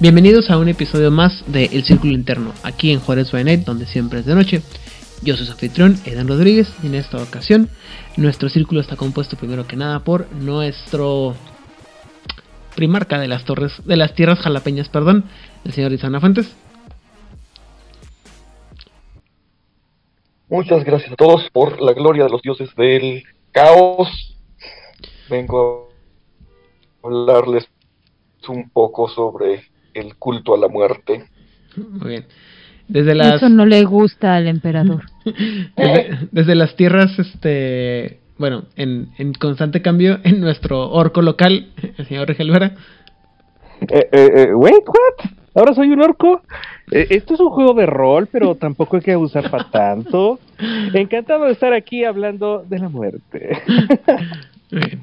Bienvenidos 0.00 0.48
a 0.48 0.56
un 0.56 0.66
episodio 0.70 1.10
más 1.10 1.44
de 1.46 1.66
El 1.66 1.84
Círculo 1.84 2.14
Interno, 2.14 2.54
aquí 2.62 2.90
en 2.90 3.00
Juárez 3.00 3.32
Bayonet, 3.32 3.66
donde 3.66 3.84
siempre 3.84 4.20
es 4.20 4.24
de 4.24 4.34
noche. 4.34 4.62
Yo 5.20 5.36
soy 5.36 5.44
su 5.44 5.52
anfitrión, 5.52 5.94
Edan 6.06 6.26
Rodríguez, 6.26 6.74
y 6.82 6.86
en 6.86 6.94
esta 6.94 7.22
ocasión 7.22 7.68
nuestro 8.16 8.48
círculo 8.48 8.80
está 8.80 8.96
compuesto 8.96 9.36
primero 9.36 9.66
que 9.66 9.76
nada 9.76 9.98
por 9.98 10.32
nuestro 10.32 11.34
primarca 12.74 13.18
de 13.18 13.28
las 13.28 13.44
torres, 13.44 13.74
de 13.84 13.98
las 13.98 14.14
tierras 14.14 14.38
jalapeñas, 14.38 14.88
perdón, 14.88 15.26
el 15.66 15.74
señor 15.74 15.92
Isana 15.92 16.18
Fuentes. 16.18 16.56
Muchas 20.48 20.82
gracias 20.82 21.12
a 21.12 21.16
todos 21.16 21.42
por 21.52 21.78
la 21.78 21.92
gloria 21.92 22.24
de 22.24 22.30
los 22.30 22.40
dioses 22.40 22.74
del 22.74 23.24
caos. 23.52 24.08
Vengo 25.28 25.90
a 27.02 27.06
hablarles 27.06 27.68
un 28.48 28.70
poco 28.70 29.06
sobre 29.06 29.68
el 29.94 30.16
culto 30.16 30.54
a 30.54 30.58
la 30.58 30.68
muerte. 30.68 31.24
Muy 31.76 32.08
bien. 32.08 32.26
Desde 32.88 33.14
las... 33.14 33.36
Eso 33.36 33.48
no 33.48 33.66
le 33.66 33.84
gusta 33.84 34.34
al 34.34 34.48
emperador. 34.48 35.04
desde, 35.76 36.28
desde 36.32 36.54
las 36.54 36.74
tierras, 36.74 37.16
este, 37.18 38.20
bueno, 38.36 38.64
en, 38.76 39.10
en, 39.18 39.32
constante 39.34 39.80
cambio, 39.82 40.18
en 40.24 40.40
nuestro 40.40 40.90
orco 40.90 41.22
local, 41.22 41.68
el 41.98 42.06
señor 42.06 42.26
Regelvera. 42.26 42.74
Eh, 43.82 44.08
eh, 44.12 44.30
eh, 44.34 44.54
wait, 44.54 44.86
what? 44.86 45.30
¿Ahora 45.54 45.74
soy 45.74 45.88
un 45.90 46.00
orco? 46.00 46.42
Eh, 46.90 47.06
esto 47.10 47.34
es 47.34 47.40
un 47.40 47.50
juego 47.50 47.74
de 47.74 47.86
rol, 47.86 48.28
pero 48.30 48.54
tampoco 48.60 48.96
hay 48.96 49.02
que 49.02 49.12
abusar 49.12 49.50
para 49.50 49.70
tanto. 49.70 50.38
Encantado 50.92 51.44
de 51.44 51.52
estar 51.52 51.72
aquí 51.72 52.04
hablando 52.04 52.64
de 52.68 52.78
la 52.78 52.88
muerte. 52.88 53.58
Bien. 54.70 55.00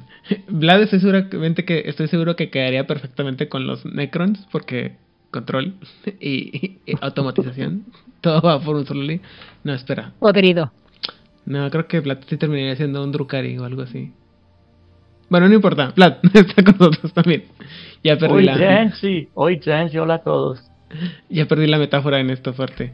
Vlad 0.48 0.82
estoy 0.82 1.00
seguramente 1.00 1.64
que 1.64 1.84
estoy 1.86 2.08
seguro 2.08 2.36
que 2.36 2.50
quedaría 2.50 2.86
perfectamente 2.86 3.48
con 3.48 3.66
los 3.66 3.84
Necrons 3.84 4.46
porque 4.50 4.96
control 5.30 5.74
y, 6.20 6.78
y 6.86 6.96
automatización 7.00 7.84
todo 8.20 8.40
va 8.40 8.60
por 8.60 8.76
un 8.76 8.86
solo 8.86 9.02
link. 9.02 9.22
No, 9.64 9.74
espera. 9.74 10.12
Podrido. 10.18 10.72
No, 11.46 11.70
creo 11.70 11.86
que 11.86 12.00
Vlad 12.00 12.18
sí 12.26 12.36
terminaría 12.36 12.76
siendo 12.76 13.02
un 13.02 13.12
Drukari 13.12 13.56
o 13.58 13.64
algo 13.64 13.82
así. 13.82 14.12
Bueno, 15.30 15.48
no 15.48 15.54
importa. 15.54 15.92
Vlad 15.94 16.16
está 16.34 16.62
con 16.62 16.76
nosotros 16.78 17.12
también. 17.12 17.44
Ya 18.02 18.16
perdí 18.16 18.34
Hoy 18.34 18.44
la. 18.44 18.58
Jancy, 18.58 19.28
hoy 19.34 19.60
Jancy, 19.62 19.98
hola 19.98 20.14
a 20.14 20.22
todos. 20.22 20.62
Ya 21.28 21.46
perdí 21.46 21.66
la 21.66 21.78
metáfora 21.78 22.20
en 22.20 22.30
esta 22.30 22.52
fuerte. 22.52 22.92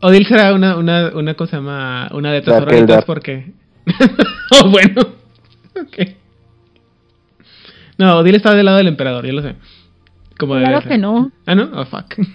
Odil 0.00 0.26
será 0.26 0.54
una, 0.54 0.76
una, 0.76 1.10
una 1.14 1.34
cosa 1.34 1.58
llama 1.58 2.08
una 2.12 2.32
de 2.32 2.40
tesoreritas 2.40 3.04
porque. 3.04 3.52
oh, 4.52 4.70
bueno. 4.70 5.19
ok. 5.86 6.08
No, 7.98 8.16
Odil 8.18 8.34
está 8.34 8.54
del 8.54 8.66
lado 8.66 8.78
del 8.78 8.88
emperador, 8.88 9.26
yo 9.26 9.32
lo 9.32 9.42
sé. 9.42 9.56
Como 10.38 10.54
debe 10.54 10.66
Claro 10.66 10.80
ser. 10.82 10.92
que 10.92 10.98
no. 10.98 11.30
Ah, 11.46 11.54
no, 11.54 11.70
oh 11.74 11.84
fuck. 11.86 12.14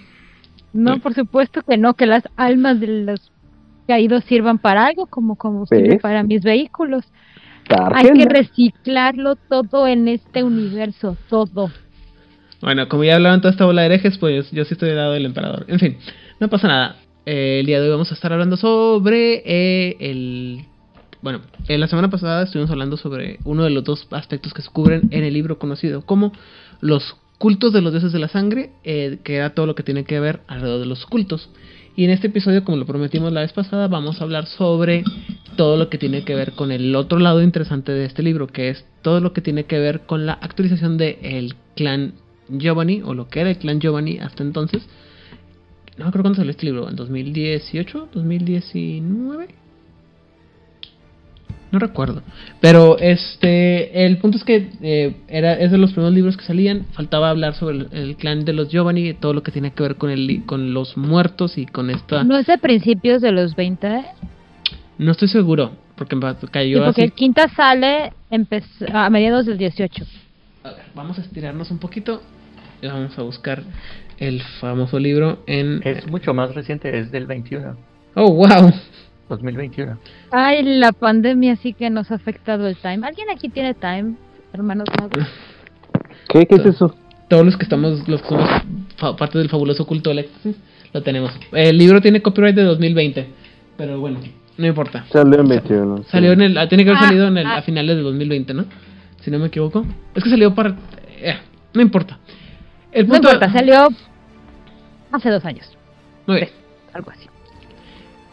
No, 0.72 0.98
por 1.00 1.14
supuesto 1.14 1.62
que 1.62 1.78
no, 1.78 1.94
que 1.94 2.04
las 2.04 2.24
almas 2.36 2.78
de 2.78 2.88
los 2.88 3.32
caídos 3.88 4.24
sirvan 4.24 4.58
para 4.58 4.84
algo, 4.84 5.06
como 5.06 5.36
combustible 5.36 5.88
¿Ves? 5.94 6.02
para 6.02 6.22
mis 6.22 6.42
vehículos. 6.42 7.02
Hay 7.94 8.10
que 8.12 8.26
reciclarlo 8.26 9.36
todo 9.36 9.86
en 9.86 10.06
este 10.06 10.42
universo, 10.44 11.16
todo. 11.30 11.70
Bueno, 12.60 12.88
como 12.90 13.04
ya 13.04 13.14
hablaban 13.14 13.40
toda 13.40 13.52
esta 13.52 13.64
bola 13.64 13.80
de 13.82 13.86
herejes, 13.86 14.18
pues 14.18 14.50
yo 14.50 14.64
sí 14.66 14.74
estoy 14.74 14.88
del 14.90 14.98
lado 14.98 15.12
del 15.12 15.24
emperador. 15.24 15.64
En 15.68 15.78
fin, 15.78 15.96
no 16.40 16.48
pasa 16.50 16.68
nada. 16.68 16.96
Eh, 17.24 17.60
el 17.60 17.66
día 17.66 17.80
de 17.80 17.86
hoy 17.86 17.92
vamos 17.92 18.10
a 18.10 18.14
estar 18.14 18.32
hablando 18.34 18.58
sobre 18.58 19.42
eh, 19.46 19.96
el... 19.98 20.60
Bueno, 21.26 21.40
en 21.66 21.80
la 21.80 21.88
semana 21.88 22.08
pasada 22.08 22.44
estuvimos 22.44 22.70
hablando 22.70 22.96
sobre 22.96 23.40
uno 23.42 23.64
de 23.64 23.70
los 23.70 23.82
dos 23.82 24.06
aspectos 24.12 24.54
que 24.54 24.62
se 24.62 24.70
cubren 24.70 25.08
en 25.10 25.24
el 25.24 25.34
libro 25.34 25.58
conocido 25.58 26.02
como 26.02 26.30
los 26.80 27.16
cultos 27.38 27.72
de 27.72 27.80
los 27.80 27.92
dioses 27.92 28.12
de 28.12 28.20
la 28.20 28.28
sangre, 28.28 28.70
eh, 28.84 29.18
que 29.24 29.34
era 29.34 29.50
todo 29.50 29.66
lo 29.66 29.74
que 29.74 29.82
tiene 29.82 30.04
que 30.04 30.20
ver 30.20 30.42
alrededor 30.46 30.78
de 30.78 30.86
los 30.86 31.04
cultos. 31.04 31.50
Y 31.96 32.04
en 32.04 32.10
este 32.10 32.28
episodio, 32.28 32.62
como 32.62 32.76
lo 32.76 32.86
prometimos 32.86 33.32
la 33.32 33.40
vez 33.40 33.52
pasada, 33.52 33.88
vamos 33.88 34.20
a 34.20 34.22
hablar 34.22 34.46
sobre 34.46 35.02
todo 35.56 35.76
lo 35.76 35.88
que 35.90 35.98
tiene 35.98 36.22
que 36.22 36.36
ver 36.36 36.52
con 36.52 36.70
el 36.70 36.94
otro 36.94 37.18
lado 37.18 37.42
interesante 37.42 37.90
de 37.90 38.04
este 38.04 38.22
libro, 38.22 38.46
que 38.46 38.68
es 38.68 38.84
todo 39.02 39.18
lo 39.18 39.32
que 39.32 39.40
tiene 39.40 39.64
que 39.64 39.80
ver 39.80 40.02
con 40.02 40.26
la 40.26 40.34
actualización 40.34 40.96
del 40.96 41.18
el 41.22 41.54
clan 41.74 42.12
Giovanni, 42.48 43.02
o 43.02 43.14
lo 43.14 43.26
que 43.26 43.40
era 43.40 43.50
el 43.50 43.58
clan 43.58 43.80
Giovanni 43.80 44.18
hasta 44.18 44.44
entonces. 44.44 44.86
No 45.98 46.06
acuerdo 46.06 46.22
cuándo 46.22 46.36
salió 46.36 46.52
este 46.52 46.66
libro, 46.66 46.88
¿en 46.88 46.94
2018? 46.94 48.10
¿2019? 48.14 49.65
No 51.76 51.80
recuerdo. 51.80 52.22
Pero 52.62 52.96
este 52.98 54.06
el 54.06 54.16
punto 54.16 54.38
es 54.38 54.44
que 54.44 54.70
eh, 54.80 55.14
era, 55.28 55.52
es 55.52 55.70
de 55.70 55.76
los 55.76 55.92
primeros 55.92 56.14
libros 56.14 56.38
que 56.38 56.44
salían. 56.44 56.86
Faltaba 56.92 57.28
hablar 57.28 57.54
sobre 57.54 57.76
el, 57.76 57.88
el 57.92 58.16
clan 58.16 58.46
de 58.46 58.54
los 58.54 58.70
Giovanni 58.70 59.08
y 59.10 59.12
todo 59.12 59.34
lo 59.34 59.42
que 59.42 59.52
tiene 59.52 59.72
que 59.72 59.82
ver 59.82 59.96
con, 59.96 60.08
el, 60.08 60.44
con 60.46 60.72
los 60.72 60.96
muertos 60.96 61.58
y 61.58 61.66
con 61.66 61.90
esta... 61.90 62.24
¿No 62.24 62.38
es 62.38 62.46
de 62.46 62.56
principios 62.56 63.20
de 63.20 63.30
los 63.30 63.54
20? 63.56 64.04
No 64.96 65.12
estoy 65.12 65.28
seguro, 65.28 65.72
porque 65.96 66.16
me 66.16 66.30
Sí, 66.32 66.46
cayó 66.50 66.78
porque 66.78 67.02
así. 67.02 67.02
el 67.02 67.12
quinta 67.12 67.46
sale 67.48 68.14
a 68.94 69.10
mediados 69.10 69.44
del 69.44 69.58
18. 69.58 70.04
A 70.64 70.70
ver, 70.70 70.82
vamos 70.94 71.18
a 71.18 71.20
estirarnos 71.20 71.70
un 71.70 71.78
poquito 71.78 72.22
y 72.80 72.86
vamos 72.86 73.18
a 73.18 73.22
buscar 73.22 73.62
el 74.16 74.40
famoso 74.62 74.98
libro 74.98 75.42
en... 75.46 75.82
Es 75.84 76.06
mucho 76.06 76.32
más 76.32 76.54
reciente, 76.54 76.98
es 76.98 77.12
del 77.12 77.26
21, 77.26 77.76
Oh, 78.14 78.32
wow. 78.32 78.72
2021. 79.28 79.98
Ay, 80.30 80.62
la 80.62 80.92
pandemia 80.92 81.56
sí 81.56 81.72
que 81.72 81.90
nos 81.90 82.10
ha 82.10 82.14
afectado 82.16 82.66
el 82.66 82.76
time. 82.76 83.06
¿Alguien 83.06 83.28
aquí 83.30 83.48
tiene 83.48 83.74
time, 83.74 84.14
hermanos? 84.52 84.88
¿Qué? 86.28 86.46
¿Qué 86.46 86.54
es 86.56 86.66
eso? 86.66 86.94
Todos 87.28 87.44
los 87.44 87.56
que 87.56 87.64
estamos, 87.64 88.06
los 88.08 88.22
que 88.22 88.28
somos 88.28 88.48
fa- 88.96 89.16
parte 89.16 89.38
del 89.38 89.48
fabuloso 89.48 89.84
culto 89.86 90.10
del 90.10 90.20
éxtasis, 90.20 90.56
lo 90.92 91.02
tenemos. 91.02 91.32
El 91.52 91.76
libro 91.76 92.00
tiene 92.00 92.22
copyright 92.22 92.54
de 92.54 92.62
2020, 92.62 93.26
pero 93.76 93.98
bueno, 94.00 94.20
no 94.56 94.66
importa. 94.66 95.04
Salió 95.10 95.40
en 95.40 95.48
21. 95.48 95.98
sí. 95.98 96.04
Salió 96.08 96.32
en 96.32 96.42
el, 96.42 96.58
ah, 96.58 96.68
tiene 96.68 96.84
que 96.84 96.90
haber 96.90 97.02
Ah, 97.02 97.06
salido 97.08 97.26
en 97.28 97.38
el, 97.38 97.46
ah. 97.46 97.56
a 97.56 97.62
finales 97.62 97.96
de 97.96 98.02
2020, 98.02 98.54
¿no? 98.54 98.64
Si 99.20 99.30
no 99.30 99.38
me 99.40 99.46
equivoco. 99.46 99.84
Es 100.14 100.22
que 100.22 100.30
salió 100.30 100.54
para... 100.54 100.76
eh, 101.18 101.36
no 101.74 101.82
importa. 101.82 102.18
El 102.92 103.06
No 103.08 103.14
punto... 103.14 103.28
importa, 103.32 103.52
salió 103.52 103.88
hace 105.12 105.30
dos 105.30 105.44
años, 105.44 105.76
Muy 106.26 106.36
bien. 106.36 106.48
algo 106.92 107.10
así. 107.10 107.26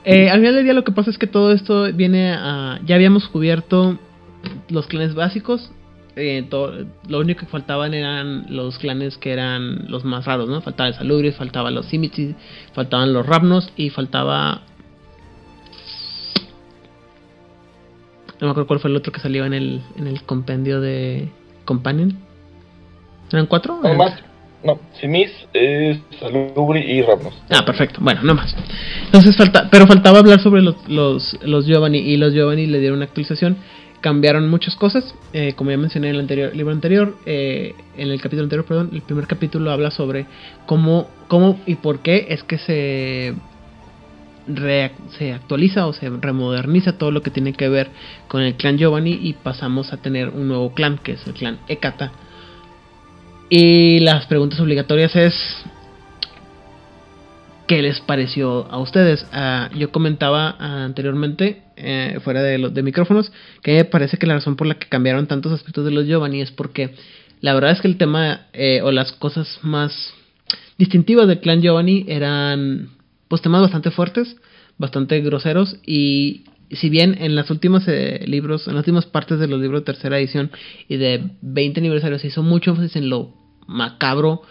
Eh, 0.05 0.29
al 0.29 0.39
final 0.39 0.55
del 0.55 0.63
día 0.65 0.73
lo 0.73 0.83
que 0.83 0.91
pasa 0.91 1.09
es 1.09 1.17
que 1.17 1.27
todo 1.27 1.51
esto 1.53 1.91
viene 1.93 2.33
a... 2.33 2.79
Ya 2.85 2.95
habíamos 2.95 3.27
cubierto 3.27 3.97
los 4.69 4.87
clanes 4.87 5.15
básicos. 5.15 5.71
eh, 6.15 6.47
lo 7.07 7.19
único 7.19 7.41
que 7.41 7.45
faltaban 7.47 7.93
eran 7.93 8.45
los 8.49 8.77
clanes 8.77 9.17
que 9.17 9.31
eran 9.31 9.89
los 9.89 10.03
más 10.03 10.25
raros, 10.25 10.49
¿no? 10.49 10.61
Faltaba 10.61 10.89
el 10.89 10.95
Salubris, 10.95 11.35
faltaba 11.35 11.71
los 11.71 11.87
Simitis, 11.87 12.35
faltaban 12.73 13.13
los 13.13 13.25
Rapnos 13.25 13.71
y 13.75 13.89
faltaba... 13.89 14.61
No 18.39 18.47
me 18.47 18.51
acuerdo 18.51 18.67
cuál 18.67 18.79
fue 18.79 18.89
el 18.89 18.97
otro 18.97 19.13
que 19.13 19.21
salió 19.21 19.45
en 19.45 19.53
el, 19.53 19.81
en 19.95 20.07
el 20.07 20.23
compendio 20.23 20.81
de 20.81 21.29
Companion. 21.65 22.17
¿Eran 23.31 23.45
cuatro? 23.45 23.79
No, 24.63 24.79
Simis 24.99 25.29
es 25.53 25.99
Salubri 26.19 26.79
y 26.79 27.01
Rapnos. 27.01 27.33
Ah, 27.49 27.65
perfecto. 27.65 27.99
Bueno, 28.01 28.21
no 28.23 28.33
más. 28.33 28.55
Entonces 29.05 29.35
falta, 29.35 29.67
pero 29.69 29.85
faltaba 29.87 30.19
hablar 30.19 30.39
sobre 30.39 30.61
los, 30.61 30.75
los, 30.87 31.37
los 31.43 31.65
Giovanni 31.65 31.99
y 31.99 32.17
los 32.17 32.33
Giovanni 32.33 32.65
le 32.67 32.79
dieron 32.79 32.97
una 32.97 33.05
actualización. 33.05 33.57
Cambiaron 33.99 34.49
muchas 34.49 34.75
cosas, 34.75 35.15
eh, 35.31 35.53
como 35.55 35.71
ya 35.71 35.77
mencioné 35.77 36.09
en 36.09 36.15
el 36.15 36.21
anterior 36.21 36.55
libro 36.55 36.73
anterior, 36.73 37.15
eh, 37.25 37.73
en 37.97 38.09
el 38.09 38.19
capítulo 38.19 38.43
anterior, 38.43 38.65
perdón, 38.65 38.89
el 38.91 39.01
primer 39.01 39.27
capítulo 39.27 39.71
habla 39.71 39.91
sobre 39.91 40.25
cómo, 40.65 41.07
cómo 41.29 41.57
y 41.65 41.75
por 41.75 41.99
qué 41.99 42.27
es 42.29 42.43
que 42.43 42.57
se 42.57 43.33
se 45.17 45.31
actualiza 45.31 45.87
o 45.87 45.93
se 45.93 46.09
remoderniza 46.09 46.97
todo 46.97 47.11
lo 47.11 47.21
que 47.21 47.31
tiene 47.31 47.53
que 47.53 47.69
ver 47.69 47.89
con 48.27 48.41
el 48.41 48.55
clan 48.55 48.77
Giovanni 48.77 49.17
y 49.21 49.33
pasamos 49.33 49.93
a 49.93 49.97
tener 49.97 50.29
un 50.29 50.49
nuevo 50.49 50.73
clan 50.73 50.97
que 50.97 51.13
es 51.13 51.25
el 51.25 51.33
clan 51.33 51.59
Ekata. 51.69 52.11
Y 53.49 53.99
las 53.99 54.25
preguntas 54.25 54.59
obligatorias 54.59 55.15
es 55.15 55.33
¿Qué 57.67 57.81
les 57.81 58.01
pareció 58.01 58.69
a 58.69 58.77
ustedes? 58.79 59.25
Ah, 59.31 59.69
yo 59.73 59.89
comentaba 59.91 60.55
ah, 60.59 60.83
anteriormente, 60.83 61.63
eh, 61.77 62.19
fuera 62.21 62.43
de, 62.43 62.83
micrófonos, 62.83 63.31
que 63.61 63.73
me 63.73 63.85
parece 63.85 64.17
que 64.17 64.27
la 64.27 64.33
razón 64.33 64.57
por 64.57 64.67
la 64.67 64.75
que 64.75 64.89
cambiaron 64.89 65.27
tantos 65.27 65.53
aspectos 65.53 65.85
de 65.85 65.91
los 65.91 66.05
Giovanni 66.05 66.41
es 66.41 66.51
porque 66.51 66.93
la 67.39 67.53
verdad 67.53 67.71
es 67.71 67.79
que 67.79 67.87
el 67.87 67.97
tema 67.97 68.47
eh, 68.51 68.81
o 68.83 68.91
las 68.91 69.13
cosas 69.13 69.59
más 69.61 70.13
distintivas 70.77 71.27
del 71.27 71.39
clan 71.39 71.61
Giovanni 71.61 72.05
eran 72.09 72.89
pues 73.29 73.41
temas 73.41 73.61
bastante 73.61 73.91
fuertes, 73.91 74.35
bastante 74.77 75.21
groseros 75.21 75.77
y 75.85 76.43
si 76.73 76.89
bien 76.89 77.15
en 77.19 77.35
las 77.35 77.49
últimas 77.49 77.87
eh, 77.87 78.23
libros, 78.27 78.67
en 78.67 78.75
las 78.75 78.81
últimas 78.81 79.05
partes 79.05 79.39
de 79.39 79.47
los 79.47 79.59
libros 79.59 79.81
de 79.81 79.85
tercera 79.85 80.19
edición 80.19 80.51
y 80.87 80.97
de 80.97 81.23
20 81.41 81.79
aniversario 81.79 82.19
se 82.19 82.27
hizo 82.27 82.43
mucho 82.43 82.71
énfasis 82.71 82.95
en 82.95 83.09
lo 83.09 83.33
macabro 83.67 84.41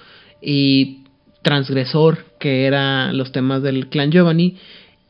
y 0.41 1.05
transgresor 1.43 2.25
que 2.39 2.67
eran 2.67 3.17
los 3.17 3.33
temas 3.33 3.63
del 3.63 3.89
clan 3.89 4.11
Giovanni 4.11 4.57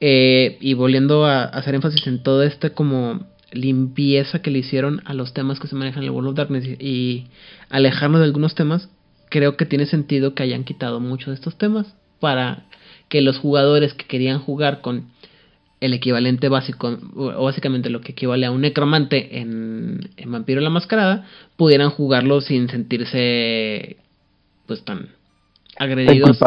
eh, 0.00 0.58
y 0.60 0.74
volviendo 0.74 1.24
a, 1.24 1.44
hacer 1.44 1.74
énfasis 1.74 2.06
en 2.06 2.22
todo 2.22 2.42
este 2.42 2.70
como 2.70 3.26
limpieza 3.52 4.40
que 4.40 4.50
le 4.50 4.60
hicieron 4.60 5.02
a 5.04 5.14
los 5.14 5.34
temas 5.34 5.60
que 5.60 5.68
se 5.68 5.76
manejan 5.76 6.02
en 6.02 6.08
el 6.08 6.14
World 6.14 6.30
of 6.30 6.36
Darkness 6.36 6.64
y, 6.66 6.86
y 6.86 7.26
alejarnos 7.68 8.20
de 8.20 8.26
algunos 8.26 8.54
temas 8.54 8.88
creo 9.28 9.56
que 9.56 9.66
tiene 9.66 9.86
sentido 9.86 10.34
que 10.34 10.42
hayan 10.42 10.64
quitado 10.64 11.00
muchos 11.00 11.28
de 11.28 11.34
estos 11.34 11.56
temas 11.56 11.94
para 12.20 12.64
que 13.08 13.20
los 13.20 13.38
jugadores 13.38 13.94
que 13.94 14.06
querían 14.06 14.38
jugar 14.38 14.80
con 14.80 15.10
el 15.82 15.94
equivalente 15.94 16.48
básico, 16.48 16.96
o 17.16 17.44
básicamente 17.44 17.90
lo 17.90 18.00
que 18.00 18.12
equivale 18.12 18.46
a 18.46 18.52
un 18.52 18.60
necromante 18.60 19.40
en, 19.40 20.10
en 20.16 20.30
Vampiro 20.30 20.60
la 20.60 20.70
Mascarada, 20.70 21.26
pudieran 21.56 21.90
jugarlo 21.90 22.40
sin 22.40 22.68
sentirse 22.68 23.96
pues 24.66 24.84
tan 24.84 25.08
agredidos. 25.76 26.38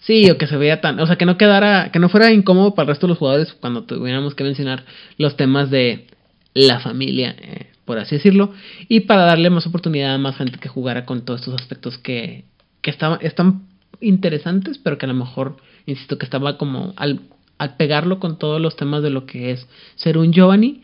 Sí, 0.00 0.30
o 0.30 0.38
que 0.38 0.46
se 0.46 0.56
vea 0.56 0.80
tan, 0.80 0.98
o 1.00 1.06
sea, 1.06 1.16
que 1.16 1.26
no 1.26 1.36
quedara, 1.36 1.90
que 1.92 1.98
no 1.98 2.08
fuera 2.08 2.32
incómodo 2.32 2.74
para 2.74 2.84
el 2.84 2.88
resto 2.88 3.06
de 3.06 3.10
los 3.10 3.18
jugadores 3.18 3.52
cuando 3.52 3.84
tuviéramos 3.84 4.34
que 4.34 4.44
mencionar 4.44 4.84
los 5.18 5.36
temas 5.36 5.68
de 5.68 6.06
la 6.54 6.80
familia, 6.80 7.36
eh, 7.38 7.66
por 7.84 7.98
así 7.98 8.14
decirlo, 8.16 8.54
y 8.88 9.00
para 9.00 9.24
darle 9.24 9.50
más 9.50 9.66
oportunidad 9.66 10.14
a 10.14 10.18
más 10.18 10.36
gente 10.36 10.58
que 10.58 10.70
jugara 10.70 11.04
con 11.04 11.26
todos 11.26 11.40
estos 11.40 11.60
aspectos 11.60 11.98
que, 11.98 12.44
que 12.80 12.90
estaban, 12.90 13.18
están 13.20 13.66
interesantes, 14.00 14.78
pero 14.78 14.96
que 14.96 15.04
a 15.04 15.08
lo 15.08 15.14
mejor, 15.14 15.58
insisto, 15.84 16.16
que 16.16 16.24
estaba 16.24 16.56
como 16.56 16.94
al 16.96 17.20
al 17.58 17.76
pegarlo 17.76 18.18
con 18.20 18.38
todos 18.38 18.60
los 18.60 18.76
temas 18.76 19.02
de 19.02 19.10
lo 19.10 19.26
que 19.26 19.50
es 19.50 19.66
ser 19.96 20.18
un 20.18 20.32
Giovanni, 20.32 20.82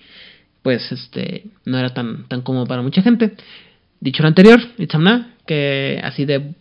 pues 0.62 0.90
este 0.92 1.44
no 1.64 1.78
era 1.78 1.92
tan, 1.92 2.28
tan 2.28 2.42
cómodo 2.42 2.66
para 2.66 2.82
mucha 2.82 3.02
gente. 3.02 3.32
Dicho 4.00 4.22
lo 4.22 4.28
anterior, 4.28 4.60
Itzamna, 4.78 5.34
que 5.46 6.00
así 6.02 6.24
de 6.24 6.54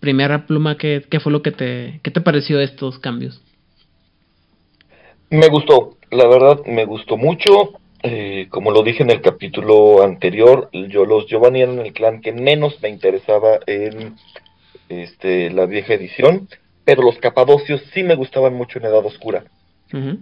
primera 0.00 0.46
pluma, 0.46 0.76
¿qué, 0.76 1.04
qué 1.08 1.20
fue 1.20 1.32
lo 1.32 1.42
que 1.42 1.52
te, 1.52 2.00
qué 2.02 2.10
te 2.10 2.20
pareció 2.20 2.60
estos 2.60 2.98
cambios? 2.98 3.40
Me 5.30 5.48
gustó, 5.48 5.96
la 6.10 6.26
verdad 6.28 6.64
me 6.66 6.84
gustó 6.84 7.16
mucho. 7.16 7.78
Eh, 8.02 8.48
como 8.50 8.70
lo 8.70 8.82
dije 8.82 9.02
en 9.02 9.10
el 9.10 9.22
capítulo 9.22 10.02
anterior, 10.02 10.68
yo 10.72 11.06
los 11.06 11.26
Giovanni 11.26 11.62
eran 11.62 11.78
el 11.78 11.94
clan 11.94 12.20
que 12.20 12.32
menos 12.32 12.82
me 12.82 12.90
interesaba 12.90 13.60
en 13.66 14.16
este, 14.90 15.50
la 15.50 15.64
vieja 15.64 15.94
edición 15.94 16.46
pero 16.84 17.02
los 17.02 17.18
capadocios 17.18 17.82
sí 17.92 18.02
me 18.02 18.14
gustaban 18.14 18.54
mucho 18.54 18.78
en 18.78 18.86
Edad 18.86 19.04
Oscura. 19.04 19.44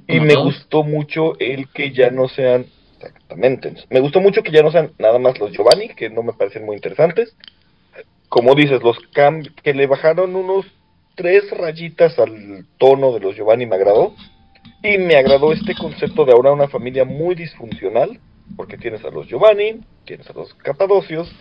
Y 0.06 0.20
me 0.20 0.34
gustó 0.34 0.82
mucho 0.82 1.32
el 1.38 1.68
que 1.68 1.92
ya 1.92 2.10
no 2.10 2.28
sean, 2.28 2.66
exactamente, 2.96 3.72
me 3.88 4.00
gustó 4.00 4.20
mucho 4.20 4.42
que 4.42 4.50
ya 4.50 4.62
no 4.62 4.70
sean 4.70 4.92
nada 4.98 5.18
más 5.18 5.38
los 5.38 5.50
Giovanni, 5.52 5.88
que 5.88 6.10
no 6.10 6.22
me 6.22 6.34
parecen 6.34 6.66
muy 6.66 6.76
interesantes. 6.76 7.34
Como 8.28 8.54
dices, 8.54 8.82
los 8.82 8.98
que 9.62 9.74
le 9.74 9.86
bajaron 9.86 10.36
unos 10.36 10.66
tres 11.14 11.50
rayitas 11.50 12.18
al 12.18 12.66
tono 12.78 13.12
de 13.12 13.20
los 13.20 13.34
Giovanni 13.34 13.66
me 13.66 13.76
agradó. 13.76 14.14
Y 14.82 14.98
me 14.98 15.16
agradó 15.16 15.52
este 15.52 15.74
concepto 15.74 16.24
de 16.24 16.32
ahora 16.32 16.52
una 16.52 16.68
familia 16.68 17.04
muy 17.04 17.34
disfuncional, 17.34 18.18
porque 18.56 18.76
tienes 18.76 19.04
a 19.04 19.10
los 19.10 19.26
Giovanni, 19.26 19.80
tienes 20.04 20.28
a 20.28 20.32
los 20.34 20.52
Capadocios, 20.54 21.32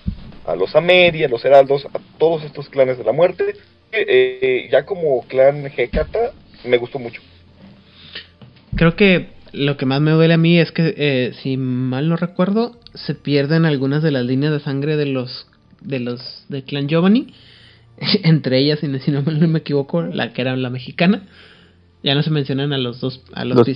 a 0.46 0.56
los 0.56 0.76
Amedi, 0.76 1.24
a 1.24 1.28
los 1.28 1.44
Heraldos, 1.44 1.86
a 1.88 2.00
todos 2.18 2.44
estos 2.44 2.70
clanes 2.70 2.98
de 2.98 3.04
la 3.04 3.12
muerte, 3.12 3.56
eh, 3.94 4.70
ya 4.72 4.86
como 4.86 5.22
clan 5.28 5.66
Hekata 5.66 6.32
me 6.66 6.78
gustó 6.78 7.00
mucho. 7.00 7.22
Creo 8.76 8.96
que 8.96 9.30
lo 9.54 9.78
que 9.78 9.86
más 9.86 10.02
me 10.02 10.12
duele 10.12 10.34
a 10.34 10.38
mí 10.38 10.58
es 10.58 10.72
que, 10.72 10.94
eh, 10.98 11.34
si 11.42 11.58
mal 11.58 12.08
no 12.08 12.16
recuerdo, 12.16 12.78
se 12.94 13.16
pierden 13.16 13.66
algunas 13.66 14.02
de 14.02 14.12
las 14.12 14.26
líneas 14.26 14.54
de 14.54 14.60
sangre 14.60 14.96
de 14.96 15.06
los 15.06 15.48
de 15.82 16.00
los 16.00 16.46
de 16.50 16.64
clan 16.64 16.88
Giovanni. 16.88 17.34
Entre 18.24 18.60
ellas, 18.60 18.80
si 18.80 19.12
no, 19.12 19.22
me 19.24 19.60
equivoco, 19.60 20.02
la 20.02 20.34
que 20.34 20.42
era 20.42 20.56
la 20.56 20.70
mexicana. 20.70 21.28
Ya 22.04 22.16
no 22.16 22.24
se 22.24 22.32
mencionan 22.32 22.74
a 22.74 22.78
los 22.78 23.00
dos, 23.00 23.24
a 23.34 23.46
los, 23.46 23.58
los 23.58 23.68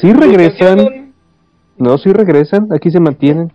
Sí 0.00 0.12
regresan. 0.12 1.12
No, 1.76 1.98
sí 1.98 2.12
regresan. 2.12 2.68
Aquí 2.72 2.90
se 2.90 3.00
mantienen. 3.00 3.52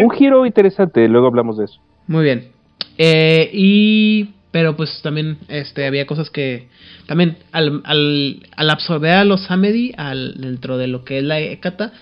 Un 0.00 0.10
giro 0.10 0.46
interesante. 0.46 1.08
Luego 1.08 1.26
hablamos 1.26 1.58
de 1.58 1.64
eso. 1.64 1.80
Muy 2.06 2.24
bien. 2.24 2.57
Eh, 2.98 3.50
y 3.52 4.30
pero 4.50 4.76
pues 4.76 5.00
también 5.02 5.38
este 5.46 5.86
había 5.86 6.06
cosas 6.06 6.30
que 6.30 6.68
también 7.06 7.38
al, 7.52 7.80
al, 7.84 8.46
al 8.56 8.70
absorber 8.70 9.12
a 9.12 9.24
los 9.24 9.48
Hamedi 9.50 9.92
al, 9.96 10.40
dentro 10.40 10.78
de 10.78 10.88
lo 10.88 11.04
que 11.04 11.18
es 11.18 11.24
la 11.24 11.38
Ekata 11.38 11.92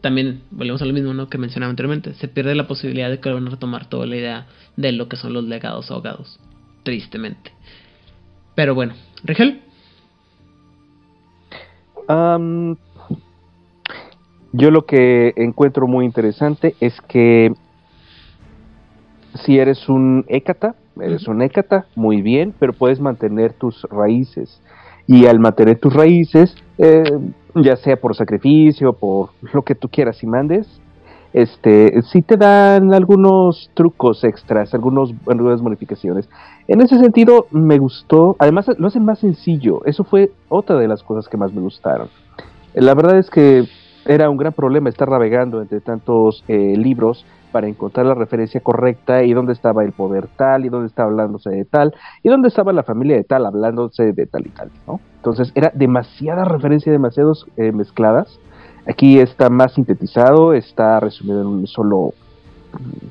también 0.00 0.42
volvemos 0.50 0.80
a 0.80 0.86
lo 0.86 0.94
mismo 0.94 1.28
que 1.28 1.36
mencionaba 1.36 1.70
anteriormente 1.70 2.14
se 2.14 2.28
pierde 2.28 2.54
la 2.54 2.66
posibilidad 2.66 3.10
de 3.10 3.20
que 3.20 3.30
van 3.30 3.46
a 3.46 3.50
retomar 3.50 3.88
toda 3.88 4.06
la 4.06 4.16
idea 4.16 4.46
de 4.76 4.92
lo 4.92 5.08
que 5.08 5.16
son 5.16 5.32
los 5.32 5.44
legados 5.44 5.90
ahogados 5.90 6.38
tristemente. 6.84 7.52
Pero 8.54 8.74
bueno 8.74 8.94
Rigel. 9.24 9.60
Yo 14.52 14.70
lo 14.70 14.86
que 14.86 15.34
encuentro 15.36 15.86
muy 15.86 16.06
interesante 16.06 16.76
es 16.80 16.98
que 17.02 17.52
si 19.36 19.58
eres 19.58 19.88
un 19.88 20.24
écata, 20.28 20.74
eres 21.00 21.28
un 21.28 21.42
écata, 21.42 21.86
muy 21.94 22.22
bien, 22.22 22.54
pero 22.58 22.72
puedes 22.72 23.00
mantener 23.00 23.52
tus 23.52 23.82
raíces. 23.90 24.60
Y 25.06 25.26
al 25.26 25.38
mantener 25.38 25.78
tus 25.78 25.94
raíces, 25.94 26.54
eh, 26.78 27.18
ya 27.54 27.76
sea 27.76 27.96
por 27.96 28.14
sacrificio, 28.16 28.92
por 28.92 29.30
lo 29.52 29.62
que 29.62 29.74
tú 29.74 29.88
quieras 29.88 30.22
y 30.22 30.26
mandes, 30.26 30.66
este, 31.32 32.00
sí 32.02 32.22
te 32.22 32.36
dan 32.36 32.94
algunos 32.94 33.70
trucos 33.74 34.24
extras, 34.24 34.74
algunos, 34.74 35.12
algunas 35.26 35.60
modificaciones. 35.60 36.28
En 36.66 36.80
ese 36.80 36.98
sentido, 36.98 37.46
me 37.50 37.78
gustó, 37.78 38.36
además 38.38 38.66
lo 38.78 38.88
hacen 38.88 39.04
más 39.04 39.18
sencillo, 39.18 39.84
eso 39.84 40.02
fue 40.02 40.32
otra 40.48 40.76
de 40.76 40.88
las 40.88 41.02
cosas 41.02 41.28
que 41.28 41.36
más 41.36 41.52
me 41.52 41.60
gustaron. 41.60 42.08
La 42.74 42.94
verdad 42.94 43.18
es 43.18 43.30
que 43.30 43.64
era 44.06 44.30
un 44.30 44.36
gran 44.36 44.52
problema 44.52 44.88
estar 44.88 45.10
navegando 45.10 45.60
entre 45.60 45.80
tantos 45.80 46.44
eh, 46.48 46.74
libros 46.76 47.26
para 47.56 47.68
encontrar 47.68 48.04
la 48.04 48.12
referencia 48.12 48.60
correcta 48.60 49.24
y 49.24 49.32
dónde 49.32 49.54
estaba 49.54 49.82
el 49.82 49.92
poder 49.92 50.28
tal 50.36 50.66
y 50.66 50.68
dónde 50.68 50.88
estaba 50.88 51.08
hablándose 51.08 51.48
de 51.48 51.64
tal 51.64 51.94
y 52.22 52.28
dónde 52.28 52.48
estaba 52.48 52.70
la 52.74 52.82
familia 52.82 53.16
de 53.16 53.24
tal 53.24 53.46
hablándose 53.46 54.12
de 54.12 54.26
tal 54.26 54.46
y 54.46 54.50
tal, 54.50 54.70
¿no? 54.86 55.00
Entonces 55.16 55.52
era 55.54 55.72
demasiada 55.74 56.44
referencia, 56.44 56.92
demasiados 56.92 57.46
eh, 57.56 57.72
mezcladas. 57.72 58.38
Aquí 58.86 59.20
está 59.20 59.48
más 59.48 59.72
sintetizado, 59.72 60.52
está 60.52 61.00
resumido 61.00 61.40
en 61.40 61.46
un 61.46 61.66
solo, 61.66 62.12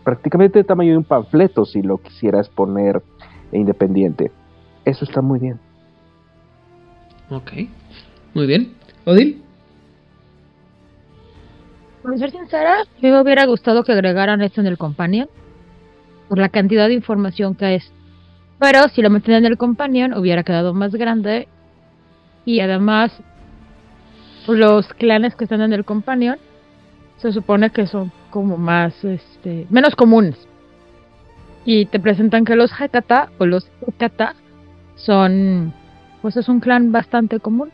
prácticamente 0.03 0.59
el 0.59 0.65
tamaño 0.67 0.91
de 0.91 0.97
un 0.97 1.05
panfleto 1.05 1.65
si 1.65 1.81
lo 1.81 1.97
quisieras 1.97 2.47
poner 2.47 3.01
independiente. 3.51 4.31
Eso 4.85 5.05
está 5.05 5.23
muy 5.23 5.39
bien. 5.39 5.59
Ok, 7.31 7.51
muy 8.35 8.45
bien. 8.45 8.75
Odil. 9.05 9.44
Por 12.05 12.19
ser 12.19 12.29
sincera, 12.29 12.83
me 13.01 13.19
hubiera 13.19 13.47
gustado 13.47 13.83
que 13.83 13.91
agregaran 13.91 14.43
esto 14.43 14.61
en 14.61 14.67
el 14.67 14.77
Companion. 14.77 15.27
Por 16.29 16.37
la 16.37 16.49
cantidad 16.49 16.87
de 16.87 16.93
información 16.93 17.55
que 17.55 17.73
es. 17.75 17.91
Pero 18.59 18.87
si 18.89 19.01
lo 19.01 19.09
meten 19.09 19.33
en 19.33 19.45
el 19.45 19.57
Companion, 19.57 20.13
hubiera 20.13 20.43
quedado 20.43 20.75
más 20.75 20.93
grande. 20.93 21.47
Y 22.45 22.59
además, 22.59 23.11
los 24.47 24.87
clanes 24.93 25.35
que 25.35 25.45
están 25.45 25.61
en 25.61 25.73
el 25.73 25.83
Companion 25.83 26.37
se 27.17 27.31
supone 27.31 27.71
que 27.71 27.87
son 27.87 28.11
como 28.29 28.55
más, 28.55 29.03
este, 29.03 29.65
menos 29.71 29.95
comunes. 29.95 30.37
Y 31.65 31.87
te 31.87 31.99
presentan 31.99 32.45
que 32.45 32.55
los 32.55 32.71
Hakata 32.71 33.31
o 33.39 33.47
los 33.47 33.67
Hekata 33.81 34.35
son, 34.93 35.73
pues 36.21 36.37
es 36.37 36.49
un 36.49 36.59
clan 36.59 36.91
bastante 36.91 37.39
común. 37.39 37.71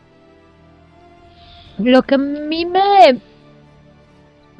Lo 1.78 2.02
que 2.02 2.14
a 2.14 2.18
mí 2.18 2.64
me 2.64 3.20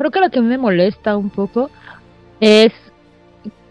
Creo 0.03 0.11
que 0.11 0.21
lo 0.21 0.31
que 0.31 0.41
me 0.41 0.59
molesta 0.59 1.17
un 1.17 1.31
poco 1.31 1.71
es 2.41 2.73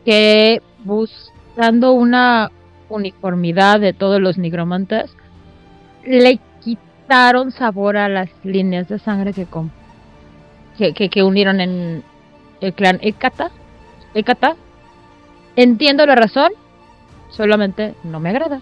que 0.05 0.61
buscando 0.85 1.91
una 1.91 2.51
uniformidad 2.87 3.81
de 3.81 3.91
todos 3.91 4.21
los 4.21 4.37
nigromantes, 4.37 5.13
le 6.05 6.39
quitaron 6.61 7.51
sabor 7.51 7.97
a 7.97 8.07
las 8.07 8.29
líneas 8.45 8.87
de 8.87 8.99
sangre 8.99 9.33
que, 9.33 11.21
unieron 11.21 11.59
en 11.59 12.01
el 12.61 12.73
clan 12.75 12.99
Ekata. 13.01 13.51
Ekata. 14.13 14.55
Entiendo 15.57 16.05
la 16.05 16.15
razón, 16.15 16.53
solamente 17.29 17.93
no 18.05 18.21
me 18.21 18.29
agrada. 18.29 18.61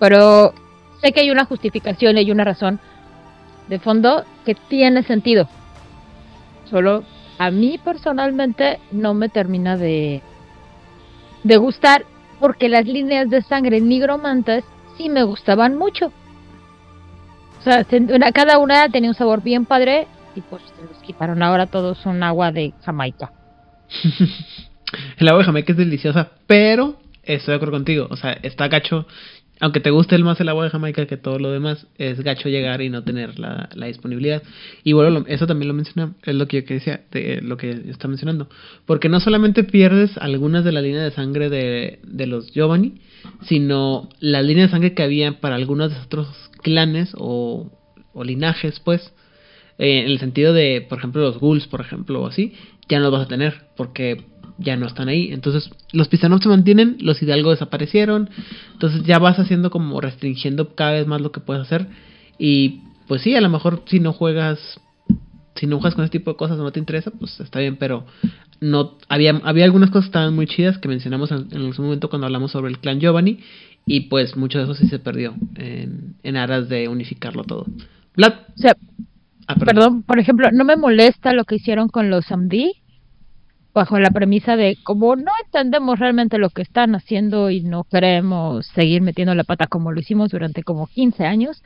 Pero 0.00 0.54
sé 1.02 1.12
que 1.12 1.20
hay 1.20 1.30
una 1.30 1.44
justificación 1.44 2.16
y 2.16 2.30
una 2.30 2.44
razón 2.44 2.80
de 3.68 3.78
fondo 3.78 4.24
que 4.46 4.54
tiene 4.54 5.02
sentido. 5.02 5.50
Solo 6.72 7.04
a 7.38 7.50
mí 7.50 7.78
personalmente 7.84 8.80
no 8.92 9.12
me 9.12 9.28
termina 9.28 9.76
de, 9.76 10.22
de 11.44 11.56
gustar 11.58 12.06
porque 12.40 12.70
las 12.70 12.86
líneas 12.86 13.28
de 13.28 13.42
sangre 13.42 13.80
nigromantes 13.82 14.64
sí 14.96 15.10
me 15.10 15.22
gustaban 15.22 15.76
mucho. 15.76 16.10
O 17.60 17.62
sea, 17.62 17.84
cada 18.32 18.56
una 18.56 18.88
tenía 18.88 19.10
un 19.10 19.14
sabor 19.14 19.42
bien 19.42 19.66
padre 19.66 20.08
y 20.34 20.40
pues 20.40 20.62
se 20.62 20.82
los 20.82 20.96
quitaron. 21.02 21.42
Ahora 21.42 21.66
todos 21.66 21.98
son 21.98 22.22
agua 22.22 22.50
de 22.50 22.72
Jamaica. 22.82 23.30
El 25.18 25.28
agua 25.28 25.40
de 25.40 25.44
Jamaica 25.44 25.72
es 25.72 25.78
deliciosa, 25.78 26.30
pero 26.46 26.96
estoy 27.22 27.52
de 27.52 27.56
acuerdo 27.56 27.72
contigo. 27.72 28.08
O 28.10 28.16
sea, 28.16 28.32
está 28.42 28.68
gacho 28.68 29.06
aunque 29.60 29.80
te 29.80 29.90
guste 29.90 30.16
el 30.16 30.24
más 30.24 30.40
el 30.40 30.48
agua 30.48 30.64
de 30.64 30.70
Jamaica 30.70 31.06
que 31.06 31.16
todo 31.16 31.38
lo 31.38 31.52
demás, 31.52 31.86
es 31.96 32.20
gacho 32.22 32.48
llegar 32.48 32.82
y 32.82 32.90
no 32.90 33.04
tener 33.04 33.38
la, 33.38 33.68
la 33.74 33.86
disponibilidad. 33.86 34.42
Y 34.82 34.92
bueno, 34.92 35.10
lo- 35.20 35.26
eso 35.28 35.46
también 35.46 35.68
lo 35.68 35.74
menciona, 35.74 36.14
es 36.24 36.34
lo 36.34 36.48
que 36.48 36.62
yo 36.62 36.66
decía, 36.74 37.02
de, 37.12 37.40
lo 37.42 37.56
que 37.56 37.70
está 37.88 38.08
mencionando. 38.08 38.48
Porque 38.86 39.08
no 39.08 39.20
solamente 39.20 39.62
pierdes 39.64 40.16
algunas 40.18 40.64
de 40.64 40.72
la 40.72 40.80
línea 40.82 41.02
de 41.04 41.12
sangre 41.12 41.48
de, 41.48 42.00
de 42.04 42.26
los 42.26 42.50
Giovanni, 42.52 42.94
sino 43.42 44.08
la 44.20 44.42
línea 44.42 44.64
de 44.66 44.70
sangre 44.70 44.94
que 44.94 45.02
había 45.04 45.40
para 45.40 45.54
algunos 45.54 45.90
de 45.92 46.00
otros 46.00 46.28
clanes 46.62 47.12
o, 47.16 47.70
o 48.12 48.24
linajes, 48.24 48.80
pues. 48.80 49.12
eh, 49.78 50.00
en 50.00 50.06
el 50.10 50.18
sentido 50.18 50.52
de, 50.52 50.84
por 50.88 50.98
ejemplo, 50.98 51.22
los 51.22 51.38
ghouls, 51.38 51.66
por 51.68 51.80
ejemplo, 51.80 52.22
o 52.22 52.26
así, 52.26 52.54
ya 52.88 52.98
no 52.98 53.04
los 53.04 53.12
vas 53.12 53.22
a 53.26 53.28
tener, 53.28 53.54
porque 53.76 54.24
ya 54.58 54.76
no 54.76 54.86
están 54.86 55.08
ahí. 55.08 55.32
Entonces, 55.32 55.70
los 55.92 56.08
Pisanov 56.08 56.42
se 56.42 56.48
mantienen, 56.48 56.96
los 57.00 57.22
Hidalgo 57.22 57.50
desaparecieron. 57.50 58.30
Entonces, 58.72 59.02
ya 59.04 59.18
vas 59.18 59.38
haciendo 59.38 59.70
como 59.70 60.00
restringiendo 60.00 60.74
cada 60.74 60.92
vez 60.92 61.06
más 61.06 61.20
lo 61.20 61.32
que 61.32 61.40
puedes 61.40 61.62
hacer. 61.62 61.86
Y 62.38 62.80
pues 63.08 63.22
sí, 63.22 63.34
a 63.34 63.40
lo 63.40 63.48
mejor 63.48 63.82
si 63.86 64.00
no 64.00 64.12
juegas, 64.12 64.80
si 65.56 65.66
no 65.66 65.78
juegas 65.78 65.94
con 65.94 66.04
ese 66.04 66.12
tipo 66.12 66.30
de 66.30 66.36
cosas 66.36 66.58
o 66.58 66.62
no 66.62 66.72
te 66.72 66.80
interesa, 66.80 67.10
pues 67.10 67.38
está 67.40 67.60
bien, 67.60 67.76
pero 67.76 68.06
no 68.60 68.98
había, 69.08 69.40
había 69.44 69.64
algunas 69.64 69.90
cosas 69.90 70.04
que 70.04 70.10
estaban 70.10 70.34
muy 70.34 70.46
chidas 70.46 70.78
que 70.78 70.88
mencionamos 70.88 71.30
en, 71.30 71.48
en 71.50 71.72
su 71.72 71.82
momento 71.82 72.08
cuando 72.08 72.26
hablamos 72.26 72.52
sobre 72.52 72.70
el 72.70 72.78
clan 72.78 73.00
Giovanni. 73.00 73.40
Y 73.84 74.02
pues 74.02 74.36
mucho 74.36 74.58
de 74.58 74.64
eso 74.64 74.74
sí 74.74 74.86
se 74.88 75.00
perdió 75.00 75.34
en, 75.56 76.14
en 76.22 76.36
aras 76.36 76.68
de 76.68 76.88
unificarlo 76.88 77.42
todo. 77.42 77.66
Vlad. 78.14 78.34
O 78.56 78.58
sea, 78.58 78.76
Ah, 79.46 79.56
perdón, 79.56 80.02
por 80.02 80.18
ejemplo, 80.18 80.50
no 80.52 80.64
me 80.64 80.76
molesta 80.76 81.32
lo 81.32 81.44
que 81.44 81.56
hicieron 81.56 81.88
con 81.88 82.10
los 82.10 82.30
Amdi, 82.30 82.81
bajo 83.74 83.98
la 83.98 84.10
premisa 84.10 84.56
de 84.56 84.76
como 84.82 85.16
no 85.16 85.32
entendemos 85.44 85.98
realmente 85.98 86.38
lo 86.38 86.50
que 86.50 86.62
están 86.62 86.94
haciendo 86.94 87.50
y 87.50 87.62
no 87.62 87.84
queremos 87.84 88.66
seguir 88.66 89.02
metiendo 89.02 89.34
la 89.34 89.44
pata 89.44 89.66
como 89.66 89.92
lo 89.92 90.00
hicimos 90.00 90.30
durante 90.30 90.62
como 90.62 90.86
15 90.86 91.24
años, 91.24 91.62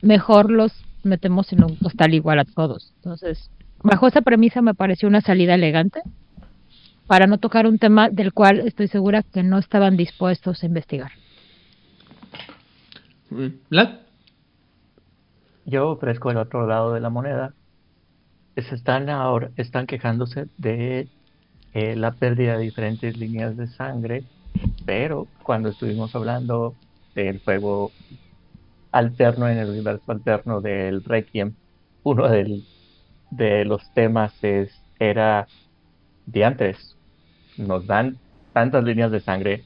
mejor 0.00 0.50
los 0.50 0.72
metemos 1.02 1.52
en 1.52 1.64
un 1.64 1.76
costal 1.76 2.14
igual 2.14 2.38
a 2.38 2.44
todos. 2.44 2.92
Entonces, 2.96 3.50
bajo 3.82 4.06
esa 4.06 4.22
premisa 4.22 4.62
me 4.62 4.74
pareció 4.74 5.08
una 5.08 5.20
salida 5.20 5.54
elegante 5.54 6.02
para 7.06 7.26
no 7.26 7.38
tocar 7.38 7.66
un 7.66 7.78
tema 7.78 8.08
del 8.08 8.32
cual 8.32 8.60
estoy 8.60 8.88
segura 8.88 9.22
que 9.22 9.42
no 9.42 9.58
estaban 9.58 9.96
dispuestos 9.96 10.62
a 10.62 10.66
investigar. 10.66 11.12
Vlad. 13.70 13.98
Yo 15.64 15.90
ofrezco 15.90 16.30
el 16.30 16.38
otro 16.38 16.66
lado 16.66 16.92
de 16.92 17.00
la 17.00 17.10
moneda. 17.10 17.54
Se 18.56 18.74
están 18.74 19.08
ahora, 19.08 19.50
están 19.56 19.86
quejándose 19.86 20.46
de 20.58 21.08
eh, 21.72 21.96
la 21.96 22.12
pérdida 22.12 22.58
de 22.58 22.64
diferentes 22.64 23.16
líneas 23.16 23.56
de 23.56 23.66
sangre, 23.66 24.24
pero 24.84 25.26
cuando 25.42 25.70
estuvimos 25.70 26.14
hablando 26.14 26.74
del 27.14 27.40
juego 27.40 27.92
alterno 28.90 29.48
en 29.48 29.56
el 29.56 29.70
universo 29.70 30.12
alterno 30.12 30.60
del 30.60 31.02
Requiem, 31.02 31.54
uno 32.02 32.28
de 32.28 33.64
los 33.64 33.92
temas 33.94 34.32
es, 34.44 34.70
era 34.98 35.46
de 36.26 36.44
antes. 36.44 36.96
Nos 37.56 37.86
dan 37.86 38.18
tantas 38.52 38.84
líneas 38.84 39.10
de 39.10 39.20
sangre, 39.20 39.64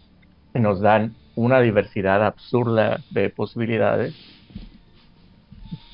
nos 0.54 0.80
dan 0.80 1.14
una 1.34 1.60
diversidad 1.60 2.24
absurda 2.24 3.00
de 3.10 3.30
posibilidades 3.30 4.14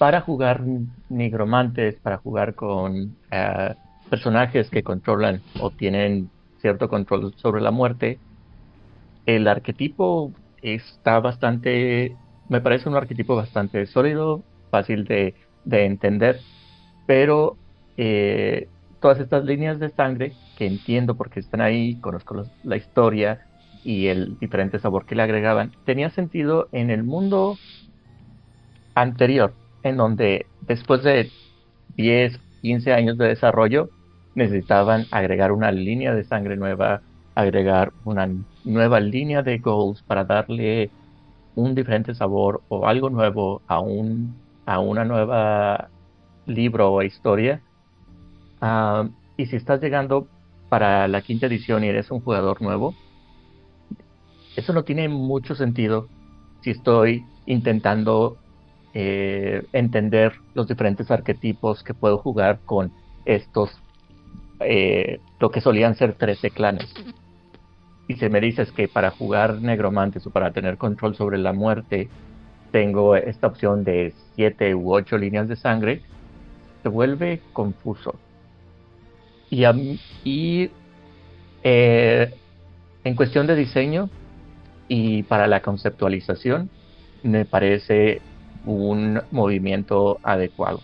para 0.02 0.20
jugar 0.20 0.62
nigromantes, 1.10 1.94
para 1.94 2.16
jugar 2.16 2.56
con 2.56 3.14
eh, 3.30 3.74
personajes 4.10 4.68
que 4.68 4.82
controlan 4.82 5.40
o 5.60 5.70
tienen 5.70 6.28
cierto 6.60 6.88
control 6.88 7.32
sobre 7.36 7.60
la 7.60 7.70
muerte, 7.70 8.18
el 9.26 9.46
arquetipo 9.46 10.32
está 10.60 11.20
bastante, 11.20 12.16
me 12.48 12.60
parece 12.60 12.88
un 12.88 12.96
arquetipo 12.96 13.36
bastante 13.36 13.86
sólido, 13.86 14.42
fácil 14.72 15.04
de, 15.04 15.36
de 15.64 15.84
entender, 15.84 16.40
pero 17.06 17.56
eh, 17.96 18.66
todas 19.00 19.20
estas 19.20 19.44
líneas 19.44 19.78
de 19.78 19.90
sangre 19.90 20.32
que 20.58 20.66
entiendo 20.66 21.14
porque 21.14 21.38
están 21.38 21.60
ahí, 21.60 21.94
conozco 22.00 22.44
la 22.64 22.76
historia 22.76 23.46
y 23.84 24.08
el 24.08 24.36
diferente 24.40 24.80
sabor 24.80 25.06
que 25.06 25.14
le 25.14 25.22
agregaban, 25.22 25.70
tenía 25.86 26.10
sentido 26.10 26.66
en 26.72 26.90
el 26.90 27.04
mundo 27.04 27.56
anterior, 28.96 29.54
en 29.82 29.96
donde 29.96 30.46
después 30.62 31.02
de 31.02 31.30
10, 31.96 32.38
15 32.62 32.92
años 32.92 33.18
de 33.18 33.28
desarrollo, 33.28 33.88
necesitaban 34.34 35.06
agregar 35.10 35.52
una 35.52 35.70
línea 35.72 36.14
de 36.14 36.24
sangre 36.24 36.56
nueva, 36.56 37.02
agregar 37.34 37.92
una 38.04 38.28
nueva 38.64 39.00
línea 39.00 39.42
de 39.42 39.58
goals 39.58 40.02
para 40.02 40.24
darle 40.24 40.90
un 41.54 41.74
diferente 41.74 42.14
sabor 42.14 42.62
o 42.68 42.86
algo 42.86 43.10
nuevo 43.10 43.60
a 43.66 43.80
un 43.80 44.34
a 44.64 44.78
una 44.78 45.04
nueva 45.04 45.88
libro 46.46 46.92
o 46.92 47.02
historia. 47.02 47.60
Ah, 48.60 49.08
y 49.36 49.46
si 49.46 49.56
estás 49.56 49.80
llegando 49.80 50.28
para 50.68 51.08
la 51.08 51.20
quinta 51.20 51.46
edición 51.46 51.84
y 51.84 51.88
eres 51.88 52.10
un 52.10 52.20
jugador 52.20 52.62
nuevo, 52.62 52.94
eso 54.56 54.72
no 54.72 54.84
tiene 54.84 55.08
mucho 55.08 55.54
sentido 55.54 56.08
si 56.62 56.70
estoy 56.70 57.24
intentando 57.46 58.36
eh, 58.94 59.64
entender 59.72 60.34
los 60.54 60.68
diferentes 60.68 61.10
arquetipos 61.10 61.82
que 61.82 61.94
puedo 61.94 62.18
jugar 62.18 62.60
con 62.66 62.92
estos, 63.24 63.70
eh, 64.60 65.20
lo 65.40 65.50
que 65.50 65.60
solían 65.60 65.94
ser 65.94 66.14
13 66.14 66.50
clanes. 66.50 66.92
Y 68.08 68.16
si 68.16 68.28
me 68.28 68.40
dices 68.40 68.70
que 68.72 68.88
para 68.88 69.10
jugar 69.10 69.62
negromantes 69.62 70.26
o 70.26 70.30
para 70.30 70.50
tener 70.52 70.76
control 70.76 71.14
sobre 71.14 71.38
la 71.38 71.52
muerte, 71.52 72.08
tengo 72.70 73.16
esta 73.16 73.46
opción 73.46 73.84
de 73.84 74.12
7 74.34 74.74
u 74.74 74.92
8 74.92 75.16
líneas 75.18 75.48
de 75.48 75.56
sangre, 75.56 76.02
se 76.82 76.88
vuelve 76.88 77.40
confuso. 77.52 78.14
Y, 79.48 79.64
a 79.64 79.74
y 80.24 80.70
eh, 81.62 82.34
en 83.04 83.14
cuestión 83.14 83.46
de 83.46 83.54
diseño 83.54 84.10
y 84.88 85.22
para 85.22 85.46
la 85.46 85.60
conceptualización, 85.60 86.70
me 87.22 87.44
parece 87.44 88.20
un 88.64 89.20
movimiento 89.30 90.18
adecuado. 90.22 90.80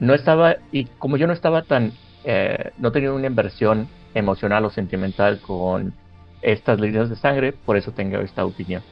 No 0.00 0.14
estaba, 0.14 0.56
y 0.72 0.84
como 0.98 1.16
yo 1.16 1.26
no 1.26 1.32
estaba 1.32 1.62
tan, 1.62 1.92
eh, 2.24 2.72
no 2.78 2.92
tenía 2.92 3.12
una 3.12 3.26
inversión 3.26 3.88
emocional 4.14 4.64
o 4.64 4.70
sentimental 4.70 5.40
con 5.40 5.94
estas 6.42 6.80
líneas 6.80 7.08
de 7.10 7.16
sangre, 7.16 7.52
por 7.52 7.76
eso 7.76 7.92
tengo 7.92 8.18
esta 8.18 8.44
opinión. 8.44 8.82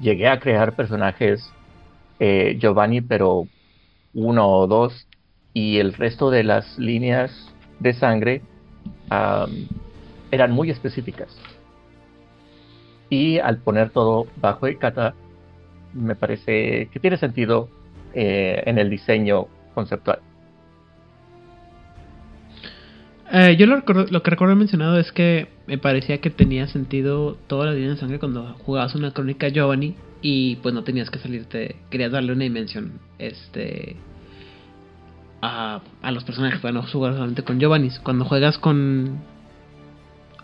Llegué 0.00 0.28
a 0.28 0.40
crear 0.40 0.74
personajes 0.74 1.52
eh, 2.18 2.56
Giovanni, 2.58 3.00
pero 3.00 3.46
uno 4.14 4.48
o 4.48 4.66
dos, 4.66 5.06
y 5.54 5.78
el 5.78 5.92
resto 5.92 6.30
de 6.30 6.44
las 6.44 6.78
líneas 6.78 7.52
de 7.80 7.92
sangre 7.92 8.42
eran 10.30 10.52
muy 10.52 10.70
específicas. 10.70 11.36
Y 13.10 13.38
al 13.38 13.58
poner 13.58 13.90
todo 13.90 14.26
bajo 14.36 14.66
el 14.66 14.78
kata, 14.78 15.14
me 15.94 16.14
parece 16.14 16.88
que 16.92 17.00
tiene 17.00 17.16
sentido 17.16 17.68
eh, 18.14 18.62
en 18.66 18.78
el 18.78 18.90
diseño 18.90 19.46
conceptual. 19.74 20.20
Eh, 23.32 23.56
yo 23.56 23.66
lo, 23.66 23.82
lo 23.86 24.22
que 24.22 24.30
recuerdo 24.30 24.54
mencionado 24.56 24.98
es 24.98 25.10
que 25.10 25.48
me 25.66 25.78
parecía 25.78 26.20
que 26.20 26.28
tenía 26.28 26.66
sentido 26.66 27.38
toda 27.46 27.66
la 27.66 27.72
línea 27.72 27.90
de 27.90 27.96
sangre 27.96 28.18
cuando 28.18 28.54
jugabas 28.64 28.94
una 28.94 29.12
crónica 29.12 29.48
Giovanni 29.48 29.94
y 30.20 30.56
pues 30.56 30.74
no 30.74 30.84
tenías 30.84 31.10
que 31.10 31.18
salirte, 31.18 31.76
querías 31.88 32.12
darle 32.12 32.32
una 32.32 32.44
dimensión 32.44 33.00
este 33.18 33.96
a, 35.40 35.80
a 36.02 36.12
los 36.12 36.24
personajes 36.24 36.60
para 36.60 36.72
no 36.72 36.82
jugar 36.82 37.14
solamente 37.14 37.42
con 37.42 37.58
Giovanni. 37.58 37.88
Cuando 38.02 38.26
juegas 38.26 38.58
con 38.58 39.20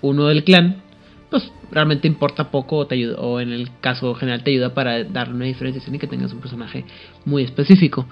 uno 0.00 0.26
del 0.26 0.44
clan, 0.44 0.82
pues 1.30 1.50
realmente 1.70 2.08
importa 2.08 2.50
poco 2.50 2.76
o 2.76 2.87
te 2.87 2.94
ayuda, 2.94 3.20
o 3.20 3.40
en 3.40 3.52
el 3.52 3.70
caso 3.80 4.14
general 4.14 4.42
te 4.42 4.50
ayuda 4.50 4.75
para 4.75 5.04
darle 5.04 5.35
una 5.35 5.44
diferenciación 5.44 5.94
y 5.94 5.99
que 5.99 6.06
tengas 6.06 6.32
un 6.32 6.40
personaje 6.40 6.85
muy 7.25 7.42
específico. 7.42 8.06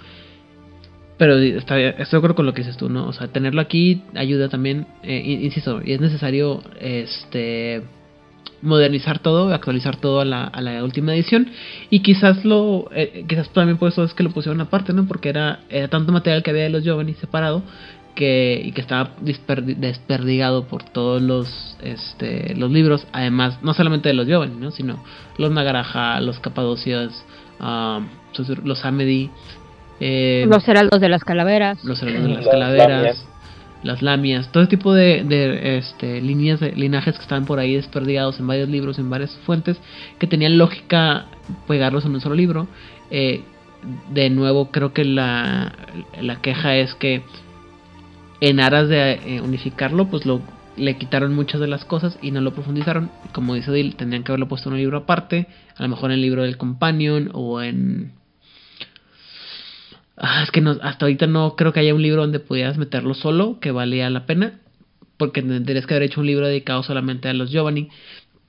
Pero 1.19 1.39
está, 1.39 1.81
estoy 1.81 2.07
de 2.11 2.17
acuerdo 2.19 2.35
con 2.35 2.47
lo 2.47 2.53
que 2.53 2.63
dices 2.63 2.77
tú, 2.77 2.91
¿no? 2.91 3.09
O 3.09 3.13
sea, 3.13 3.29
tenerlo 3.29 3.63
aquí 3.63 4.03
ayuda 4.15 4.51
también, 4.51 4.87
eh, 5.03 5.23
in- 5.25 5.45
insisto, 5.45 5.81
y 5.83 5.93
es 5.93 6.01
necesario 6.01 6.63
este 6.79 7.83
modernizar 8.63 9.19
todo, 9.19 9.53
actualizar 9.53 9.97
todo 9.97 10.21
a 10.21 10.25
la, 10.25 10.85
última 10.85 11.15
edición 11.15 11.49
y 11.91 12.01
quizás 12.01 12.45
lo, 12.45 12.89
eh, 12.95 13.25
quizás 13.29 13.49
también 13.51 13.77
por 13.79 13.89
eso 13.91 14.03
es 14.05 14.15
que 14.15 14.23
lo 14.23 14.31
pusieron 14.31 14.61
aparte, 14.61 14.93
¿no? 14.93 15.07
Porque 15.07 15.29
era, 15.29 15.61
era 15.69 15.89
tanto 15.89 16.13
material 16.13 16.43
que 16.43 16.51
había 16.51 16.65
de 16.65 16.71
los 16.71 16.83
Giovanni 16.83 17.15
separado 17.15 17.63
que 18.17 18.61
y 18.65 18.73
que 18.73 18.81
estaba 18.81 19.11
desperdigado 19.21 20.65
por 20.67 20.83
todos 20.83 21.23
los 21.23 21.77
este 21.83 22.55
los 22.57 22.71
libros, 22.73 23.07
además 23.13 23.59
no 23.63 23.75
solamente 23.75 24.09
de 24.09 24.15
los 24.15 24.27
Giovanni, 24.27 24.57
¿no? 24.59 24.71
Sino 24.73 24.99
los 25.39 25.51
Nagaraja, 25.53 26.21
los 26.21 26.41
Capadocias, 26.41 27.25
sus- 28.33 28.65
los 28.65 28.85
Amedi, 28.85 29.31
eh, 30.01 30.47
Los 30.49 30.67
heraldos 30.69 31.01
de 31.01 31.09
las 31.09 31.23
calaveras. 31.25 31.85
los 31.85 32.03
hermanos 32.03 32.23
de 32.29 32.35
las 32.35 32.45
Las 32.45 32.53
calaveras, 32.53 32.89
lamias. 32.91 33.27
las 33.83 34.03
lamias, 34.03 34.53
todo 34.53 34.67
tipo 34.69 34.93
de, 34.93 35.23
de 35.25 35.79
este, 35.79 36.21
líneas, 36.21 36.59
de, 36.61 36.73
linajes 36.73 37.17
que 37.17 37.23
estaban 37.23 37.45
por 37.45 37.59
ahí 37.59 37.75
desperdigados 37.77 38.41
en 38.41 38.47
varios 38.47 38.69
libros, 38.69 38.99
en 38.99 39.09
varias 39.11 39.31
fuentes, 39.47 39.79
que 40.19 40.27
tenían 40.27 40.59
lógica 40.59 41.27
pegarlos 41.69 42.05
en 42.05 42.15
un 42.15 42.21
solo 42.21 42.35
libro. 42.35 42.67
Eh, 43.11 43.43
de 44.13 44.31
nuevo, 44.31 44.71
creo 44.73 44.93
que 44.93 45.05
la, 45.05 45.73
la 46.21 46.37
queja 46.43 46.75
es 46.77 46.95
que 46.97 47.23
en 48.41 48.61
aras 48.61 48.89
de 48.89 49.13
eh, 49.13 49.41
unificarlo, 49.41 50.09
pues 50.09 50.27
lo 50.27 50.41
le 50.77 50.97
quitaron 50.97 51.35
muchas 51.35 51.61
de 51.61 51.67
las 51.67 51.85
cosas 51.85 52.19
y 52.23 52.31
no 52.31 52.41
lo 52.41 52.53
profundizaron. 52.53 53.11
Como 53.33 53.55
dice 53.55 53.73
Dil, 53.73 53.97
tendrían 53.97 54.23
que 54.23 54.33
haberlo 54.33 54.49
puesto 54.49 54.69
en 54.69 54.75
un 54.75 54.81
libro 54.81 54.99
aparte, 54.99 55.47
a 55.77 55.83
lo 55.83 55.89
mejor 55.89 56.11
en 56.11 56.17
el 56.17 56.23
libro 56.23 56.43
del 56.43 56.57
Companion 56.57 57.31
o 57.33 57.63
en... 57.63 58.13
Ah, 60.17 60.43
es 60.43 60.51
que 60.51 60.63
no, 60.63 60.77
hasta 60.83 61.05
ahorita 61.05 61.27
no 61.27 61.57
creo 61.57 61.73
que 61.73 61.81
haya 61.81 61.95
un 61.95 62.03
libro 62.03 62.23
donde 62.23 62.41
pudieras 62.41 62.79
meterlo 62.79 63.15
solo, 63.15 63.59
que 63.61 63.71
valía 63.71 64.09
la 64.09 64.25
pena, 64.25 64.61
porque 65.19 65.43
tendrías 65.43 65.87
que 65.87 65.95
haber 65.95 66.05
hecho 66.05 66.21
un 66.21 66.27
libro 66.27 66.47
dedicado 66.47 66.83
solamente 66.83 67.29
a 67.29 67.35
los 67.35 67.51
Giovanni. 67.51 67.91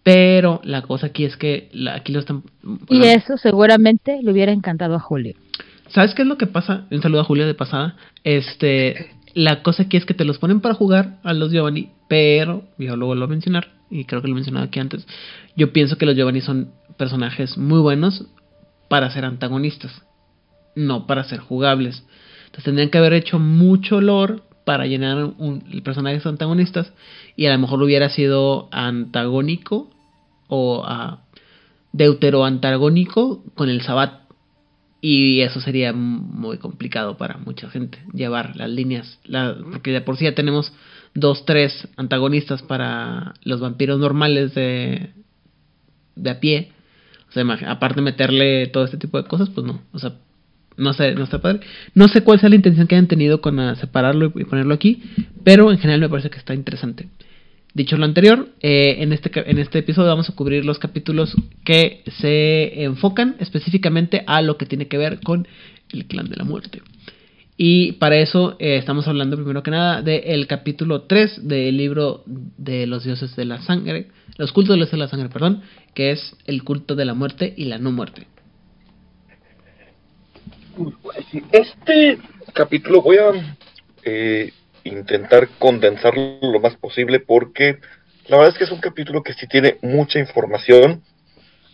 Pero 0.04 0.62
la 0.64 0.84
cosa 0.84 1.08
aquí 1.08 1.26
es 1.26 1.36
que 1.36 1.70
aquí 1.92 2.14
lo 2.14 2.20
están... 2.20 2.44
y 2.90 3.04
eso 3.04 3.38
seguramente 3.38 4.20
le 4.24 4.32
hubiera 4.32 4.54
encantado 4.54 4.96
a 4.96 5.00
Julio. 5.00 5.36
¿Sabes 5.90 6.14
qué 6.14 6.22
es 6.22 6.28
lo 6.28 6.38
que 6.38 6.48
pasa? 6.48 6.86
Un 6.92 7.02
saludo 7.02 7.22
a 7.22 7.26
Julio 7.26 7.46
de 7.46 7.54
pasada. 7.54 7.98
Este, 8.24 9.17
la 9.38 9.62
cosa 9.62 9.84
aquí 9.84 9.98
es 9.98 10.06
que 10.06 10.16
te 10.16 10.26
los 10.26 10.40
ponen 10.40 10.62
para 10.62 10.74
jugar 10.74 11.20
a 11.24 11.32
los 11.32 11.52
Giovanni, 11.52 11.92
pero 12.08 12.64
yo 12.80 12.96
lo 12.96 13.06
vuelvo 13.06 13.26
a 13.26 13.28
mencionar, 13.28 13.68
y 13.92 14.06
creo 14.06 14.24
que 14.24 14.28
lo 14.28 14.32
he 14.32 14.36
mencionado 14.36 14.66
aquí 14.66 14.80
antes. 14.80 15.06
Yo 15.56 15.72
pienso 15.72 16.00
que 16.00 16.08
los 16.08 16.16
Giovanni 16.16 16.42
son 16.42 16.72
personajes 16.98 17.56
muy 17.56 17.80
buenos 17.80 18.26
para 18.90 19.12
ser 19.12 19.26
antagonistas, 19.26 20.02
no 20.76 21.06
para 21.06 21.24
ser 21.24 21.38
jugables. 21.38 22.04
Entonces 22.46 22.64
tendrían 22.64 22.90
que 22.90 22.98
haber 22.98 23.14
hecho 23.14 23.38
mucho 23.38 24.02
lore 24.02 24.40
para 24.66 24.88
llenar 24.88 25.34
un, 25.38 25.62
personajes 25.84 26.26
antagonistas, 26.26 26.92
y 27.36 27.46
a 27.46 27.54
lo 27.54 27.60
mejor 27.60 27.84
hubiera 27.84 28.10
sido 28.10 28.70
antagónico 28.72 29.92
o 30.48 30.82
uh, 30.82 31.18
deuteroantagónico 31.92 33.44
con 33.54 33.70
el 33.70 33.82
Sabbat 33.82 34.27
y 35.02 35.42
eso 35.42 35.62
sería 35.62 35.94
muy 35.94 36.58
complicado 36.58 37.18
para 37.18 37.38
mucha 37.38 37.70
gente 37.70 38.00
llevar 38.14 38.56
las 38.56 38.70
líneas 38.70 39.20
la, 39.26 39.56
porque 39.72 39.92
de 39.92 40.02
por 40.02 40.18
sí 40.18 40.26
ya 40.26 40.34
tenemos 40.34 40.74
dos 41.14 41.46
tres 41.46 41.88
antagonistas 41.98 42.64
para 42.64 43.34
los 43.44 43.60
vampiros 43.60 44.00
normales 44.00 44.54
de 44.56 45.12
de 46.16 46.30
a 46.30 46.40
pie. 46.40 46.72
O 47.30 47.32
sea 47.32 47.44
aparte 47.68 47.98
de 47.98 48.02
meterle 48.02 48.68
todo 48.68 48.86
este 48.86 48.98
tipo 48.98 49.22
de 49.22 49.28
cosas 49.28 49.50
pues 49.50 49.68
no. 49.68 49.82
O 49.92 50.00
sea 50.00 50.14
no 50.78 50.94
sé 50.94 51.14
no 51.14 51.26
está 51.26 51.40
padre. 51.40 51.60
No 51.94 52.08
sé 52.08 52.22
cuál 52.22 52.40
sea 52.40 52.50
la 52.50 52.56
intención 52.56 52.88
que 52.88 52.96
hayan 52.96 53.08
tenido 53.08 53.40
con 53.40 53.76
separarlo 53.76 54.32
y 54.36 54.46
ponerlo 54.46 54.74
aquí 54.74 55.04
pero 55.44 55.72
en 55.72 55.78
general 55.78 56.02
me 56.02 56.10
parece 56.10 56.30
que 56.30 56.38
está 56.40 56.56
interesante 56.56 57.08
Dicho 57.74 57.98
lo 57.98 58.06
anterior, 58.06 58.50
eh, 58.62 58.98
en, 59.00 59.14
este, 59.14 59.32
en 59.50 59.60
este 59.60 59.80
episodio 59.80 60.10
vamos 60.10 60.30
a 60.30 60.36
cubrir 60.36 60.66
los 60.66 60.80
capítulos 60.80 61.36
que 61.64 62.02
se 62.20 62.84
enfocan 62.84 63.36
específicamente 63.40 64.24
a 64.26 64.42
lo 64.42 64.58
que 64.58 64.66
tiene 64.66 64.88
que 64.88 64.98
ver 64.98 65.20
con 65.20 65.48
el 65.92 66.06
clan 66.06 66.30
de 66.30 66.38
la 66.38 66.44
muerte. 66.44 66.82
Y 67.56 67.94
para 67.94 68.18
eso 68.18 68.56
eh, 68.60 68.78
estamos 68.78 69.08
hablando 69.08 69.36
primero 69.36 69.64
que 69.64 69.72
nada 69.72 70.04
del 70.04 70.46
capítulo 70.46 71.04
3 71.04 71.48
del 71.48 71.76
libro 71.76 72.24
de 72.26 72.86
los 72.86 73.04
dioses 73.04 73.36
de 73.36 73.46
la 73.46 73.62
sangre, 73.62 74.08
los 74.38 74.52
cultos 74.52 74.76
de 74.76 74.80
los 74.80 74.90
dioses 74.90 75.00
de 75.00 75.06
la 75.06 75.10
sangre, 75.10 75.30
perdón, 75.30 75.64
que 75.96 76.12
es 76.12 76.36
el 76.46 76.64
culto 76.64 76.96
de 76.96 77.06
la 77.06 77.16
muerte 77.16 77.54
y 77.58 77.66
la 77.66 77.80
no 77.80 77.92
muerte. 77.92 78.28
Este 81.52 82.20
capítulo 82.54 83.02
voy 83.02 83.18
a 83.18 83.58
eh, 84.04 84.54
intentar 84.88 85.48
condensarlo 85.60 86.40
lo 86.42 86.60
más 86.60 86.76
posible 86.76 87.20
porque 87.20 87.80
la 88.28 88.38
verdad 88.38 88.54
es 88.54 88.58
que 88.58 88.64
es 88.66 88.72
un 88.72 88.82
capítulo 88.82 89.24
que 89.24 89.34
sí 89.34 89.48
tiene 89.48 89.78
mucha 89.82 90.20
información. 90.20 91.04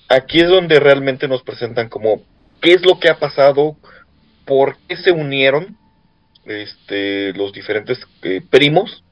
Aquí 0.09 0.39
es 0.39 0.49
donde 0.49 0.79
realmente 0.79 1.27
nos 1.27 1.41
presentan 1.43 1.89
como 1.89 2.21
qué 2.61 2.73
es 2.73 2.85
lo 2.85 2.99
que 2.99 3.09
ha 3.09 3.17
pasado, 3.17 3.75
por 4.45 4.77
qué 4.87 4.95
se 4.97 5.11
unieron 5.11 5.77
este, 6.45 7.33
los 7.33 7.53
diferentes 7.53 7.99
eh, 8.21 8.41
primos, 8.47 9.03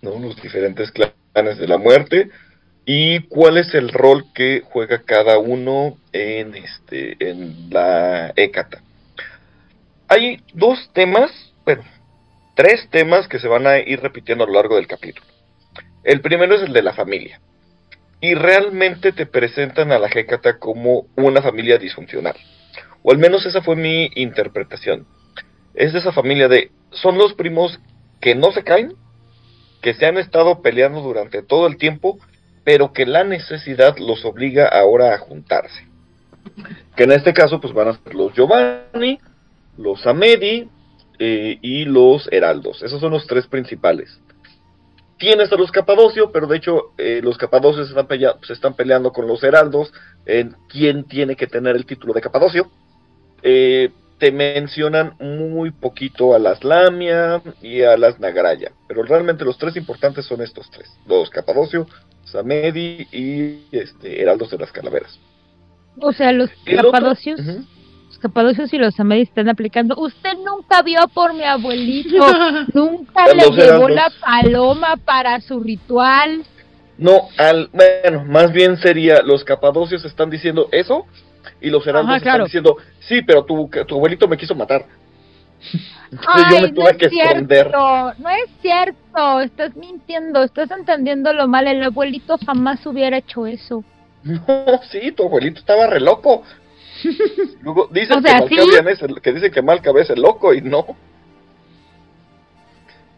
¿no? 0.00 0.18
los 0.18 0.40
diferentes 0.40 0.92
clanes 0.92 1.58
de 1.58 1.66
la 1.66 1.78
muerte 1.78 2.30
y 2.86 3.20
cuál 3.20 3.56
es 3.56 3.74
el 3.74 3.88
rol 3.88 4.26
que 4.34 4.62
juega 4.64 5.02
cada 5.02 5.38
uno 5.38 5.96
en, 6.12 6.54
este, 6.54 7.16
en 7.30 7.70
la 7.70 8.32
Hécata. 8.36 8.82
Hay 10.08 10.42
dos 10.52 10.90
temas, 10.92 11.30
bueno, 11.64 11.82
tres 12.54 12.88
temas 12.90 13.28
que 13.28 13.38
se 13.38 13.48
van 13.48 13.66
a 13.66 13.78
ir 13.78 14.00
repitiendo 14.00 14.44
a 14.44 14.46
lo 14.46 14.54
largo 14.54 14.76
del 14.76 14.86
capítulo. 14.86 15.26
El 16.02 16.20
primero 16.20 16.54
es 16.54 16.62
el 16.62 16.72
de 16.72 16.82
la 16.82 16.94
familia. 16.94 17.40
Y 18.20 18.34
realmente 18.34 19.12
te 19.12 19.26
presentan 19.26 19.92
a 19.92 19.98
la 19.98 20.08
Hécata 20.08 20.58
como 20.58 21.06
una 21.16 21.42
familia 21.42 21.78
disfuncional. 21.78 22.36
O 23.02 23.12
al 23.12 23.18
menos 23.18 23.44
esa 23.44 23.62
fue 23.62 23.76
mi 23.76 24.10
interpretación. 24.14 25.06
Es 25.74 25.92
de 25.92 25.98
esa 25.98 26.12
familia 26.12 26.48
de... 26.48 26.70
Son 26.90 27.18
los 27.18 27.34
primos 27.34 27.80
que 28.20 28.34
no 28.34 28.52
se 28.52 28.62
caen, 28.62 28.94
que 29.82 29.94
se 29.94 30.06
han 30.06 30.16
estado 30.16 30.62
peleando 30.62 31.00
durante 31.02 31.42
todo 31.42 31.66
el 31.66 31.76
tiempo, 31.76 32.18
pero 32.64 32.92
que 32.92 33.04
la 33.04 33.24
necesidad 33.24 33.98
los 33.98 34.24
obliga 34.24 34.68
ahora 34.68 35.14
a 35.14 35.18
juntarse. 35.18 35.86
Que 36.96 37.04
en 37.04 37.12
este 37.12 37.34
caso 37.34 37.60
pues 37.60 37.74
van 37.74 37.88
a 37.88 37.98
ser 37.98 38.14
los 38.14 38.32
Giovanni, 38.32 39.20
los 39.76 40.06
Amedi 40.06 40.68
eh, 41.18 41.58
y 41.60 41.84
los 41.84 42.28
heraldos. 42.32 42.82
Esos 42.82 43.00
son 43.00 43.12
los 43.12 43.26
tres 43.26 43.46
principales. 43.46 44.20
Tienes 45.18 45.52
a 45.52 45.56
los 45.56 45.70
capadocios, 45.70 46.30
pero 46.32 46.46
de 46.46 46.56
hecho 46.56 46.92
eh, 46.98 47.20
los 47.22 47.38
capadocios 47.38 47.88
se 47.88 47.98
están, 47.98 48.18
se 48.42 48.52
están, 48.52 48.74
peleando 48.74 49.12
con 49.12 49.26
los 49.26 49.42
heraldos 49.44 49.92
en 50.26 50.56
quién 50.68 51.04
tiene 51.04 51.36
que 51.36 51.46
tener 51.46 51.76
el 51.76 51.86
título 51.86 52.12
de 52.12 52.20
capadocio. 52.20 52.70
Eh, 53.42 53.90
te 54.18 54.32
mencionan 54.32 55.16
muy 55.20 55.70
poquito 55.70 56.34
a 56.34 56.38
las 56.38 56.64
Lamia 56.64 57.42
y 57.60 57.82
a 57.82 57.96
las 57.96 58.18
Nagraya, 58.18 58.72
pero 58.88 59.02
realmente 59.02 59.44
los 59.44 59.58
tres 59.58 59.76
importantes 59.76 60.24
son 60.24 60.40
estos 60.40 60.70
tres: 60.70 60.90
los 61.06 61.30
capadocio, 61.30 61.86
Samedi 62.24 63.06
y 63.12 63.66
este, 63.70 64.20
heraldos 64.20 64.50
de 64.50 64.58
las 64.58 64.72
calaveras. 64.72 65.18
O 66.00 66.12
sea, 66.12 66.32
los 66.32 66.50
capadocios 66.64 67.40
Capadocios 68.24 68.72
y 68.72 68.78
los 68.78 68.98
Amedis 68.98 69.28
están 69.28 69.50
aplicando. 69.50 69.96
Usted 69.98 70.32
nunca 70.38 70.80
vio 70.80 71.06
por 71.12 71.34
mi 71.34 71.44
abuelito, 71.44 72.26
nunca 72.72 73.26
le 73.34 73.50
llevó 73.50 73.86
la 73.86 74.10
paloma 74.18 74.96
para 74.96 75.42
su 75.42 75.60
ritual. 75.60 76.42
No, 76.96 77.28
al, 77.36 77.68
bueno, 77.70 78.24
más 78.24 78.50
bien 78.50 78.78
sería, 78.78 79.20
los 79.20 79.44
capadocios 79.44 80.06
están 80.06 80.30
diciendo 80.30 80.70
eso 80.72 81.04
y 81.60 81.68
los 81.68 81.86
heraldos 81.86 82.16
están 82.16 82.44
diciendo, 82.44 82.78
sí, 83.00 83.20
pero 83.20 83.44
tu, 83.44 83.68
tu 83.86 83.96
abuelito 83.96 84.26
me 84.26 84.38
quiso 84.38 84.54
matar. 84.54 84.86
yo 86.50 86.60
me 86.62 86.72
tuve 86.72 86.96
que 86.96 87.06
esconder. 87.06 87.70
No 87.72 88.30
es 88.30 88.50
cierto, 88.62 89.40
estás 89.40 89.76
mintiendo, 89.76 90.44
estás 90.44 90.70
entendiendo 90.70 91.30
mal. 91.46 91.66
El 91.66 91.82
abuelito 91.82 92.38
jamás 92.46 92.86
hubiera 92.86 93.18
hecho 93.18 93.46
eso. 93.46 93.84
No, 94.24 94.80
sí, 94.90 95.12
tu 95.12 95.24
abuelito 95.24 95.60
estaba 95.60 95.86
re 95.86 96.00
loco. 96.00 96.42
Luego 97.62 97.88
dicen 97.90 98.22
que, 98.22 98.30
es 98.30 99.20
que 99.22 99.32
dicen 99.32 99.52
que 99.52 99.62
Malcabe 99.62 100.02
es 100.02 100.10
el 100.10 100.22
loco 100.22 100.52
y 100.54 100.60
no. 100.60 100.86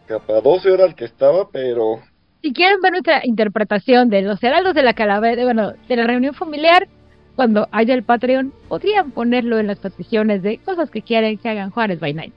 Capadocio 0.07 0.73
era 0.73 0.85
el 0.85 0.95
que 0.95 1.05
estaba, 1.05 1.49
pero. 1.49 1.99
Si 2.41 2.53
quieren 2.53 2.79
ver 2.81 2.91
nuestra 2.91 3.25
interpretación 3.25 4.09
de 4.09 4.21
los 4.21 4.41
heraldos 4.41 4.73
de 4.73 4.83
la 4.83 4.93
calavera, 4.93 5.43
bueno, 5.43 5.73
de 5.87 5.95
la 5.95 6.07
reunión 6.07 6.33
familiar, 6.33 6.87
cuando 7.35 7.67
haya 7.71 7.93
el 7.93 8.03
Patreon, 8.03 8.53
podrían 8.67 9.11
ponerlo 9.11 9.59
en 9.59 9.67
las 9.67 9.79
peticiones 9.79 10.41
de 10.43 10.59
cosas 10.59 10.89
que 10.89 11.01
quieren 11.01 11.37
que 11.37 11.49
hagan 11.49 11.71
Juárez 11.71 11.99
by 11.99 12.13
Night. 12.13 12.33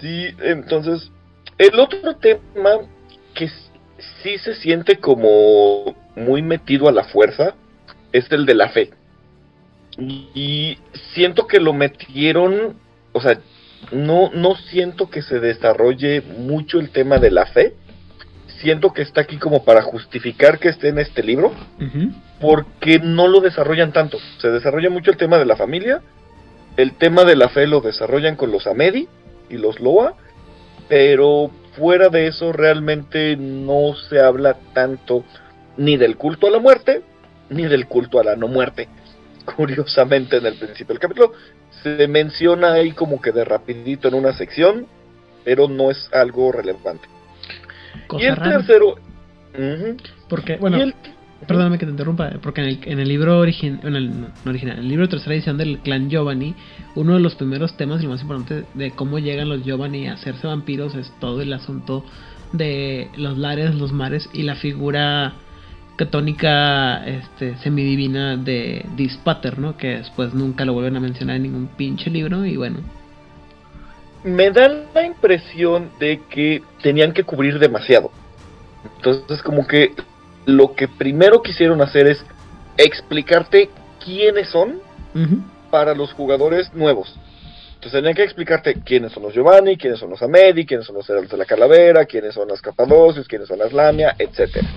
Sí, 0.00 0.28
entonces, 0.40 1.10
el 1.58 1.78
otro 1.78 2.16
tema 2.16 2.70
que 3.34 3.48
sí 4.22 4.38
se 4.38 4.54
siente 4.54 4.96
como 4.98 5.94
muy 6.16 6.42
metido 6.42 6.88
a 6.88 6.92
la 6.92 7.04
fuerza 7.04 7.54
es 8.12 8.30
el 8.32 8.46
de 8.46 8.54
la 8.54 8.70
fe. 8.70 8.90
Y 9.98 10.78
siento 11.14 11.46
que 11.46 11.58
lo 11.58 11.72
metieron, 11.72 12.76
o 13.12 13.20
sea, 13.20 13.38
no, 13.92 14.30
no 14.32 14.56
siento 14.56 15.10
que 15.10 15.22
se 15.22 15.40
desarrolle 15.40 16.20
mucho 16.20 16.78
el 16.78 16.90
tema 16.90 17.18
de 17.18 17.30
la 17.30 17.46
fe. 17.46 17.74
Siento 18.60 18.92
que 18.92 19.02
está 19.02 19.22
aquí 19.22 19.38
como 19.38 19.64
para 19.64 19.82
justificar 19.82 20.58
que 20.58 20.68
esté 20.68 20.88
en 20.88 20.98
este 20.98 21.22
libro, 21.22 21.52
porque 22.40 22.98
no 22.98 23.28
lo 23.28 23.40
desarrollan 23.40 23.92
tanto. 23.92 24.18
Se 24.38 24.48
desarrolla 24.48 24.90
mucho 24.90 25.10
el 25.10 25.16
tema 25.16 25.38
de 25.38 25.44
la 25.44 25.56
familia, 25.56 26.00
el 26.76 26.92
tema 26.94 27.24
de 27.24 27.36
la 27.36 27.48
fe 27.48 27.66
lo 27.66 27.80
desarrollan 27.80 28.36
con 28.36 28.50
los 28.50 28.66
Amedi 28.66 29.08
y 29.50 29.58
los 29.58 29.78
Loa, 29.80 30.14
pero 30.88 31.50
fuera 31.76 32.08
de 32.08 32.28
eso 32.28 32.52
realmente 32.52 33.36
no 33.36 33.94
se 34.08 34.20
habla 34.20 34.56
tanto 34.72 35.24
ni 35.76 35.98
del 35.98 36.16
culto 36.16 36.46
a 36.46 36.50
la 36.50 36.58
muerte, 36.58 37.02
ni 37.50 37.64
del 37.64 37.86
culto 37.86 38.20
a 38.20 38.24
la 38.24 38.36
no 38.36 38.48
muerte 38.48 38.88
curiosamente 39.46 40.36
en 40.36 40.46
el 40.46 40.54
principio 40.56 40.92
del 40.94 40.98
capítulo. 41.00 41.32
Se 41.82 42.06
menciona 42.08 42.72
ahí 42.74 42.92
como 42.92 43.20
que 43.20 43.32
de 43.32 43.44
rapidito 43.44 44.08
en 44.08 44.14
una 44.14 44.32
sección, 44.32 44.86
pero 45.44 45.68
no 45.68 45.90
es 45.90 46.08
algo 46.12 46.52
relevante. 46.52 47.08
Cosa 48.06 48.24
y 48.24 48.26
el 48.26 48.36
rara. 48.36 48.58
tercero, 48.58 48.96
Porque, 50.28 50.56
bueno, 50.56 50.76
el- 50.82 50.94
perdóname 51.46 51.78
que 51.78 51.86
te 51.86 51.92
interrumpa, 51.92 52.30
porque 52.42 52.60
en 52.62 52.66
el, 52.68 52.78
en 52.84 52.98
el 53.00 53.08
libro 53.08 53.38
original, 53.38 53.80
en 53.84 53.96
el, 53.96 54.20
no, 54.20 54.28
no 54.44 54.50
original, 54.50 54.78
en 54.78 54.84
el 54.84 54.88
libro 54.88 55.06
de 55.06 55.10
tercera 55.10 55.34
edición 55.34 55.56
del 55.58 55.78
clan 55.78 56.10
Giovanni, 56.10 56.54
uno 56.94 57.14
de 57.14 57.20
los 57.20 57.34
primeros 57.36 57.76
temas 57.76 58.00
y 58.00 58.04
lo 58.04 58.10
más 58.10 58.22
importante 58.22 58.64
de 58.74 58.90
cómo 58.90 59.18
llegan 59.18 59.48
los 59.48 59.62
Giovanni 59.64 60.08
a 60.08 60.14
hacerse 60.14 60.46
vampiros 60.46 60.94
es 60.94 61.12
todo 61.20 61.40
el 61.42 61.52
asunto 61.52 62.04
de 62.52 63.08
los 63.16 63.38
lares, 63.38 63.74
los 63.74 63.92
mares 63.92 64.28
y 64.32 64.42
la 64.42 64.56
figura 64.56 65.34
catónica 65.96 67.04
este, 67.06 67.56
semidivina 67.58 68.36
de 68.36 68.84
Dispater, 68.96 69.58
¿no? 69.58 69.76
Que 69.76 69.98
después 69.98 70.34
nunca 70.34 70.64
lo 70.64 70.74
vuelven 70.74 70.96
a 70.96 71.00
mencionar 71.00 71.36
en 71.36 71.44
ningún 71.44 71.66
pinche 71.66 72.10
libro 72.10 72.44
y 72.44 72.56
bueno. 72.56 72.78
me 74.24 74.50
da 74.50 74.68
la 74.94 75.06
impresión 75.06 75.90
de 75.98 76.20
que 76.28 76.62
tenían 76.82 77.12
que 77.12 77.24
cubrir 77.24 77.58
demasiado. 77.58 78.10
Entonces, 78.96 79.42
como 79.42 79.66
que 79.66 79.92
lo 80.46 80.74
que 80.74 80.88
primero 80.88 81.42
quisieron 81.42 81.80
hacer 81.80 82.06
es 82.06 82.24
explicarte 82.76 83.70
quiénes 84.04 84.48
son 84.48 84.80
para 85.70 85.94
los 85.94 86.12
jugadores 86.12 86.72
nuevos. 86.74 87.18
Entonces 87.74 87.92
tenían 87.92 88.14
que 88.14 88.22
explicarte 88.22 88.74
quiénes 88.82 89.12
son 89.12 89.22
los 89.22 89.34
Giovanni, 89.34 89.76
quiénes 89.76 89.98
son 89.98 90.10
los 90.10 90.22
Amedi, 90.22 90.66
quiénes 90.66 90.86
son 90.86 90.96
los 90.96 91.08
Heraldos 91.08 91.30
de 91.30 91.36
la 91.38 91.44
Calavera, 91.44 92.04
quiénes 92.04 92.34
son 92.34 92.48
las 92.48 92.60
Capadocios, 92.60 93.28
quiénes 93.28 93.48
son 93.48 93.58
las 93.58 93.72
Lamia, 93.72 94.14
etcétera. 94.18 94.68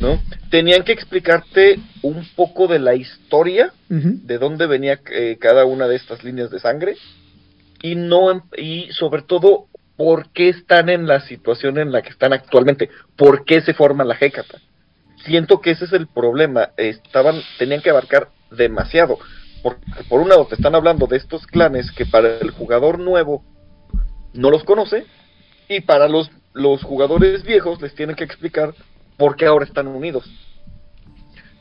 ¿No? 0.00 0.20
Tenían 0.50 0.84
que 0.84 0.92
explicarte 0.92 1.78
un 2.02 2.26
poco 2.36 2.68
de 2.68 2.78
la 2.78 2.94
historia 2.94 3.72
de 3.88 4.38
dónde 4.38 4.66
venía 4.66 5.00
eh, 5.10 5.38
cada 5.40 5.64
una 5.64 5.88
de 5.88 5.96
estas 5.96 6.22
líneas 6.22 6.50
de 6.50 6.60
sangre 6.60 6.96
y 7.82 7.94
no 7.94 8.30
em- 8.30 8.42
y 8.56 8.90
sobre 8.92 9.22
todo 9.22 9.66
por 9.96 10.30
qué 10.30 10.48
están 10.50 10.88
en 10.88 11.06
la 11.06 11.20
situación 11.20 11.78
en 11.78 11.90
la 11.90 12.02
que 12.02 12.10
están 12.10 12.32
actualmente, 12.32 12.88
por 13.16 13.44
qué 13.44 13.60
se 13.60 13.74
forma 13.74 14.04
la 14.04 14.16
Hécata. 14.20 14.58
Siento 15.24 15.60
que 15.60 15.72
ese 15.72 15.86
es 15.86 15.92
el 15.92 16.06
problema, 16.06 16.70
estaban 16.76 17.40
tenían 17.58 17.82
que 17.82 17.90
abarcar 17.90 18.28
demasiado, 18.50 19.18
porque 19.62 19.82
por 20.08 20.20
un 20.20 20.28
lado 20.28 20.46
te 20.46 20.54
están 20.54 20.74
hablando 20.74 21.06
de 21.06 21.16
estos 21.16 21.46
clanes 21.46 21.90
que 21.90 22.06
para 22.06 22.38
el 22.38 22.50
jugador 22.50 23.00
nuevo 23.00 23.42
no 24.34 24.50
los 24.50 24.62
conoce 24.64 25.06
y 25.68 25.80
para 25.80 26.08
los 26.08 26.30
los 26.54 26.82
jugadores 26.82 27.44
viejos 27.44 27.80
les 27.80 27.94
tienen 27.94 28.16
que 28.16 28.24
explicar 28.24 28.74
por 29.18 29.36
qué 29.36 29.46
ahora 29.46 29.66
están 29.66 29.88
unidos. 29.88 30.24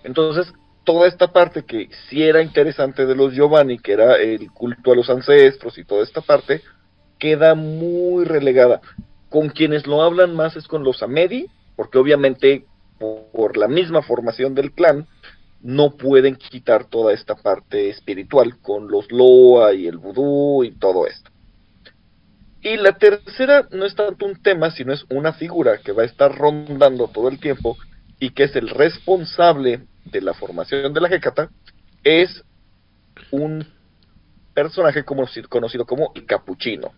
Entonces, 0.03 0.53
toda 0.85 1.07
esta 1.07 1.33
parte 1.33 1.65
que 1.65 1.89
sí 2.09 2.23
era 2.23 2.41
interesante 2.41 3.05
de 3.05 3.15
los 3.15 3.33
Giovanni, 3.33 3.79
que 3.79 3.91
era 3.91 4.15
el 4.15 4.51
culto 4.51 4.93
a 4.93 4.95
los 4.95 5.09
ancestros 5.09 5.77
y 5.77 5.83
toda 5.83 6.03
esta 6.03 6.21
parte, 6.21 6.61
queda 7.19 7.55
muy 7.55 8.23
relegada. 8.23 8.79
Con 9.29 9.49
quienes 9.49 9.85
lo 9.85 10.01
hablan 10.01 10.33
más 10.33 10.55
es 10.55 10.67
con 10.67 10.83
los 10.83 11.03
Amedi, 11.03 11.47
porque 11.75 11.97
obviamente 11.97 12.65
por, 12.97 13.25
por 13.33 13.57
la 13.57 13.67
misma 13.67 14.01
formación 14.01 14.55
del 14.55 14.71
clan 14.71 15.07
no 15.61 15.97
pueden 15.97 16.35
quitar 16.35 16.85
toda 16.85 17.13
esta 17.13 17.35
parte 17.35 17.89
espiritual 17.89 18.59
con 18.61 18.87
los 18.89 19.11
Loa 19.11 19.73
y 19.73 19.87
el 19.87 19.97
vudú 19.97 20.63
y 20.63 20.71
todo 20.71 21.07
esto. 21.07 21.31
Y 22.67 22.75
la 22.75 22.93
tercera 22.93 23.65
no 23.71 23.85
es 23.85 23.95
tanto 23.95 24.25
un 24.25 24.41
tema, 24.41 24.71
sino 24.71 24.91
es 24.91 25.05
una 25.09 25.31
figura 25.31 25.77
que 25.77 25.93
va 25.93 26.03
a 26.03 26.05
estar 26.05 26.35
rondando 26.35 27.07
todo 27.07 27.29
el 27.29 27.39
tiempo 27.39 27.77
y 28.19 28.31
que 28.31 28.43
es 28.43 28.55
el 28.57 28.67
responsable 28.67 29.81
de 30.05 30.21
la 30.21 30.33
formación 30.33 30.93
de 30.93 30.99
la 30.99 31.07
Hecata, 31.07 31.49
es 32.03 32.43
un 33.31 33.65
personaje 34.53 35.03
como, 35.03 35.25
conocido 35.47 35.85
como 35.85 36.11
el 36.15 36.25
Capuchino. 36.25 36.91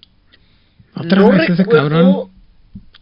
Otra 0.96 1.30
vez 1.30 1.52
ese 1.52 1.66
cabrón. 1.66 2.32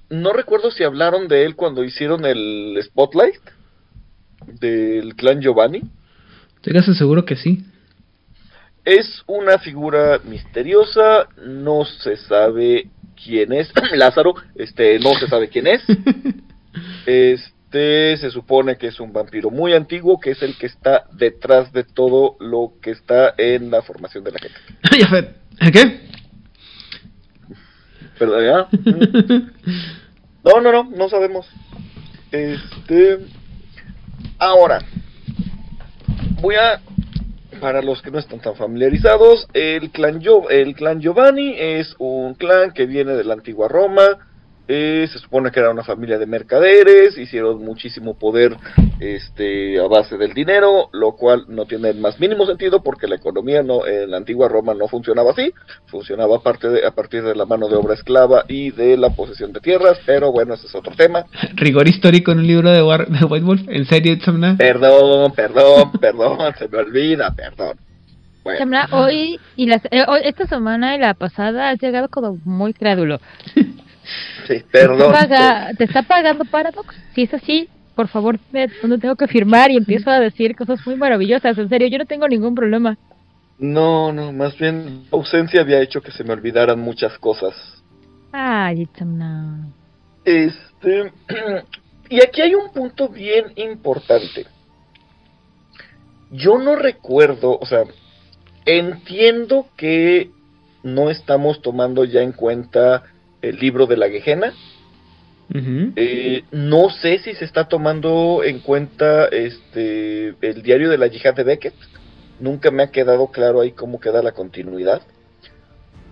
no 0.10 0.34
recuerdo 0.34 0.70
si 0.72 0.84
hablaron 0.84 1.30
de 1.30 1.46
él 1.46 1.56
cuando 1.56 1.86
hicieron 1.86 2.26
el 2.26 2.78
Spotlight 2.84 3.40
del 4.60 5.16
clan 5.16 5.42
Giovanni. 5.42 5.84
Téngase 6.62 6.94
seguro 6.96 7.24
que 7.24 7.38
sí. 7.38 7.64
Es 8.88 9.22
una 9.28 9.58
figura 9.60 10.22
misteriosa, 10.24 11.28
no 11.46 11.84
se 11.84 12.16
sabe 12.16 12.88
quién 13.22 13.52
es. 13.52 13.70
Lázaro, 13.92 14.36
este, 14.56 14.98
no 15.00 15.14
se 15.16 15.28
sabe 15.28 15.50
quién 15.50 15.68
es. 15.68 15.84
Este 17.06 18.16
se 18.16 18.32
supone 18.32 18.78
que 18.78 18.88
es 18.88 19.02
un 19.02 19.12
vampiro 19.12 19.50
muy 19.50 19.74
antiguo, 19.74 20.22
que 20.22 20.32
es 20.32 20.42
el 20.42 20.58
que 20.58 20.68
está 20.68 21.04
detrás 21.12 21.74
de 21.74 21.84
todo 21.84 22.38
lo 22.40 22.76
que 22.82 22.92
está 22.92 23.34
en 23.38 23.72
la 23.72 23.82
formación 23.82 24.24
de 24.24 24.32
la 24.32 24.40
gente. 24.40 24.58
fue. 25.10 25.36
¿Qué? 25.70 26.00
¿Verdad? 28.18 28.68
No, 30.46 30.62
no, 30.62 30.72
no, 30.72 30.84
no 30.86 31.10
sabemos. 31.10 31.46
Este. 32.32 33.20
Ahora, 34.40 34.80
voy 36.40 36.56
a. 36.56 36.80
Para 37.60 37.82
los 37.82 38.02
que 38.02 38.12
no 38.12 38.20
están 38.20 38.40
tan 38.40 38.56
familiarizados, 38.56 39.48
el 39.54 39.90
clan, 39.92 40.22
el 40.50 40.76
clan 40.76 41.02
Giovanni 41.02 41.56
es 41.58 41.96
un 41.98 42.36
clan 42.36 42.72
que 42.72 42.86
viene 42.86 43.14
de 43.14 43.24
la 43.24 43.34
antigua 43.34 43.68
Roma. 43.68 44.27
Eh, 44.68 45.08
se 45.12 45.20
supone 45.20 45.52
que 45.52 45.60
era 45.60 45.70
una 45.72 45.84
familia 45.84 46.18
de 46.18 46.26
mercaderes, 46.26 47.18
hicieron 47.18 47.64
muchísimo 47.64 48.18
poder 48.18 48.58
este, 49.00 49.80
a 49.80 49.88
base 49.88 50.18
del 50.18 50.34
dinero, 50.34 50.90
lo 50.92 51.14
cual 51.14 51.46
no 51.48 51.66
tiene 51.66 51.90
el 51.90 52.00
más 52.00 52.20
mínimo 52.20 52.46
sentido 52.46 52.82
porque 52.84 53.08
la 53.08 53.16
economía 53.16 53.64
no, 53.64 53.86
en 53.86 54.12
la 54.12 54.18
antigua 54.18 54.50
Roma 54.50 54.74
no 54.74 54.88
funcionaba 54.88 55.32
así, 55.32 55.54
funcionaba 55.88 56.38
a, 56.38 56.40
parte 56.40 56.70
de- 56.70 56.86
a 56.86 56.92
partir 56.92 57.24
de 57.24 57.36
la 57.36 57.46
mano 57.46 57.68
de 57.70 57.76
obra 57.76 57.94
esclava 57.94 58.44
y 58.48 58.72
de 58.72 58.98
la 58.98 59.10
posesión 59.12 59.54
de 59.54 59.60
tierras, 59.60 59.98
pero 60.06 60.32
bueno, 60.32 60.56
ese 60.56 60.68
es 60.68 60.76
otro 60.76 60.94
tema. 60.96 61.26
Rigor 61.56 61.88
histórico 61.88 62.32
en 62.32 62.40
un 62.40 62.48
libro 62.48 62.70
de, 62.72 62.82
War- 62.84 63.08
de 63.08 63.24
White 63.26 63.46
Wolf. 63.46 63.62
¿En 63.70 63.86
serio, 63.86 64.14
Itzamna? 64.14 64.56
Perdón, 64.58 65.32
perdón, 65.34 65.92
perdón, 66.00 66.40
se 66.58 66.68
me 66.68 66.78
olvida, 66.80 67.34
perdón. 67.36 67.78
Bueno, 68.44 68.78
hoy 68.92 69.40
y 69.58 69.66
las, 69.68 69.84
eh, 69.92 70.04
hoy- 70.08 70.22
esta 70.24 70.46
semana 70.48 70.96
y 70.96 71.00
la 71.00 71.14
pasada 71.14 71.70
has 71.70 71.82
llegado 71.82 72.08
como 72.10 72.38
muy 72.46 72.74
crédulo. 72.74 73.20
sí, 74.48 74.56
¿Te 74.60 74.64
perdón. 74.72 75.12
paga- 75.12 75.72
¿Te 75.78 75.84
está 75.86 76.04
pagando 76.04 76.46
Paradox? 76.46 76.96
Si 77.14 77.24
es 77.24 77.34
así, 77.34 77.70
por 77.96 78.08
favor, 78.08 78.40
dime 78.52 78.68
dónde 78.82 78.98
tengo 79.00 79.16
que 79.16 79.28
firmar 79.28 79.72
y 79.72 79.78
empiezo 79.78 80.10
a 80.10 80.20
decir 80.20 80.56
cosas 80.56 80.80
muy 80.86 80.96
maravillosas. 80.96 81.58
En 81.58 81.70
serio, 81.70 81.88
yo 81.88 81.98
no 81.98 82.06
tengo 82.06 82.28
ningún 82.28 82.56
problema. 82.56 82.98
No, 83.60 84.12
no, 84.14 84.32
más 84.32 84.58
bien 84.58 85.04
la 85.12 85.18
ausencia 85.18 85.62
había 85.62 85.82
hecho 85.82 86.02
que 86.02 86.12
se 86.12 86.24
me 86.24 86.34
olvidaran 86.34 86.80
muchas 86.80 87.18
cosas. 87.18 87.56
Ay. 88.32 88.88
Este, 90.26 91.12
y 92.10 92.22
aquí 92.22 92.42
hay 92.42 92.54
un 92.54 92.72
punto 92.72 93.10
bien 93.10 93.46
importante. 93.56 94.46
Yo 96.30 96.58
no 96.60 96.76
recuerdo, 96.76 97.58
o 97.58 97.66
sea, 97.66 97.84
entiendo 98.66 99.68
que 99.78 100.30
no 100.84 101.10
estamos 101.10 101.62
tomando 101.62 102.04
ya 102.04 102.22
en 102.22 102.34
cuenta 102.34 103.04
el 103.50 103.58
libro 103.58 103.86
de 103.86 103.98
la 103.98 104.10
Gehenna. 104.10 104.54
Ujú. 105.50 105.94
Eh, 105.96 106.44
no 106.52 106.90
sé 106.90 107.20
si 107.20 107.34
se 107.34 107.46
está 107.46 107.68
tomando 107.68 108.42
en 108.44 108.60
cuenta 108.60 109.28
este 109.28 110.36
el 110.42 110.62
diario 110.62 110.90
de 110.90 110.98
la 110.98 111.08
yihad 111.08 111.36
de 111.36 111.44
Beckett. 111.44 111.76
Nunca 112.40 112.70
me 112.70 112.84
ha 112.84 112.92
quedado 112.92 113.28
claro 113.28 113.62
ahí 113.62 113.72
cómo 113.72 114.00
queda 114.00 114.22
la 114.22 114.34
continuidad. 114.34 115.02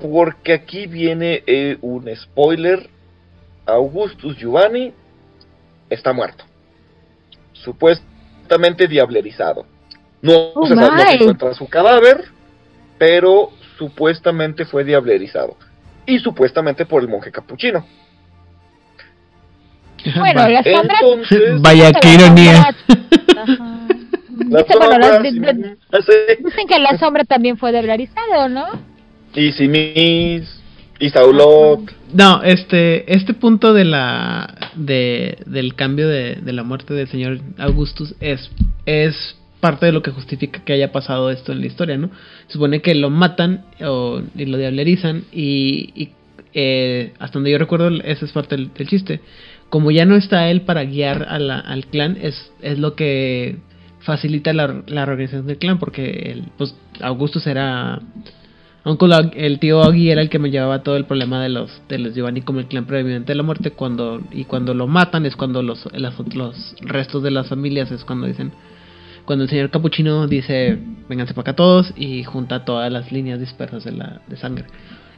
Porque 0.01 0.53
aquí 0.53 0.87
viene 0.87 1.43
eh, 1.45 1.77
un 1.81 2.09
spoiler. 2.15 2.89
Augustus 3.65 4.37
Giovanni 4.37 4.93
está 5.89 6.13
muerto. 6.13 6.43
Supuestamente 7.53 8.87
diablerizado. 8.87 9.65
No, 10.21 10.51
Oh, 10.55 10.67
se, 10.67 10.75
no 10.75 10.97
se 10.97 11.15
encuentra 11.15 11.53
su 11.53 11.67
cadáver, 11.67 12.25
pero 12.97 13.51
supuestamente 13.77 14.65
fue 14.65 14.83
diablerizado. 14.83 15.57
Y 16.05 16.19
supuestamente 16.19 16.85
por 16.85 17.01
el 17.01 17.07
monje 17.07 17.31
capuchino. 17.31 17.85
Bueno, 20.17 20.47
las 20.47 20.63
sombras... 20.65 21.01
Entonces, 21.01 21.61
Vaya, 21.61 21.91
qué 21.93 22.13
ironía. 22.13 22.75
De- 24.37 24.63
de- 24.63 26.37
dicen 26.43 26.67
que 26.67 26.77
la 26.79 26.97
sombra 26.97 27.23
también 27.23 27.57
fue 27.57 27.71
deblarizado, 27.71 28.49
¿no? 28.49 28.65
y 29.33 29.51
Simis, 29.51 30.61
y 30.99 31.09
Saulot. 31.09 31.91
No, 32.13 32.41
este, 32.43 33.11
este 33.13 33.33
punto 33.33 33.73
de 33.73 33.85
la, 33.85 34.53
de, 34.75 35.39
del 35.45 35.75
cambio 35.75 36.07
de, 36.07 36.35
de 36.35 36.53
la 36.53 36.63
muerte 36.63 36.93
del 36.93 37.07
señor 37.09 37.39
Augustus 37.57 38.15
es, 38.21 38.49
es 38.85 39.35
parte 39.65 39.88
de 39.88 39.93
lo 39.93 40.04
que 40.04 40.12
justifica 40.12 40.63
que 40.63 40.73
haya 40.73 40.91
pasado 40.91 41.32
esto 41.32 41.51
en 41.51 41.62
la 41.62 41.65
historia, 41.65 41.97
¿no? 41.97 42.12
Se 42.45 42.54
supone 42.54 42.84
que 42.84 42.93
lo 42.93 43.10
matan 43.10 43.65
o, 43.82 44.21
y 44.36 44.45
lo 44.45 44.60
diablerizan 44.60 45.23
y, 45.32 45.89
y, 45.95 46.10
eh, 46.54 47.13
hasta 47.17 47.39
donde 47.39 47.49
yo 47.49 47.58
recuerdo 47.58 47.89
esa 48.04 48.25
es 48.25 48.32
parte 48.32 48.58
del, 48.58 48.88
chiste. 48.88 49.21
Como 49.69 49.89
ya 49.89 50.06
no 50.06 50.17
está 50.17 50.51
él 50.51 50.62
para 50.62 50.86
guiar 50.86 51.25
al 51.28 51.88
clan, 51.88 52.15
es, 52.21 52.51
es 52.62 52.78
lo 52.78 52.93
que 52.93 53.58
facilita 54.01 54.54
la, 54.54 54.84
la 54.86 55.04
reorganización 55.04 55.47
del 55.47 55.58
clan 55.58 55.80
porque 55.80 56.32
el, 56.32 56.43
pues, 56.60 56.75
Augustus 57.01 57.47
era 57.47 57.99
Uncle 58.86 59.15
el 59.34 59.58
tío 59.58 59.80
Oggy 59.80 60.12
era 60.12 60.21
el 60.21 60.30
que 60.30 60.38
me 60.38 60.51
llevaba 60.51 60.84
todo 60.84 60.95
el 60.95 61.06
problema 61.06 61.41
de 61.41 61.49
los 61.49 61.71
de 61.89 61.97
los 61.97 62.13
Giovanni 62.13 62.41
como 62.41 62.60
el 62.60 62.67
clan 62.67 62.86
previamente 62.86 63.34
de 63.34 63.36
la 63.38 63.41
muerte 63.41 63.71
cuando 63.71 64.21
y 64.32 64.43
cuando 64.43 64.75
lo 64.75 64.86
matan 64.86 65.25
es 65.25 65.36
cuando 65.36 65.63
los 65.63 65.89
los 66.36 66.75
restos 66.82 67.23
de 67.23 67.32
las 67.32 67.49
familias 67.49 67.89
es 67.91 68.06
cuando 68.06 68.28
dicen 68.28 68.51
cuando 69.25 69.43
el 69.43 69.49
señor 69.49 69.69
Capuchino 69.69 70.27
dice 70.27 70.77
vénganse 71.09 71.33
para 71.33 71.51
acá 71.51 71.55
todos 71.55 71.93
y 71.95 72.23
junta 72.23 72.65
todas 72.65 72.91
las 72.91 73.11
líneas 73.11 73.39
dispersas 73.39 73.83
de 73.83 73.91
la 73.91 74.21
de 74.27 74.38
sangre. 74.38 74.65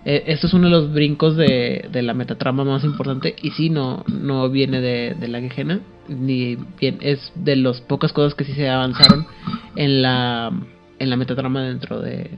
Eh, 0.05 0.23
esto 0.27 0.47
es 0.47 0.53
uno 0.53 0.65
de 0.65 0.71
los 0.71 0.93
brincos 0.93 1.35
de, 1.35 1.89
de 1.91 2.01
la 2.01 2.13
metatrama 2.13 2.63
más 2.63 2.83
importante 2.83 3.35
y 3.41 3.51
sí 3.51 3.69
no 3.69 4.03
no 4.07 4.49
viene 4.49 4.79
de, 4.81 5.15
de 5.19 5.27
la 5.27 5.41
quejena 5.41 5.81
ni 6.07 6.57
bien 6.79 6.99
es 7.01 7.31
de 7.35 7.55
las 7.55 7.81
pocas 7.81 8.13
cosas 8.13 8.33
que 8.33 8.45
sí 8.45 8.53
se 8.53 8.69
avanzaron 8.69 9.27
en 9.75 10.01
la 10.01 10.51
en 10.99 11.09
la 11.09 11.17
metatrama 11.17 11.61
dentro 11.63 11.99
de 11.99 12.31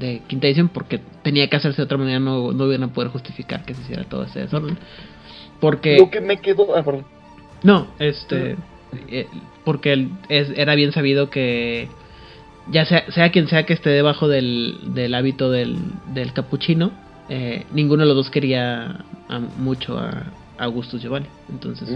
de 0.00 0.22
quinta 0.26 0.46
edición 0.46 0.68
porque 0.68 1.00
tenía 1.22 1.48
que 1.48 1.56
hacerse 1.56 1.82
de 1.82 1.84
otra 1.84 1.98
manera, 1.98 2.18
no, 2.18 2.52
no 2.52 2.66
iban 2.66 2.82
a 2.84 2.92
poder 2.92 3.10
justificar 3.10 3.64
que 3.64 3.74
se 3.74 3.82
hiciera 3.82 4.04
todo 4.04 4.24
ese 4.24 4.40
desorden. 4.40 4.78
Porque... 5.60 5.98
Lo 5.98 6.10
que 6.10 6.20
me 6.20 6.38
quedó... 6.38 6.74
Ah, 6.74 6.82
perdón. 6.82 7.04
No, 7.62 7.88
este... 7.98 8.56
Eh, 9.08 9.26
porque 9.64 10.08
es, 10.28 10.50
era 10.56 10.74
bien 10.74 10.92
sabido 10.92 11.30
que 11.30 11.88
ya 12.70 12.84
sea, 12.84 13.10
sea 13.10 13.30
quien 13.30 13.48
sea 13.48 13.66
que 13.66 13.72
esté 13.72 13.90
debajo 13.90 14.28
del, 14.28 14.78
del 14.94 15.14
hábito 15.14 15.50
del, 15.50 15.76
del 16.12 16.32
capuchino, 16.32 16.92
eh, 17.28 17.64
ninguno 17.72 18.02
de 18.02 18.08
los 18.08 18.16
dos 18.16 18.30
quería 18.30 19.04
mucho 19.58 19.98
a, 19.98 20.24
Augustus 20.58 21.00
Giovanni. 21.02 21.26
Entonces... 21.48 21.88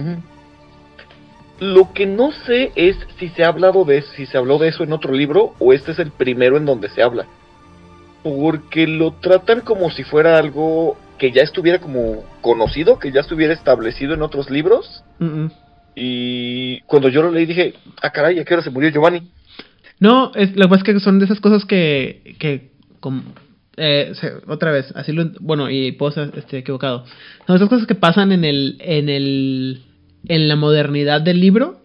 Lo 1.60 1.92
que 1.92 2.06
no 2.06 2.32
sé 2.32 2.72
es 2.74 2.96
si 3.18 3.28
se 3.28 3.44
ha 3.44 3.48
hablado 3.48 3.84
de 3.84 4.02
si 4.02 4.26
se 4.26 4.36
habló 4.36 4.58
de 4.58 4.68
eso 4.68 4.82
en 4.82 4.92
otro 4.92 5.12
libro 5.12 5.54
o 5.60 5.72
este 5.72 5.92
es 5.92 5.98
el 5.98 6.10
primero 6.10 6.56
en 6.56 6.64
donde 6.64 6.88
se 6.88 7.02
habla 7.02 7.26
porque 8.24 8.86
lo 8.86 9.12
tratan 9.12 9.60
como 9.60 9.90
si 9.90 10.02
fuera 10.02 10.38
algo 10.38 10.96
que 11.18 11.30
ya 11.30 11.42
estuviera 11.42 11.78
como 11.78 12.24
conocido, 12.40 12.98
que 12.98 13.12
ya 13.12 13.20
estuviera 13.20 13.52
establecido 13.52 14.14
en 14.14 14.22
otros 14.22 14.50
libros. 14.50 15.04
Y 15.94 16.80
cuando 16.80 17.08
yo 17.08 17.22
lo 17.22 17.30
leí 17.30 17.46
dije, 17.46 17.74
ah 18.02 18.10
caray, 18.10 18.38
¿a 18.38 18.44
qué 18.44 18.54
hora 18.54 18.62
se 18.62 18.70
murió 18.70 18.90
Giovanni? 18.90 19.22
No, 20.00 20.32
es, 20.34 20.56
lo 20.56 20.64
que 20.64 20.68
pasa 20.68 20.82
es 20.86 20.94
que 20.94 21.00
son 21.00 21.18
de 21.18 21.26
esas 21.26 21.40
cosas 21.40 21.64
que, 21.64 22.36
que 22.38 22.72
como, 23.00 23.22
eh, 23.76 24.12
otra 24.46 24.72
vez, 24.72 24.92
así 24.96 25.12
lo, 25.12 25.30
bueno, 25.40 25.70
y 25.70 25.92
puedo 25.92 26.10
estar 26.10 26.38
este, 26.38 26.58
equivocado. 26.58 27.04
Son 27.46 27.56
esas 27.56 27.68
cosas 27.68 27.86
que 27.86 27.94
pasan 27.94 28.32
en 28.32 28.44
el, 28.44 28.76
en 28.80 29.08
el, 29.08 29.82
en 30.28 30.48
la 30.48 30.56
modernidad 30.56 31.20
del 31.20 31.40
libro, 31.40 31.80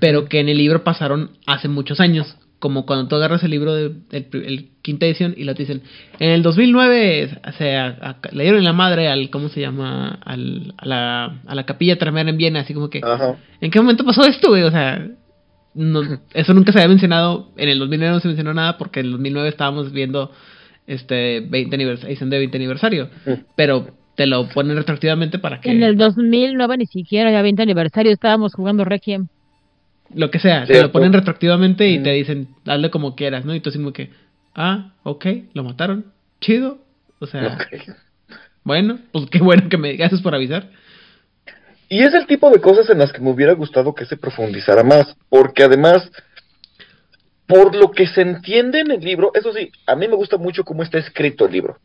pero 0.00 0.26
que 0.26 0.40
en 0.40 0.48
el 0.48 0.58
libro 0.58 0.84
pasaron 0.84 1.30
hace 1.46 1.68
muchos 1.68 2.00
años 2.00 2.36
como 2.58 2.86
cuando 2.86 3.08
tú 3.08 3.16
agarras 3.16 3.42
el 3.44 3.50
libro 3.50 3.74
de 3.74 3.92
el, 4.12 4.70
quinta 4.82 5.06
edición 5.06 5.34
y 5.36 5.44
lo 5.44 5.54
te 5.54 5.64
dicen, 5.64 5.82
en 6.18 6.30
el 6.30 6.42
2009 6.42 7.40
se 7.58 7.94
le 8.32 8.42
dieron 8.42 8.64
la 8.64 8.72
madre 8.72 9.08
al, 9.08 9.30
¿cómo 9.30 9.48
se 9.48 9.60
llama? 9.60 10.18
Al, 10.24 10.74
a, 10.78 10.86
la, 10.86 11.24
a 11.46 11.54
la 11.54 11.66
capilla 11.66 11.98
Tremera 11.98 12.30
en 12.30 12.38
Viena, 12.38 12.60
así 12.60 12.72
como 12.72 12.88
que, 12.88 13.02
¿en 13.60 13.70
qué 13.70 13.80
momento 13.80 14.04
pasó 14.04 14.22
esto, 14.26 14.48
güey? 14.48 14.62
O 14.62 14.70
sea, 14.70 15.06
no, 15.74 16.00
eso 16.32 16.54
nunca 16.54 16.72
se 16.72 16.78
había 16.78 16.88
mencionado, 16.88 17.50
en 17.56 17.68
el 17.68 17.78
2009 17.78 18.14
no 18.14 18.20
se 18.20 18.28
mencionó 18.28 18.54
nada 18.54 18.78
porque 18.78 19.00
en 19.00 19.06
el 19.06 19.12
2009 19.12 19.48
estábamos 19.48 19.92
viendo 19.92 20.30
este 20.86 21.40
20 21.40 21.74
aniversario, 21.74 22.16
de 22.16 22.38
20 22.38 22.56
aniversario, 22.56 23.10
pero 23.54 23.88
te 24.14 24.26
lo 24.26 24.48
ponen 24.48 24.76
retroactivamente 24.76 25.38
para 25.38 25.60
que... 25.60 25.70
En 25.70 25.82
el 25.82 25.98
2009 25.98 26.78
ni 26.78 26.86
siquiera 26.86 27.30
ya 27.30 27.42
20 27.42 27.60
aniversario, 27.60 28.12
estábamos 28.12 28.54
jugando 28.54 28.84
Requiem 28.84 29.28
lo 30.14 30.30
que 30.30 30.38
sea, 30.38 30.64
te 30.64 30.80
lo 30.80 30.92
ponen 30.92 31.12
retroactivamente 31.12 31.88
y 31.88 32.02
te 32.02 32.12
dicen, 32.12 32.48
hazle 32.66 32.90
como 32.90 33.16
quieras, 33.16 33.44
¿no? 33.44 33.54
Y 33.54 33.60
tú 33.60 33.70
como 33.72 33.92
que, 33.92 34.10
ah, 34.54 34.92
ok, 35.02 35.26
lo 35.54 35.64
mataron, 35.64 36.06
chido, 36.40 36.78
o 37.18 37.26
sea, 37.26 37.58
bueno, 38.64 38.98
pues 39.12 39.26
qué 39.30 39.38
bueno 39.38 39.68
que 39.68 39.78
me 39.78 39.90
digas 39.90 40.20
por 40.22 40.34
avisar. 40.34 40.70
Y 41.88 42.02
es 42.02 42.14
el 42.14 42.26
tipo 42.26 42.50
de 42.50 42.60
cosas 42.60 42.90
en 42.90 42.98
las 42.98 43.12
que 43.12 43.20
me 43.20 43.30
hubiera 43.30 43.52
gustado 43.52 43.94
que 43.94 44.06
se 44.06 44.16
profundizara 44.16 44.82
más, 44.82 45.16
porque 45.28 45.62
además, 45.62 46.10
por 47.46 47.76
lo 47.76 47.92
que 47.92 48.06
se 48.06 48.22
entiende 48.22 48.80
en 48.80 48.90
el 48.90 49.00
libro, 49.00 49.30
eso 49.34 49.52
sí, 49.52 49.70
a 49.86 49.94
mí 49.94 50.08
me 50.08 50.16
gusta 50.16 50.36
mucho 50.36 50.64
cómo 50.64 50.82
está 50.82 50.98
escrito 50.98 51.46
el 51.46 51.52
libro. 51.52 51.78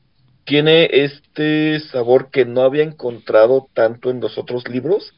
Tiene 0.43 0.89
este 0.91 1.79
sabor 1.91 2.31
que 2.31 2.45
no 2.45 2.61
había 2.61 2.83
encontrado 2.83 3.67
tanto 3.75 4.09
en 4.09 4.21
los 4.21 4.39
otros 4.39 4.67
libros, 4.67 5.13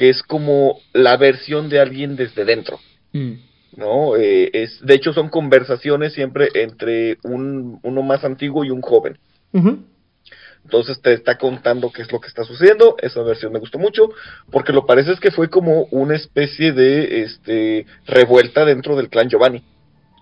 que 0.00 0.08
es 0.08 0.22
como 0.22 0.80
la 0.94 1.18
versión 1.18 1.68
de 1.68 1.78
alguien 1.78 2.16
desde 2.16 2.46
dentro. 2.46 2.80
Mm. 3.12 3.32
¿No? 3.76 4.16
Eh, 4.16 4.48
es, 4.54 4.80
de 4.80 4.94
hecho, 4.94 5.12
son 5.12 5.28
conversaciones 5.28 6.14
siempre 6.14 6.48
entre 6.54 7.18
un, 7.22 7.80
uno 7.82 8.00
más 8.00 8.24
antiguo 8.24 8.64
y 8.64 8.70
un 8.70 8.80
joven. 8.80 9.18
Entonces 10.64 11.02
te 11.02 11.12
está 11.12 11.36
contando 11.36 11.92
qué 11.92 12.00
es 12.00 12.10
lo 12.10 12.18
que 12.18 12.28
está 12.28 12.44
sucediendo. 12.44 12.96
Esa 13.02 13.22
versión 13.22 13.52
me 13.52 13.58
gustó 13.58 13.78
mucho, 13.78 14.08
porque 14.50 14.72
lo 14.72 14.86
parece 14.86 15.12
es 15.12 15.20
que 15.20 15.32
fue 15.32 15.50
como 15.50 15.82
una 15.90 16.16
especie 16.16 16.72
de 16.72 17.20
este 17.20 17.84
revuelta 18.06 18.64
dentro 18.64 18.96
del 18.96 19.10
clan 19.10 19.28
Giovanni. 19.28 19.62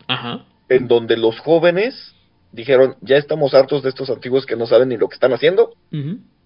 Ajá. 0.08 0.44
En 0.68 0.88
donde 0.88 1.16
los 1.16 1.38
jóvenes 1.38 2.16
dijeron, 2.50 2.96
ya 3.00 3.16
estamos 3.16 3.54
hartos 3.54 3.84
de 3.84 3.90
estos 3.90 4.10
antiguos 4.10 4.44
que 4.44 4.56
no 4.56 4.66
saben 4.66 4.88
ni 4.88 4.96
lo 4.96 5.08
que 5.08 5.14
están 5.14 5.34
haciendo 5.34 5.74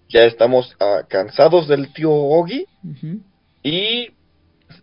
ya 0.09 0.23
estamos 0.23 0.75
ah, 0.79 1.01
cansados 1.07 1.67
del 1.67 1.91
tío 1.93 2.11
Ogi 2.11 2.65
y 3.63 4.09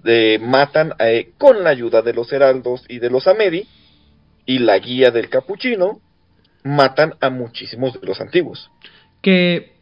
eh, 0.04 0.38
matan 0.40 0.94
eh, 0.98 1.33
con 1.38 1.62
la 1.62 1.70
ayuda 1.70 2.02
de 2.02 2.12
los 2.12 2.33
heraldos 2.33 2.85
y 2.88 2.98
de 2.98 3.11
los 3.11 3.26
Amedi 3.26 3.66
y 4.46 4.59
la 4.59 4.78
guía 4.78 5.11
del 5.11 5.28
capuchino 5.28 6.00
matan 6.64 7.14
a 7.20 7.30
muchísimos 7.30 8.00
de 8.00 8.06
los 8.06 8.20
antiguos. 8.20 8.70
Que 9.22 9.72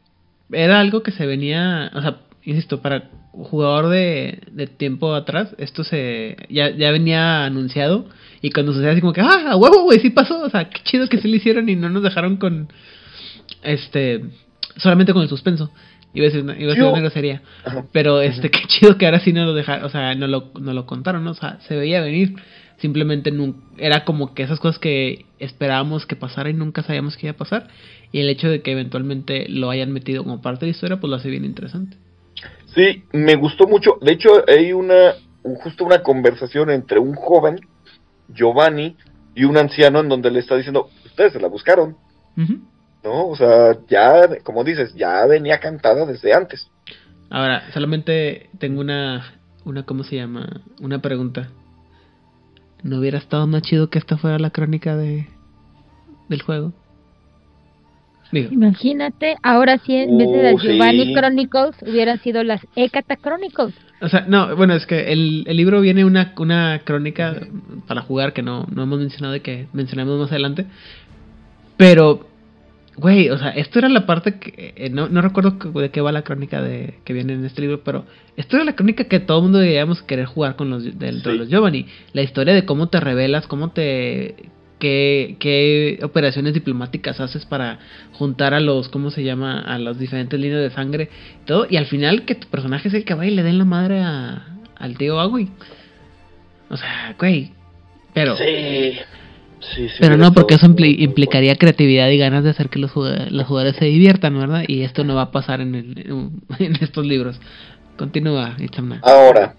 era 0.50 0.80
algo 0.80 1.02
que 1.02 1.12
se 1.12 1.26
venía, 1.26 1.90
o 1.94 2.00
sea, 2.00 2.20
insisto, 2.42 2.82
para 2.82 3.10
jugador 3.32 3.88
de, 3.88 4.40
de 4.50 4.66
tiempo 4.66 5.14
atrás, 5.14 5.54
esto 5.58 5.84
se 5.84 6.36
ya, 6.48 6.70
ya 6.70 6.90
venía 6.90 7.44
anunciado 7.44 8.06
y 8.40 8.50
cuando 8.50 8.72
sucede 8.72 8.90
así 8.90 9.00
como 9.00 9.12
que, 9.12 9.20
ah, 9.20 9.56
huevo, 9.56 9.84
güey, 9.84 10.00
sí 10.00 10.10
pasó, 10.10 10.42
o 10.42 10.50
sea, 10.50 10.68
qué 10.68 10.80
chido 10.82 11.08
que 11.08 11.18
se 11.18 11.28
lo 11.28 11.36
hicieron 11.36 11.68
y 11.68 11.76
no 11.76 11.88
nos 11.88 12.02
dejaron 12.02 12.36
con, 12.36 12.72
este, 13.62 14.24
solamente 14.78 15.12
con 15.12 15.22
el 15.22 15.28
suspenso. 15.28 15.70
Iba 16.14 16.26
a 16.26 16.30
ser 16.30 16.42
una, 16.42 16.58
iba 16.58 16.72
a 16.72 16.74
ser 16.74 16.84
una 16.84 17.00
grosería. 17.00 17.42
Pero 17.92 18.20
este, 18.22 18.50
qué 18.50 18.60
chido 18.66 18.96
que 18.96 19.06
ahora 19.06 19.20
sí 19.20 19.32
no 19.32 19.44
lo 19.44 19.54
dejaron, 19.54 19.84
o 19.84 19.88
sea, 19.90 20.14
no 20.14 20.26
lo, 20.26 20.50
no 20.58 20.72
lo 20.72 20.86
contaron, 20.86 21.24
¿no? 21.24 21.32
O 21.32 21.34
sea, 21.34 21.60
se 21.60 21.76
veía 21.76 22.00
venir. 22.00 22.34
Simplemente 22.78 23.32
era 23.76 24.04
como 24.04 24.34
que 24.34 24.44
esas 24.44 24.60
cosas 24.60 24.78
que 24.78 25.26
esperábamos 25.40 26.06
que 26.06 26.14
pasara 26.14 26.48
y 26.48 26.54
nunca 26.54 26.84
sabíamos 26.84 27.16
que 27.16 27.26
iba 27.26 27.34
a 27.34 27.36
pasar. 27.36 27.68
Y 28.12 28.20
el 28.20 28.28
hecho 28.28 28.48
de 28.48 28.62
que 28.62 28.70
eventualmente 28.70 29.48
lo 29.48 29.70
hayan 29.70 29.92
metido 29.92 30.22
como 30.22 30.40
parte 30.40 30.60
de 30.60 30.66
la 30.66 30.76
historia, 30.76 31.00
pues 31.00 31.10
lo 31.10 31.16
hace 31.16 31.28
bien 31.28 31.44
interesante. 31.44 31.96
Sí, 32.74 33.02
me 33.12 33.34
gustó 33.34 33.66
mucho. 33.66 33.98
De 34.00 34.12
hecho, 34.12 34.44
hay 34.48 34.72
una, 34.72 35.14
justo 35.42 35.84
una 35.84 36.02
conversación 36.02 36.70
entre 36.70 37.00
un 37.00 37.14
joven, 37.14 37.58
Giovanni, 38.28 38.96
y 39.34 39.44
un 39.44 39.56
anciano 39.56 40.00
en 40.00 40.08
donde 40.08 40.30
le 40.30 40.40
está 40.40 40.56
diciendo, 40.56 40.88
ustedes 41.04 41.32
se 41.32 41.40
la 41.40 41.48
buscaron. 41.48 41.96
¿No? 43.04 43.28
O 43.28 43.36
sea, 43.36 43.76
ya, 43.88 44.28
como 44.42 44.64
dices, 44.64 44.94
ya 44.94 45.26
venía 45.26 45.60
cantada 45.60 46.06
desde 46.06 46.32
antes. 46.32 46.70
Ahora, 47.30 47.70
solamente 47.72 48.50
tengo 48.58 48.80
una, 48.80 49.34
una, 49.64 49.84
¿cómo 49.84 50.02
se 50.04 50.16
llama? 50.16 50.62
Una 50.80 51.00
pregunta. 51.00 51.48
¿No 52.82 52.98
hubiera 52.98 53.18
estado 53.18 53.46
más 53.46 53.62
chido 53.62 53.90
que 53.90 53.98
esta 53.98 54.16
fuera 54.16 54.38
la 54.38 54.50
crónica 54.50 54.96
de 54.96 55.26
del 56.28 56.42
juego? 56.42 56.72
Imagínate, 58.30 59.36
ahora 59.42 59.78
sí, 59.78 59.94
en 59.94 60.18
vez 60.18 60.30
de 60.30 60.42
las 60.42 60.54
uh, 60.54 60.58
Giovanni 60.58 61.14
Chronicles, 61.14 61.76
hubieran 61.80 62.20
sido 62.20 62.44
las 62.44 62.60
Ekata 62.76 63.16
Chronicles. 63.16 63.74
O 64.02 64.08
sea, 64.08 64.26
no, 64.28 64.54
bueno, 64.54 64.74
es 64.74 64.84
que 64.84 65.12
el, 65.12 65.44
el 65.46 65.56
libro 65.56 65.80
viene 65.80 66.04
una, 66.04 66.34
una 66.36 66.82
crónica 66.84 67.40
para 67.86 68.02
jugar 68.02 68.34
que 68.34 68.42
no, 68.42 68.66
no 68.70 68.82
hemos 68.82 68.98
mencionado 68.98 69.34
y 69.34 69.40
que 69.40 69.66
mencionamos 69.72 70.20
más 70.20 70.30
adelante. 70.30 70.66
Pero 71.78 72.26
Güey, 72.98 73.30
o 73.30 73.38
sea, 73.38 73.50
esto 73.50 73.78
era 73.78 73.88
la 73.88 74.06
parte 74.06 74.40
que. 74.40 74.74
Eh, 74.76 74.90
no, 74.90 75.08
no 75.08 75.22
recuerdo 75.22 75.52
de 75.80 75.90
qué 75.90 76.00
va 76.00 76.10
la 76.10 76.22
crónica 76.22 76.60
de 76.60 76.94
que 77.04 77.12
viene 77.12 77.34
en 77.34 77.44
este 77.44 77.60
libro, 77.60 77.84
pero 77.84 78.04
esto 78.36 78.56
era 78.56 78.64
la 78.64 78.74
crónica 78.74 79.04
que 79.04 79.20
todo 79.20 79.38
el 79.38 79.44
mundo 79.44 79.58
deberíamos 79.58 80.02
querer 80.02 80.26
jugar 80.26 80.56
con 80.56 80.68
los, 80.68 80.98
de, 80.98 81.12
los 81.12 81.48
Giovanni. 81.48 81.86
La 82.12 82.22
historia 82.22 82.54
de 82.54 82.64
cómo 82.64 82.88
te 82.88 82.98
revelas, 82.98 83.46
cómo 83.46 83.70
te. 83.70 84.50
Qué, 84.80 85.36
qué 85.40 86.00
operaciones 86.02 86.54
diplomáticas 86.54 87.20
haces 87.20 87.46
para 87.46 87.78
juntar 88.14 88.52
a 88.52 88.58
los. 88.58 88.88
¿Cómo 88.88 89.12
se 89.12 89.22
llama? 89.22 89.60
A 89.60 89.78
los 89.78 90.00
diferentes 90.00 90.38
líneas 90.38 90.60
de 90.60 90.70
sangre. 90.70 91.08
Todo. 91.46 91.68
Y 91.70 91.76
al 91.76 91.86
final 91.86 92.24
que 92.24 92.34
tu 92.34 92.48
personaje 92.48 92.88
es 92.88 92.94
el 92.94 93.04
que 93.04 93.14
va 93.14 93.26
y 93.26 93.30
le 93.30 93.44
den 93.44 93.58
la 93.58 93.64
madre 93.64 94.00
a, 94.00 94.58
al 94.76 94.98
tío 94.98 95.20
Agui. 95.20 95.50
O 96.68 96.76
sea, 96.76 97.14
güey. 97.16 97.52
Pero. 98.12 98.36
Sí. 98.36 98.98
Pero 100.00 100.16
no, 100.16 100.32
porque 100.32 100.54
eso 100.54 100.66
implicaría 100.66 101.56
creatividad 101.56 102.08
y 102.08 102.18
ganas 102.18 102.44
de 102.44 102.50
hacer 102.50 102.68
que 102.68 102.78
los, 102.78 102.92
jugadores, 102.92 103.76
se 103.76 103.86
diviertan, 103.86 104.38
¿verdad? 104.38 104.64
Y 104.66 104.82
esto 104.82 105.04
no 105.04 105.14
va 105.14 105.22
a 105.22 105.30
pasar 105.30 105.60
en, 105.60 105.74
en 106.58 106.76
estos 106.80 107.04
libros. 107.04 107.40
Continúa, 107.96 108.54
Itzamna. 108.58 109.00
Ahora, 109.02 109.54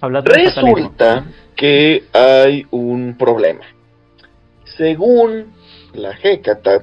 resulta 0.00 1.24
que 1.56 2.04
hay 2.12 2.66
un 2.70 3.16
problema. 3.18 3.64
Según 4.76 5.52
la 5.94 6.12
Hecata, 6.22 6.82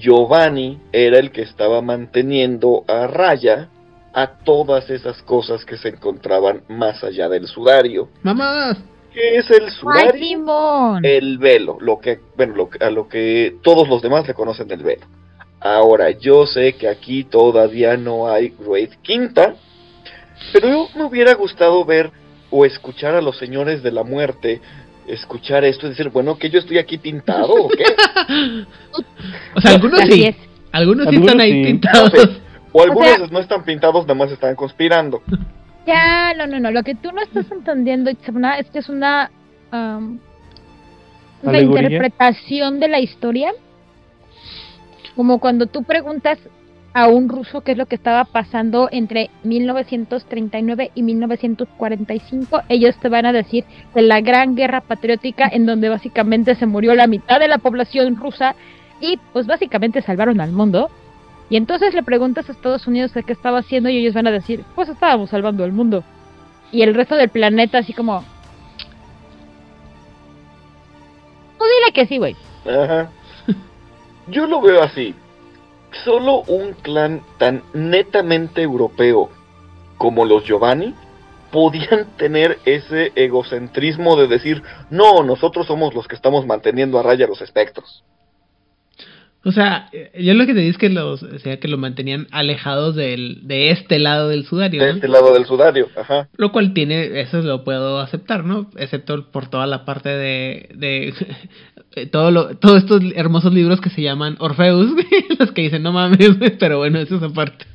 Giovanni 0.00 0.80
era 0.92 1.18
el 1.18 1.30
que 1.30 1.42
estaba 1.42 1.80
manteniendo 1.80 2.84
a 2.88 3.06
raya 3.06 3.68
a 4.12 4.38
todas 4.44 4.90
esas 4.90 5.22
cosas 5.22 5.64
que 5.64 5.76
se 5.76 5.88
encontraban 5.88 6.62
más 6.68 7.02
allá 7.02 7.28
del 7.28 7.46
sudario. 7.46 8.08
¡Mamás! 8.22 8.78
¿Qué 9.14 9.36
es 9.38 9.48
el 9.50 9.64
¡Ay, 9.64 9.70
sudario? 9.70 10.98
El 11.02 11.38
velo, 11.38 11.78
lo 11.80 12.00
que, 12.00 12.18
bueno, 12.36 12.54
lo, 12.56 12.68
que- 12.68 12.84
a 12.84 12.90
lo 12.90 13.08
que 13.08 13.56
todos 13.62 13.88
los 13.88 14.02
demás 14.02 14.26
le 14.26 14.34
conocen 14.34 14.66
del 14.68 14.82
velo. 14.82 15.06
Ahora, 15.60 16.10
yo 16.10 16.46
sé 16.46 16.74
que 16.74 16.88
aquí 16.88 17.24
todavía 17.24 17.96
no 17.96 18.28
hay 18.28 18.52
Raid 18.66 18.90
Quinta, 19.02 19.54
pero 20.52 20.68
yo 20.68 20.88
me 20.96 21.04
hubiera 21.04 21.34
gustado 21.34 21.84
ver 21.84 22.10
o 22.50 22.64
escuchar 22.66 23.14
a 23.14 23.22
los 23.22 23.38
señores 23.38 23.82
de 23.82 23.92
la 23.92 24.02
muerte 24.02 24.60
escuchar 25.06 25.64
esto 25.64 25.86
y 25.86 25.90
decir, 25.90 26.08
bueno, 26.10 26.36
que 26.38 26.48
yo 26.50 26.58
estoy 26.58 26.78
aquí 26.78 26.98
pintado 26.98 27.52
o 27.54 27.68
qué. 27.68 27.84
O 29.54 29.60
sea, 29.60 29.72
algunos 29.74 30.00
sí. 30.10 30.34
Algunos 30.72 31.08
sí 31.08 31.16
están 31.16 31.40
ahí 31.40 31.52
sí. 31.52 31.64
pintados. 31.64 32.12
O 32.72 32.82
algunos 32.82 33.08
sea- 33.16 33.26
no 33.30 33.38
están 33.38 33.64
pintados, 33.64 34.02
nada 34.06 34.14
más 34.14 34.32
están 34.32 34.54
conspirando. 34.56 35.22
Ya, 35.86 36.32
no, 36.34 36.46
no, 36.46 36.60
no. 36.60 36.70
Lo 36.70 36.82
que 36.82 36.94
tú 36.94 37.12
no 37.12 37.20
estás 37.20 37.50
entendiendo, 37.52 38.10
Itzamna, 38.10 38.58
es 38.58 38.70
que 38.70 38.78
es 38.78 38.88
una, 38.88 39.30
¿Alegoría? 41.44 41.82
interpretación 41.82 42.80
de 42.80 42.88
la 42.88 43.00
historia. 43.00 43.52
Como 45.14 45.38
cuando 45.38 45.66
tú 45.66 45.82
preguntas 45.84 46.38
a 46.94 47.08
un 47.08 47.28
ruso 47.28 47.60
qué 47.62 47.72
es 47.72 47.78
lo 47.78 47.86
que 47.86 47.96
estaba 47.96 48.24
pasando 48.24 48.88
entre 48.90 49.30
1939 49.42 50.92
y 50.94 51.02
1945, 51.02 52.62
ellos 52.68 52.96
te 53.00 53.08
van 53.08 53.26
a 53.26 53.32
decir 53.32 53.64
de 53.94 54.02
la 54.02 54.20
gran 54.20 54.54
guerra 54.54 54.80
patriótica 54.80 55.48
en 55.52 55.66
donde 55.66 55.88
básicamente 55.88 56.54
se 56.54 56.66
murió 56.66 56.94
la 56.94 57.08
mitad 57.08 57.40
de 57.40 57.48
la 57.48 57.58
población 57.58 58.16
rusa 58.16 58.54
y 59.00 59.18
pues 59.32 59.46
básicamente 59.46 60.02
salvaron 60.02 60.40
al 60.40 60.52
mundo. 60.52 60.88
Y 61.50 61.56
entonces 61.56 61.94
le 61.94 62.02
preguntas 62.02 62.48
a 62.48 62.52
Estados 62.52 62.86
Unidos 62.86 63.12
qué 63.12 63.32
estaba 63.32 63.58
haciendo 63.58 63.88
y 63.88 63.98
ellos 63.98 64.14
van 64.14 64.26
a 64.26 64.32
decir, 64.32 64.64
pues 64.74 64.88
estábamos 64.88 65.30
salvando 65.30 65.64
al 65.64 65.72
mundo. 65.72 66.02
Y 66.72 66.82
el 66.82 66.94
resto 66.94 67.16
del 67.16 67.28
planeta 67.28 67.78
así 67.78 67.92
como... 67.92 68.24
Tú 71.58 71.64
dile 71.64 71.92
que 71.92 72.06
sí, 72.06 72.18
güey. 72.18 72.36
Ajá. 72.66 73.10
Yo 74.26 74.46
lo 74.46 74.60
veo 74.60 74.82
así. 74.82 75.14
Solo 76.04 76.42
un 76.48 76.72
clan 76.72 77.22
tan 77.38 77.62
netamente 77.72 78.62
europeo 78.62 79.30
como 79.98 80.24
los 80.24 80.44
Giovanni 80.44 80.94
podían 81.52 82.06
tener 82.16 82.58
ese 82.64 83.12
egocentrismo 83.14 84.16
de 84.16 84.26
decir, 84.26 84.62
no, 84.90 85.22
nosotros 85.22 85.66
somos 85.66 85.94
los 85.94 86.08
que 86.08 86.16
estamos 86.16 86.46
manteniendo 86.46 86.98
a 86.98 87.02
raya 87.02 87.26
los 87.26 87.42
espectros. 87.42 88.02
O 89.46 89.52
sea, 89.52 89.90
yo 90.18 90.32
lo 90.32 90.46
que 90.46 90.54
te 90.54 90.60
digo 90.60 90.70
es 90.70 90.78
que 90.78 90.88
los, 90.88 91.22
o 91.22 91.38
sea, 91.38 91.60
que 91.60 91.68
lo 91.68 91.76
mantenían 91.76 92.26
alejados 92.30 92.96
del, 92.96 93.46
de 93.46 93.70
este 93.70 93.98
lado 93.98 94.28
del 94.28 94.46
sudario, 94.46 94.80
De 94.80 94.88
¿no? 94.88 94.94
este 94.94 95.08
lado 95.08 95.34
del 95.34 95.44
sudario. 95.44 95.88
Ajá. 95.96 96.28
Lo 96.36 96.50
cual 96.50 96.72
tiene, 96.72 97.20
eso 97.20 97.42
lo 97.42 97.62
puedo 97.62 98.00
aceptar, 98.00 98.44
¿no? 98.44 98.70
Excepto 98.76 99.30
por 99.30 99.48
toda 99.48 99.66
la 99.66 99.84
parte 99.84 100.08
de, 100.08 100.70
de 100.74 101.14
todo 102.10 102.30
lo, 102.30 102.56
todos 102.56 102.78
estos 102.78 103.02
hermosos 103.14 103.52
libros 103.52 103.80
que 103.82 103.90
se 103.90 104.02
llaman 104.02 104.36
Orfeus, 104.40 104.92
los 105.38 105.52
que 105.52 105.62
dicen 105.62 105.82
no 105.82 105.92
mames, 105.92 106.30
pero 106.58 106.78
bueno, 106.78 106.98
eso 106.98 107.16
es 107.16 107.22
aparte. 107.22 107.66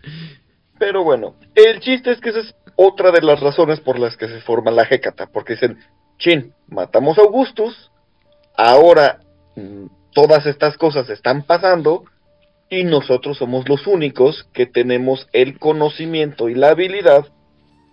Pero 0.79 1.03
bueno, 1.03 1.35
el 1.53 1.79
chiste 1.81 2.11
es 2.11 2.19
que 2.19 2.29
esa 2.29 2.39
es 2.39 2.55
otra 2.75 3.11
de 3.11 3.21
las 3.21 3.41
razones 3.41 3.79
por 3.79 3.99
las 3.99 4.17
que 4.17 4.27
se 4.27 4.39
forma 4.41 4.71
la 4.71 4.87
Hécata, 4.89 5.27
porque 5.31 5.53
dicen, 5.53 5.77
chin, 6.17 6.53
matamos 6.67 7.17
a 7.19 7.21
Augustus, 7.21 7.91
ahora 8.55 9.19
mm, 9.55 9.98
todas 10.13 10.45
estas 10.45 10.77
cosas 10.77 11.09
están 11.09 11.43
pasando 11.43 12.03
y 12.69 12.83
nosotros 12.83 13.37
somos 13.37 13.67
los 13.67 13.87
únicos 13.87 14.47
que 14.53 14.65
tenemos 14.65 15.27
el 15.33 15.57
conocimiento 15.57 16.49
y 16.49 16.55
la 16.55 16.69
habilidad 16.69 17.25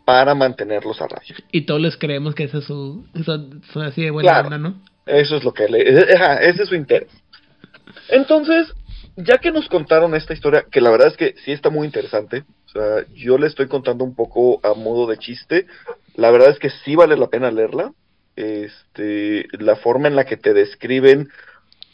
para 0.04 0.34
mantenerlos 0.34 1.00
a 1.00 1.08
raya. 1.08 1.34
Y 1.50 1.62
todos 1.62 1.80
les 1.80 1.96
creemos 1.96 2.34
que 2.34 2.44
eso 2.44 2.58
es 2.58 2.64
su, 2.64 3.04
son, 3.24 3.62
son 3.72 3.82
así 3.82 4.02
de 4.02 4.10
buena 4.10 4.30
Claro. 4.30 4.46
onda, 4.48 4.58
¿no? 4.58 4.82
Eso 5.06 5.36
es 5.36 5.44
lo 5.44 5.52
que 5.52 5.68
le... 5.68 5.82
ese 6.48 6.62
es 6.62 6.68
su 6.68 6.74
interés. 6.74 7.10
Entonces, 8.08 8.72
ya 9.16 9.38
que 9.38 9.50
nos 9.50 9.68
contaron 9.68 10.14
esta 10.14 10.34
historia, 10.34 10.64
que 10.70 10.80
la 10.80 10.90
verdad 10.90 11.08
es 11.08 11.16
que 11.16 11.34
sí 11.44 11.52
está 11.52 11.70
muy 11.70 11.86
interesante, 11.86 12.44
o 12.66 12.68
sea, 12.68 13.06
yo 13.14 13.38
le 13.38 13.46
estoy 13.46 13.66
contando 13.66 14.04
un 14.04 14.14
poco 14.14 14.60
a 14.62 14.74
modo 14.74 15.06
de 15.06 15.16
chiste, 15.16 15.66
la 16.14 16.30
verdad 16.30 16.50
es 16.50 16.58
que 16.58 16.70
sí 16.70 16.94
vale 16.94 17.16
la 17.16 17.28
pena 17.28 17.50
leerla, 17.50 17.92
este, 18.36 19.46
la 19.58 19.76
forma 19.76 20.08
en 20.08 20.16
la 20.16 20.24
que 20.24 20.36
te 20.36 20.52
describen 20.52 21.30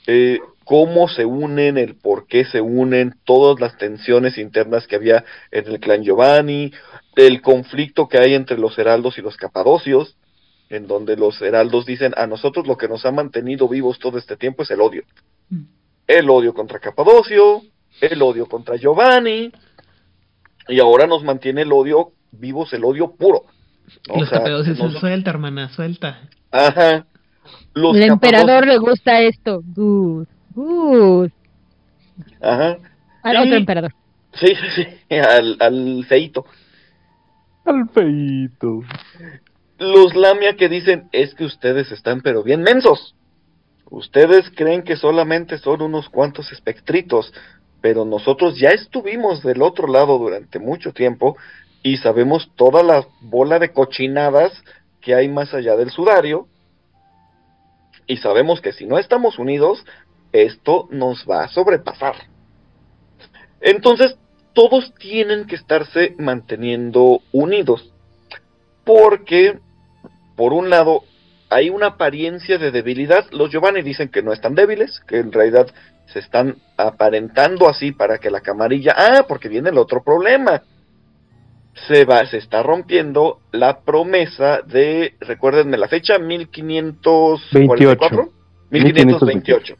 eh, 0.06 0.38
cómo 0.64 1.08
se 1.08 1.24
unen, 1.24 1.78
el 1.78 1.96
por 1.96 2.26
qué 2.26 2.44
se 2.44 2.60
unen, 2.60 3.14
todas 3.24 3.60
las 3.60 3.76
tensiones 3.78 4.38
internas 4.38 4.86
que 4.86 4.96
había 4.96 5.24
en 5.50 5.66
el 5.66 5.80
clan 5.80 6.02
Giovanni, 6.02 6.72
el 7.16 7.42
conflicto 7.42 8.08
que 8.08 8.18
hay 8.18 8.34
entre 8.34 8.58
los 8.58 8.78
heraldos 8.78 9.18
y 9.18 9.22
los 9.22 9.36
capadocios, 9.36 10.16
en 10.70 10.86
donde 10.86 11.16
los 11.16 11.40
heraldos 11.42 11.84
dicen 11.84 12.14
a 12.16 12.26
nosotros 12.26 12.66
lo 12.66 12.76
que 12.78 12.88
nos 12.88 13.04
ha 13.04 13.12
mantenido 13.12 13.68
vivos 13.68 13.98
todo 13.98 14.16
este 14.18 14.36
tiempo 14.36 14.62
es 14.62 14.70
el 14.70 14.80
odio. 14.80 15.02
Mm. 15.50 15.64
El 16.06 16.30
odio 16.30 16.54
contra 16.54 16.78
Capadocio, 16.78 17.62
el 18.00 18.22
odio 18.22 18.46
contra 18.46 18.76
Giovanni, 18.76 19.52
y 20.68 20.80
ahora 20.80 21.06
nos 21.06 21.22
mantiene 21.24 21.62
el 21.62 21.72
odio 21.72 22.12
vivos, 22.30 22.72
el 22.72 22.84
odio 22.84 23.12
puro. 23.12 23.42
¿no? 24.08 24.20
Los 24.20 24.32
O 24.32 24.64
sea, 24.64 24.74
nos- 24.74 24.98
suelta, 25.00 25.30
hermana, 25.30 25.68
suelta. 25.70 26.20
Ajá. 26.50 27.06
Los 27.74 27.96
El 27.96 28.02
emperador 28.02 28.66
le 28.66 28.78
gusta 28.78 29.20
esto. 29.20 29.62
Good, 29.74 30.26
good. 30.54 31.30
Ajá. 32.40 32.78
Al 33.22 33.36
otro 33.36 33.56
emperador. 33.56 33.94
Sí, 34.34 34.48
sí, 34.48 34.84
sí, 35.08 35.16
al, 35.16 35.56
al 35.60 36.04
feito. 36.08 36.44
Al 37.64 37.88
feíto. 37.90 38.82
Los 39.78 40.14
Lamia 40.14 40.56
que 40.56 40.68
dicen, 40.68 41.08
es 41.12 41.34
que 41.34 41.44
ustedes 41.44 41.90
están 41.92 42.20
pero 42.20 42.42
bien 42.42 42.62
mensos. 42.62 43.14
Ustedes 43.90 44.50
creen 44.54 44.82
que 44.84 44.96
solamente 44.96 45.58
son 45.58 45.82
unos 45.82 46.08
cuantos 46.08 46.50
espectritos, 46.50 47.32
pero 47.80 48.04
nosotros 48.04 48.58
ya 48.58 48.70
estuvimos 48.70 49.42
del 49.42 49.60
otro 49.60 49.86
lado 49.86 50.18
durante 50.18 50.58
mucho 50.58 50.92
tiempo 50.92 51.36
y 51.82 51.98
sabemos 51.98 52.50
toda 52.56 52.82
la 52.82 53.04
bola 53.20 53.58
de 53.58 53.72
cochinadas 53.72 54.52
que 55.00 55.14
hay 55.14 55.28
más 55.28 55.52
allá 55.52 55.76
del 55.76 55.90
sudario. 55.90 56.46
Y 58.06 58.18
sabemos 58.18 58.60
que 58.60 58.72
si 58.72 58.86
no 58.86 58.98
estamos 58.98 59.38
unidos, 59.38 59.84
esto 60.32 60.88
nos 60.90 61.24
va 61.28 61.44
a 61.44 61.48
sobrepasar. 61.48 62.16
Entonces, 63.60 64.16
todos 64.54 64.92
tienen 64.94 65.46
que 65.46 65.54
estarse 65.54 66.14
manteniendo 66.18 67.20
unidos. 67.32 67.92
Porque, 68.84 69.58
por 70.36 70.52
un 70.52 70.68
lado, 70.68 71.04
hay 71.48 71.70
una 71.70 71.88
apariencia 71.88 72.58
de 72.58 72.70
debilidad. 72.70 73.26
Los 73.30 73.50
Giovanni 73.50 73.82
dicen 73.82 74.08
que 74.08 74.22
no 74.22 74.32
están 74.32 74.54
débiles, 74.54 75.00
que 75.06 75.18
en 75.18 75.32
realidad 75.32 75.68
se 76.06 76.18
están 76.18 76.56
aparentando 76.76 77.68
así 77.68 77.92
para 77.92 78.18
que 78.18 78.30
la 78.30 78.40
camarilla. 78.40 78.94
Ah, 78.96 79.24
porque 79.28 79.48
viene 79.48 79.70
el 79.70 79.78
otro 79.78 80.02
problema. 80.02 80.62
Se 81.88 82.04
va, 82.04 82.24
se 82.26 82.38
está 82.38 82.62
rompiendo 82.62 83.40
la 83.50 83.80
promesa 83.80 84.60
de, 84.62 85.14
recuérdenme 85.20 85.78
la 85.78 85.88
fecha, 85.88 86.18
1544, 86.18 88.28
1528. 88.70 89.76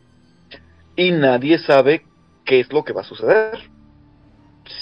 Y 0.97 1.13
nadie 1.13 1.59
sabe 1.59 2.03
qué 2.45 2.61
es 2.61 2.73
lo 2.73 2.85
que 2.85 2.93
va 2.93 3.03
a 3.03 3.05
suceder. 3.05 3.59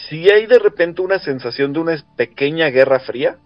Si 0.08 0.30
hay 0.30 0.46
de 0.46 0.58
repente 0.58 1.02
una 1.02 1.18
sensación 1.18 1.72
de 1.72 1.80
una 1.80 2.04
pequeña 2.16 2.68
guerra 2.68 3.00
fría, 3.00 3.38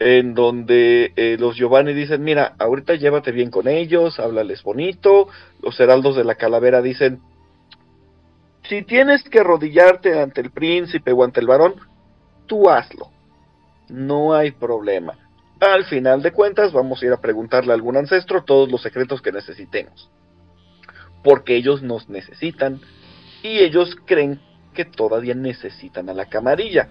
en 0.00 0.34
donde 0.34 1.12
eh, 1.14 1.36
los 1.38 1.56
Giovanni 1.56 1.92
dicen, 1.92 2.24
mira, 2.24 2.54
ahorita 2.58 2.94
llévate 2.94 3.32
bien 3.32 3.50
con 3.50 3.68
ellos, 3.68 4.18
háblales 4.18 4.62
bonito, 4.62 5.28
los 5.62 5.78
heraldos 5.78 6.16
de 6.16 6.24
la 6.24 6.36
calavera 6.36 6.80
dicen, 6.80 7.20
si 8.62 8.82
tienes 8.82 9.22
que 9.24 9.40
arrodillarte 9.40 10.18
ante 10.18 10.40
el 10.40 10.50
príncipe 10.50 11.12
o 11.12 11.22
ante 11.22 11.40
el 11.40 11.46
varón, 11.46 11.74
tú 12.50 12.68
hazlo, 12.68 13.08
no 13.88 14.34
hay 14.34 14.50
problema. 14.50 15.14
Al 15.60 15.84
final 15.84 16.20
de 16.20 16.32
cuentas 16.32 16.72
vamos 16.72 17.00
a 17.00 17.06
ir 17.06 17.12
a 17.12 17.20
preguntarle 17.20 17.70
a 17.70 17.76
algún 17.76 17.96
ancestro 17.96 18.42
todos 18.42 18.68
los 18.68 18.82
secretos 18.82 19.22
que 19.22 19.30
necesitemos, 19.30 20.10
porque 21.22 21.54
ellos 21.54 21.80
nos 21.80 22.08
necesitan 22.08 22.80
y 23.44 23.60
ellos 23.60 23.96
creen 24.04 24.40
que 24.74 24.84
todavía 24.84 25.34
necesitan 25.34 26.10
a 26.10 26.12
la 26.12 26.26
camarilla. 26.26 26.88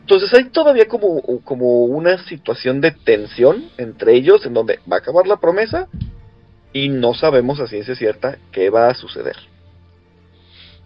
Entonces 0.00 0.32
hay 0.34 0.50
todavía 0.50 0.86
como, 0.88 1.22
como 1.42 1.84
una 1.84 2.18
situación 2.24 2.82
de 2.82 2.90
tensión 2.90 3.70
entre 3.78 4.14
ellos 4.14 4.44
en 4.44 4.52
donde 4.52 4.80
va 4.90 4.96
a 4.96 4.98
acabar 4.98 5.26
la 5.26 5.38
promesa 5.38 5.88
y 6.74 6.90
no 6.90 7.14
sabemos 7.14 7.60
a 7.60 7.66
ciencia 7.66 7.94
cierta 7.94 8.36
qué 8.52 8.68
va 8.68 8.88
a 8.88 8.94
suceder. 8.94 9.36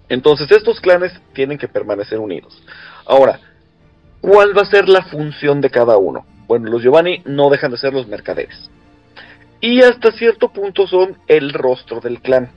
Entonces 0.09 0.49
estos 0.53 0.81
clanes 0.81 1.13
tienen 1.33 1.59
que 1.59 1.67
permanecer 1.67 2.21
unidos. 2.21 2.63
Ahora, 3.05 3.41
¿cuál 4.23 4.57
va 4.57 4.63
a 4.63 4.71
ser 4.71 4.89
la 4.89 5.03
función 5.03 5.61
de 5.61 5.69
cada 5.69 5.99
uno? 5.99 6.25
Bueno, 6.47 6.71
los 6.71 6.83
Giovanni 6.83 7.23
no 7.27 7.51
dejan 7.51 7.73
de 7.73 7.77
ser 7.77 7.93
los 7.93 8.07
mercaderes. 8.07 8.71
Y 9.61 9.83
hasta 9.83 10.13
cierto 10.13 10.49
punto 10.49 10.87
son 10.87 11.19
el 11.27 11.53
rostro 11.53 12.01
del 12.01 12.21
clan. 12.21 12.51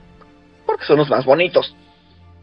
Porque 0.64 0.86
son 0.86 0.96
los 0.96 1.10
más 1.10 1.26
bonitos. 1.26 1.76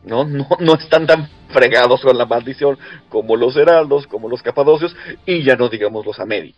¿no? 0.04 0.26
No, 0.28 0.48
no 0.60 0.76
están 0.76 1.08
tan 1.08 1.30
fregados 1.50 2.02
con 2.02 2.18
la 2.18 2.26
maldición 2.26 2.78
como 3.10 3.36
los 3.36 3.56
heraldos, 3.56 4.06
como 4.06 4.28
los 4.30 4.44
capadocios, 4.44 4.96
y 5.26 5.44
ya 5.44 5.56
no 5.56 5.70
digamos 5.70 6.06
los 6.06 6.20
Amedi. 6.20 6.54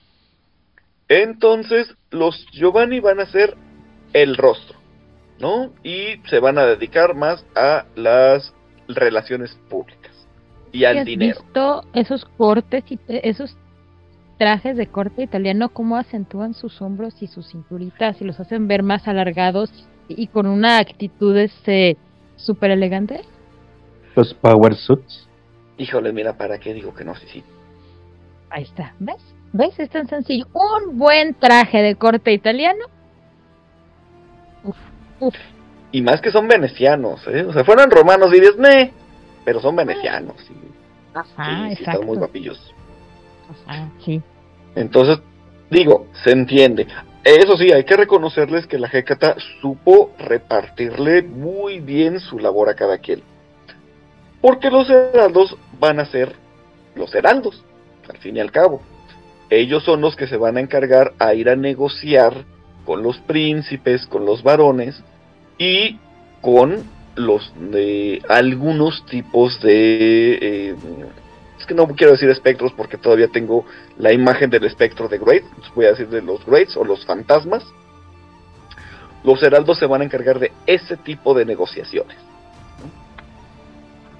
Entonces, 1.08 1.94
los 2.10 2.48
Giovanni 2.52 3.00
van 3.00 3.20
a 3.20 3.28
ser 3.28 3.56
el 4.14 4.36
rostro, 4.36 4.80
¿no? 5.40 5.72
Y 5.84 6.18
se 6.28 6.40
van 6.40 6.58
a 6.58 6.66
dedicar 6.66 7.14
más 7.14 7.46
a 7.56 7.86
las 7.96 8.54
relaciones 8.88 9.56
públicas 9.70 10.15
y 10.76 10.84
al 10.84 11.00
¿Has 11.00 11.06
dinero. 11.06 11.40
visto 11.42 11.86
esos 11.94 12.26
cortes 12.38 12.84
y 12.90 13.00
esos 13.08 13.58
trajes 14.38 14.76
de 14.76 14.88
corte 14.88 15.24
italiano 15.24 15.70
cómo 15.70 15.96
acentúan 15.96 16.54
sus 16.54 16.82
hombros 16.82 17.22
y 17.22 17.28
sus 17.28 17.50
cinturitas 17.50 18.22
y 18.22 18.26
los 18.26 18.40
hacen 18.42 18.68
ver 18.68 18.84
más 18.84 19.08
alargados 19.08 19.72
y 20.10 20.28
con 20.28 20.48
una 20.48 20.80
actitud 20.80 21.36
este 21.38 21.98
súper 22.36 22.72
elegante? 22.72 23.22
Los 24.16 24.34
power 24.34 24.76
suits. 24.76 25.28
Híjole, 25.78 26.12
mira, 26.12 26.38
¿para 26.38 26.60
qué 26.60 26.74
digo 26.74 26.94
que 26.94 27.06
no? 27.06 27.16
Sí, 27.16 27.26
sí. 27.32 27.44
Ahí 28.50 28.64
está, 28.64 28.94
¿ves? 29.00 29.22
¿Ves? 29.54 29.80
Es 29.80 29.90
tan 29.90 30.08
sencillo. 30.08 30.48
Un 30.54 30.98
buen 30.98 31.34
traje 31.36 31.82
de 31.82 31.96
corte 31.96 32.34
italiano. 32.34 32.86
Uf, 34.64 34.78
uf. 35.22 35.36
Y 35.92 36.02
más 36.02 36.20
que 36.20 36.32
son 36.32 36.50
venecianos, 36.50 37.26
¿eh? 37.28 37.44
O 37.44 37.54
sea, 37.54 37.64
fueran 37.64 37.90
romanos 37.90 38.32
dirías, 38.32 38.58
ne, 38.58 38.92
pero 39.46 39.62
son 39.62 39.76
venecianos. 39.76 40.36
Sí, 40.46 40.54
Ajá, 41.14 41.72
están 41.72 42.06
muy 42.06 42.18
guapillos. 42.18 42.74
Ajá, 43.66 43.90
sí. 44.04 44.22
Entonces, 44.76 45.20
digo, 45.70 46.08
se 46.24 46.32
entiende. 46.32 46.88
Eso 47.24 47.58
sí, 47.58 47.72
hay 47.72 47.86
que 47.86 47.96
reconocerles 47.96 48.68
que 48.68 48.78
la 48.78 48.88
Hécata 48.88 49.36
supo 49.62 50.12
repartirle 50.20 51.24
muy 51.24 51.80
bien 51.80 52.20
su 52.20 52.38
labor 52.38 52.70
a 52.70 52.76
cada 52.76 52.98
quien. 52.98 53.22
Porque 54.42 54.70
los 54.70 54.90
heraldos 54.90 55.56
van 55.80 56.00
a 56.00 56.06
ser 56.06 56.36
los 56.96 57.14
heraldos, 57.16 57.64
al 58.10 58.18
fin 58.18 58.38
y 58.38 58.40
al 58.40 58.52
cabo. 58.52 58.82
Ellos 59.50 59.84
son 59.84 60.02
los 60.02 60.16
que 60.16 60.28
se 60.28 60.38
van 60.38 60.58
a 60.58 60.60
encargar 60.60 61.14
a 61.20 61.34
ir 61.34 61.50
a 61.50 61.56
negociar 61.56 62.46
con 62.86 63.02
los 63.02 63.18
príncipes, 63.20 64.06
con 64.06 64.26
los 64.26 64.44
varones 64.44 65.02
y 65.58 66.00
con 66.42 66.84
los 67.16 67.54
de 67.56 68.22
algunos 68.28 69.06
tipos 69.06 69.62
de 69.62 70.40
eh, 70.42 70.76
es 71.58 71.66
que 71.66 71.74
no 71.74 71.88
quiero 71.88 72.12
decir 72.12 72.30
espectros 72.30 72.74
porque 72.74 72.98
todavía 72.98 73.28
tengo 73.30 73.66
la 73.98 74.12
imagen 74.12 74.50
del 74.50 74.66
espectro 74.66 75.08
de 75.08 75.18
Great, 75.18 75.44
voy 75.74 75.86
a 75.86 75.90
decir 75.90 76.10
de 76.10 76.22
los 76.22 76.46
Greats 76.46 76.76
o 76.78 76.84
los 76.84 77.06
fantasmas. 77.06 77.64
Los 79.24 79.42
heraldos 79.42 79.80
se 79.80 79.88
van 79.88 80.02
a 80.02 80.06
encargar 80.06 80.38
de 80.38 80.52
ese 80.68 80.98
tipo 80.98 81.34
de 81.34 81.46
negociaciones. 81.46 82.18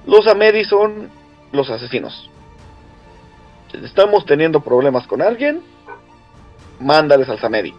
Los 0.08 0.26
Amedi 0.28 0.64
son 0.64 1.10
los 1.52 1.70
asesinos. 1.70 2.30
Si 3.72 3.78
estamos 3.86 4.26
teniendo 4.26 4.62
problemas 4.62 5.06
con 5.06 5.22
alguien, 5.22 5.62
mándales 6.80 7.30
al 7.30 7.40
Samedi. 7.40 7.74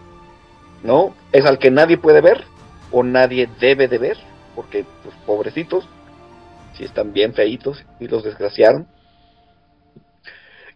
¿No? 0.83 1.13
Es 1.31 1.45
al 1.45 1.57
que 1.57 1.71
nadie 1.71 1.97
puede 1.97 2.21
ver 2.21 2.45
o 2.91 3.03
nadie 3.03 3.49
debe 3.59 3.87
de 3.87 3.97
ver, 3.97 4.17
porque 4.57 4.87
pues 5.03 5.15
pobrecitos, 5.27 5.87
si 6.75 6.83
están 6.83 7.13
bien 7.13 7.35
feitos 7.35 7.85
y 7.99 8.07
los 8.07 8.23
desgraciaron. 8.23 8.87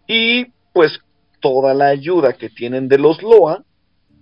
Y 0.06 0.52
pues 0.72 1.00
toda 1.40 1.74
la 1.74 1.88
ayuda 1.88 2.34
que 2.34 2.48
tienen 2.48 2.86
de 2.86 2.98
los 2.98 3.20
Loa 3.22 3.64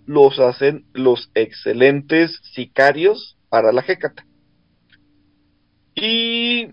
los 0.06 0.38
hacen 0.38 0.86
los 0.94 1.30
excelentes 1.34 2.40
sicarios 2.54 3.36
para 3.50 3.70
la 3.70 3.84
Hécata. 3.86 4.24
Y 5.94 6.68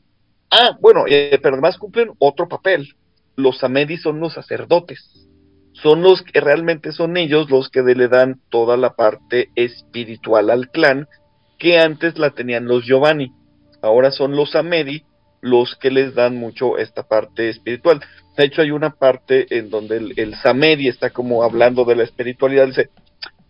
ah, 0.49 0.77
bueno, 0.79 1.03
eh, 1.09 1.37
pero 1.43 1.55
además 1.55 1.77
cumplen 1.77 2.13
otro 2.19 2.47
papel. 2.47 2.95
Los 3.35 3.61
Amedi 3.65 3.97
son 3.97 4.21
los 4.21 4.33
sacerdotes. 4.33 5.27
Son 5.73 6.01
los 6.01 6.21
que 6.21 6.39
realmente 6.39 6.93
son 6.93 7.17
ellos 7.17 7.51
los 7.51 7.69
que 7.69 7.81
le 7.81 8.07
dan 8.07 8.39
toda 8.49 8.77
la 8.77 8.95
parte 8.95 9.51
espiritual 9.55 10.49
al 10.49 10.69
clan 10.71 11.09
que 11.57 11.79
antes 11.79 12.17
la 12.17 12.31
tenían 12.31 12.65
los 12.65 12.85
Giovanni. 12.85 13.33
Ahora 13.81 14.11
son 14.11 14.35
los 14.35 14.55
Amedi 14.55 15.03
los 15.41 15.75
que 15.75 15.91
les 15.91 16.15
dan 16.15 16.35
mucho 16.35 16.77
esta 16.77 17.03
parte 17.03 17.49
espiritual. 17.49 18.01
De 18.35 18.45
hecho, 18.45 18.61
hay 18.61 18.71
una 18.71 18.91
parte 18.91 19.45
en 19.57 19.69
donde 19.69 19.97
el, 19.97 20.13
el 20.17 20.35
Samedi 20.35 20.87
está 20.87 21.09
como 21.09 21.43
hablando 21.43 21.85
de 21.85 21.95
la 21.95 22.03
espiritualidad. 22.03 22.67
Dice, 22.67 22.89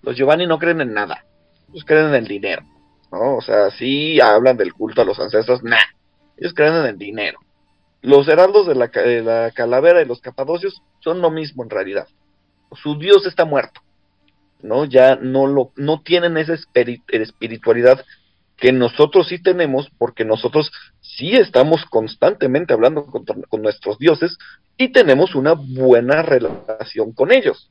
los 0.02 0.16
Giovanni 0.16 0.48
no 0.48 0.60
creen 0.60 0.82
en 0.82 0.94
nada, 0.94 1.26
ellos 1.70 1.86
creen 1.86 2.08
en 2.08 2.16
el 2.16 2.28
dinero. 2.28 2.64
O 3.10 3.42
sea, 3.42 3.72
sí 3.72 4.20
hablan 4.20 4.58
del 4.58 4.74
culto 4.74 5.02
a 5.02 5.06
los 5.06 5.20
ancestros, 5.20 5.64
nah, 5.64 5.78
ellos 6.38 6.54
creen 6.54 6.76
en 6.76 6.86
el 6.86 6.98
dinero. 6.98 7.40
Los 8.02 8.28
heraldos 8.28 8.68
de 8.68 8.76
la, 8.76 8.88
de 8.88 9.22
la 9.24 9.52
calavera 9.52 10.02
y 10.02 10.06
los 10.06 10.22
capadocios 10.22 10.82
son 11.00 11.22
lo 11.22 11.32
mismo 11.32 11.64
en 11.64 11.70
realidad. 11.70 12.08
Su 12.82 12.98
dios 12.98 13.26
está 13.26 13.46
muerto. 13.46 13.82
¿No? 14.62 14.86
Ya 14.86 15.16
no 15.16 15.48
lo, 15.48 15.72
no 15.76 16.02
tienen 16.02 16.38
esa 16.38 16.54
espiri- 16.54 17.04
espiritualidad 17.08 18.04
que 18.58 18.72
nosotros 18.72 19.28
sí 19.28 19.42
tenemos, 19.42 19.90
porque 19.98 20.26
nosotros 20.26 20.72
sí 21.00 21.36
estamos 21.36 21.86
constantemente 21.86 22.74
hablando 22.74 23.06
con, 23.06 23.24
nuestros 23.62 24.00
dioses 24.00 24.38
y 24.78 24.92
tenemos 24.92 25.36
una 25.36 25.54
buena 25.54 26.24
relación 26.24 27.14
con 27.14 27.32
ellos. 27.32 27.70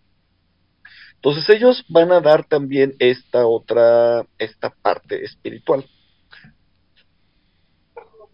Entonces 1.16 1.48
ellos 1.50 1.84
van 1.88 2.12
a 2.12 2.20
dar 2.20 2.44
también 2.44 2.94
esta 3.00 3.46
otra, 3.46 4.24
esta 4.38 4.70
parte 4.70 5.24
espiritual. 5.24 5.84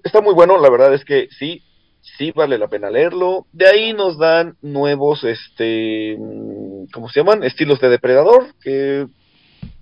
Está 0.04 0.20
muy 0.20 0.34
bueno, 0.34 0.58
la 0.58 0.68
verdad 0.68 0.92
es 0.92 1.04
que 1.04 1.28
sí, 1.30 1.62
sí 2.18 2.32
vale 2.32 2.58
la 2.58 2.68
pena 2.68 2.90
leerlo. 2.90 3.46
De 3.52 3.66
ahí 3.66 3.92
nos 3.94 4.18
dan 4.18 4.58
nuevos, 4.60 5.24
este, 5.24 6.18
¿cómo 6.92 7.08
se 7.08 7.20
llaman? 7.20 7.44
Estilos 7.44 7.80
de 7.80 7.88
depredador, 7.88 8.54
que 8.60 9.06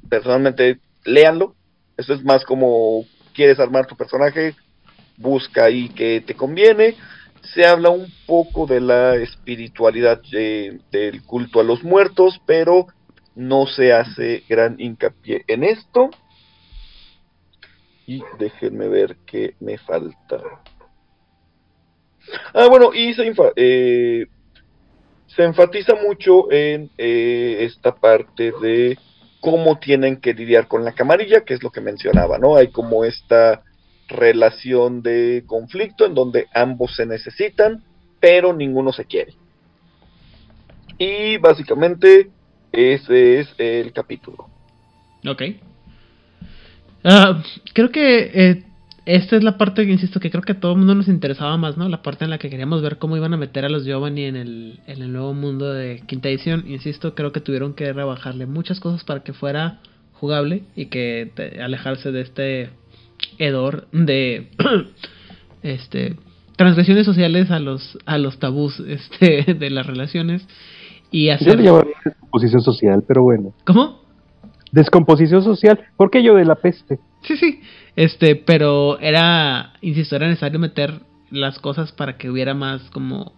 personalmente 0.09 0.81
léanlo. 1.05 1.57
Eso 1.97 2.15
es 2.15 2.25
más 2.25 2.45
como 2.45 3.07
quieres 3.35 3.59
armar 3.61 3.87
tu 3.87 3.97
personaje, 3.97 4.55
busca 5.17 5.65
ahí 5.65 5.89
que 5.95 6.23
te 6.27 6.35
conviene. 6.35 6.97
Se 7.43 7.67
habla 7.67 7.91
un 7.91 8.13
poco 8.27 8.67
de 8.67 8.81
la 8.81 9.17
espiritualidad 9.17 10.21
de- 10.31 10.81
del 10.91 11.25
culto 11.25 11.61
a 11.61 11.65
los 11.65 11.83
muertos, 11.85 12.41
pero 12.47 12.87
no 13.35 13.67
se 13.67 13.93
hace 13.93 14.45
gran 14.49 14.77
hincapié 14.79 15.45
en 15.47 15.65
esto. 15.65 16.11
Y 18.07 18.23
déjenme 18.39 18.89
ver 18.89 19.19
qué 19.25 19.55
me 19.61 19.79
falta. 19.79 20.43
Ah, 22.55 22.67
bueno, 22.69 22.93
y 22.93 23.15
se, 23.15 23.33
eh, 23.57 24.27
se 25.37 25.45
enfatiza 25.45 25.95
mucho 25.95 26.51
en 26.51 26.91
eh, 26.99 27.59
esta 27.61 27.95
parte 27.95 28.53
de 28.61 28.99
cómo 29.41 29.79
tienen 29.79 30.17
que 30.17 30.35
lidiar 30.35 30.69
con 30.69 30.85
la 30.85 30.93
camarilla, 30.93 31.43
que 31.45 31.55
es 31.55 31.63
lo 31.63 31.71
que 31.71 31.81
mencionaba, 31.81 32.39
¿no? 32.39 32.57
Hay 32.57 32.69
como 32.69 33.05
esta 33.05 33.63
relación 34.09 35.03
de 35.03 35.45
conflicto 35.47 36.05
en 36.05 36.15
donde 36.15 36.49
ambos 36.53 36.97
se 36.97 37.07
necesitan, 37.07 37.83
pero 38.19 38.53
ninguno 38.53 38.93
se 38.93 39.05
quiere. 39.05 39.35
Y 40.99 41.39
básicamente 41.39 42.29
ese 42.73 43.41
es 43.41 43.49
el 43.59 43.93
capítulo. 43.93 44.49
Ok. 45.27 45.43
Ah, 47.05 47.43
creo 47.73 47.91
que 47.91 48.31
eh, 48.35 48.65
esta 49.17 49.37
es 49.37 49.43
la 49.43 49.59
parte 49.59 49.85
que 49.87 49.93
insisto 49.93 50.21
que 50.21 50.31
creo 50.31 50.43
que 50.43 50.53
a 50.53 50.61
todo 50.61 50.73
el 50.73 50.79
mundo 50.79 50.95
nos 50.95 51.09
interesaba 51.09 51.57
más, 51.57 51.77
¿no? 51.77 51.89
La 51.89 52.03
parte 52.03 52.25
en 52.25 52.31
la 52.31 52.39
que 52.39 52.49
queríamos 52.49 52.81
ver 52.81 52.99
cómo 52.99 53.17
iban 53.17 53.35
a 53.35 53.37
meter 53.37 53.65
a 53.65 53.69
los 53.69 53.85
Giovanni 53.85 54.25
en 54.25 54.37
el, 54.37 54.81
en 54.87 55.03
el 55.03 55.13
nuevo 55.13 55.35
mundo 55.35 55.73
de 55.73 56.03
quinta 56.07 56.29
edición. 56.29 56.65
Insisto, 56.69 57.15
creo 57.15 57.33
que 57.33 57.41
tuvieron 57.41 57.75
que 57.75 57.93
rebajarle 57.93 58.47
muchas 58.47 58.79
cosas 58.79 59.03
para 59.03 59.25
que 59.25 59.33
fuera 59.33 59.81
jugable 60.13 60.63
y 60.77 60.87
que 60.87 61.31
te- 61.35 61.63
alejarse 61.63 62.13
de 62.13 62.21
este 62.21 62.71
hedor 63.39 63.89
de 63.93 64.49
este 65.63 66.17
transgresiones 66.57 67.07
sociales 67.07 67.51
a 67.51 67.59
los 67.59 67.99
a 68.07 68.19
los 68.19 68.39
tabús 68.39 68.81
este 68.87 69.55
de 69.55 69.71
las 69.71 69.87
relaciones 69.87 70.47
y 71.11 71.27
Yo 71.27 71.35
hacer 71.35 71.57
le 71.59 71.65
llamaría 71.65 71.95
descomposición 72.05 72.61
social, 72.63 73.03
pero 73.09 73.23
bueno. 73.25 73.53
¿Cómo? 73.65 74.03
Descomposición 74.71 75.43
social. 75.43 75.81
¿Por 75.97 76.11
qué 76.11 76.23
yo 76.23 76.37
de 76.37 76.45
la 76.45 76.55
peste? 76.55 77.01
Sí, 77.23 77.37
sí. 77.37 77.61
Este, 77.97 78.37
pero 78.37 78.99
era, 79.01 79.75
insisto, 79.81 80.17
era 80.17 80.29
necesario 80.29 80.59
meter 80.59 81.01
las 81.31 81.59
cosas 81.59 81.93
para 81.93 82.17
que 82.17 82.31
hubiera 82.31 82.55
más 82.55 82.83
como 82.91 83.33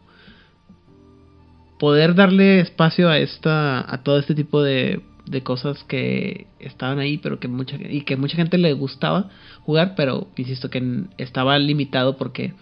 poder 1.78 2.14
darle 2.14 2.60
espacio 2.60 3.08
a 3.08 3.18
esta, 3.18 3.92
a 3.92 4.02
todo 4.02 4.18
este 4.18 4.34
tipo 4.34 4.62
de, 4.62 5.00
de 5.26 5.42
cosas 5.42 5.82
que 5.84 6.46
estaban 6.60 6.98
ahí, 6.98 7.18
pero 7.18 7.40
que 7.40 7.48
mucha 7.48 7.76
y 7.76 8.02
que 8.02 8.16
mucha 8.16 8.36
gente 8.36 8.58
le 8.58 8.72
gustaba 8.72 9.30
jugar, 9.62 9.94
pero 9.96 10.28
insisto 10.36 10.70
que 10.70 11.04
estaba 11.18 11.58
limitado 11.58 12.16
porque 12.16 12.54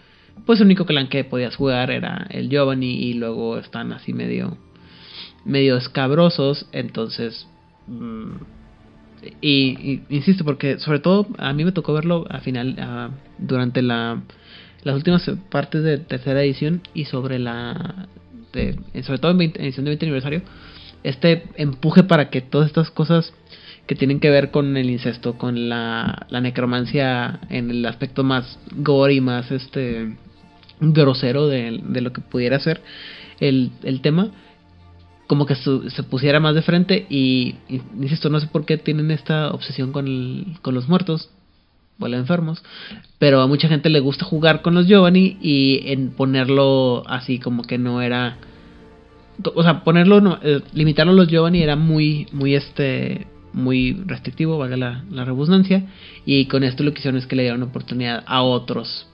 pues 0.45 0.59
el 0.59 0.65
único 0.65 0.85
clan 0.85 1.07
que 1.07 1.23
podías 1.23 1.55
jugar 1.55 1.91
era 1.91 2.27
el 2.29 2.49
Giovanni 2.49 2.93
y 2.93 3.13
luego 3.13 3.57
están 3.57 3.93
así 3.93 4.13
medio 4.13 4.57
medio 5.45 5.77
escabrosos, 5.77 6.67
entonces 6.71 7.47
mm, 7.87 8.60
y, 9.41 10.01
insisto, 10.09 10.43
porque 10.43 10.79
sobre 10.79 10.99
todo 10.99 11.27
a 11.37 11.53
mí 11.53 11.63
me 11.63 11.71
tocó 11.71 11.93
verlo 11.93 12.25
a 12.29 12.39
final, 12.39 13.11
durante 13.37 13.81
la, 13.81 14.21
las 14.83 14.95
últimas 14.95 15.29
partes 15.49 15.83
de 15.83 15.97
tercera 15.97 16.43
edición 16.43 16.81
y 16.93 17.05
sobre 17.05 17.39
la, 17.39 18.07
sobre 19.03 19.19
todo 19.19 19.31
en 19.31 19.41
edición 19.41 19.85
de 19.85 19.91
20 19.91 20.05
aniversario, 20.05 20.41
este 21.03 21.43
empuje 21.55 22.03
para 22.03 22.29
que 22.29 22.41
todas 22.41 22.67
estas 22.67 22.91
cosas 22.91 23.33
que 23.87 23.95
tienen 23.95 24.19
que 24.19 24.29
ver 24.29 24.51
con 24.51 24.77
el 24.77 24.89
incesto, 24.89 25.37
con 25.37 25.69
la, 25.69 26.27
la 26.29 26.41
necromancia 26.41 27.41
en 27.49 27.71
el 27.71 27.85
aspecto 27.85 28.23
más 28.23 28.59
gore 28.71 29.15
y 29.15 29.21
más 29.21 29.51
este 29.51 30.15
grosero 30.79 31.47
de, 31.47 31.79
de 31.83 32.01
lo 32.01 32.13
que 32.13 32.21
pudiera 32.21 32.59
ser 32.59 32.81
el, 33.39 33.71
el 33.83 34.01
tema, 34.01 34.31
como 35.31 35.45
que 35.45 35.55
se 35.55 36.03
pusiera 36.03 36.41
más 36.41 36.55
de 36.55 36.61
frente 36.61 37.05
y, 37.09 37.55
insisto, 37.69 38.27
no 38.27 38.41
sé 38.41 38.47
por 38.47 38.65
qué 38.65 38.77
tienen 38.77 39.11
esta 39.11 39.51
obsesión 39.51 39.93
con, 39.93 40.57
con 40.61 40.75
los 40.75 40.89
muertos 40.89 41.29
o 42.01 42.07
los 42.09 42.19
enfermos, 42.19 42.61
pero 43.17 43.39
a 43.39 43.47
mucha 43.47 43.69
gente 43.69 43.89
le 43.89 44.01
gusta 44.01 44.25
jugar 44.25 44.61
con 44.61 44.75
los 44.75 44.87
Giovanni 44.87 45.37
y 45.41 45.83
en 45.85 46.11
ponerlo 46.11 47.03
así 47.07 47.39
como 47.39 47.63
que 47.63 47.77
no 47.77 48.01
era 48.01 48.39
o 49.55 49.63
sea, 49.63 49.85
ponerlo 49.85 50.37
eh, 50.43 50.63
limitarlo 50.73 51.13
a 51.13 51.15
los 51.15 51.29
Giovanni 51.29 51.63
era 51.63 51.77
muy 51.77 52.27
muy 52.33 52.55
este 52.55 53.25
muy 53.53 54.03
restrictivo, 54.05 54.57
valga 54.57 54.75
la, 54.75 55.05
la 55.09 55.23
redundancia, 55.23 55.85
y 56.25 56.47
con 56.47 56.65
esto 56.65 56.83
lo 56.83 56.91
que 56.91 56.99
hicieron 56.99 57.17
es 57.17 57.25
que 57.25 57.37
le 57.37 57.43
dieron 57.43 57.63
oportunidad 57.63 58.25
a 58.27 58.41
otros 58.41 59.07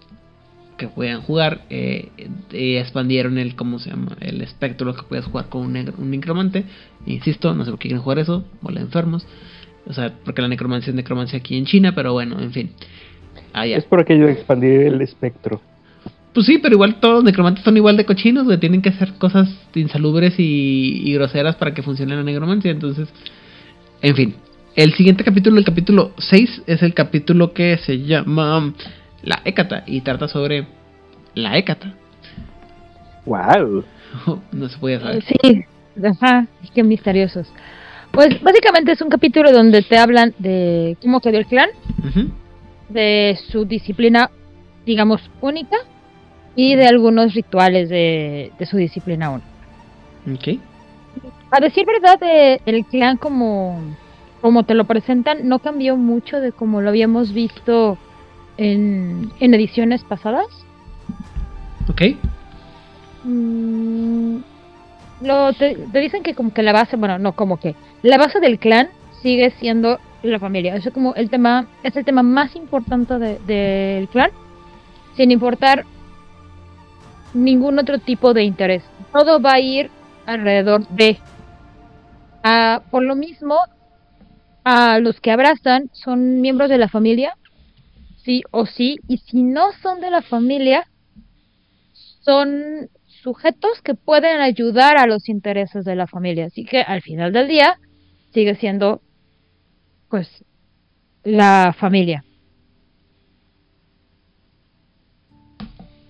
que 0.77 0.87
puedan 0.87 1.21
jugar 1.21 1.61
eh, 1.69 2.09
y 2.51 2.75
expandieron 2.75 3.37
el 3.37 3.55
cómo 3.55 3.79
se 3.79 3.89
llama 3.89 4.15
el 4.21 4.41
espectro 4.41 4.85
lo 4.85 4.95
que 4.95 5.03
puedes 5.03 5.25
jugar 5.25 5.49
con 5.49 5.63
un, 5.63 5.93
un 5.97 6.11
necromante. 6.11 6.63
Insisto 7.05 7.53
no 7.53 7.65
sé 7.65 7.71
por 7.71 7.79
qué 7.79 7.89
quieren 7.89 8.01
jugar 8.01 8.19
eso 8.19 8.45
o 8.61 8.71
enfermos. 8.71 9.25
O 9.85 9.93
sea 9.93 10.13
porque 10.23 10.41
la 10.41 10.47
necromancia 10.47 10.91
es 10.91 10.95
necromancia 10.95 11.39
aquí 11.39 11.57
en 11.57 11.65
China 11.65 11.93
pero 11.93 12.13
bueno 12.13 12.39
en 12.39 12.51
fin. 12.51 12.71
Es 13.53 13.85
por 13.85 13.99
aquello 13.99 14.27
de 14.27 14.33
expandir 14.33 14.81
el 14.81 15.01
espectro. 15.01 15.59
Pues 16.33 16.45
sí 16.45 16.59
pero 16.59 16.75
igual 16.75 16.99
todos 16.99 17.15
los 17.15 17.23
necromantes 17.23 17.63
son 17.63 17.75
igual 17.75 17.97
de 17.97 18.05
cochinos 18.05 18.47
que 18.47 18.57
tienen 18.57 18.81
que 18.81 18.89
hacer 18.89 19.13
cosas 19.17 19.49
insalubres 19.73 20.39
y, 20.39 21.01
y 21.03 21.13
groseras 21.13 21.55
para 21.55 21.73
que 21.73 21.81
funcione 21.81 22.15
la 22.15 22.23
necromancia. 22.23 22.71
Entonces 22.71 23.09
en 24.01 24.15
fin. 24.15 24.35
El 24.75 24.93
siguiente 24.93 25.23
capítulo 25.23 25.57
el 25.57 25.65
capítulo 25.65 26.11
6 26.19 26.63
es 26.67 26.83
el 26.83 26.93
capítulo 26.93 27.51
que 27.53 27.77
se 27.77 28.03
llama 28.03 28.73
la 29.27 29.41
Hécata 29.43 29.83
y 29.85 30.01
trata 30.01 30.27
sobre 30.29 30.65
la 31.35 31.57
Hécata. 31.57 31.93
Wow. 33.25 33.83
no 34.53 34.69
se 34.69 34.77
puede 34.77 34.99
saber. 34.99 35.23
Sí, 35.23 35.65
ajá, 36.01 36.47
qué 36.73 36.81
misteriosos. 36.81 37.51
Pues 38.11 38.41
básicamente 38.41 38.93
es 38.93 39.01
un 39.01 39.09
capítulo 39.09 39.51
donde 39.51 39.81
te 39.81 39.97
hablan 39.97 40.33
de 40.39 40.95
cómo 41.01 41.19
quedó 41.19 41.37
el 41.37 41.45
clan, 41.45 41.69
de 42.87 43.37
su 43.51 43.65
disciplina, 43.65 44.31
digamos, 44.85 45.29
única, 45.41 45.75
y 46.55 46.75
de 46.75 46.87
algunos 46.87 47.33
rituales 47.33 47.89
de, 47.89 48.53
su 48.65 48.77
disciplina 48.77 49.29
única. 49.29 49.47
Ok. 50.33 50.61
A 51.51 51.59
decir 51.59 51.85
verdad, 51.85 52.17
eh, 52.23 52.61
el 52.65 52.85
clan 52.85 53.17
como, 53.17 53.81
como 54.39 54.63
te 54.63 54.73
lo 54.73 54.85
presentan 54.85 55.47
no 55.49 55.59
cambió 55.59 55.97
mucho 55.97 56.39
de 56.39 56.53
como 56.53 56.81
lo 56.81 56.89
habíamos 56.89 57.33
visto 57.33 57.97
en, 58.57 59.31
ediciones 59.39 60.03
pasadas. 60.03 60.47
Ok. 61.89 62.01
Mm, 63.23 64.37
lo, 65.21 65.53
te, 65.53 65.75
dicen 65.99 66.23
que 66.23 66.35
como 66.35 66.53
que 66.53 66.63
la 66.63 66.73
base, 66.73 66.95
bueno, 66.95 67.17
no 67.19 67.33
como 67.33 67.57
que, 67.57 67.75
la 68.03 68.17
base 68.17 68.39
del 68.39 68.59
clan 68.59 68.89
sigue 69.21 69.51
siendo 69.51 69.99
la 70.23 70.39
familia. 70.39 70.75
Eso 70.75 70.91
como 70.91 71.15
el 71.15 71.29
tema, 71.29 71.67
es 71.83 71.95
el 71.95 72.05
tema 72.05 72.23
más 72.23 72.55
importante 72.55 73.17
del 73.19 74.07
clan, 74.09 74.31
sin 75.15 75.31
importar 75.31 75.85
ningún 77.33 77.79
otro 77.79 77.99
tipo 77.99 78.33
de 78.33 78.43
interés. 78.43 78.83
Todo 79.13 79.41
va 79.41 79.53
a 79.53 79.59
ir 79.59 79.89
alrededor 80.25 80.87
de. 80.89 81.17
Ah, 82.43 82.81
por 82.91 83.03
lo 83.03 83.15
mismo, 83.15 83.57
a 84.63 84.99
los 84.99 85.19
que 85.19 85.31
abrazan 85.31 85.89
son 85.93 86.41
miembros 86.41 86.69
de 86.69 86.77
la 86.77 86.89
familia 86.89 87.35
sí 88.27 88.43
o 88.51 88.65
sí, 88.65 88.97
y 89.07 89.19
si 89.19 89.41
no 89.41 89.71
son 89.81 90.01
de 90.01 90.11
la 90.11 90.21
familia, 90.21 90.85
son 92.19 92.89
sujetos 93.23 93.81
que 93.81 93.93
pueden 93.93 94.41
ayudar 94.41 94.97
a 94.97 95.07
los 95.07 95.29
intereses 95.29 95.85
de 95.85 95.95
la 95.95 96.07
familia. 96.07 96.47
Así 96.47 96.65
que 96.65 96.81
al 96.81 97.01
final 97.01 97.31
del 97.31 97.47
día 97.47 97.79
sigue 98.33 98.55
siendo, 98.55 99.01
pues, 100.09 100.27
la 101.23 101.73
familia. 101.79 102.25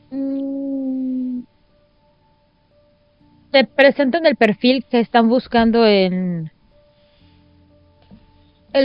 Mm. 0.09 1.41
Se 3.51 3.63
presentan 3.63 4.26
el 4.26 4.36
perfil 4.36 4.84
que 4.89 4.99
están 5.01 5.30
buscando 5.30 5.86
en 5.86 6.51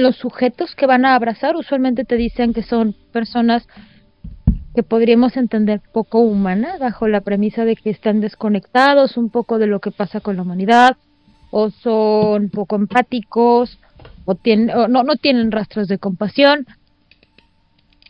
los 0.00 0.16
sujetos 0.16 0.74
que 0.74 0.86
van 0.86 1.04
a 1.04 1.14
abrazar 1.14 1.56
usualmente 1.56 2.04
te 2.04 2.16
dicen 2.16 2.52
que 2.52 2.62
son 2.62 2.94
personas 3.12 3.66
que 4.74 4.82
podríamos 4.82 5.36
entender 5.36 5.80
poco 5.92 6.20
humanas 6.20 6.78
bajo 6.78 7.08
la 7.08 7.20
premisa 7.20 7.64
de 7.64 7.76
que 7.76 7.90
están 7.90 8.20
desconectados 8.20 9.16
un 9.16 9.28
poco 9.28 9.58
de 9.58 9.66
lo 9.66 9.80
que 9.80 9.90
pasa 9.90 10.20
con 10.20 10.36
la 10.36 10.42
humanidad 10.42 10.96
o 11.50 11.70
son 11.70 12.48
poco 12.48 12.76
empáticos 12.76 13.78
o, 14.24 14.34
tienen, 14.34 14.68
no, 14.88 15.02
no 15.02 15.16
tienen 15.16 15.52
rastros 15.52 15.88
de 15.88 15.98
compasión 15.98 16.66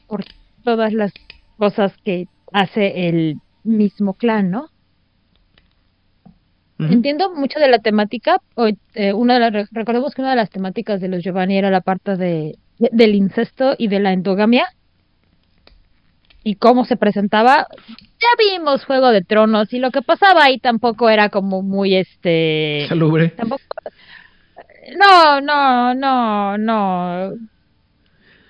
por 0.07 0.25
todas 0.63 0.93
las 0.93 1.13
cosas 1.59 1.93
que 2.05 2.29
hace 2.53 3.09
el 3.09 3.41
mismo 3.65 4.15
clan, 4.15 4.51
¿no? 4.51 4.69
Entiendo 6.91 7.35
mucho 7.35 7.59
de 7.59 7.69
la 7.69 7.79
temática. 7.79 8.41
Eh, 8.95 9.13
una 9.13 9.35
de 9.35 9.51
las, 9.51 9.71
recordemos 9.73 10.15
que 10.15 10.23
una 10.23 10.31
de 10.31 10.37
las 10.37 10.51
temáticas 10.51 11.01
de 11.01 11.09
los 11.09 11.23
Giovanni 11.23 11.57
era 11.57 11.71
la 11.71 11.81
parte 11.81 12.17
de, 12.17 12.59
del 12.79 13.15
incesto 13.15 13.75
y 13.79 13.89
de 13.89 14.01
la 14.01 14.13
endogamia. 14.13 14.67
Y 16.45 16.57
cómo 16.57 16.85
se 16.85 16.97
presentaba. 16.97 17.69
Ya 17.89 18.29
vimos 18.39 18.85
Juego 18.85 19.11
de 19.11 19.23
Tronos 19.23 19.73
y 19.73 19.79
lo 19.79 19.91
que 19.91 20.03
pasaba 20.03 20.45
ahí 20.45 20.59
tampoco 20.59 21.09
era 21.09 21.29
como 21.29 21.63
muy 21.63 21.95
este. 21.95 22.87
Salubre. 22.89 23.29
Tampoco. 23.29 23.63
No, 24.99 25.41
no, 25.41 25.95
no, 25.95 26.59
no. 26.59 27.33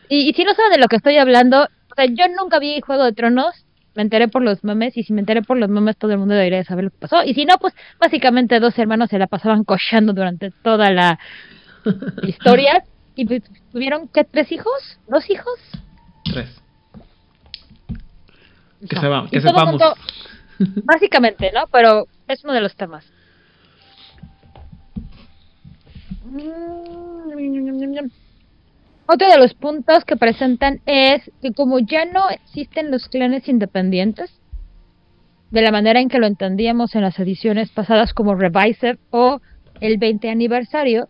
Y, 0.09 0.31
y 0.31 0.33
si 0.33 0.45
no 0.45 0.55
saben 0.55 0.73
de 0.73 0.79
lo 0.79 0.89
que 0.89 0.97
estoy 0.97 1.19
hablando, 1.19 1.65
o 1.65 1.95
sea, 1.95 2.07
yo 2.07 2.25
nunca 2.29 2.59
vi 2.59 2.81
Juego 2.81 3.05
de 3.05 3.13
Tronos 3.13 3.67
me 3.95 4.03
enteré 4.03 4.29
por 4.29 4.43
los 4.43 4.65
memes 4.65 4.97
y 4.97 5.03
si 5.03 5.13
me 5.13 5.21
enteré 5.21 5.43
por 5.43 5.57
los 5.57 5.69
memes 5.69 5.97
todo 5.97 6.13
el 6.13 6.19
mundo 6.19 6.35
debería 6.35 6.65
saber 6.65 6.85
lo 6.85 6.91
que 6.91 6.99
pasó. 6.99 7.23
Y 7.25 7.35
si 7.35 7.45
no 7.45 7.59
pues 7.59 7.75
básicamente 8.01 8.61
dos 8.61 8.79
hermanos 8.79 9.11
se 9.11 9.19
la 9.19 9.27
pasaban 9.27 9.65
cochando 9.65 10.13
durante 10.13 10.51
toda 10.63 10.91
la 10.91 11.19
historia. 12.23 12.85
Y 13.15 13.27
pues, 13.27 13.43
tuvieron 13.73 14.09
que 14.09 14.25
tres 14.25 14.51
hijos 14.53 14.99
dos 15.09 15.29
hijos 15.29 15.59
tres. 16.25 16.49
Que, 18.89 18.97
se 18.97 19.31
que 19.31 19.41
sepamos. 19.41 19.81
básicamente 20.85 21.53
no 21.53 21.67
pero 21.71 22.07
es 22.29 22.43
uno 22.45 22.53
de 22.53 22.61
los 22.61 22.75
temas. 22.75 23.05
Mm, 26.25 26.73
otro 29.13 29.29
de 29.29 29.39
los 29.39 29.55
puntos 29.55 30.05
que 30.05 30.17
presentan 30.17 30.81
es 30.87 31.31
que 31.43 31.53
como 31.53 31.79
ya 31.79 32.05
no 32.07 32.31
existen 32.31 32.91
los 32.91 33.09
clanes 33.09 33.47
independientes, 33.47 34.31
de 35.51 35.61
la 35.61 35.71
manera 35.71 36.01
en 36.01 36.09
que 36.09 36.19
lo 36.19 36.27
entendíamos 36.27 36.95
en 36.95 37.03
las 37.03 37.19
ediciones 37.19 37.71
pasadas 37.71 38.15
como 38.15 38.35
Revised 38.35 38.97
o 39.11 39.41
el 39.81 39.99
20 39.99 40.31
aniversario, 40.31 41.09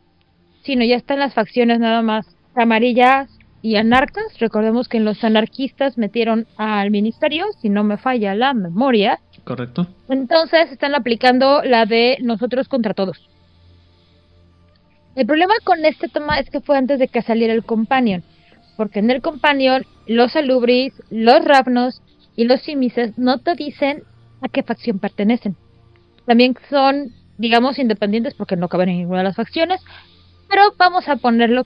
sino 0.64 0.84
ya 0.84 0.96
están 0.96 1.20
las 1.20 1.32
facciones 1.32 1.78
nada 1.78 2.03
más 2.03 2.26
amarillas 2.57 3.30
y 3.62 3.76
anarcas. 3.76 4.36
Recordemos 4.40 4.88
que 4.88 4.96
en 4.96 5.05
los 5.05 5.22
anarquistas 5.22 5.96
metieron 5.96 6.46
al 6.57 6.90
ministerio, 6.90 7.46
si 7.61 7.68
no 7.68 7.84
me 7.84 7.98
falla 7.98 8.34
la 8.34 8.53
memoria. 8.53 9.20
Correcto. 9.44 9.86
Entonces 10.09 10.72
están 10.72 10.96
aplicando 10.96 11.62
la 11.62 11.86
de 11.86 12.18
nosotros 12.20 12.66
contra 12.66 12.94
todos. 12.94 13.28
El 15.14 15.26
problema 15.26 15.54
con 15.64 15.84
este 15.84 16.08
tema 16.08 16.38
es 16.38 16.48
que 16.48 16.60
fue 16.60 16.78
antes 16.78 16.98
de 16.98 17.08
que 17.08 17.22
saliera 17.22 17.52
el 17.52 17.64
Companion, 17.64 18.22
porque 18.76 19.00
en 19.00 19.10
el 19.10 19.20
Companion 19.20 19.84
los 20.06 20.34
Alubris, 20.36 20.94
los 21.10 21.44
Ravnos 21.44 22.02
y 22.34 22.44
los 22.44 22.62
Simises 22.62 23.18
no 23.18 23.38
te 23.38 23.54
dicen 23.54 24.04
a 24.40 24.48
qué 24.48 24.62
facción 24.62 24.98
pertenecen. 24.98 25.56
También 26.24 26.56
son, 26.70 27.12
digamos, 27.36 27.78
independientes 27.78 28.34
porque 28.34 28.56
no 28.56 28.68
caben 28.68 28.88
en 28.88 28.98
ninguna 28.98 29.18
de 29.18 29.24
las 29.24 29.36
facciones, 29.36 29.80
pero 30.48 30.72
vamos 30.78 31.08
a 31.08 31.16
ponerlo 31.16 31.64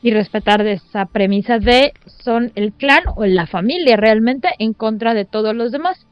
y 0.00 0.10
respetar 0.10 0.66
esa 0.66 1.06
premisa 1.06 1.58
de 1.58 1.92
son 2.24 2.50
el 2.54 2.72
clan 2.72 3.04
o 3.14 3.24
la 3.24 3.46
familia 3.46 3.96
realmente 3.96 4.48
en 4.58 4.72
contra 4.72 5.14
de 5.14 5.24
todos 5.24 5.54
los 5.54 5.70
demás. 5.70 6.06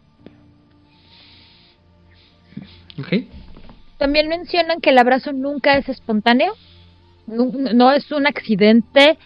Okay. 2.98 3.28
También 4.01 4.28
mencionan 4.28 4.80
que 4.80 4.90
el 4.90 4.98
abrazo 4.98 5.34
nunca 5.34 5.76
es 5.76 5.86
espontáneo. 5.90 6.55
No, 7.26 7.53
no 7.53 7.92
es 7.92 8.11
un 8.11 8.26
accidente, 8.26 9.18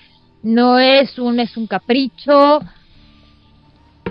no 0.43 0.81
es 0.81 1.17
un, 1.17 1.39
es 1.39 1.57
un 1.57 1.69
capricho, 1.69 2.61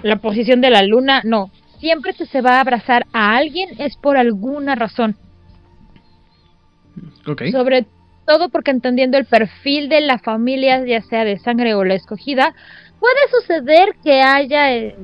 la 0.03 0.16
posición 0.22 0.61
de 0.61 0.70
la 0.70 0.82
luna, 0.82 1.22
no. 1.26 1.51
Siempre 1.80 2.14
que 2.14 2.26
se 2.26 2.39
va 2.39 2.51
a 2.51 2.61
abrazar 2.61 3.05
a 3.11 3.36
alguien 3.36 3.72
es 3.78 3.97
por 3.97 4.16
alguna 4.16 4.76
razón. 4.76 5.18
Sobre 7.51 7.86
todo 8.26 8.47
porque 8.47 8.72
entendiendo 8.72 9.18
el 9.18 9.26
perfil 9.26 9.89
de 9.89 9.99
la 9.99 10.18
familia, 10.18 10.86
ya 10.86 11.01
sea 11.01 11.26
de 11.26 11.39
sangre 11.39 11.74
o 11.76 11.84
la 11.84 11.95
escogida, 11.95 12.55
puede 13.01 13.20
suceder 13.38 13.95
que 14.01 14.22
haya 14.22 14.74
eh, 14.74 14.95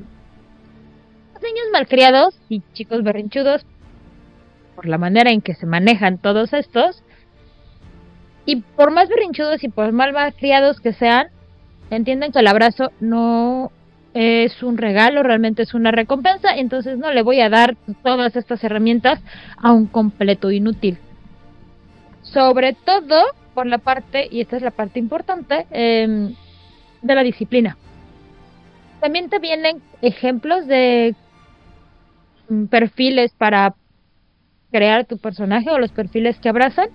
niños 1.44 1.66
malcriados 1.74 2.40
y 2.48 2.62
chicos 2.72 3.04
berrinchudos 3.04 3.66
por 4.80 4.88
la 4.88 4.98
manera 4.98 5.30
en 5.30 5.42
que 5.42 5.56
se 5.56 5.66
manejan 5.66 6.20
todos 6.20 6.54
estos. 6.54 7.04
Y 8.46 8.62
por 8.78 8.92
más 8.92 9.10
berrinchudos 9.10 9.62
y 9.62 9.68
por 9.68 9.92
más 9.92 10.14
malcriados 10.14 10.80
que 10.80 10.94
sean, 10.94 11.28
entienden 11.90 12.32
que 12.32 12.40
el 12.40 12.48
abrazo 12.48 12.90
no 13.02 13.74
es 14.14 14.64
un 14.64 14.78
regalo, 14.78 15.22
realmente 15.22 15.64
es 15.64 15.74
una 15.74 15.92
recompensa, 15.92 16.56
entonces 16.56 16.98
no 16.98 17.12
le 17.12 17.24
voy 17.24 17.42
a 17.42 17.50
dar 17.50 17.76
todas 18.04 18.38
estas 18.38 18.64
herramientas 18.64 19.20
a 19.58 19.74
un 19.74 19.86
completo 19.86 20.50
inútil. 20.50 20.98
Sobre 22.22 22.72
todo 22.72 23.22
por 23.54 23.66
la 23.66 23.80
parte, 23.80 24.30
y 24.32 24.40
esta 24.40 24.56
es 24.56 24.64
la 24.64 24.72
parte 24.72 24.98
importante, 25.00 25.68
em, 25.72 26.36
de 27.02 27.16
la 27.16 27.24
disciplina. 27.24 27.76
También 29.02 29.30
te 29.30 29.40
vienen 29.40 29.82
ejemplos 30.02 30.68
de 30.68 31.16
mm, 32.48 32.66
perfiles 32.68 33.34
para 33.38 33.76
crear 34.72 35.06
tu 35.06 35.18
personaje 35.18 35.70
o 35.70 35.80
los 35.80 35.92
perfiles 35.92 36.38
que 36.40 36.50
abrazan. 36.50 36.90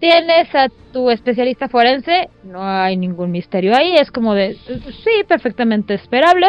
Tienes 0.00 0.52
a 0.54 0.68
tu 0.92 1.10
especialista 1.10 1.68
forense, 1.68 2.28
no 2.42 2.62
hay 2.64 2.96
ningún 2.96 3.30
misterio 3.30 3.76
ahí, 3.76 3.94
es 3.94 4.10
como 4.10 4.34
de, 4.34 4.56
sí, 4.56 5.24
perfectamente 5.28 5.94
esperable. 5.94 6.48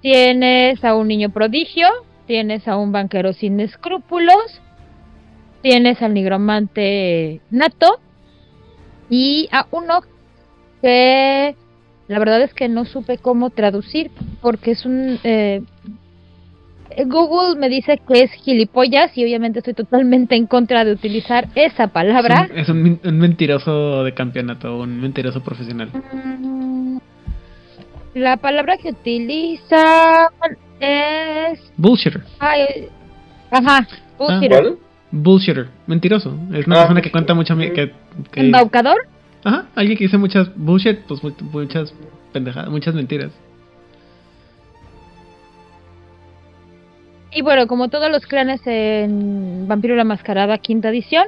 Tienes 0.00 0.82
a 0.82 0.94
un 0.94 1.08
niño 1.08 1.28
prodigio, 1.28 1.88
tienes 2.26 2.66
a 2.68 2.78
un 2.78 2.90
banquero 2.90 3.34
sin 3.34 3.60
escrúpulos, 3.60 4.62
tienes 5.60 6.00
al 6.00 6.14
nigromante 6.14 7.42
nato 7.50 8.00
y 9.10 9.50
a 9.52 9.66
uno 9.70 10.00
que 10.80 11.54
la 12.08 12.18
verdad 12.18 12.40
es 12.40 12.54
que 12.54 12.68
no 12.68 12.86
supe 12.86 13.18
cómo 13.18 13.50
traducir 13.50 14.10
porque 14.40 14.70
es 14.70 14.86
un 14.86 15.18
eh, 15.22 15.62
Google 17.06 17.58
me 17.58 17.68
dice 17.68 18.00
que 18.06 18.22
es 18.22 18.32
gilipollas 18.32 19.16
y 19.16 19.24
obviamente 19.24 19.60
estoy 19.60 19.74
totalmente 19.74 20.34
en 20.36 20.46
contra 20.46 20.84
de 20.84 20.92
utilizar 20.92 21.48
esa 21.54 21.88
palabra. 21.88 22.48
Es 22.54 22.68
un, 22.68 22.86
es 22.86 22.98
un, 23.04 23.08
un 23.08 23.18
mentiroso 23.18 24.04
de 24.04 24.12
campeonato, 24.14 24.78
un 24.78 25.00
mentiroso 25.00 25.42
profesional. 25.42 25.90
La 28.14 28.36
palabra 28.38 28.76
que 28.76 28.90
utiliza 28.90 30.28
es 30.80 31.72
Bullshitter. 31.76 32.22
ay, 32.40 32.88
ajá, 33.50 33.86
bullshitter. 34.18 34.62
¿Cuál? 34.62 34.78
Bullshitter. 35.12 35.68
Mentiroso. 35.86 36.36
Es 36.52 36.66
una 36.66 36.76
Ah, 36.76 36.80
persona 36.82 37.02
que 37.02 37.10
cuenta 37.12 37.34
mucha... 37.34 37.54
mi- 37.54 37.70
Que, 37.72 37.92
que- 38.32 38.40
embaucador. 38.40 38.96
Ajá, 39.44 39.66
alguien 39.74 39.96
que 39.96 40.04
dice 40.04 40.18
muchas 40.18 40.50
bullshit, 40.56 40.98
pues 41.06 41.22
mu- 41.22 41.32
muchas 41.52 41.94
pendejadas, 42.32 42.68
muchas 42.70 42.94
mentiras. 42.94 43.30
Y 47.32 47.42
bueno, 47.42 47.66
como 47.66 47.88
todos 47.88 48.10
los 48.10 48.26
clanes 48.26 48.60
en 48.66 49.68
Vampiro 49.68 49.94
la 49.94 50.04
Mascarada 50.04 50.58
quinta 50.58 50.88
edición, 50.88 51.26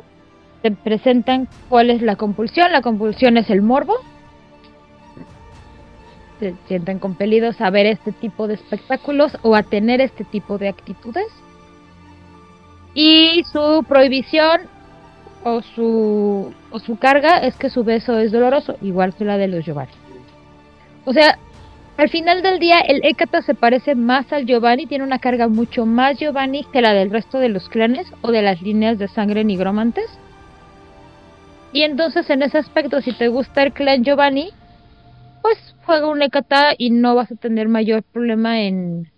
te 0.62 0.70
presentan 0.72 1.48
cuál 1.68 1.90
es 1.90 2.02
la 2.02 2.16
compulsión. 2.16 2.72
La 2.72 2.82
compulsión 2.82 3.36
es 3.36 3.50
el 3.50 3.62
morbo. 3.62 3.94
Se 6.40 6.54
sienten 6.66 6.98
compelidos 6.98 7.60
a 7.60 7.70
ver 7.70 7.86
este 7.86 8.10
tipo 8.10 8.48
de 8.48 8.54
espectáculos 8.54 9.38
o 9.42 9.54
a 9.54 9.62
tener 9.62 10.00
este 10.00 10.24
tipo 10.24 10.58
de 10.58 10.68
actitudes. 10.68 11.28
Y 12.94 13.44
su 13.52 13.84
prohibición 13.88 14.62
o 15.44 15.62
su, 15.62 16.52
o 16.70 16.78
su 16.80 16.98
carga 16.98 17.38
es 17.38 17.54
que 17.56 17.70
su 17.70 17.84
beso 17.84 18.18
es 18.18 18.32
doloroso, 18.32 18.76
igual 18.82 19.14
que 19.14 19.24
la 19.24 19.38
de 19.38 19.48
los 19.48 19.64
Giovanni. 19.64 19.92
O 21.04 21.12
sea, 21.12 21.38
al 21.96 22.08
final 22.08 22.42
del 22.42 22.58
día, 22.58 22.80
el 22.80 23.04
Hécata 23.04 23.42
se 23.42 23.54
parece 23.54 23.94
más 23.94 24.32
al 24.32 24.46
Giovanni, 24.46 24.86
tiene 24.86 25.04
una 25.04 25.18
carga 25.18 25.48
mucho 25.48 25.84
más 25.84 26.18
Giovanni 26.18 26.64
que 26.72 26.80
la 26.80 26.94
del 26.94 27.10
resto 27.10 27.38
de 27.38 27.50
los 27.50 27.68
clanes 27.68 28.06
o 28.22 28.32
de 28.32 28.42
las 28.42 28.62
líneas 28.62 28.98
de 28.98 29.08
sangre 29.08 29.44
nigromantes. 29.44 30.06
Y 31.72 31.82
entonces, 31.82 32.28
en 32.30 32.42
ese 32.42 32.58
aspecto, 32.58 33.00
si 33.00 33.12
te 33.12 33.28
gusta 33.28 33.62
el 33.62 33.72
clan 33.72 34.04
Giovanni, 34.04 34.50
pues 35.42 35.74
juega 35.84 36.08
un 36.08 36.22
Hécata 36.22 36.74
y 36.76 36.90
no 36.90 37.14
vas 37.14 37.30
a 37.30 37.36
tener 37.36 37.68
mayor 37.68 38.02
problema 38.02 38.60
en, 38.60 39.10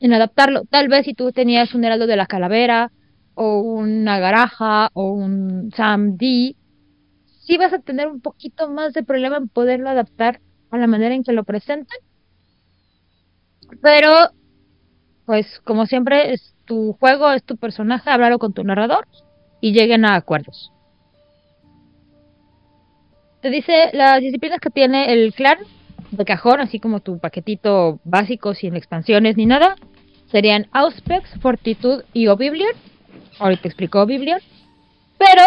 en 0.00 0.12
adaptarlo. 0.12 0.64
Tal 0.70 0.88
vez 0.88 1.06
si 1.06 1.14
tú 1.14 1.32
tenías 1.32 1.74
un 1.74 1.84
Heraldo 1.84 2.06
de 2.06 2.16
la 2.16 2.26
Calavera, 2.26 2.90
o 3.34 3.60
una 3.60 4.18
Garaja, 4.18 4.90
o 4.94 5.12
un 5.12 5.70
Sam 5.76 6.16
D, 6.16 6.56
sí 7.46 7.56
vas 7.58 7.72
a 7.72 7.78
tener 7.78 8.08
un 8.08 8.20
poquito 8.20 8.70
más 8.70 8.92
de 8.92 9.02
problema 9.02 9.36
en 9.36 9.48
poderlo 9.48 9.90
adaptar 9.90 10.40
a 10.70 10.78
la 10.78 10.86
manera 10.86 11.14
en 11.14 11.24
que 11.24 11.32
lo 11.32 11.44
presentan. 11.44 11.98
Pero, 13.82 14.30
pues 15.24 15.60
como 15.64 15.86
siempre, 15.86 16.32
es 16.32 16.54
tu 16.64 16.94
juego, 16.94 17.30
es 17.32 17.44
tu 17.44 17.56
personaje, 17.56 18.10
háblalo 18.10 18.38
con 18.38 18.52
tu 18.52 18.64
narrador 18.64 19.06
y 19.60 19.72
lleguen 19.72 20.04
a 20.04 20.14
acuerdos. 20.14 20.72
Te 23.40 23.50
dice 23.50 23.90
las 23.92 24.20
disciplinas 24.20 24.60
que 24.60 24.70
tiene 24.70 25.12
el 25.12 25.32
clan 25.34 25.58
de 26.10 26.24
cajón, 26.24 26.60
así 26.60 26.80
como 26.80 27.00
tu 27.00 27.18
paquetito 27.18 28.00
básico 28.04 28.54
sin 28.54 28.76
expansiones 28.76 29.36
ni 29.36 29.46
nada, 29.46 29.76
serían 30.30 30.66
Auspex, 30.72 31.38
Fortitud 31.40 32.02
y 32.12 32.26
Oblivion. 32.26 32.72
Ahorita 33.38 33.68
explico 33.68 34.00
Oblivion. 34.00 34.40
Pero 35.18 35.42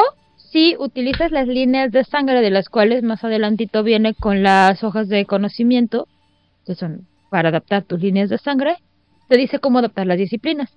si 0.52 0.76
utilizas 0.80 1.32
las 1.32 1.48
líneas 1.48 1.92
de 1.92 2.04
sangre 2.04 2.42
de 2.42 2.50
las 2.50 2.70
cuales 2.70 3.04
más 3.04 3.24
adelantito 3.24 3.84
viene 3.84 4.14
con 4.14 4.42
las 4.42 4.84
hojas 4.84 5.08
de 5.08 5.26
conocimiento, 5.26 6.08
que 6.66 6.76
son 6.76 7.08
para 7.30 7.50
adaptar 7.50 7.84
tus 7.84 8.02
líneas 8.02 8.30
de 8.30 8.38
sangre, 8.38 8.78
te 9.28 9.38
dice 9.38 9.60
cómo 9.60 9.80
adaptar 9.80 10.08
las 10.08 10.18
disciplinas. 10.18 10.72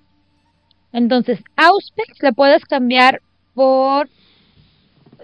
Entonces, 0.91 1.39
Auspex 1.55 2.21
le 2.21 2.33
puedes 2.33 2.65
cambiar 2.65 3.21
por 3.55 4.09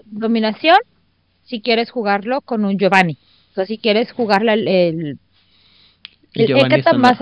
dominación 0.06 0.78
si 1.44 1.60
quieres 1.60 1.90
jugarlo 1.90 2.40
con 2.40 2.64
un 2.64 2.76
Giovanni. 2.76 3.18
O 3.52 3.54
sea, 3.54 3.66
si 3.66 3.78
quieres 3.78 4.10
jugarla 4.12 4.54
el, 4.54 4.66
el, 4.66 5.18
El 6.34 6.50
el 6.50 6.98
más 6.98 7.18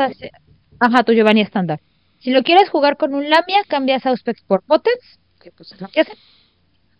Ajá, 0.81 1.03
tu 1.03 1.12
Giovanni 1.12 1.43
estándar. 1.43 1.81
Si 2.20 2.31
lo 2.31 2.43
quieres 2.43 2.70
jugar 2.70 2.97
con 2.97 3.14
un 3.14 3.29
Lamia, 3.29 3.62
cambias 3.68 4.07
Auspex 4.07 4.43
por 4.43 4.62
Potence, 4.62 5.18
que 5.41 5.51
pues 5.51 5.72
es 5.72 5.81
lo 5.81 5.89
que 5.89 6.01
hace. 6.01 6.12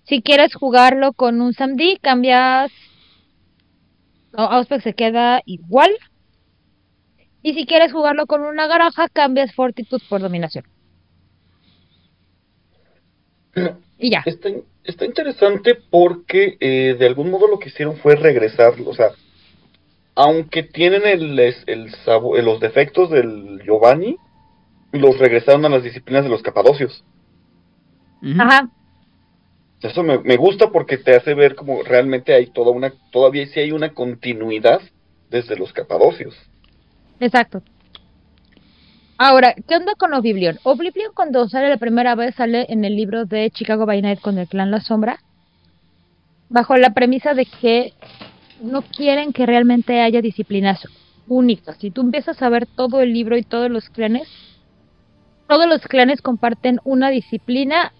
Si 0.09 0.23
quieres 0.23 0.55
jugarlo 0.55 1.13
con 1.13 1.41
un 1.41 1.53
Samdi, 1.53 1.99
cambias. 1.99 2.73
No, 4.33 4.45
Auspex 4.45 4.83
se 4.85 4.95
queda 4.95 5.43
igual. 5.45 5.91
Y 7.43 7.55
si 7.55 7.67
quieres 7.67 7.93
jugarlo 7.93 8.27
con 8.27 8.43
una 8.43 8.67
garaja, 8.67 9.09
cambias 9.09 9.55
Fortitude 9.55 10.03
por 10.09 10.21
dominación. 10.21 10.65
Y 14.01 14.11
ya. 14.11 14.23
Está, 14.27 14.49
está 14.85 15.05
interesante 15.05 15.75
porque 15.91 16.57
eh, 16.61 16.95
de 16.97 17.07
algún 17.07 17.31
modo 17.33 17.49
lo 17.49 17.59
que 17.59 17.69
hicieron 17.69 17.97
fue 17.97 18.15
regresar, 18.15 18.75
o 18.87 18.95
sea, 18.95 19.09
aunque 20.15 20.63
tienen 20.63 21.05
el, 21.05 21.37
es- 21.41 21.65
el 21.67 21.93
sabo- 22.05 22.37
eh, 22.37 22.43
los 22.45 22.61
defectos 22.61 23.11
del 23.11 23.61
Giovanni, 23.65 24.17
los 24.93 25.19
regresaron 25.19 25.65
a 25.65 25.69
las 25.69 25.83
disciplinas 25.83 26.23
de 26.23 26.31
los 26.31 26.43
capadocios. 26.43 27.05
Ajá. 28.39 28.71
Eso 29.83 30.03
me, 30.03 30.19
me 30.19 30.37
gusta 30.37 30.71
porque 30.71 30.99
te 30.99 31.15
hace 31.15 31.35
ver 31.35 31.55
como 31.55 31.83
realmente 31.83 32.35
hay 32.35 32.47
toda 32.47 32.73
una, 32.73 32.93
todavía 33.13 33.47
sí 33.47 33.61
hay 33.61 33.73
una 33.73 33.95
continuidad 33.95 34.81
desde 35.31 35.57
los 35.57 35.73
capadocios. 35.73 36.35
Exacto. 37.21 37.63
Ahora, 39.21 39.55
¿qué 39.67 39.77
onda 39.77 39.95
con 39.97 40.15
Oblivion? 40.15 40.59
Oblivion 40.63 41.11
cuando 41.13 41.49
sale 41.49 41.69
la 41.69 41.77
primera 41.77 42.15
vez 42.15 42.37
sale 42.37 42.67
en 42.69 42.85
el 42.85 42.95
libro 42.95 43.25
de 43.25 43.51
Chicago 43.51 43.85
by 43.85 44.01
Night 44.01 44.21
con 44.21 44.39
el 44.39 44.47
clan 44.47 44.71
La 44.71 44.81
Sombra, 44.81 45.19
bajo 46.49 46.77
la 46.77 46.95
premisa 46.95 47.35
de 47.35 47.45
que 47.45 47.95
no 48.63 48.83
quieren 48.83 49.33
que 49.33 49.45
realmente 49.45 50.01
haya 50.01 50.23
disciplinas 50.23 50.81
únicas. 51.27 51.77
Si 51.79 51.91
tú 51.91 52.03
empiezas 52.03 52.41
a 52.43 52.49
ver 52.49 52.67
todo 52.67 53.01
el 53.01 53.13
libro 53.13 53.37
y 53.37 53.43
todos 53.43 53.69
los 53.69 53.89
clanes, 53.91 54.29
todos 55.49 55.67
los 55.67 55.83
clanes 55.83 56.23
comparten 56.23 56.79
una 56.85 57.11
disciplina 57.11 57.93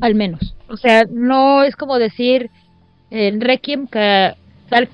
al 0.00 0.14
menos. 0.14 0.55
O 0.68 0.76
sea, 0.76 1.04
no 1.10 1.62
es 1.62 1.76
como 1.76 1.98
decir 1.98 2.50
en 3.10 3.40
Requiem 3.40 3.86
que 3.86 4.34
tal 4.68 4.88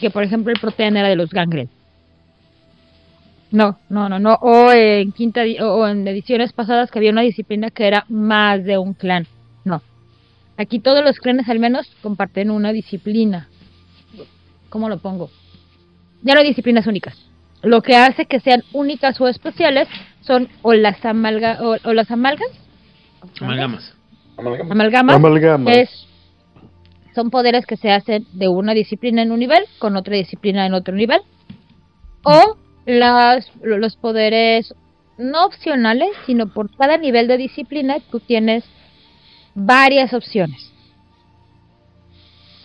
que 0.00 0.10
por 0.10 0.24
ejemplo 0.24 0.52
el 0.52 0.60
Protean 0.60 0.96
era 0.96 1.08
de 1.08 1.16
los 1.16 1.30
Gangren. 1.30 1.68
No, 3.50 3.78
no, 3.90 4.08
no, 4.08 4.18
no. 4.18 4.34
O 4.40 4.72
en 4.72 5.12
quinta 5.12 5.42
o 5.60 5.86
en 5.86 6.08
ediciones 6.08 6.52
pasadas 6.54 6.90
que 6.90 6.98
había 6.98 7.12
una 7.12 7.20
disciplina 7.20 7.70
que 7.70 7.86
era 7.86 8.06
más 8.08 8.64
de 8.64 8.78
un 8.78 8.94
clan. 8.94 9.26
No. 9.64 9.82
Aquí 10.56 10.78
todos 10.80 11.04
los 11.04 11.18
clanes 11.18 11.48
al 11.48 11.58
menos 11.58 11.94
comparten 12.02 12.50
una 12.50 12.72
disciplina. 12.72 13.48
¿Cómo 14.70 14.88
lo 14.88 14.98
pongo? 14.98 15.30
Ya 16.22 16.32
no 16.34 16.40
hay 16.40 16.48
disciplinas 16.48 16.86
únicas. 16.86 17.16
Lo 17.62 17.82
que 17.82 17.94
hace 17.94 18.24
que 18.24 18.40
sean 18.40 18.62
únicas 18.72 19.20
o 19.20 19.28
especiales 19.28 19.86
son 20.22 20.48
o 20.62 20.72
las 20.72 21.04
amalga 21.04 21.58
o, 21.60 21.76
o 21.84 21.92
las 21.92 22.10
amalgas. 22.10 22.48
Amalgamas. 23.38 23.94
Amalgama. 24.36 24.72
Amalgamas. 24.72 25.16
Amalgamas. 25.16 25.76
Es, 25.76 25.90
son 27.14 27.30
poderes 27.30 27.66
que 27.66 27.76
se 27.76 27.90
hacen 27.90 28.26
de 28.32 28.48
una 28.48 28.72
disciplina 28.74 29.22
en 29.22 29.32
un 29.32 29.38
nivel 29.38 29.64
con 29.78 29.96
otra 29.96 30.16
disciplina 30.16 30.66
en 30.66 30.74
otro 30.74 30.94
nivel. 30.94 31.20
O 32.24 32.56
las, 32.86 33.50
lo- 33.62 33.78
los 33.78 33.96
poderes 33.96 34.74
no 35.18 35.44
opcionales, 35.44 36.08
sino 36.26 36.46
por 36.52 36.74
cada 36.76 36.96
nivel 36.96 37.28
de 37.28 37.36
disciplina 37.36 37.96
tú 38.10 38.20
tienes 38.20 38.64
varias 39.54 40.14
opciones. 40.14 40.72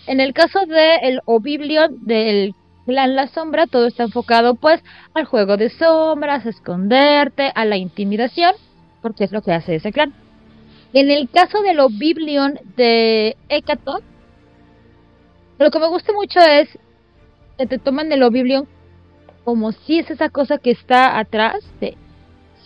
En 0.08 0.22
el 0.22 0.34
caso 0.34 0.66
del 0.66 1.20
Oblivion 1.26 2.06
del 2.06 2.54
clan 2.86 3.16
La 3.18 3.28
Sombra, 3.28 3.68
todo 3.68 3.88
está 3.88 4.04
enfocado 4.04 4.56
pues 4.56 4.82
al 5.14 5.26
juego 5.26 5.58
de 5.58 5.70
sombras, 5.70 6.46
a 6.46 6.50
esconderte, 6.50 7.52
a 7.54 7.66
la 7.66 7.76
intimidación, 7.76 8.54
porque 9.02 9.26
es 9.26 9.34
lo 9.34 9.42
que 9.42 9.52
hace 9.52 9.76
ese 9.76 9.92
clan. 9.92 10.14
En 10.94 11.12
el 11.12 11.30
caso 11.30 11.62
del 11.62 11.80
Oblivion 11.80 12.60
de 12.76 13.36
Hecatón, 13.50 14.02
lo 15.60 15.72
que 15.72 15.80
me 15.80 15.88
gusta 15.88 16.14
mucho 16.14 16.40
es 16.40 16.70
que 17.58 17.66
te 17.66 17.78
toman 17.78 18.12
el 18.12 18.24
Oblivion 18.24 18.68
como 19.44 19.72
si 19.72 20.00
es 20.00 20.10
esa 20.12 20.30
cosa 20.30 20.58
que 20.58 20.72
está 20.72 21.18
atrás 21.18 21.58
de 21.80 21.98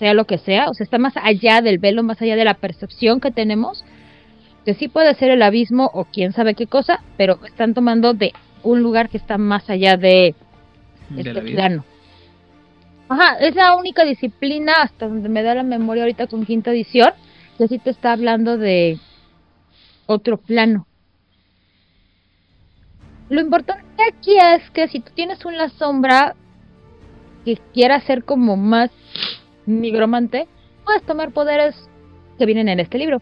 sea 0.01 0.15
lo 0.15 0.26
que 0.26 0.39
sea, 0.39 0.67
o 0.67 0.74
sea, 0.74 0.84
está 0.84 0.97
más 0.97 1.13
allá 1.15 1.61
del 1.61 1.78
velo, 1.78 2.01
más 2.01 2.19
allá 2.24 2.36
de 2.36 2.43
la 2.43 2.55
percepción 2.55 3.19
que 3.19 3.30
tenemos, 3.30 3.86
que 4.65 4.74
sí 4.74 4.88
puede 4.88 5.13
ser 5.13 5.30
el 5.30 5.43
abismo 5.43 5.91
o 5.93 6.05
quién 6.05 6.34
sabe 6.34 6.55
qué 6.55 6.65
cosa, 6.65 7.03
pero 7.17 7.38
están 7.45 7.76
tomando 7.76 8.15
de 8.15 8.34
un 8.63 8.82
lugar 8.82 9.09
que 9.09 9.17
está 9.17 9.38
más 9.38 9.69
allá 9.69 9.97
de 9.97 10.34
De 11.09 11.22
este 11.22 11.41
plano. 11.41 11.86
Ajá, 13.09 13.38
es 13.41 13.53
la 13.53 13.76
única 13.76 14.03
disciplina 14.03 14.74
hasta 14.82 15.07
donde 15.07 15.30
me 15.30 15.43
da 15.43 15.53
la 15.53 15.63
memoria 15.63 16.01
ahorita 16.01 16.26
con 16.26 16.47
quinta 16.47 16.72
edición, 16.72 17.11
que 17.62 17.68
sí 17.68 17.78
te 17.78 17.91
está 17.91 18.14
hablando 18.14 18.57
de 18.57 18.97
otro 20.07 20.38
plano. 20.38 20.88
Lo 23.30 23.39
importante 23.39 24.01
aquí 24.12 24.36
es 24.36 24.68
que 24.72 24.88
si 24.88 24.99
tú 24.99 25.12
tienes 25.14 25.45
una 25.45 25.70
sombra 25.70 26.36
que 27.45 27.59
quiera 27.72 28.01
ser 28.01 28.24
como 28.24 28.57
más 28.57 28.89
nigromante, 29.68 30.47
puedes 30.86 31.03
tomar 31.03 31.34
poderes 31.34 31.76
que 32.39 32.47
vienen 32.47 32.68
en 32.68 32.80
este 32.80 32.97
libro. 32.97 33.22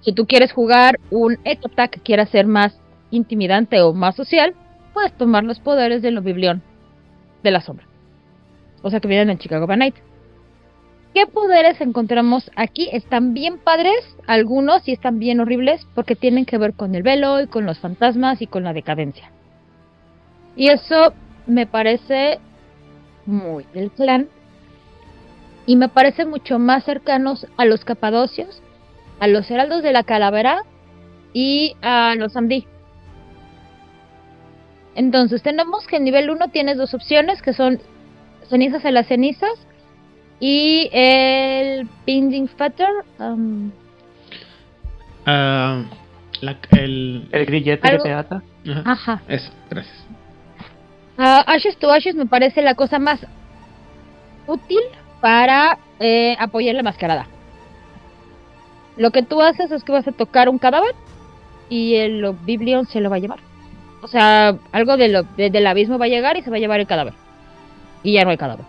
Si 0.00 0.12
tú 0.12 0.26
quieres 0.26 0.50
jugar 0.50 0.98
un 1.10 1.38
Ectota 1.44 1.86
que 1.86 2.00
quiera 2.00 2.26
ser 2.26 2.48
más 2.48 2.76
intimidante 3.12 3.80
o 3.80 3.94
más 3.94 4.16
social, 4.16 4.56
puedes 4.92 5.16
tomar 5.16 5.44
los 5.44 5.60
poderes 5.60 6.02
del 6.02 6.18
Biblión 6.18 6.62
de 7.44 7.52
la 7.52 7.60
sombra. 7.60 7.86
O 8.82 8.90
sea 8.90 8.98
que 8.98 9.06
vienen 9.06 9.30
en 9.30 9.38
Chicago 9.38 9.68
by 9.68 9.76
Night. 9.76 9.94
¿Qué 11.14 11.26
poderes 11.26 11.78
encontramos 11.82 12.50
aquí? 12.56 12.88
Están 12.90 13.34
bien 13.34 13.58
padres, 13.58 14.16
algunos 14.26 14.88
y 14.88 14.92
están 14.92 15.18
bien 15.18 15.40
horribles 15.40 15.86
porque 15.94 16.16
tienen 16.16 16.46
que 16.46 16.56
ver 16.56 16.72
con 16.72 16.94
el 16.94 17.02
velo 17.02 17.42
y 17.42 17.48
con 17.48 17.66
los 17.66 17.78
fantasmas 17.78 18.40
y 18.40 18.46
con 18.46 18.64
la 18.64 18.72
decadencia. 18.72 19.30
Y 20.56 20.68
eso 20.68 21.12
me 21.46 21.66
parece 21.66 22.38
muy 23.26 23.64
del 23.74 23.90
clan 23.90 24.28
y 25.66 25.76
me 25.76 25.88
parece 25.88 26.24
mucho 26.24 26.58
más 26.58 26.84
cercanos 26.84 27.46
a 27.58 27.66
los 27.66 27.84
capadocios, 27.84 28.62
a 29.20 29.26
los 29.26 29.50
heraldos 29.50 29.82
de 29.82 29.92
la 29.92 30.04
calavera 30.04 30.62
y 31.34 31.76
a 31.82 32.14
los 32.16 32.34
Amdi. 32.36 32.66
Entonces 34.94 35.42
tenemos 35.42 35.86
que 35.86 35.96
en 35.96 36.04
nivel 36.04 36.30
1 36.30 36.48
tienes 36.48 36.78
dos 36.78 36.94
opciones 36.94 37.42
que 37.42 37.52
son 37.52 37.80
cenizas 38.48 38.84
en 38.86 38.94
las 38.94 39.08
cenizas 39.08 39.52
y 40.44 40.88
el 40.92 41.88
Binding 42.04 42.48
Fetter. 42.48 42.88
um, 43.20 43.70
Ah, 45.24 45.84
la- 46.40 46.56
el, 46.72 47.28
El 47.30 47.46
grillete 47.46 47.86
Algo- 47.88 48.02
que 48.02 48.08
te 48.08 48.12
ata. 48.14 48.42
ajá, 48.68 48.82
ajá. 48.92 49.22
Eso, 49.28 49.52
gracias. 49.70 50.04
Ah, 51.16 51.44
Ashes 51.46 51.76
to 51.76 51.92
Ashes 51.92 52.16
me 52.16 52.26
parece 52.26 52.60
la 52.62 52.74
cosa 52.74 52.98
más 52.98 53.24
útil 54.48 54.80
para 55.20 55.78
eh, 56.00 56.36
apoyar 56.40 56.74
la 56.74 56.82
mascarada. 56.82 57.26
Lo 58.96 59.12
que 59.12 59.22
tú 59.22 59.40
haces 59.40 59.70
es 59.70 59.84
que 59.84 59.92
vas 59.92 60.08
a 60.08 60.12
tocar 60.12 60.48
un 60.48 60.58
cadáver 60.58 60.94
y 61.68 61.94
el 61.94 62.34
Biblion 62.44 62.86
se 62.86 63.00
lo 63.00 63.08
va 63.08 63.16
a 63.16 63.20
llevar. 63.20 63.38
O 64.02 64.08
sea, 64.08 64.56
algo 64.72 64.96
de 64.96 65.06
lo, 65.08 65.22
de- 65.22 65.50
del 65.50 65.66
abismo 65.68 65.98
va 65.98 66.06
a 66.06 66.08
llegar 66.08 66.36
y 66.36 66.42
se 66.42 66.50
va 66.50 66.56
a 66.56 66.58
llevar 66.60 66.80
el 66.80 66.88
cadáver. 66.88 67.14
Y 68.02 68.14
ya 68.14 68.24
no 68.24 68.30
hay 68.30 68.36
cadáver. 68.36 68.64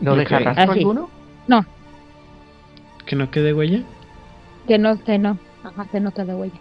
¿No 0.00 0.16
deja 0.16 0.38
Ok. 0.38 0.44
rastro 0.44 0.70
Así. 0.70 0.80
alguno? 0.80 1.10
No, 1.46 1.64
Que 3.06 3.16
no 3.16 3.30
quede 3.30 3.52
huella. 3.52 3.82
que 4.66 4.78
no, 4.78 5.02
que 5.02 5.18
no. 5.18 5.38
Ajá, 5.64 5.86
que 5.90 6.00
no 6.00 6.12
quede 6.12 6.34
huella. 6.34 6.54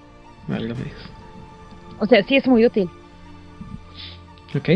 Válgame. 0.47 0.91
O 1.99 2.05
sea, 2.05 2.23
sí 2.23 2.35
es 2.37 2.47
muy 2.47 2.65
útil. 2.65 2.89
Ok. 4.55 4.69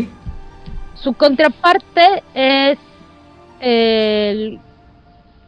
Su 0.95 1.13
contraparte 1.13 2.23
es 2.33 2.77
el, 3.59 4.59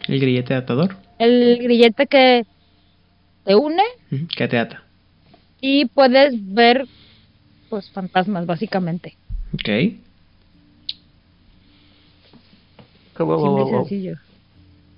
El 0.07 0.19
grillete 0.19 0.55
atador. 0.55 0.95
el 1.19 1.59
grillete 1.61 2.07
que 2.07 2.45
te 3.45 3.55
une 3.55 3.83
Que 4.35 4.47
te 4.47 4.57
ata. 4.57 4.83
y 5.61 5.85
puedes 5.85 6.33
ver 6.53 6.87
pues 7.69 7.89
fantasmas 7.91 8.45
básicamente. 8.45 9.15
Ok. 9.53 9.69
Wow, 13.23 13.37
Simple 13.37 13.63
wow, 13.63 13.71
wow. 13.71 13.79
sencillo. 13.87 14.17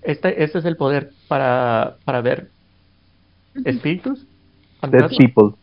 Este, 0.01 0.43
este 0.43 0.59
es 0.59 0.65
el 0.65 0.75
poder 0.77 1.11
para, 1.27 1.97
para 2.05 2.21
ver 2.21 2.49
espíritus. 3.65 4.25
Dead 4.89 5.09
people. 5.17 5.55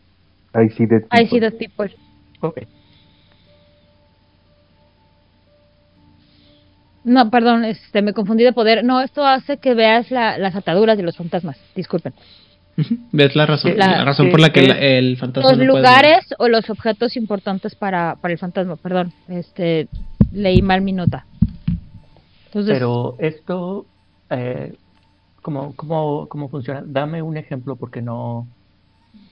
I 0.53 0.69
see 0.69 0.85
dead 0.85 1.01
people. 1.01 1.21
I 1.21 1.27
see 1.27 1.39
that 1.39 1.53
people. 1.53 1.91
Ok. 2.41 2.59
No, 7.03 7.29
perdón, 7.29 7.65
este, 7.65 8.01
me 8.01 8.13
confundí 8.13 8.43
de 8.43 8.53
poder. 8.53 8.83
No, 8.83 8.99
esto 9.01 9.25
hace 9.25 9.57
que 9.57 9.73
veas 9.75 10.09
la- 10.09 10.37
las 10.39 10.55
ataduras 10.55 10.97
de 10.97 11.03
los 11.03 11.15
fantasmas. 11.15 11.57
Disculpen. 11.75 12.13
¿Ves 13.11 13.35
la 13.35 13.45
razón, 13.45 13.77
La- 13.77 13.97
la 13.99 14.05
razón 14.05 14.25
sí, 14.25 14.31
por 14.31 14.39
la 14.41 14.51
que 14.51 14.61
es- 14.61 14.67
la- 14.67 14.77
el 14.79 15.17
fantasma 15.17 15.49
Los 15.51 15.59
no 15.59 15.65
puede- 15.65 15.77
lugares 15.77 16.25
o 16.39 16.47
los 16.49 16.69
objetos 16.69 17.15
importantes 17.15 17.75
para, 17.75 18.15
para 18.19 18.33
el 18.33 18.37
fantasma. 18.39 18.75
Perdón, 18.75 19.13
este, 19.29 19.87
leí 20.33 20.61
mal 20.61 20.81
mi 20.81 20.91
nota. 20.93 21.25
Entonces, 22.55 22.73
Pero 22.73 23.17
esto, 23.19 23.85
eh, 24.29 24.77
¿cómo, 25.41 25.75
cómo, 25.75 26.25
¿cómo 26.29 26.47
funciona? 26.47 26.83
Dame 26.85 27.21
un 27.21 27.35
ejemplo 27.35 27.75
porque 27.75 28.01
no, 28.01 28.47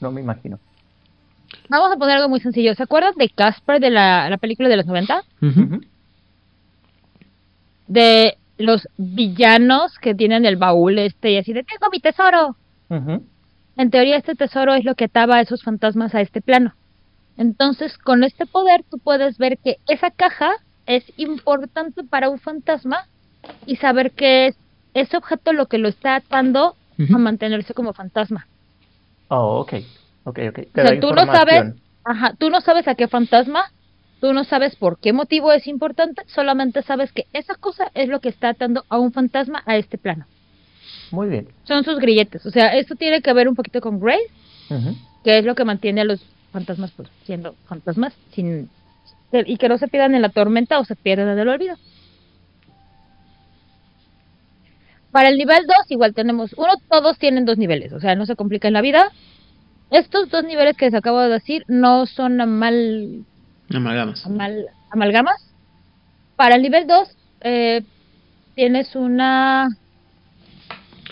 no 0.01 0.11
me 0.11 0.19
imagino. 0.19 0.59
vamos 1.69 1.93
a 1.93 1.95
poner 1.95 2.17
algo 2.17 2.27
muy 2.27 2.41
sencillo. 2.41 2.75
¿Se 2.75 2.83
acuerdan 2.83 3.13
de 3.15 3.29
Casper 3.29 3.79
de 3.79 3.91
la, 3.91 4.29
la 4.29 4.35
película 4.35 4.67
de 4.67 4.75
los 4.75 4.85
90? 4.85 5.23
Ujú. 5.41 5.61
Ujú. 5.61 5.81
De 7.87 8.37
los 8.57 8.89
villanos 8.97 9.97
que 9.99 10.13
tienen 10.13 10.43
el 10.45 10.57
baúl 10.57 10.99
este 10.99 11.31
y 11.31 11.37
así 11.37 11.53
de 11.53 11.63
tengo 11.63 11.89
mi 11.93 12.01
tesoro. 12.01 12.57
En 13.77 13.89
teoría 13.89 14.17
este 14.17 14.35
tesoro 14.35 14.73
es 14.73 14.83
lo 14.83 14.95
que 14.95 15.05
ataba 15.05 15.37
a 15.37 15.41
esos 15.41 15.63
fantasmas 15.63 16.13
a 16.13 16.19
este 16.19 16.41
plano. 16.41 16.73
Entonces, 17.37 17.97
con 17.97 18.25
este 18.25 18.45
poder 18.45 18.83
tú 18.91 18.99
puedes 18.99 19.37
ver 19.37 19.57
que 19.59 19.77
esa 19.87 20.11
caja 20.11 20.51
es 20.85 21.05
importante 21.15 22.03
para 22.03 22.27
un 22.29 22.39
fantasma 22.39 23.07
y 23.65 23.77
saber 23.77 24.11
que 24.11 24.47
es 24.47 24.55
ese 24.93 25.17
objeto 25.17 25.53
lo 25.53 25.67
que 25.67 25.77
lo 25.77 25.87
está 25.87 26.15
atando 26.15 26.75
a 26.97 27.17
mantenerse 27.17 27.73
como 27.73 27.93
fantasma. 27.93 28.47
Oh, 29.29 29.61
ok. 29.61 29.73
Ok, 30.25 30.39
ok. 30.49 30.59
Te 30.71 30.81
O 30.81 30.87
sea, 30.87 30.99
tú 30.99 31.13
no 31.13 31.25
sabes, 31.25 31.73
ajá, 32.03 32.33
tú 32.37 32.49
no 32.49 32.61
sabes 32.61 32.87
a 32.87 32.95
qué 32.95 33.07
fantasma, 33.07 33.71
tú 34.21 34.33
no 34.33 34.43
sabes 34.43 34.75
por 34.75 34.99
qué 34.99 35.11
motivo 35.11 35.51
es 35.51 35.67
importante, 35.67 36.23
solamente 36.27 36.81
sabes 36.83 37.11
que 37.11 37.25
esa 37.33 37.55
cosa 37.55 37.91
es 37.93 38.09
lo 38.09 38.21
que 38.21 38.29
está 38.29 38.49
atando 38.49 38.85
a 38.89 38.99
un 38.99 39.11
fantasma 39.11 39.63
a 39.65 39.75
este 39.77 39.97
plano. 39.97 40.25
Muy 41.11 41.27
bien. 41.27 41.47
Son 41.63 41.83
sus 41.83 41.99
grilletes. 41.99 42.45
O 42.45 42.51
sea, 42.51 42.75
esto 42.77 42.95
tiene 42.95 43.21
que 43.21 43.33
ver 43.33 43.47
un 43.47 43.55
poquito 43.55 43.81
con 43.81 43.99
Grace, 43.99 44.31
que 45.23 45.39
es 45.39 45.45
lo 45.45 45.55
que 45.55 45.65
mantiene 45.65 46.01
a 46.01 46.05
los 46.05 46.21
fantasmas 46.51 46.91
pues, 46.91 47.09
siendo 47.25 47.55
fantasmas 47.65 48.13
sin 48.31 48.69
y 49.31 49.57
que 49.57 49.67
no 49.67 49.79
se 49.79 49.87
pierdan 49.87 50.13
en 50.13 50.21
la 50.21 50.29
tormenta 50.29 50.79
o 50.79 50.85
se 50.85 50.95
pierdan 50.95 51.29
en 51.29 51.39
el 51.39 51.49
olvido. 51.49 51.75
Para 55.13 55.29
el 55.29 55.37
nivel 55.37 55.65
2 55.67 55.75
igual 55.89 56.13
tenemos 56.13 56.51
uno, 56.57 56.73
todos 56.89 57.17
tienen 57.19 57.45
dos 57.45 57.57
niveles, 57.57 57.93
o 57.93 57.99
sea, 58.01 58.15
no 58.15 58.25
se 58.25 58.35
complica 58.35 58.67
en 58.67 58.73
la 58.73 58.81
vida. 58.81 59.09
Estos 59.91 60.29
dos 60.29 60.43
niveles 60.43 60.75
que 60.75 60.85
les 60.85 60.93
acabo 60.95 61.19
de 61.21 61.29
decir 61.29 61.63
no 61.67 62.05
son 62.07 62.41
amal, 62.41 63.23
Amalgamas. 63.73 64.25
amal- 64.25 64.65
amalgamas. 64.91 65.39
Para 66.35 66.55
el 66.55 66.63
nivel 66.63 66.87
2 66.87 67.15
eh, 67.41 67.83
tienes 68.55 68.95
una 68.95 69.69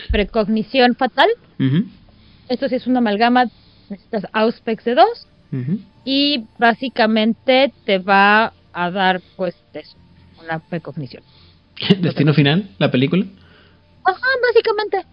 precognición 0.09 0.95
fatal. 0.95 1.29
Esto 2.49 2.67
sí 2.69 2.75
es 2.75 2.87
una 2.87 2.99
amalgama, 2.99 3.45
necesitas 3.89 4.25
Auspex 4.33 4.83
de 4.83 4.95
2 4.95 5.05
Ujú. 5.53 5.79
y 6.05 6.43
básicamente 6.57 7.71
te 7.85 7.99
va 7.99 8.51
a 8.73 8.89
dar 8.89 9.21
pues 9.37 9.55
eso, 9.73 9.95
una 10.43 10.57
precognición. 10.59 11.21
Destino 11.99 12.33
final, 12.33 12.69
la 12.79 12.89
película. 12.89 13.25
Ajá, 14.03 14.27
básicamente. 14.41 15.05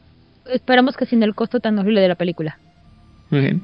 Esperamos 0.47 0.97
que 0.97 1.07
sin 1.07 1.23
el 1.23 1.35
costo 1.35 1.61
tan 1.61 1.79
horrible 1.79 2.01
de 2.01 2.09
la 2.09 2.15
película. 2.15 2.59
Muy 3.31 3.41
bien. 3.41 3.63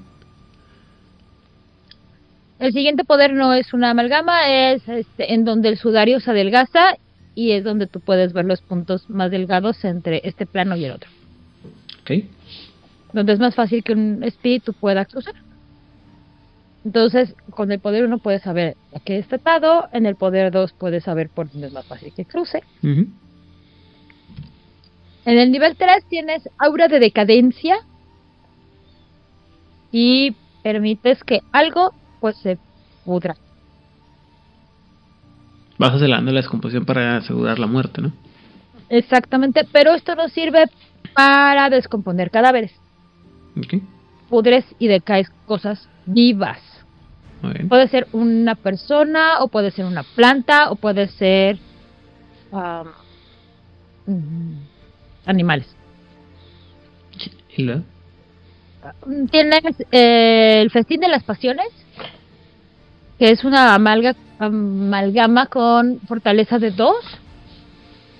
El 2.58 2.72
siguiente 2.72 3.04
poder 3.04 3.32
no 3.34 3.52
es 3.52 3.74
una 3.74 3.90
amalgama, 3.90 4.48
es 4.48 4.86
este, 4.88 5.34
en 5.34 5.44
donde 5.44 5.68
el 5.68 5.78
sudario 5.78 6.20
se 6.20 6.30
adelgaza 6.30 6.96
y 7.34 7.52
es 7.52 7.64
donde 7.64 7.86
tú 7.86 8.00
puedes 8.00 8.32
ver 8.32 8.44
los 8.44 8.62
puntos 8.62 9.10
más 9.10 9.30
delgados 9.30 9.84
entre 9.84 10.20
este 10.24 10.46
plano 10.46 10.76
y 10.76 10.84
el 10.84 10.92
otro. 10.92 11.10
Ok. 12.02 12.24
Donde 13.12 13.32
es 13.32 13.38
más 13.38 13.54
fácil 13.54 13.82
que 13.82 13.92
un 13.92 14.22
espíritu 14.22 14.72
pueda 14.72 15.04
cruzar. 15.04 15.34
Entonces, 16.84 17.34
con 17.50 17.72
el 17.72 17.80
poder 17.80 18.04
1 18.04 18.18
puedes 18.18 18.42
saber 18.42 18.76
a 18.94 19.00
qué 19.00 19.18
está 19.18 19.36
atado, 19.36 19.88
en 19.92 20.04
el 20.06 20.16
poder 20.16 20.52
2 20.52 20.74
puedes 20.74 21.04
saber 21.04 21.30
por 21.30 21.50
dónde 21.50 21.68
es 21.68 21.72
más 21.72 21.86
fácil 21.86 22.12
que 22.14 22.24
cruce. 22.24 22.62
En 25.24 25.38
el 25.38 25.50
nivel 25.50 25.76
3 25.76 26.04
tienes 26.08 26.48
aura 26.58 26.88
de 26.88 27.00
decadencia 27.00 27.76
y 29.90 30.34
permites 30.62 31.22
que 31.24 31.40
algo 31.52 31.92
pues 32.20 32.36
se 32.38 32.58
pudra. 33.04 33.36
Vas 35.78 35.94
acelerando 35.94 36.30
la 36.30 36.40
descomposición 36.40 36.84
para 36.84 37.16
asegurar 37.18 37.58
la 37.58 37.66
muerte, 37.66 38.02
¿no? 38.02 38.12
Exactamente, 38.88 39.66
pero 39.72 39.94
esto 39.94 40.14
no 40.14 40.28
sirve 40.28 40.66
para 41.14 41.70
descomponer 41.70 42.30
cadáveres. 42.30 42.72
Ok. 43.56 43.82
Pudres 44.28 44.64
y 44.78 44.88
decaes 44.88 45.30
cosas 45.46 45.88
vivas. 46.06 46.60
Puede 47.68 47.88
ser 47.88 48.08
una 48.12 48.54
persona, 48.54 49.40
o 49.40 49.48
puede 49.48 49.70
ser 49.70 49.84
una 49.84 50.02
planta, 50.02 50.70
o 50.70 50.76
puede 50.76 51.08
ser 51.08 51.58
mm, 54.06 54.56
animales. 55.26 55.66
Mm, 59.06 59.26
Tienes 59.26 59.62
eh, 59.92 60.60
el 60.60 60.70
festín 60.70 61.00
de 61.00 61.08
las 61.08 61.22
pasiones, 61.22 61.68
que 63.18 63.30
es 63.30 63.44
una 63.44 63.74
amalga, 63.74 64.14
amalgama 64.38 65.46
con 65.46 66.00
fortaleza 66.00 66.58
de 66.58 66.70
dos 66.70 67.04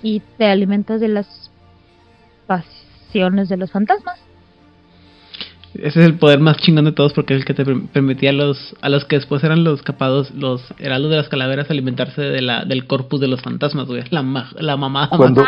y 0.01 0.21
te 0.37 0.45
alimentas 0.45 1.01
de 1.01 1.09
las 1.09 1.51
pasiones 2.47 3.49
de 3.49 3.57
los 3.57 3.71
fantasmas. 3.71 4.19
Ese 5.81 5.99
es 5.99 6.05
el 6.05 6.15
poder 6.17 6.39
más 6.39 6.57
chingón 6.57 6.85
de 6.85 6.91
todos 6.91 7.13
porque 7.13 7.33
es 7.35 7.41
el 7.41 7.45
que 7.45 7.53
te 7.53 7.65
per- 7.65 7.81
permitía 7.93 8.29
a 8.31 8.33
los, 8.33 8.75
a 8.81 8.89
los 8.89 9.05
que 9.05 9.15
después 9.17 9.43
eran 9.43 9.63
los 9.63 9.81
capados, 9.81 10.31
los 10.31 10.61
heraldos 10.79 11.11
de 11.11 11.17
las 11.17 11.29
calaveras, 11.29 11.69
alimentarse 11.69 12.21
de 12.21 12.41
la, 12.41 12.65
del 12.65 12.87
corpus 12.87 13.19
de 13.19 13.27
los 13.27 13.41
fantasmas, 13.41 13.87
güey. 13.87 14.03
La, 14.09 14.21
ma- 14.21 14.49
la 14.59 14.77
mamada. 14.77 15.09
Cuando, 15.17 15.43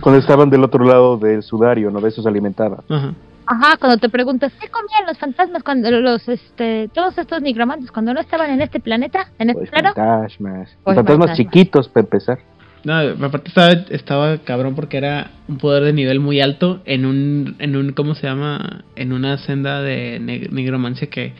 cuando 0.00 0.18
estaban 0.20 0.50
del 0.50 0.64
otro 0.64 0.84
lado 0.84 1.16
del 1.18 1.42
sudario, 1.42 1.90
¿no? 1.90 2.00
De 2.00 2.08
eso 2.08 2.22
se 2.22 2.28
alimentaban. 2.28 2.80
Ajá. 2.88 3.12
Ajá, 3.46 3.76
cuando 3.78 3.98
te 3.98 4.08
preguntas, 4.08 4.52
¿qué 4.58 4.68
comían 4.70 5.04
los 5.06 5.18
fantasmas 5.18 5.62
cuando 5.62 5.90
los, 5.90 6.26
este, 6.30 6.88
todos 6.94 7.18
estos 7.18 7.42
nigromantes 7.42 7.90
cuando 7.92 8.14
no 8.14 8.20
estaban 8.20 8.48
en 8.50 8.62
este 8.62 8.80
planeta, 8.80 9.26
en 9.38 9.50
este 9.50 9.60
Pues 9.60 9.70
plano? 9.70 9.92
fantasmas. 9.94 10.70
Pues 10.82 10.96
fantasmas 10.96 11.26
fantasmas. 11.28 11.36
chiquitos, 11.36 11.88
para 11.90 12.04
empezar. 12.04 12.38
No, 12.84 12.92
aparte 13.26 13.48
estaba, 13.48 13.72
estaba 13.90 14.38
cabrón 14.38 14.74
porque 14.74 14.98
era 14.98 15.30
un 15.48 15.56
poder 15.58 15.84
de 15.84 15.92
nivel 15.94 16.20
muy 16.20 16.40
alto 16.40 16.82
en 16.84 17.06
un, 17.06 17.56
en 17.58 17.76
un, 17.76 17.92
¿cómo 17.92 18.14
se 18.14 18.26
llama? 18.26 18.84
En 18.94 19.12
una 19.12 19.38
senda 19.38 19.80
de 19.82 20.20
neg- 20.20 20.50
nigromancia 20.50 21.08
que... 21.08 21.32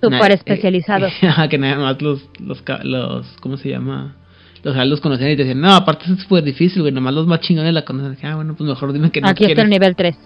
Súper 0.00 0.30
eh, 0.30 0.34
especializado. 0.34 1.06
Ajá, 1.22 1.48
que 1.48 1.58
nada 1.58 1.76
más 1.76 2.00
los, 2.00 2.28
los, 2.40 2.62
los, 2.84 3.26
¿cómo 3.40 3.56
se 3.58 3.68
llama? 3.68 4.16
Los 4.62 4.74
heraldos 4.74 5.00
conocían 5.00 5.30
y 5.30 5.36
te 5.36 5.44
decían, 5.44 5.60
no, 5.60 5.74
aparte 5.74 6.06
es 6.10 6.18
súper 6.22 6.42
difícil, 6.44 6.80
güey, 6.82 6.92
nomás 6.94 7.12
los 7.14 7.26
más 7.26 7.40
chingones 7.40 7.74
la 7.74 7.84
conocen. 7.84 8.16
Ah, 8.26 8.36
bueno, 8.36 8.54
pues 8.56 8.68
mejor 8.68 8.92
dime 8.92 9.10
que 9.10 9.20
no 9.20 9.28
Aquí 9.28 9.44
está 9.44 9.48
quieres. 9.54 9.64
el 9.64 9.70
nivel 9.70 9.94
3. 9.96 10.16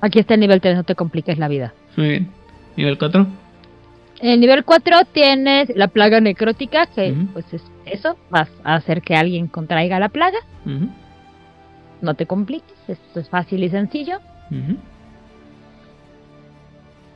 Aquí 0.00 0.18
está 0.18 0.34
el 0.34 0.40
nivel 0.40 0.60
3, 0.60 0.76
no 0.76 0.84
te 0.84 0.94
compliques 0.94 1.38
la 1.38 1.48
vida. 1.48 1.74
Muy 1.96 2.08
bien. 2.08 2.30
Nivel 2.76 2.96
4. 2.98 3.26
En 4.20 4.30
el 4.30 4.40
nivel 4.40 4.64
4 4.64 4.96
tienes 5.12 5.68
la 5.76 5.88
plaga 5.88 6.20
necrótica, 6.20 6.86
que 6.86 7.12
Ujú. 7.12 7.26
pues 7.34 7.44
es 7.52 7.62
eso, 7.86 8.16
vas 8.30 8.48
a 8.64 8.74
hacer 8.74 9.02
que 9.02 9.14
alguien 9.14 9.48
contraiga 9.48 9.98
la 9.98 10.08
plaga. 10.08 10.38
No 12.00 12.14
te 12.14 12.26
compliques, 12.26 12.76
esto 12.88 13.20
es 13.20 13.28
fácil 13.28 13.64
y 13.64 13.70
sencillo. 13.70 14.18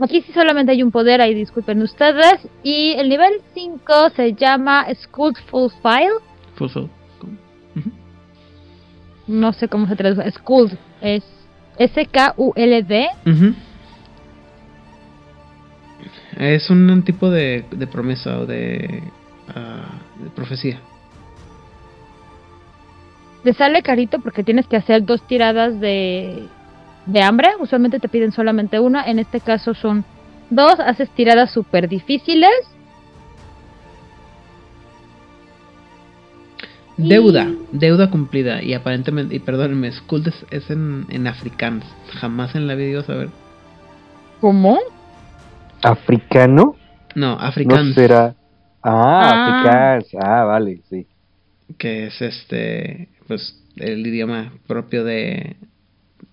Aquí 0.01 0.23
sí 0.23 0.33
solamente 0.33 0.73
hay 0.73 0.83
un 0.83 0.93
poder, 0.93 1.21
ahí 1.21 1.35
disculpen 1.35 1.83
ustedes. 1.83 2.49
Y 2.63 2.93
el 2.93 3.09
nivel 3.09 3.33
5 3.55 4.11
se 4.15 4.35
llama 4.35 4.87
Skullful 4.95 5.71
File. 5.83 6.19
Full 6.55 6.69
soul. 6.69 6.91
Ujú. 7.77 7.91
No 9.27 9.53
sé 9.53 9.69
cómo 9.69 9.87
se 9.89 9.97
traduce. 9.97 10.31
Skuld 10.31 10.73
es 11.01 11.25
S-K-U-L-D. 11.79 13.09
Es 16.39 16.71
un 16.71 17.03
tipo 17.03 17.29
de, 17.31 17.65
de 17.71 17.87
promesa 17.89 18.39
o 18.39 18.47
de, 18.47 19.03
ah, 19.49 19.99
de 20.23 20.31
profecía. 20.31 20.81
Te 23.45 23.53
sale 23.55 23.83
carito 23.83 24.19
porque 24.21 24.43
tienes 24.43 24.67
que 24.67 24.77
hacer 24.77 25.05
dos 25.05 25.23
tiradas 25.23 25.79
de, 25.81 26.49
de 27.07 27.23
hambre. 27.23 27.51
Usualmente 27.61 28.01
te 28.01 28.09
piden 28.09 28.33
solamente 28.33 28.81
una. 28.81 29.05
En 29.05 29.19
este 29.19 29.41
caso 29.41 29.75
son 29.75 30.05
dos. 30.51 30.79
Haces 30.81 31.09
tiradas 31.11 31.51
súper 31.53 31.89
difíciles. 31.89 32.51
Deuda, 36.97 37.47
deuda 37.71 38.11
cumplida. 38.11 38.61
Y 38.63 38.75
aparentemente, 38.75 39.37
y 39.37 39.39
perdónenme, 39.39 39.93
Skuld 39.93 40.29
es, 40.29 40.47
es 40.51 40.69
en, 40.71 41.07
en 41.11 41.29
afrikaans. 41.29 41.85
Jamás 42.21 42.57
en 42.57 42.67
la 42.67 42.75
vida 42.75 42.89
iba 42.91 43.01
a 43.01 43.05
saber. 43.05 43.29
¿Cómo? 44.41 44.79
¿Africano? 45.83 46.75
No, 47.15 47.37
No 47.37 47.41
afrikaans. 47.41 47.95
será. 47.95 48.35
Ah, 48.91 49.61
Ah. 49.67 49.99
Ah, 50.21 50.45
vale, 50.45 50.81
sí. 50.89 51.07
que 51.77 52.07
es 52.07 52.21
este, 52.23 53.09
pues, 53.27 53.63
el 53.77 54.07
idioma 54.07 54.53
propio 54.67 55.05
de, 55.05 55.57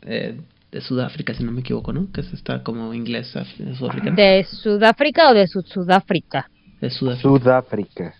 eh, 0.03 0.39
de 0.71 0.81
Sudáfrica, 0.81 1.33
si 1.33 1.43
no 1.43 1.51
me 1.51 1.59
equivoco, 1.61 1.91
¿no? 1.93 2.11
Que 2.13 2.21
es 2.21 2.31
está 2.33 2.63
como 2.63 2.93
inglés 2.93 3.35
af- 3.35 3.75
sudafricano. 3.77 4.15
¿De 4.15 4.43
Sudáfrica 4.45 5.29
o 5.29 5.33
de 5.33 5.47
Sud 5.47 5.65
Sudáfrica? 5.65 6.49
De 6.81 6.89
Sudáfrica. 6.89 7.21
Sudáfrica. 7.29 8.13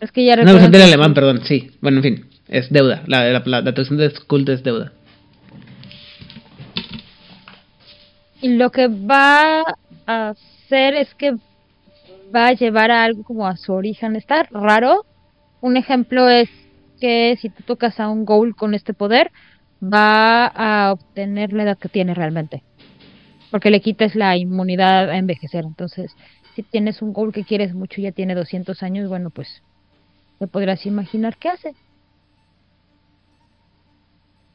Es 0.00 0.12
que 0.12 0.24
ya 0.24 0.36
No, 0.36 0.50
es 0.56 0.62
del 0.62 0.70
que- 0.72 0.82
alemán, 0.82 1.14
perdón, 1.14 1.40
sí. 1.44 1.70
Bueno, 1.80 1.98
en 1.98 2.02
fin, 2.02 2.26
es 2.48 2.70
deuda. 2.70 3.02
La, 3.06 3.24
la, 3.24 3.42
la, 3.44 3.60
la 3.62 3.72
traducción 3.74 3.98
de 3.98 4.10
Skuld 4.10 4.48
es 4.50 4.62
deuda. 4.62 4.92
Y 8.42 8.56
lo 8.56 8.70
que 8.70 8.88
va 8.88 9.62
a 10.06 10.28
hacer 10.30 10.94
es 10.94 11.14
que 11.14 11.36
va 12.34 12.48
a 12.48 12.52
llevar 12.52 12.90
a 12.90 13.04
algo 13.04 13.22
como 13.22 13.46
a 13.46 13.56
su 13.56 13.72
origen. 13.72 14.16
Está 14.16 14.44
raro. 14.50 15.04
Un 15.60 15.76
ejemplo 15.76 16.28
es 16.28 16.48
que 17.00 17.36
si 17.40 17.50
tú 17.50 17.62
tocas 17.62 18.00
a 18.00 18.08
un 18.08 18.24
ghoul 18.24 18.54
con 18.54 18.74
este 18.74 18.94
poder, 18.94 19.30
va 19.82 20.46
a 20.46 20.92
obtener 20.92 21.52
la 21.52 21.64
edad 21.64 21.78
que 21.78 21.88
tiene 21.88 22.14
realmente. 22.14 22.62
Porque 23.50 23.70
le 23.70 23.80
quitas 23.80 24.14
la 24.14 24.36
inmunidad 24.36 25.10
a 25.10 25.16
envejecer. 25.16 25.64
Entonces, 25.64 26.14
si 26.54 26.62
tienes 26.62 27.02
un 27.02 27.12
ghoul 27.12 27.32
que 27.32 27.44
quieres 27.44 27.74
mucho 27.74 28.00
y 28.00 28.04
ya 28.04 28.12
tiene 28.12 28.34
200 28.34 28.82
años, 28.82 29.08
bueno, 29.08 29.30
pues 29.30 29.62
te 30.38 30.46
podrás 30.46 30.86
imaginar 30.86 31.36
qué 31.36 31.48
hace. 31.48 31.74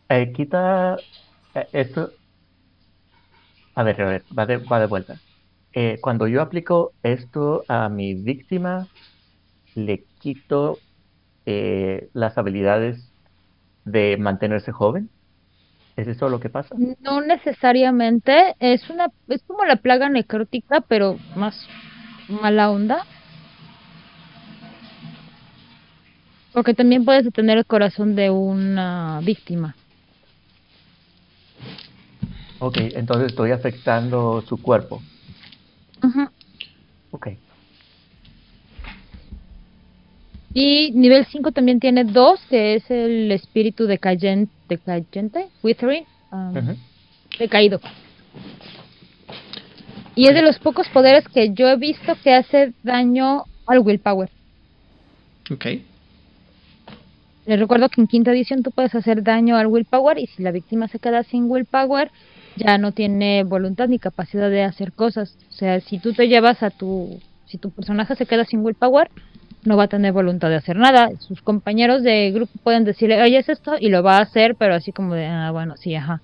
Eh, 0.10 0.32
quita 0.34 0.98
eh, 1.54 1.68
esto. 1.74 2.12
A 3.74 3.84
ver, 3.84 4.02
a 4.02 4.06
ver, 4.06 4.24
va 4.38 4.46
de, 4.46 4.58
va 4.58 4.80
de 4.80 4.88
vuelta. 4.88 5.20
Eh, 5.78 6.00
cuando 6.00 6.26
yo 6.28 6.42
aplico 6.42 6.94
esto 7.04 7.66
a 7.68 7.90
mi 7.90 8.14
víctima, 8.14 8.88
le 9.76 10.06
quito 10.20 10.80
eh, 11.46 12.08
las 12.14 12.38
habilidades 12.38 13.12
de 13.84 14.16
mantenerse 14.18 14.72
joven. 14.72 15.10
¿Es 15.98 16.08
eso 16.08 16.30
lo 16.30 16.40
que 16.40 16.50
pasa? 16.50 16.76
No 17.02 17.20
necesariamente, 17.20 18.56
es 18.60 18.90
una 18.90 19.08
es 19.28 19.44
como 19.44 19.66
la 19.66 19.76
plaga 19.76 20.08
necrótica, 20.08 20.80
pero 20.80 21.18
más 21.36 21.68
mala 22.30 22.72
onda. 22.72 23.06
Porque 26.54 26.74
también 26.74 27.04
puedes 27.04 27.26
detener 27.26 27.58
el 27.58 27.66
corazón 27.66 28.16
de 28.16 28.30
una 28.30 29.20
víctima. 29.26 29.76
Ok, 32.60 32.78
entonces 32.78 33.28
estoy 33.28 33.52
afectando 33.52 34.42
su 34.42 34.62
cuerpo. 34.62 35.02
Ujú. 36.04 36.30
Ok. 37.12 37.28
Y 40.54 40.92
nivel 40.92 41.26
5 41.26 41.52
también 41.52 41.80
tiene 41.80 42.06
dos, 42.06 42.40
que 42.50 42.76
es 42.76 42.90
el 42.90 43.30
espíritu 43.32 43.88
decayente, 43.88 44.54
decayente, 44.70 45.50
withering, 45.62 46.06
um, 46.32 46.58
Ujú. 46.58 46.78
decaído. 47.38 47.82
Y 50.16 50.28
es 50.28 50.34
de 50.34 50.42
los 50.42 50.58
pocos 50.60 50.88
poderes 50.90 51.28
que 51.28 51.54
yo 51.54 51.68
he 51.68 51.76
visto 51.76 52.16
que 52.24 52.34
hace 52.34 52.74
daño 52.84 53.44
al 53.68 53.80
willpower. 53.80 54.30
Ok. 55.52 55.66
Les 57.46 57.60
recuerdo 57.60 57.90
que 57.90 58.02
en 58.02 58.08
quinta 58.08 58.32
edición 58.32 58.64
tú 58.64 58.72
puedes 58.72 58.96
hacer 58.96 59.22
daño 59.24 59.56
al 59.56 59.68
willpower 59.68 60.18
y 60.18 60.28
si 60.28 60.42
la 60.42 60.52
víctima 60.52 60.88
se 60.88 61.00
queda 61.00 61.24
sin 61.24 61.50
willpower, 61.50 62.10
ya 62.56 62.78
no 62.78 62.92
tiene 62.92 63.44
voluntad 63.44 63.88
ni 63.88 64.00
capacidad 64.00 64.50
de 64.50 64.64
hacer 64.64 64.94
cosas. 64.94 65.38
O 65.50 65.52
sea, 65.52 65.80
si 65.80 66.00
tú 66.00 66.14
te 66.14 66.28
llevas 66.28 66.64
a 66.64 66.70
tu... 66.70 67.20
Si 67.46 67.60
tu 67.60 67.70
personaje 67.70 68.16
se 68.16 68.26
queda 68.26 68.44
sin 68.46 68.66
willpower, 68.66 69.10
no 69.66 69.78
va 69.78 69.84
a 69.84 69.88
tener 69.88 70.14
voluntad 70.14 70.50
de 70.50 70.56
hacer 70.56 70.76
nada. 70.76 71.10
Sus 71.20 71.42
compañeros 71.42 72.02
de 72.02 72.32
grupo 72.32 72.52
pueden 72.64 72.84
decirle, 72.84 73.22
oye, 73.22 73.38
es 73.38 73.50
esto, 73.50 73.76
y 73.80 73.90
lo 73.90 74.02
va 74.02 74.18
a 74.18 74.22
hacer, 74.22 74.56
pero 74.56 74.74
así 74.74 74.92
como 74.92 75.14
de, 75.14 75.28
ah, 75.28 75.52
bueno, 75.52 75.78
sí, 75.78 75.94
ajá. 75.96 76.22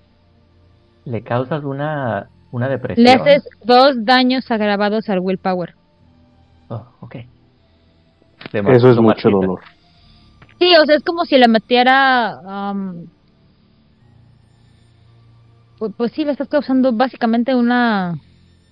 Le 1.04 1.22
causas 1.22 1.62
una, 1.62 2.28
una 2.50 2.68
depresión. 2.68 3.04
Le 3.04 3.12
haces 3.12 3.48
dos 3.64 4.04
daños 4.04 4.50
agravados 4.50 5.08
al 5.08 5.20
willpower. 5.20 5.74
Oh, 6.68 6.84
ok. 7.00 7.16
Eso 8.52 8.90
es 8.90 8.98
mucho 8.98 9.30
dolor. 9.30 9.60
Sí, 10.62 10.76
o 10.76 10.86
sea, 10.86 10.94
es 10.94 11.02
como 11.02 11.24
si 11.24 11.36
le 11.38 11.48
metiera... 11.48 12.38
am, 12.46 13.08
pues, 15.76 15.92
pues 15.96 16.12
sí, 16.12 16.24
le 16.24 16.30
estás 16.30 16.46
causando 16.46 16.92
básicamente 16.92 17.52
una 17.56 18.20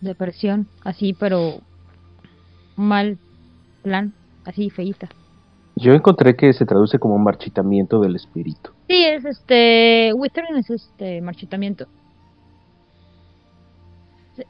depresión, 0.01 0.69
así, 0.85 1.15
pero 1.15 1.59
mal 2.77 3.19
plan, 3.83 4.13
así 4.45 4.71
feíta. 4.71 5.09
Yo 5.75 5.93
encontré 5.93 6.37
que 6.37 6.53
se 6.53 6.65
traduce 6.65 7.01
como 7.01 7.17
un 7.17 7.25
marchitamiento 7.25 7.99
del 8.01 8.15
espíritu. 8.15 8.71
Sí, 8.89 9.05
es 9.05 9.25
este. 9.25 10.13
Withering 10.15 10.59
es 10.59 10.71
este 10.71 11.21
marchitamiento. 11.21 11.87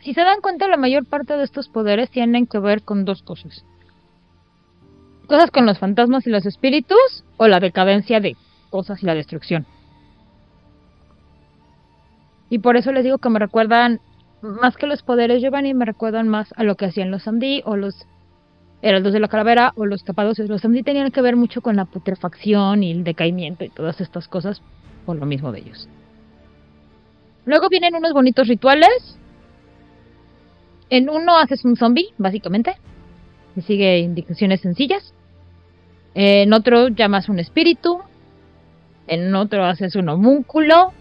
Si 0.01 0.13
se 0.13 0.21
dan 0.21 0.43
cuenta, 0.43 0.69
la 0.69 0.77
mayor 0.77 1.07
parte 1.07 1.39
de 1.39 1.45
estos 1.45 1.71
poderes 1.71 2.11
tienen 2.11 2.47
que 2.47 2.59
ver 2.59 2.83
con 2.83 3.07
dos 3.07 3.23
cosas: 3.23 3.65
cosas 5.31 5.53
con 5.53 5.65
los 5.65 5.79
fantasmas 5.79 6.27
y 6.27 6.31
los 6.31 6.45
espíritus, 6.45 7.25
o 7.37 7.47
la 7.47 7.61
decadencia 7.61 8.19
de 8.19 8.37
cosas 8.69 9.01
y 9.03 9.07
la 9.07 9.15
destrucción. 9.15 9.65
Y 12.51 12.59
por 12.59 12.77
eso 12.77 12.91
les 12.91 13.05
digo 13.05 13.19
que 13.19 13.31
me 13.31 13.39
recuerdan, 13.39 14.01
más 14.43 14.77
que 14.77 14.89
los 14.89 15.03
poderes 15.03 15.41
Giovanni, 15.41 15.73
me 15.73 15.85
recuerdan 15.85 16.29
más 16.29 16.53
a 16.57 16.65
lo 16.65 16.75
que 16.75 16.87
hacían 16.87 17.13
los 17.13 17.23
Samdi 17.23 17.63
o 17.65 17.77
los 17.77 18.07
Heraldos 18.83 19.13
de 19.13 19.21
la 19.21 19.29
Calavera 19.29 19.73
o 19.77 19.87
los 19.87 20.03
Capadocios. 20.03 20.49
Los 20.49 20.63
Samdi 20.63 20.83
tenían 20.83 21.13
que 21.13 21.23
ver 21.23 21.37
mucho 21.37 21.61
con 21.61 21.77
la 21.77 21.85
putrefacción 21.85 22.83
y 22.83 22.91
el 22.91 23.05
decaimiento 23.05 23.65
y 23.65 23.69
todas 23.69 24.01
estas 24.01 24.27
cosas 24.27 24.63
por 25.07 25.17
lo 25.17 25.27
mismo 25.27 25.53
de 25.53 25.61
ellos. 25.61 25.89
Luego 27.45 27.69
vienen 27.69 27.95
unos 27.95 28.13
bonitos 28.13 28.49
rituales. 28.49 29.17
En 30.89 31.09
uno 31.09 31.37
haces 31.37 31.65
un 31.65 31.77
zombie, 31.77 32.09
básicamente. 32.19 32.75
Que 33.55 33.63
sigue 33.63 33.99
indicaciones 34.01 34.61
sencillas. 34.61 35.15
En 36.15 36.53
otro 36.53 36.89
llamas 36.89 37.29
un 37.29 37.39
espíritu. 37.39 38.01
En 39.07 39.35
otro 39.35 39.65
haces 39.65 39.97
un 39.97 40.09
homúnculo. 40.09 40.93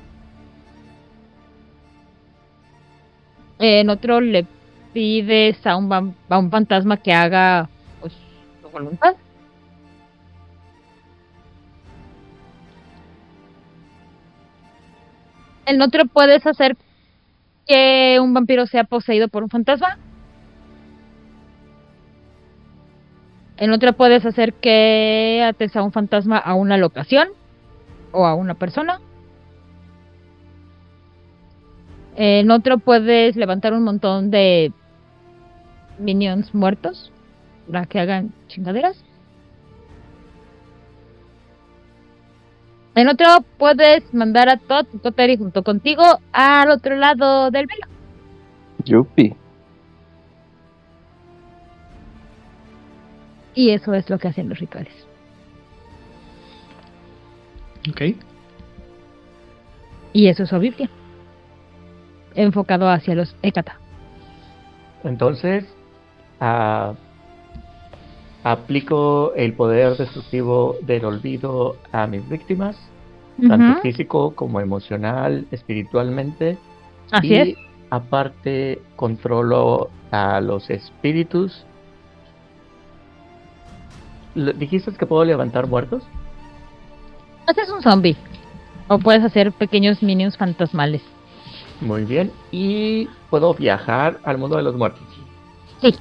En 3.60 3.90
otro 3.90 4.22
le 4.22 4.46
pides 4.94 5.66
a 5.66 5.76
un, 5.76 6.16
a 6.30 6.38
un 6.38 6.52
fantasma 6.52 6.98
que 6.98 7.14
haga 7.14 7.70
pues, 8.00 8.14
su 8.62 8.70
voluntad. 8.70 9.16
En 15.66 15.82
otro 15.82 16.06
puedes 16.06 16.48
hacer 16.48 16.78
que 17.68 18.18
un 18.20 18.34
vampiro 18.34 18.66
sea 18.66 18.86
poseído 18.86 19.28
por 19.28 19.44
un 19.44 19.50
fantasma. 19.50 20.00
En 23.60 23.74
otro 23.74 23.92
puedes 23.92 24.26
hacer 24.26 24.54
que 24.54 25.44
ates 25.46 25.76
a 25.76 25.84
un 25.84 25.92
fantasma 25.92 26.38
a 26.38 26.54
una 26.54 26.78
locación 26.78 27.28
o 28.14 28.26
a 28.26 28.34
una 28.34 28.54
persona. 28.54 29.02
En 32.16 32.50
otro 32.52 32.78
puedes 32.78 33.36
levantar 33.36 33.74
un 33.74 33.84
montón 33.84 34.32
de 34.32 34.72
minions 35.98 36.56
muertos 36.56 37.12
para 37.70 37.86
que 37.86 38.00
hagan 38.00 38.34
chingaderas. 38.48 39.04
En 42.96 43.10
otro 43.10 43.28
puedes 43.58 44.14
mandar 44.14 44.48
a 44.48 44.56
Todd 44.56 44.86
junto 45.38 45.64
contigo 45.64 46.04
al 46.32 46.72
otro 46.72 46.96
lado 46.96 47.52
del 47.52 47.68
velo. 47.68 47.88
Yupi. 48.86 49.36
Y 53.56 53.72
eso 53.72 53.94
es 53.94 54.10
lo 54.10 54.20
que 54.20 54.28
hacen 54.28 54.50
los 54.50 54.60
rituales. 54.60 54.94
Ok. 57.90 58.02
Y 60.14 60.28
eso 60.28 60.44
es 60.44 60.50
su 60.50 60.60
Biblia. 60.60 60.90
Enfocado 62.36 62.90
hacia 62.90 63.16
los 63.16 63.36
Ekata. 63.42 63.80
Entonces, 65.04 65.66
ah, 66.40 66.94
aplico 68.44 69.34
el 69.36 69.54
poder 69.54 69.98
destructivo 69.98 70.76
del 70.82 71.06
olvido 71.06 71.78
a 71.92 72.08
mis 72.08 72.28
víctimas, 72.28 72.78
tanto 73.48 73.82
físico 73.82 74.36
como 74.36 74.60
emocional, 74.60 75.46
espiritualmente. 75.52 76.58
Así 77.12 77.28
y 77.28 77.36
es. 77.36 77.58
aparte 77.90 78.82
controlo 78.96 79.90
a 80.12 80.42
los 80.42 80.70
espíritus. 80.70 81.66
¿Dijiste 84.58 84.92
que 84.94 85.06
puedo 85.06 85.24
levantar 85.26 85.68
muertos? 85.68 86.04
Haces 87.48 87.70
un 87.70 87.82
zombie. 87.82 88.16
O 88.88 88.98
puedes 89.00 89.24
hacer 89.24 89.52
pequeños 89.52 90.02
minions 90.02 90.38
fantasmales. 90.38 91.02
Muy 91.82 92.04
bien. 92.06 92.32
Y 92.52 93.08
puedo 93.30 93.54
viajar 93.54 94.20
al 94.24 94.38
mundo 94.38 94.58
de 94.58 94.64
los 94.64 94.76
muertos. 94.76 95.04
Sí. 95.82 95.96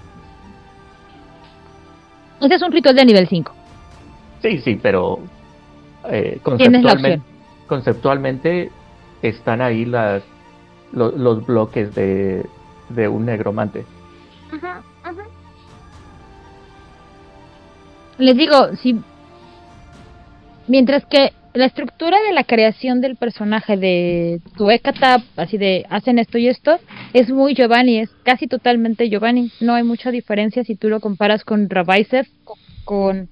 Ese 2.40 2.54
es 2.54 2.62
un 2.62 2.72
ritual 2.72 2.96
de 2.96 3.04
nivel 3.04 3.28
5. 3.28 3.52
Sí, 4.42 4.58
sí, 4.58 4.78
pero 4.80 5.18
eh, 6.10 6.38
conceptualmente, 6.42 7.20
conceptualmente 7.66 8.70
están 9.22 9.60
ahí 9.60 9.84
las 9.84 10.22
lo- 10.92 11.10
los 11.10 11.44
bloques 11.44 11.94
de, 11.94 12.46
de 12.88 13.08
un 13.08 13.26
negromante. 13.26 13.84
Les 18.18 18.36
digo, 18.36 18.74
si 18.76 19.00
mientras 20.66 21.04
que 21.06 21.32
la 21.54 21.64
estructura 21.64 22.18
de 22.26 22.32
la 22.32 22.44
creación 22.44 23.00
del 23.00 23.16
personaje 23.16 23.76
de 23.76 24.40
tu 24.56 24.70
Ekata, 24.70 25.22
así 25.36 25.56
de 25.56 25.86
hacen 25.88 26.18
esto 26.18 26.38
y 26.38 26.48
esto, 26.48 26.78
es 27.12 27.30
muy 27.30 27.54
Giovanni, 27.54 27.98
es 27.98 28.10
casi 28.22 28.46
totalmente 28.46 29.08
Giovanni. 29.08 29.50
No 29.60 29.74
hay 29.74 29.82
mucha 29.82 30.10
diferencia 30.10 30.64
si 30.64 30.76
tú 30.76 30.88
lo 30.88 31.00
comparas 31.00 31.44
con 31.44 31.70
Rabaisev 31.70 32.26
con 32.84 33.28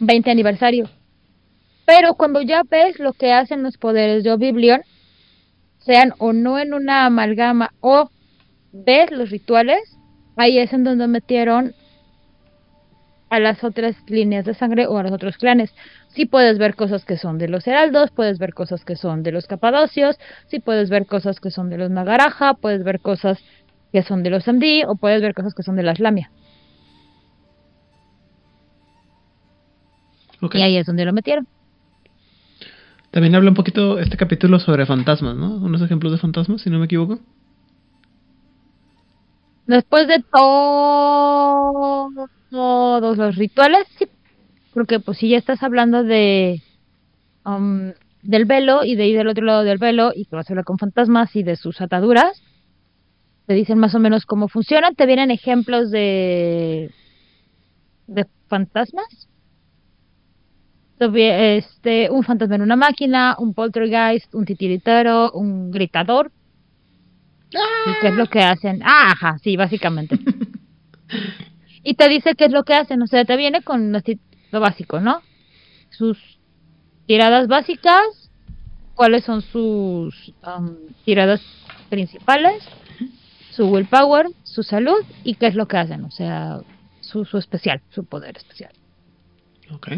20 0.00 0.30
aniversario. 0.30 0.88
Pero 1.84 2.14
cuando 2.14 2.42
ya 2.42 2.62
ves 2.68 2.98
lo 2.98 3.12
que 3.12 3.32
hacen 3.32 3.62
los 3.62 3.76
poderes 3.76 4.24
de 4.24 4.32
Oblivion, 4.32 4.82
sean 5.78 6.14
o 6.18 6.32
no 6.32 6.58
en 6.58 6.74
una 6.74 7.06
amalgama 7.06 7.72
o 7.80 8.08
ves 8.72 9.10
los 9.10 9.30
rituales, 9.30 9.80
ahí 10.36 10.58
es 10.58 10.72
en 10.72 10.84
donde 10.84 11.08
metieron 11.08 11.74
a 13.32 13.40
las 13.40 13.64
otras 13.64 13.96
líneas 14.08 14.44
de 14.44 14.52
sangre 14.52 14.86
o 14.86 14.98
a 14.98 15.02
los 15.02 15.10
otros 15.10 15.38
clanes. 15.38 15.74
Sí 16.08 16.26
puedes 16.26 16.58
ver 16.58 16.74
cosas 16.74 17.06
que 17.06 17.16
son 17.16 17.38
de 17.38 17.48
los 17.48 17.66
heraldos, 17.66 18.10
puedes 18.10 18.38
ver 18.38 18.52
cosas 18.52 18.84
que 18.84 18.94
son 18.94 19.22
de 19.22 19.32
los 19.32 19.46
capadocios, 19.46 20.18
sí 20.48 20.60
puedes 20.60 20.90
ver 20.90 21.06
cosas 21.06 21.40
que 21.40 21.50
son 21.50 21.70
de 21.70 21.78
los 21.78 21.90
Nagaraja, 21.90 22.52
puedes 22.52 22.84
ver 22.84 23.00
cosas 23.00 23.42
que 23.90 24.02
son 24.02 24.22
de 24.22 24.28
los 24.28 24.46
Amdi 24.46 24.84
o 24.86 24.96
puedes 24.96 25.22
ver 25.22 25.32
cosas 25.32 25.54
que 25.54 25.62
son 25.62 25.76
de 25.76 25.82
las 25.82 25.98
Lamia. 25.98 26.30
Y 30.52 30.60
ahí 30.60 30.76
es 30.76 30.84
donde 30.84 31.06
lo 31.06 31.14
metieron. 31.14 31.46
También 33.12 33.34
habla 33.34 33.48
un 33.48 33.56
poquito 33.56 33.98
este 33.98 34.18
capítulo 34.18 34.60
sobre 34.60 34.84
fantasmas, 34.84 35.36
¿no? 35.36 35.54
Unos 35.56 35.80
ejemplos 35.80 36.12
de 36.12 36.18
fantasmas, 36.18 36.60
si 36.60 36.68
no 36.68 36.78
me 36.78 36.84
equivoco. 36.84 37.18
Después 39.66 40.06
de 40.06 40.22
todo- 40.30 42.10
todos 42.52 43.16
los 43.16 43.36
rituales, 43.36 43.86
sí, 43.98 44.06
porque 44.74 45.00
pues 45.00 45.16
si 45.16 45.30
ya 45.30 45.38
estás 45.38 45.62
hablando 45.62 46.04
de 46.04 46.60
um, 47.46 47.92
del 48.22 48.44
velo 48.44 48.84
y 48.84 48.94
de 48.94 49.06
ir 49.06 49.16
del 49.16 49.28
otro 49.28 49.44
lado 49.46 49.64
del 49.64 49.78
velo 49.78 50.12
y 50.14 50.26
que 50.26 50.36
vas 50.36 50.48
a 50.48 50.52
hablar 50.52 50.66
con 50.66 50.76
fantasmas 50.76 51.34
y 51.34 51.42
de 51.42 51.56
sus 51.56 51.80
ataduras, 51.80 52.42
te 53.46 53.54
dicen 53.54 53.78
más 53.78 53.94
o 53.94 53.98
menos 53.98 54.26
cómo 54.26 54.48
funcionan, 54.48 54.94
te 54.94 55.06
vienen 55.06 55.30
ejemplos 55.30 55.90
de 55.90 56.90
de 58.06 58.26
fantasmas. 58.48 59.28
Este, 61.00 62.10
un 62.10 62.22
fantasma 62.22 62.54
en 62.56 62.62
una 62.62 62.76
máquina, 62.76 63.34
un 63.38 63.54
poltergeist, 63.54 64.32
un 64.34 64.44
titiritero, 64.44 65.32
un 65.32 65.72
gritador. 65.72 66.30
¿Y 67.50 68.00
qué 68.00 68.08
es 68.08 68.14
lo 68.14 68.26
que 68.26 68.40
hacen? 68.40 68.82
Ah, 68.84 69.10
ajá, 69.10 69.38
sí, 69.38 69.56
básicamente. 69.56 70.16
y 71.82 71.94
te 71.94 72.08
dice 72.08 72.34
qué 72.34 72.46
es 72.46 72.52
lo 72.52 72.64
que 72.64 72.74
hacen, 72.74 73.02
o 73.02 73.06
sea, 73.06 73.24
te 73.24 73.36
viene 73.36 73.62
con 73.62 73.92
lo 73.92 74.60
básico, 74.60 75.00
¿no? 75.00 75.20
Sus 75.90 76.18
tiradas 77.06 77.48
básicas, 77.48 78.30
cuáles 78.94 79.24
son 79.24 79.42
sus 79.42 80.32
am, 80.42 80.76
tiradas 81.04 81.40
principales, 81.90 82.62
su 83.50 83.66
willpower, 83.66 84.26
su 84.44 84.62
salud 84.62 85.04
y 85.24 85.34
qué 85.34 85.48
es 85.48 85.54
lo 85.54 85.66
que 85.66 85.76
hacen, 85.76 86.04
o 86.04 86.10
sea, 86.10 86.60
su, 87.00 87.24
su 87.24 87.38
especial, 87.38 87.82
su 87.90 88.04
poder 88.04 88.36
especial. 88.36 88.72
Ok. 89.74 89.88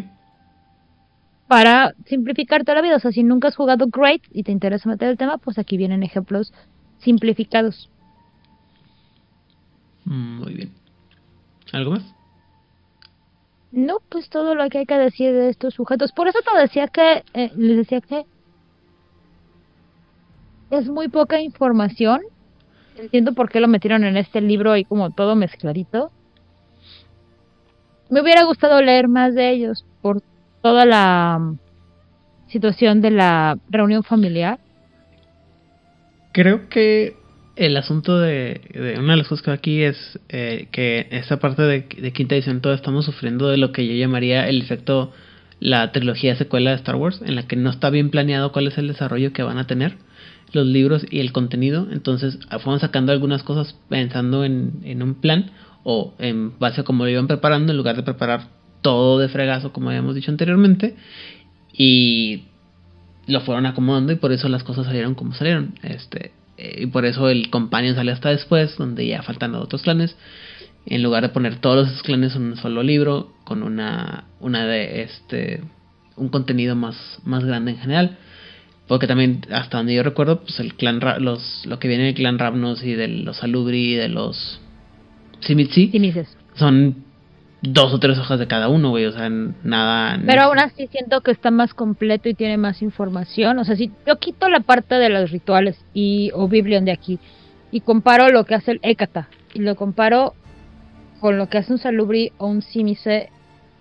Para 1.47 1.95
simplificarte 2.07 2.74
la 2.74 2.80
vida, 2.80 2.97
o 2.97 3.01
sea, 3.01 3.12
si 3.12 3.22
nunca 3.22 3.49
has 3.49 3.57
jugado 3.57 3.87
Great 3.89 4.22
y 4.32 4.43
te 4.43 4.53
interesa 4.53 4.89
meter 4.89 5.09
el 5.09 5.18
tema, 5.18 5.39
pues 5.39 5.59
aquí 5.59 5.76
vienen 5.76 6.03
ejemplos 6.03 6.53
simplificados. 6.99 7.91
Mm, 10.05 10.39
Muy 10.41 10.55
bien. 10.55 10.84
¿Algo 11.73 11.93
más? 11.93 12.15
No, 13.73 13.99
pues 14.09 14.29
todo 14.29 14.55
lo 14.55 14.69
que 14.69 14.79
hay 14.79 14.87
que 14.87 14.97
decir 14.97 15.33
de 15.33 15.49
estos 15.49 15.75
sujetos. 15.75 16.12
Por 16.12 16.29
eso 16.29 16.39
te 16.43 16.61
decía 16.61 16.87
que, 16.87 17.25
eh, 17.35 17.51
les 17.57 17.77
decía 17.79 18.01
que 18.01 18.25
es 20.71 20.89
muy 20.89 21.09
poca 21.09 21.41
información. 21.41 22.21
Entiendo 22.97 23.33
por 23.35 23.51
qué 23.51 23.59
lo 23.59 23.67
metieron 23.67 24.05
en 24.05 24.17
este 24.17 24.41
libro 24.41 24.73
ahí 24.73 24.85
como 24.85 25.11
todo 25.11 25.35
mezcladito. 25.35 26.12
Me 28.11 28.21
hubiera 28.21 28.45
gustado 28.45 28.81
leer 28.81 29.09
más 29.09 29.35
de 29.35 29.51
ellos 29.51 29.85
por 30.01 30.23
toda 30.62 30.85
la 30.85 31.39
mm, 31.41 31.59
situación 32.47 33.01
de 33.01 33.11
la 33.11 33.59
reunión 33.69 34.05
familiar. 34.05 34.61
Creo 36.31 36.69
que 36.69 37.17
el 37.57 37.77
asunto 37.77 38.19
de, 38.19 38.61
una 38.99 39.13
de 39.13 39.19
las 39.19 39.29
cosas 39.29 39.45
que 39.45 39.51
aquí 39.51 39.83
es 39.83 40.19
eh, 40.29 40.69
que 40.73 41.07
esta 41.11 41.39
parte 41.39 41.63
de, 41.63 42.13
quinta 42.13 42.35
edición 42.35 42.61
todos 42.61 42.77
estamos 42.77 43.05
sufriendo 43.05 43.49
de 43.49 43.57
lo 43.57 43.73
que 43.73 43.87
yo 43.87 43.95
llamaría 43.95 44.49
el 44.49 44.61
efecto 44.61 45.13
la 45.61 45.93
trilogía 45.93 46.37
secuela 46.37 46.71
de 46.71 46.77
Star 46.77 46.97
Wars 46.97 47.21
en 47.25 47.37
la 47.37 47.47
que 47.47 47.57
no 47.57 47.71
está 47.71 47.91
bien 47.91 48.11
planeado 48.11 48.53
cuál 48.53 48.67
es 48.67 48.77
el 48.77 48.89
desarrollo 48.89 49.33
que 49.33 49.43
van 49.43 49.59
a 49.59 49.67
tener 49.67 49.97
los 50.53 50.67
libros 50.67 51.07
y 51.09 51.21
el 51.21 51.33
contenido 51.33 51.87
entonces 51.91 52.39
ah, 52.51 52.59
fueron 52.59 52.81
sacando 52.81 53.13
algunas 53.13 53.43
cosas 53.43 53.79
pensando 53.89 54.45
en, 54.45 54.81
en 54.85 55.03
un 55.03 55.15
plan 55.15 55.53
o 55.85 56.15
en 56.19 56.59
base 56.59 56.81
a 56.81 56.85
cómo 56.85 57.05
lo 57.05 57.11
iban 57.11 57.29
preparando 57.29 57.73
en 57.73 57.77
lugar 57.77 57.97
de 57.97 58.03
preparar 58.03 58.49
todo 58.83 59.19
de 59.19 59.29
fregazo 59.29 59.73
como 59.73 59.91
habíamos 59.91 60.15
dicho 60.15 60.31
anteriormente 60.31 60.97
y 61.73 62.45
lo 63.27 63.41
fueron 63.41 63.67
acomodando 63.67 64.13
y 64.13 64.17
por 64.17 64.33
eso 64.33 64.49
las 64.49 64.65
cosas 64.65 64.87
salieron 64.87 65.15
como 65.15 65.35
salieron. 65.35 65.75
Este, 65.83 66.33
eh, 66.57 66.83
y 66.83 66.87
por 66.87 67.05
eso 67.05 67.29
el 67.29 67.51
Companion 67.51 67.95
sale 67.95 68.13
hasta 68.13 68.31
después, 68.31 68.77
donde 68.77 69.07
ya 69.07 69.23
faltan 69.23 69.53
los 69.53 69.63
otros 69.63 69.83
clanes. 69.83 70.17
En 70.87 71.03
lugar 71.03 71.23
de 71.23 71.31
poner 71.31 71.57
todos 71.57 71.89
esos 71.89 72.03
clanes 72.03 72.37
en 72.37 72.43
un 72.43 72.57
solo 72.57 72.83
libro, 72.83 73.33
con 73.45 73.63
una, 73.63 74.25
una 74.41 74.67
de 74.67 75.03
este, 75.03 75.63
un 76.17 76.29
contenido 76.29 76.77
más, 76.77 76.97
más 77.25 77.45
grande 77.45 77.71
en 77.73 77.79
general. 77.79 78.19
Porque 78.87 79.07
también, 79.07 79.47
hasta 79.51 79.79
donde 79.79 79.95
yo 79.95 80.03
recuerdo, 80.03 80.43
pues 80.43 80.61
el 80.61 80.75
clan 80.75 81.01
Ra- 81.01 81.19
los, 81.19 81.65
lo 81.65 81.79
que 81.79 81.89
viene 81.89 82.05
del 82.05 82.15
clan 82.15 82.39
Ravnos 82.39 82.85
y 82.85 82.93
de 82.93 83.09
los 83.09 83.43
Alubri 83.43 83.93
y 83.93 83.95
de 83.95 84.11
los 84.11 84.61
Simitsi 85.41 85.91
son 86.55 87.04
dos 87.67 87.95
o 87.95 87.99
tres 87.99 88.19
hojas 88.19 88.39
de 88.39 88.47
cada 88.47 88.69
uno, 88.69 88.91
güey. 88.91 89.07
O 89.07 89.12
sea, 89.12 89.29
nada. 89.29 90.21
Pero 90.25 90.43
aún 90.43 90.59
así 90.59 90.87
siento 90.89 91.21
que 91.23 91.31
está 91.31 91.51
más 91.51 91.75
completo 91.75 92.29
y 92.29 92.35
tiene 92.35 92.57
más 92.57 92.83
información. 92.83 93.59
O 93.59 93.65
sea, 93.65 93.77
si 93.77 93.91
yo 94.07 94.19
quito 94.19 94.49
la 94.49 94.61
parte 94.61 94.97
de 94.97 95.09
los 95.09 95.31
rituales 95.31 95.77
y 95.93 96.31
o 96.35 96.49
Biblion 96.49 96.85
de 96.85 96.93
aquí 96.93 97.19
y 97.71 97.81
comparo 97.81 98.29
lo 98.29 98.45
que 98.45 98.55
hace 98.55 98.73
el 98.73 98.81
Ekata 98.83 99.29
y 99.53 99.61
lo 99.61 99.77
comparo 99.77 100.35
con 101.21 101.39
lo 101.39 101.49
que 101.49 101.59
hace 101.59 101.73
un 101.73 101.79
Salubri 101.79 102.33
o 102.39 102.47
un 102.47 102.62
Simice 102.62 103.31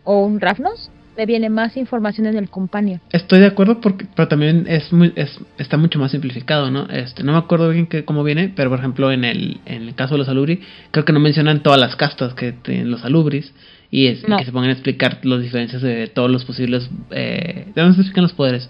o 0.03 0.25
un 0.25 0.39
Rafnos, 0.39 0.91
me 1.17 1.25
viene 1.25 1.49
más 1.49 1.77
información 1.77 2.27
en 2.27 2.37
el 2.37 2.49
Companion. 2.49 2.99
Estoy 3.11 3.39
de 3.39 3.45
acuerdo 3.47 3.79
porque 3.81 4.05
pero 4.15 4.27
también 4.27 4.65
es 4.67 4.91
muy 4.91 5.11
es, 5.15 5.39
está 5.57 5.77
mucho 5.77 5.99
más 5.99 6.11
simplificado, 6.11 6.71
¿no? 6.71 6.87
Este, 6.89 7.23
no 7.23 7.31
me 7.33 7.37
acuerdo 7.37 7.69
bien 7.69 7.87
que, 7.87 8.03
cómo 8.05 8.23
viene, 8.23 8.51
pero 8.55 8.69
por 8.69 8.79
ejemplo 8.79 9.11
en 9.11 9.23
el 9.25 9.59
en 9.65 9.83
el 9.83 9.95
caso 9.95 10.15
de 10.15 10.19
los 10.19 10.29
alubri, 10.29 10.61
creo 10.91 11.05
que 11.05 11.13
no 11.13 11.19
mencionan 11.19 11.61
todas 11.63 11.79
las 11.79 11.95
castas 11.95 12.33
que 12.33 12.51
tienen 12.51 12.89
los 12.91 13.03
alubris 13.05 13.53
y 13.91 14.07
es 14.07 14.27
No. 14.27 14.37
que 14.37 14.45
se 14.45 14.51
pongan 14.51 14.69
a 14.69 14.73
explicar 14.73 15.19
las 15.23 15.41
diferencias 15.41 15.81
de 15.81 16.07
todos 16.07 16.31
los 16.31 16.45
posibles 16.45 16.89
eh, 17.11 17.67
de 17.75 17.81
dónde 17.81 17.95
se 17.95 18.01
explican 18.01 18.23
los 18.23 18.33
poderes 18.33 18.67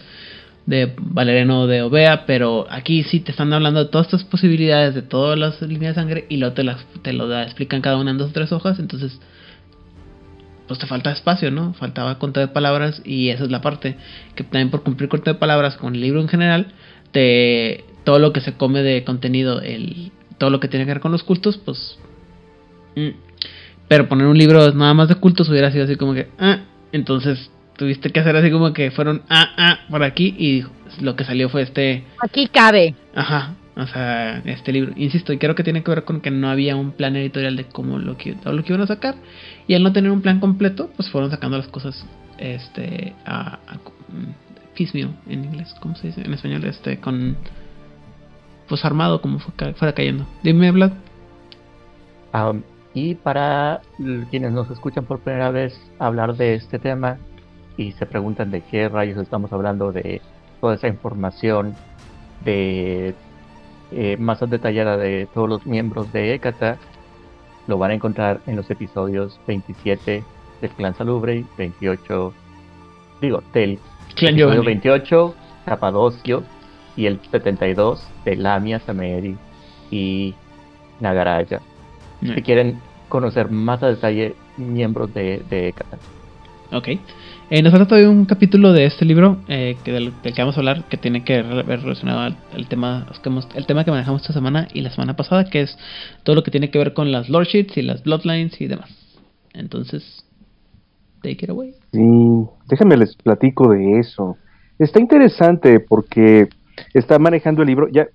de 0.65 0.93
Valeriano 0.97 1.61
o 1.61 1.67
de 1.67 1.81
Ovea, 1.81 2.25
pero 2.25 2.67
aquí 2.69 3.03
sí 3.03 3.19
te 3.19 3.31
están 3.31 3.51
hablando 3.51 3.83
de 3.83 3.89
todas 3.89 4.07
estas 4.07 4.23
posibilidades 4.23 4.95
de 4.95 5.01
todas 5.01 5.37
las 5.37 5.61
líneas 5.61 5.95
de 5.95 6.01
sangre 6.01 6.25
y 6.29 6.37
luego 6.37 6.53
te 6.55 6.63
las 6.63 6.85
te 7.01 7.11
lo 7.11 7.27
da- 7.27 7.43
explican 7.43 7.81
cada 7.81 7.97
una 7.97 8.11
en 8.11 8.17
dos 8.17 8.29
o 8.29 8.33
tres 8.33 8.51
hojas, 8.53 8.79
entonces 8.79 9.19
pues 10.73 10.79
te 10.79 10.87
falta 10.87 11.11
espacio, 11.11 11.51
¿no? 11.51 11.75
Faltaba 11.75 12.17
conteo 12.17 12.41
de 12.41 12.51
palabras 12.51 12.99
y 13.05 13.29
esa 13.29 13.43
es 13.43 13.51
la 13.51 13.61
parte 13.61 13.95
que 14.33 14.43
también 14.43 14.71
por 14.71 14.81
cumplir 14.81 15.07
conteo 15.07 15.35
de 15.35 15.39
palabras 15.39 15.77
con 15.77 15.93
el 15.93 16.01
libro 16.01 16.19
en 16.19 16.27
general, 16.27 16.73
te 17.11 17.85
todo 18.03 18.17
lo 18.17 18.33
que 18.33 18.41
se 18.41 18.53
come 18.53 18.81
de 18.81 19.03
contenido, 19.03 19.61
el 19.61 20.11
todo 20.39 20.49
lo 20.49 20.59
que 20.59 20.67
tiene 20.67 20.85
que 20.85 20.93
ver 20.93 20.99
con 20.99 21.11
los 21.11 21.21
cultos, 21.21 21.59
pues 21.59 21.99
mm. 22.95 23.09
pero 23.87 24.09
poner 24.09 24.25
un 24.25 24.35
libro 24.35 24.73
nada 24.73 24.95
más 24.95 25.09
de 25.09 25.15
cultos 25.15 25.47
hubiera 25.47 25.71
sido 25.71 25.83
así 25.83 25.95
como 25.95 26.15
que 26.15 26.29
ah, 26.39 26.61
entonces 26.91 27.51
tuviste 27.77 28.09
que 28.09 28.19
hacer 28.19 28.35
así 28.35 28.49
como 28.49 28.73
que 28.73 28.89
fueron 28.89 29.21
ah 29.29 29.51
ah 29.55 29.79
por 29.91 30.01
aquí 30.01 30.35
y 30.39 30.65
lo 31.03 31.15
que 31.15 31.23
salió 31.23 31.49
fue 31.49 31.61
este 31.61 32.03
Aquí 32.19 32.47
cabe. 32.47 32.95
Ajá, 33.13 33.53
o 33.75 33.87
sea, 33.87 34.37
este 34.45 34.71
libro, 34.71 34.93
insisto, 34.95 35.33
y 35.33 35.37
creo 35.37 35.55
que 35.55 35.63
tiene 35.63 35.83
que 35.83 35.91
ver 35.91 36.03
con 36.03 36.21
que 36.21 36.29
no 36.31 36.49
había 36.49 36.75
un 36.75 36.91
plan 36.91 37.15
editorial 37.15 37.55
de 37.55 37.65
cómo 37.65 37.97
lo 37.99 38.17
que, 38.17 38.35
lo 38.45 38.63
que 38.63 38.73
iban 38.73 38.81
a 38.83 38.87
sacar, 38.87 39.15
y 39.67 39.73
al 39.73 39.83
no 39.83 39.91
tener 39.93 40.11
un 40.11 40.21
plan 40.21 40.39
completo, 40.39 40.89
pues 40.95 41.09
fueron 41.09 41.31
sacando 41.31 41.57
las 41.57 41.67
cosas, 41.67 42.05
este, 42.37 43.13
a, 43.25 43.55
a 43.67 43.75
mm, 43.75 44.73
piecemeal 44.75 45.15
en 45.27 45.45
inglés, 45.45 45.75
¿cómo 45.81 45.95
se 45.95 46.07
dice? 46.07 46.21
En 46.21 46.33
español, 46.33 46.63
este, 46.65 46.99
con, 46.99 47.35
pues 48.67 48.85
armado, 48.85 49.21
como 49.21 49.39
fue 49.39 49.53
ca- 49.55 49.73
fuera 49.73 49.93
cayendo. 49.93 50.25
Dime, 50.43 50.71
Vlad. 50.71 50.91
Y 52.95 53.15
para 53.15 53.81
quienes 54.29 54.51
nos 54.51 54.69
escuchan 54.69 55.05
por 55.05 55.19
primera 55.19 55.49
vez 55.51 55.79
hablar 55.99 56.35
de 56.35 56.53
este 56.55 56.77
tema 56.77 57.17
y 57.75 57.91
se 57.93 58.05
preguntan 58.05 58.51
de 58.51 58.61
qué 58.61 58.87
rayos 58.87 59.17
estamos 59.17 59.51
hablando 59.51 59.91
de 59.91 60.21
toda 60.61 60.75
esa 60.75 60.87
información 60.87 61.73
de 62.45 63.15
eh, 63.95 64.17
más 64.17 64.39
detallada 64.49 64.97
de 64.97 65.27
todos 65.33 65.49
los 65.49 65.65
miembros 65.65 66.11
de 66.11 66.33
Ekata, 66.33 66.77
lo 67.67 67.77
van 67.77 67.91
a 67.91 67.93
encontrar 67.93 68.41
en 68.47 68.55
los 68.55 68.69
episodios 68.69 69.39
27 69.47 70.23
del 70.61 70.71
Clan 70.71 70.95
Salubre, 70.95 71.37
y 71.37 71.45
28, 71.57 72.33
digo, 73.21 73.43
del 73.53 73.79
Clan 74.15 74.33
episodio 74.33 74.53
Giovanni. 74.53 74.65
28, 74.65 75.35
Capadocio, 75.65 76.43
y 76.95 77.05
el 77.05 77.19
72 77.31 78.07
de 78.25 78.35
Lamia, 78.35 78.79
Sameri 78.79 79.35
y 79.89 80.35
Nagaraya 80.99 81.61
si 82.21 82.41
quieren 82.41 82.79
conocer 83.09 83.49
más 83.49 83.83
a 83.83 83.87
detalle 83.87 84.35
miembros 84.57 85.13
de, 85.13 85.43
de. 85.49 85.73
Ok. 86.71 86.89
Eh, 87.55 87.61
nos 87.61 87.71
falta 87.71 87.87
todavía 87.87 88.09
un 88.09 88.25
capítulo 88.25 88.73
de 88.73 88.85
este 88.85 89.05
libro 89.05 89.37
eh, 89.47 89.77
que 89.83 89.91
del, 89.91 90.11
que 90.23 90.33
vamos 90.39 90.57
a 90.57 90.61
hablar 90.61 90.85
que 90.85 90.97
tiene 90.97 91.23
que 91.23 91.43
ver 91.43 91.81
relacionado 91.83 92.21
al, 92.21 92.67
tema 92.67 93.05
que 93.21 93.29
hemos- 93.29 93.47
el 93.53 93.67
tema 93.67 93.85
que 93.85 93.91
manejamos 93.91 94.21
esta 94.23 94.33
semana 94.33 94.67
y 94.73 94.81
la 94.81 94.89
semana 94.89 95.15
pasada 95.15 95.45
que 95.45 95.61
es 95.61 95.77
todo 96.23 96.35
lo 96.35 96.41
que 96.41 96.49
tiene 96.49 96.71
que 96.71 96.79
ver 96.79 96.95
con 96.95 97.11
las 97.11 97.29
lordships 97.29 97.77
y 97.77 97.83
las 97.83 98.01
bloodlines 98.01 98.59
y 98.59 98.65
demás. 98.65 98.89
Entonces, 99.53 100.25
take 101.21 101.45
it 101.45 101.49
away. 101.51 101.75
Sí, 101.91 101.99
déjenme 102.69 102.97
les 102.97 103.15
platico 103.17 103.69
de 103.69 103.99
eso. 103.99 104.35
Está 104.79 104.99
interesante 104.99 105.79
porque 105.79 106.47
está 106.95 107.19
manejando 107.19 107.61
el 107.61 107.67
libro, 107.67 107.87
ya 107.87 108.07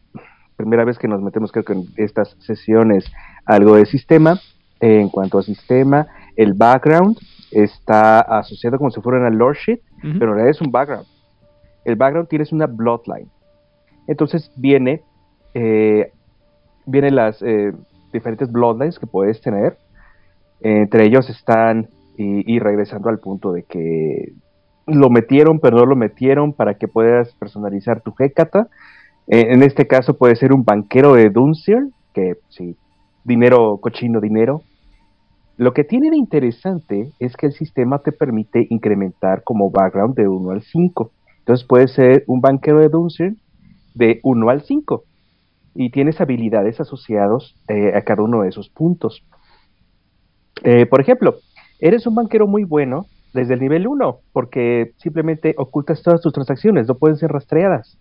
primera 0.56 0.84
vez 0.84 0.98
que 0.98 1.06
nos 1.06 1.22
metemos 1.22 1.52
creo 1.52 1.64
que 1.64 1.74
en 1.74 1.86
estas 1.96 2.34
sesiones 2.40 3.04
algo 3.46 3.76
de 3.76 3.86
sistema. 3.86 4.40
En 4.80 5.10
cuanto 5.10 5.38
a 5.38 5.44
sistema, 5.44 6.08
el 6.36 6.54
background 6.54 7.16
está 7.50 8.20
asociado 8.20 8.78
como 8.78 8.90
si 8.90 9.00
fuera 9.00 9.18
una 9.18 9.30
lordship, 9.30 9.80
pero 10.00 10.32
en 10.32 10.36
realidad 10.36 10.48
es 10.48 10.60
un 10.60 10.70
background. 10.70 11.06
El 11.84 11.96
background 11.96 12.28
tienes 12.28 12.52
una 12.52 12.66
bloodline. 12.66 13.30
Entonces 14.06 14.50
viene, 14.56 15.02
eh, 15.54 16.12
vienen 16.86 17.14
las 17.14 17.42
eh, 17.42 17.72
diferentes 18.12 18.50
bloodlines 18.50 18.98
que 18.98 19.06
puedes 19.06 19.40
tener. 19.40 19.76
entre 20.60 21.06
ellos 21.06 21.28
están, 21.30 21.88
y, 22.16 22.52
y 22.52 22.58
regresando 22.58 23.08
al 23.08 23.20
punto 23.20 23.52
de 23.52 23.62
que 23.62 24.32
lo 24.88 25.10
metieron, 25.10 25.60
pero 25.60 25.78
no 25.78 25.86
lo 25.86 25.96
metieron 25.96 26.52
para 26.52 26.74
que 26.74 26.88
puedas 26.88 27.32
personalizar 27.34 28.00
tu 28.00 28.14
Hecata. 28.18 28.68
Eh, 29.26 29.48
en 29.50 29.62
este 29.62 29.86
caso 29.86 30.16
puede 30.16 30.36
ser 30.36 30.52
un 30.52 30.64
banquero 30.64 31.14
de 31.14 31.28
Dunsier, 31.28 31.82
que 32.14 32.36
sí, 32.48 32.76
dinero, 33.24 33.78
cochino 33.78 34.20
dinero. 34.20 34.62
Lo 35.58 35.72
que 35.72 35.82
tiene 35.82 36.10
de 36.10 36.16
interesante 36.16 37.10
es 37.18 37.36
que 37.36 37.46
el 37.46 37.52
sistema 37.52 37.98
te 37.98 38.12
permite 38.12 38.68
incrementar 38.70 39.42
como 39.42 39.72
background 39.72 40.14
de 40.14 40.28
1 40.28 40.52
al 40.52 40.62
5. 40.62 41.10
Entonces 41.40 41.66
puede 41.66 41.88
ser 41.88 42.22
un 42.28 42.40
banquero 42.40 42.78
de 42.78 42.88
Dunsier 42.88 43.34
de 43.94 44.20
1 44.22 44.50
al 44.50 44.62
5. 44.62 45.02
y 45.74 45.90
tienes 45.90 46.20
habilidades 46.20 46.80
asociados 46.80 47.56
eh, 47.68 47.92
a 47.94 48.02
cada 48.02 48.22
uno 48.22 48.42
de 48.42 48.48
esos 48.48 48.68
puntos. 48.68 49.22
Eh, 50.64 50.86
por 50.86 51.00
ejemplo, 51.00 51.36
eres 51.78 52.06
un 52.06 52.16
banquero 52.16 52.48
muy 52.48 52.64
bueno 52.64 53.06
desde 53.32 53.54
el 53.54 53.60
nivel 53.60 53.86
1, 53.86 54.18
porque 54.32 54.92
simplemente 54.96 55.54
ocultas 55.56 56.02
todas 56.02 56.20
tus 56.20 56.32
transacciones, 56.32 56.88
no 56.88 56.96
pueden 56.96 57.16
ser 57.16 57.30
rastreadas. 57.30 57.96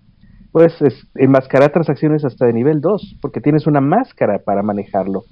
Puedes 0.51 0.73
enmascarar 1.15 1.71
transacciones 1.71 2.25
hasta 2.25 2.45
de 2.47 2.53
nivel 2.53 2.81
2, 2.81 3.17
porque 3.21 3.41
tienes 3.41 3.67
una 3.67 3.81
máscara 3.81 4.39
para 4.39 4.63
manejarlo. 4.63 5.23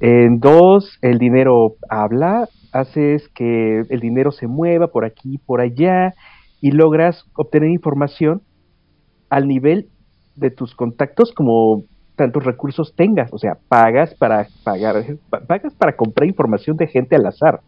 En 0.00 0.40
2, 0.40 0.98
el 1.02 1.18
dinero 1.18 1.76
habla, 1.88 2.48
haces 2.72 3.28
que 3.30 3.82
el 3.88 4.00
dinero 4.00 4.30
se 4.30 4.46
mueva 4.46 4.88
por 4.88 5.04
aquí 5.04 5.38
por 5.38 5.60
allá, 5.60 6.14
y 6.60 6.72
logras 6.72 7.24
obtener 7.34 7.70
información 7.70 8.42
al 9.30 9.46
nivel 9.46 9.88
de 10.36 10.50
tus 10.50 10.74
contactos 10.74 11.32
como 11.32 11.82
tantos 12.16 12.44
recursos 12.44 12.94
tengas, 12.96 13.32
o 13.32 13.38
sea, 13.38 13.58
pagas 13.68 14.14
para 14.14 14.48
pagar, 14.64 15.04
pagas 15.46 15.74
para 15.74 15.94
comprar 15.94 16.28
información 16.28 16.76
de 16.76 16.88
gente 16.88 17.14
al 17.14 17.26
azar. 17.26 17.60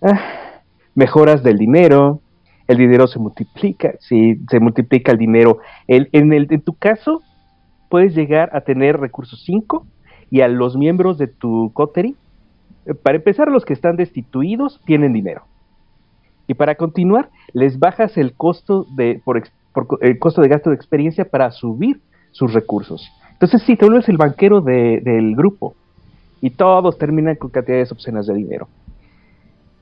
Ah, 0.00 0.60
mejoras 0.94 1.42
del 1.42 1.56
dinero, 1.56 2.20
el 2.66 2.78
dinero 2.78 3.06
se 3.06 3.20
multiplica, 3.20 3.94
si 4.00 4.40
se 4.50 4.58
multiplica 4.58 5.12
el 5.12 5.18
dinero. 5.18 5.58
El, 5.86 6.08
en, 6.12 6.32
el, 6.32 6.48
en 6.50 6.62
tu 6.62 6.74
caso, 6.74 7.22
puedes 7.88 8.14
llegar 8.14 8.50
a 8.56 8.62
tener 8.62 8.98
recursos 8.98 9.42
5 9.46 9.86
y 10.32 10.40
a 10.40 10.48
los 10.48 10.78
miembros 10.78 11.18
de 11.18 11.26
tu 11.26 11.70
coterie, 11.74 12.14
eh, 12.86 12.94
para 12.94 13.18
empezar, 13.18 13.48
los 13.48 13.66
que 13.66 13.74
están 13.74 13.96
destituidos 13.96 14.80
tienen 14.86 15.12
dinero. 15.12 15.42
Y 16.46 16.54
para 16.54 16.74
continuar, 16.74 17.28
les 17.52 17.78
bajas 17.78 18.16
el 18.16 18.32
costo 18.32 18.86
de, 18.96 19.20
por, 19.22 19.42
el 20.00 20.18
costo 20.18 20.40
de 20.40 20.48
gasto 20.48 20.70
de 20.70 20.76
experiencia 20.76 21.26
para 21.26 21.50
subir 21.50 22.00
sus 22.30 22.54
recursos. 22.54 23.06
Entonces, 23.32 23.62
sí, 23.66 23.76
tú 23.76 23.92
eres 23.92 24.08
el 24.08 24.16
banquero 24.16 24.62
del 24.62 25.36
grupo. 25.36 25.74
Y 26.40 26.48
todos 26.48 26.96
terminan 26.96 27.36
con 27.36 27.50
cantidades 27.50 27.92
obscenas 27.92 28.26
de 28.26 28.34
dinero. 28.34 28.68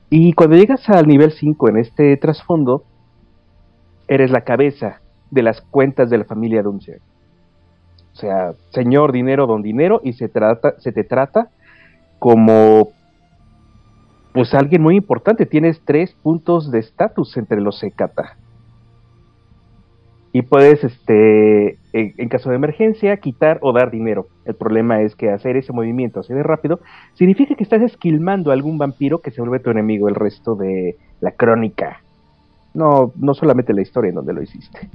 Y 0.09 0.33
cuando 0.33 0.57
llegas 0.57 0.87
al 0.89 1.07
nivel 1.07 1.31
5 1.31 1.69
en 1.69 1.77
este 1.77 2.17
trasfondo, 2.17 2.83
eres 4.09 4.31
la 4.31 4.41
cabeza 4.41 4.99
de 5.29 5.43
las 5.43 5.61
cuentas 5.61 6.09
de 6.09 6.17
la 6.17 6.25
familia 6.25 6.61
Dunce. 6.61 6.99
O 8.13 8.15
sea, 8.15 8.53
señor 8.71 9.11
dinero, 9.11 9.47
don 9.47 9.61
dinero, 9.61 10.01
y 10.03 10.13
se, 10.13 10.27
trata, 10.27 10.79
se 10.79 10.91
te 10.91 11.03
trata 11.03 11.49
como 12.19 12.89
pues 14.33 14.53
alguien 14.53 14.81
muy 14.81 14.95
importante. 14.95 15.45
Tienes 15.45 15.81
tres 15.85 16.13
puntos 16.21 16.71
de 16.71 16.79
estatus 16.79 17.37
entre 17.37 17.61
los 17.61 17.79
Sekata 17.79 18.37
y 20.33 20.43
puedes, 20.43 20.83
este, 20.83 21.77
en, 21.91 22.29
caso 22.29 22.49
de 22.49 22.55
emergencia, 22.55 23.17
quitar 23.17 23.59
o 23.61 23.73
dar 23.73 23.91
dinero. 23.91 24.27
El 24.45 24.55
problema 24.55 25.01
es 25.01 25.15
que 25.15 25.29
hacer 25.29 25.57
ese 25.57 25.73
movimiento 25.73 26.21
así 26.21 26.33
de 26.33 26.43
rápido 26.43 26.79
significa 27.15 27.55
que 27.55 27.63
estás 27.63 27.81
esquilmando 27.81 28.49
a 28.49 28.53
algún 28.53 28.77
vampiro 28.77 29.19
que 29.19 29.31
se 29.31 29.41
vuelve 29.41 29.59
tu 29.59 29.71
enemigo 29.71 30.07
el 30.07 30.15
resto 30.15 30.55
de 30.55 30.95
la 31.19 31.31
crónica. 31.31 32.01
No, 32.73 33.11
no 33.17 33.33
solamente 33.33 33.73
la 33.73 33.81
historia 33.81 34.09
en 34.09 34.15
donde 34.15 34.33
lo 34.33 34.41
hiciste. 34.41 34.89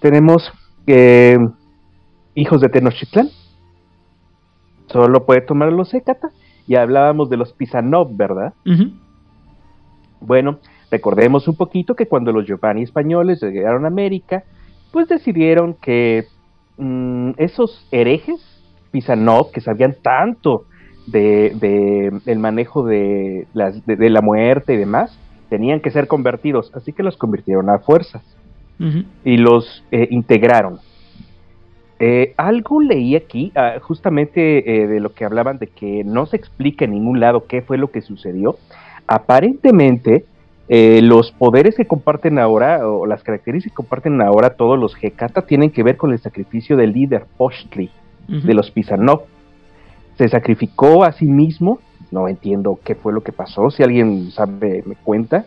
Tenemos 0.00 0.50
eh, 0.88 1.38
hijos 2.34 2.60
de 2.60 2.68
Tenochtitlan. 2.68 3.28
Solo 4.86 5.24
puede 5.26 5.42
tomar 5.42 5.72
los 5.72 5.92
Hécata. 5.94 6.30
Y 6.66 6.74
hablábamos 6.74 7.30
de 7.30 7.36
los 7.38 7.52
Pisanov, 7.54 8.14
¿verdad? 8.14 8.52
Bueno, 10.20 10.58
Recordemos 10.90 11.46
un 11.48 11.56
poquito 11.56 11.94
que 11.94 12.06
cuando 12.06 12.32
los 12.32 12.46
Giovanni 12.46 12.82
españoles 12.82 13.42
llegaron 13.42 13.84
a 13.84 13.88
América, 13.88 14.44
pues 14.90 15.08
decidieron 15.08 15.74
que 15.74 16.26
mm, 16.78 17.32
esos 17.36 17.86
herejes, 17.90 18.40
Pisanov, 18.90 19.50
que 19.50 19.60
sabían 19.60 19.96
tanto 20.00 20.64
de, 21.06 22.20
el 22.24 22.38
manejo 22.38 22.84
de, 22.84 23.46
la 23.54 24.20
muerte 24.22 24.74
y 24.74 24.76
demás, 24.78 25.18
tenían 25.50 25.80
que 25.80 25.90
ser 25.90 26.06
convertidos, 26.06 26.70
así 26.74 26.92
que 26.92 27.02
los 27.02 27.16
convirtieron 27.16 27.70
a 27.70 27.78
fuerzas 27.78 28.22
y 29.24 29.36
los 29.36 29.84
eh, 29.90 30.06
integraron. 30.10 30.78
Eh, 32.00 32.32
algo 32.36 32.80
leí 32.80 33.16
aquí, 33.16 33.50
ah, 33.56 33.78
justamente 33.80 34.82
eh, 34.82 34.86
de 34.86 35.00
lo 35.00 35.12
que 35.14 35.24
hablaban 35.24 35.58
de 35.58 35.66
que 35.66 36.04
no 36.04 36.26
se 36.26 36.36
explica 36.36 36.84
en 36.84 36.92
ningún 36.92 37.18
lado 37.18 37.46
qué 37.46 37.60
fue 37.60 37.76
lo 37.76 37.90
que 37.90 38.02
sucedió. 38.02 38.56
Aparentemente, 39.08 40.24
eh, 40.68 41.00
los 41.02 41.32
poderes 41.32 41.74
que 41.74 41.86
comparten 41.86 42.38
ahora, 42.38 42.86
o 42.86 43.06
las 43.06 43.24
características 43.24 43.72
que 43.72 43.76
comparten 43.76 44.20
ahora 44.20 44.50
todos 44.50 44.78
los 44.78 44.94
Hekata, 45.00 45.42
tienen 45.42 45.70
que 45.70 45.82
ver 45.82 45.96
con 45.96 46.12
el 46.12 46.20
sacrificio 46.20 46.76
del 46.76 46.92
líder 46.92 47.26
Postli, 47.36 47.90
de 48.28 48.54
los 48.54 48.70
Pisanov. 48.70 49.22
Se 50.18 50.28
sacrificó 50.28 51.04
a 51.04 51.12
sí 51.12 51.24
mismo, 51.24 51.80
no 52.10 52.28
entiendo 52.28 52.78
qué 52.84 52.94
fue 52.94 53.12
lo 53.12 53.22
que 53.22 53.32
pasó, 53.32 53.70
si 53.70 53.82
alguien 53.82 54.30
sabe, 54.30 54.84
me 54.86 54.94
cuenta. 54.94 55.46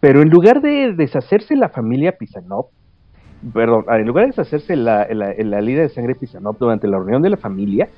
Pero 0.00 0.22
en 0.22 0.30
lugar 0.30 0.60
de 0.60 0.92
deshacerse 0.92 1.56
la 1.56 1.68
familia 1.68 2.12
Pisanov, 2.12 2.66
perdón, 3.52 3.84
en 3.88 4.06
lugar 4.06 4.24
de 4.24 4.28
deshacerse 4.28 4.76
la, 4.76 5.06
la, 5.10 5.60
líder 5.60 5.88
de 5.88 5.94
sangre 5.94 6.14
Pisanov 6.14 6.56
durante 6.58 6.86
la 6.86 6.98
reunión 6.98 7.22
de 7.22 7.30
la 7.30 7.36
familia, 7.36 7.88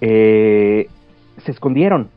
eh, 0.00 0.88
se 1.38 1.50
escondieron. 1.50 2.10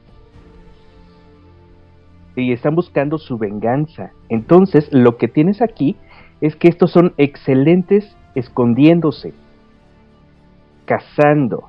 Y 2.36 2.52
están 2.52 2.76
buscando 2.76 3.18
su 3.18 3.38
venganza. 3.38 4.12
Entonces, 4.30 4.90
lo 4.92 5.18
que 5.18 5.28
tienes 5.28 5.62
aquí 5.62 5.96
es 6.42 6.56
que 6.56 6.68
estos 6.68 6.92
son 6.92 7.14
excelentes 7.18 8.16
escondiéndose, 8.36 9.34
cazando, 10.86 11.64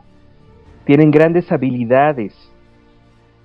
tienen 0.85 1.11
grandes 1.11 1.51
habilidades, 1.51 2.35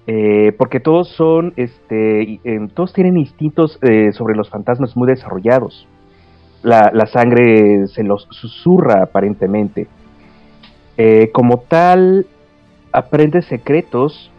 eh, 0.06 0.54
porque 0.58 0.80
todos 0.82 1.10
son, 1.10 1.54
este, 1.56 2.42
todos 2.74 2.92
tienen 2.94 3.18
instintos 3.18 3.80
eh, 3.82 4.12
sobre 4.12 4.36
los 4.36 4.50
fantasmas 4.50 4.98
muy 4.98 5.08
desarrollados. 5.08 5.88
La, 6.62 7.06
sangre 7.08 7.88
se 7.88 8.04
los 8.04 8.28
susurra 8.32 9.04
aparentemente. 9.04 9.88
Eh, 10.98 11.30
como 11.34 11.60
tal, 11.60 12.26
aprende 12.92 13.42
secretos 13.42 14.32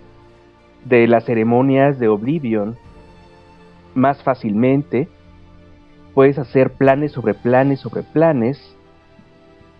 de 0.85 1.07
las 1.07 1.25
ceremonias 1.25 1.99
de 1.99 2.09
Oblivion 2.09 2.77
más 3.95 4.23
fácilmente. 4.23 5.09
Puedes 6.15 6.39
hacer 6.39 6.73
planes 6.73 7.13
sobre 7.13 7.35
planes 7.35 7.81
sobre 7.81 8.03
planes 8.03 8.59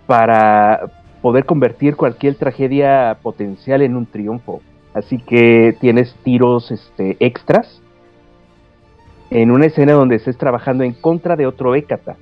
para 0.07 0.91
poder 1.23 1.47
convertir 1.47 1.97
cualquier 1.97 2.35
tragedia 2.35 3.17
potencial 3.23 3.81
en 3.81 3.97
un 3.97 4.05
triunfo. 4.05 4.61
Así 4.95 5.19
que 5.19 5.77
tienes 5.81 6.15
tiros 6.23 6.71
este, 6.71 7.17
extras 7.19 7.83
en 9.31 9.51
una 9.51 9.67
escena 9.67 9.95
donde 9.95 10.17
estés 10.17 10.39
trabajando 10.39 10.85
en 10.85 10.93
contra 10.93 11.35
de 11.35 11.47
otro 11.47 11.75
Hécata. 11.75 12.17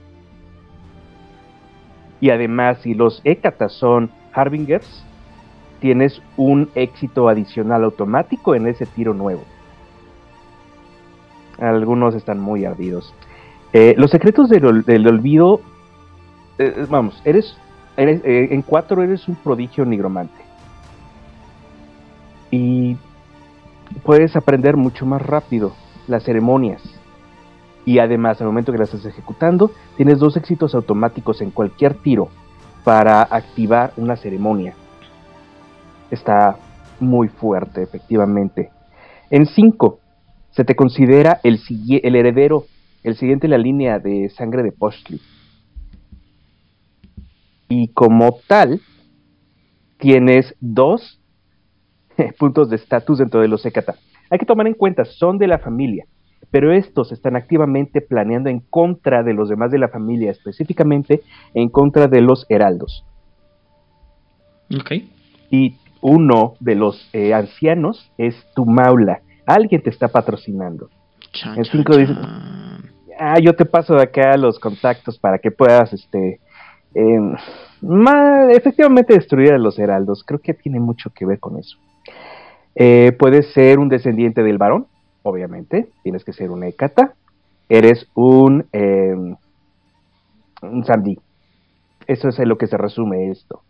Y 2.20 2.30
además, 2.30 2.78
si 2.82 2.94
los 2.94 3.20
Hécatas 3.24 3.72
son 3.72 4.10
Harbingers, 4.32 5.04
tienes 5.80 6.22
un 6.36 6.70
éxito 6.74 7.28
adicional 7.28 7.84
automático 7.84 8.54
en 8.54 8.68
ese 8.68 8.86
tiro 8.86 9.12
nuevo. 9.12 9.42
Algunos 11.58 12.14
están 12.14 12.40
muy 12.40 12.64
ardidos. 12.64 13.12
Eh, 13.72 13.94
los 13.98 14.10
secretos 14.10 14.48
del, 14.48 15.06
olvido, 15.06 15.60
eh, 16.58 16.86
vamos, 16.88 17.20
eres, 17.24 17.56
eh, 17.96 18.48
en 18.50 18.62
cuatro 18.62 19.02
eres 19.02 19.28
un 19.28 19.34
prodigio 19.34 19.84
nigromante. 19.84 20.51
Y 22.52 22.96
puedes 24.04 24.36
aprender 24.36 24.76
mucho 24.76 25.04
más 25.06 25.20
rápido 25.20 25.72
las 26.06 26.22
ceremonias. 26.22 26.80
Y 27.84 27.98
además, 27.98 28.40
al 28.40 28.46
momento 28.46 28.70
que 28.70 28.78
las 28.78 28.94
estás 28.94 29.12
ejecutando, 29.12 29.72
tienes 29.96 30.20
dos 30.20 30.36
éxitos 30.36 30.76
automáticos 30.76 31.40
en 31.40 31.50
cualquier 31.50 31.94
tiro 31.94 32.28
para 32.84 33.22
activar 33.22 33.92
una 33.96 34.14
ceremonia 34.14 34.76
está 36.14 36.58
muy 37.00 37.28
fuerte, 37.28 37.82
efectivamente. 37.82 38.70
En 39.30 39.46
5, 39.46 39.98
se 40.50 40.64
te 40.64 40.76
considera 40.76 41.40
el, 41.42 41.58
el 42.02 42.16
heredero, 42.16 42.66
el 43.02 43.16
siguiente 43.16 43.46
en 43.46 43.52
la 43.52 43.58
línea 43.58 43.98
de 43.98 44.28
sangre 44.30 44.62
de 44.62 44.72
Postli. 44.72 45.20
Y 47.68 47.88
como 47.88 48.38
tal, 48.46 48.80
tienes 49.98 50.54
dos 50.60 51.20
puntos 52.38 52.70
de 52.70 52.76
estatus 52.76 53.18
dentro 53.18 53.40
de 53.40 53.48
los 53.48 53.64
Ekata. 53.64 53.94
Hay 54.30 54.38
que 54.38 54.46
tomar 54.46 54.66
en 54.66 54.74
cuenta, 54.74 55.04
son 55.04 55.38
de 55.38 55.46
la 55.46 55.58
familia, 55.58 56.06
pero 56.50 56.72
estos 56.72 57.12
están 57.12 57.36
activamente 57.36 58.00
planeando 58.00 58.50
en 58.50 58.60
contra 58.60 59.22
de 59.22 59.34
los 59.34 59.48
demás 59.48 59.70
de 59.70 59.78
la 59.78 59.88
familia, 59.88 60.30
específicamente 60.30 61.22
en 61.54 61.68
contra 61.68 62.08
de 62.08 62.20
los 62.20 62.46
heraldos. 62.48 63.04
Ok. 64.74 64.92
Y 65.50 65.76
uno 66.00 66.54
de 66.60 66.74
los 66.74 67.08
eh, 67.12 67.32
ancianos 67.32 68.10
es 68.18 68.34
tu 68.54 68.66
maula. 68.66 69.20
Alguien 69.46 69.82
te 69.82 69.90
está 69.90 70.08
patrocinando. 70.08 70.88
en 71.56 71.64
cinco 71.64 71.96
dice, 71.96 72.14
ah, 73.18 73.38
yo 73.40 73.54
te 73.54 73.64
paso 73.64 73.94
de 73.94 74.02
acá 74.02 74.36
los 74.36 74.58
contactos 74.58 75.18
para 75.18 75.38
que 75.38 75.50
puedas, 75.50 75.92
este, 75.92 76.40
em, 76.94 77.34
efectivamente 78.50 79.14
destruir 79.14 79.52
a 79.52 79.58
los 79.58 79.78
heraldos. 79.78 80.24
Creo 80.24 80.40
que 80.40 80.54
tiene 80.54 80.80
mucho 80.80 81.10
que 81.10 81.24
ver 81.24 81.38
con 81.38 81.58
eso. 81.58 81.78
Eh, 82.74 83.12
puedes 83.18 83.52
ser 83.52 83.78
un 83.78 83.88
descendiente 83.88 84.42
del 84.42 84.58
varón, 84.58 84.86
obviamente. 85.22 85.88
Tienes 86.02 86.24
que 86.24 86.32
ser 86.32 86.50
un 86.50 86.64
Ekata. 86.64 87.14
Eres 87.68 88.06
un, 88.14 88.66
em, 88.72 89.36
un 90.62 90.84
Sandy. 90.84 91.18
Eso 92.06 92.28
es 92.28 92.38
en 92.38 92.48
lo 92.48 92.58
que 92.58 92.66
se 92.66 92.76
resume 92.76 93.30
esto. 93.30 93.62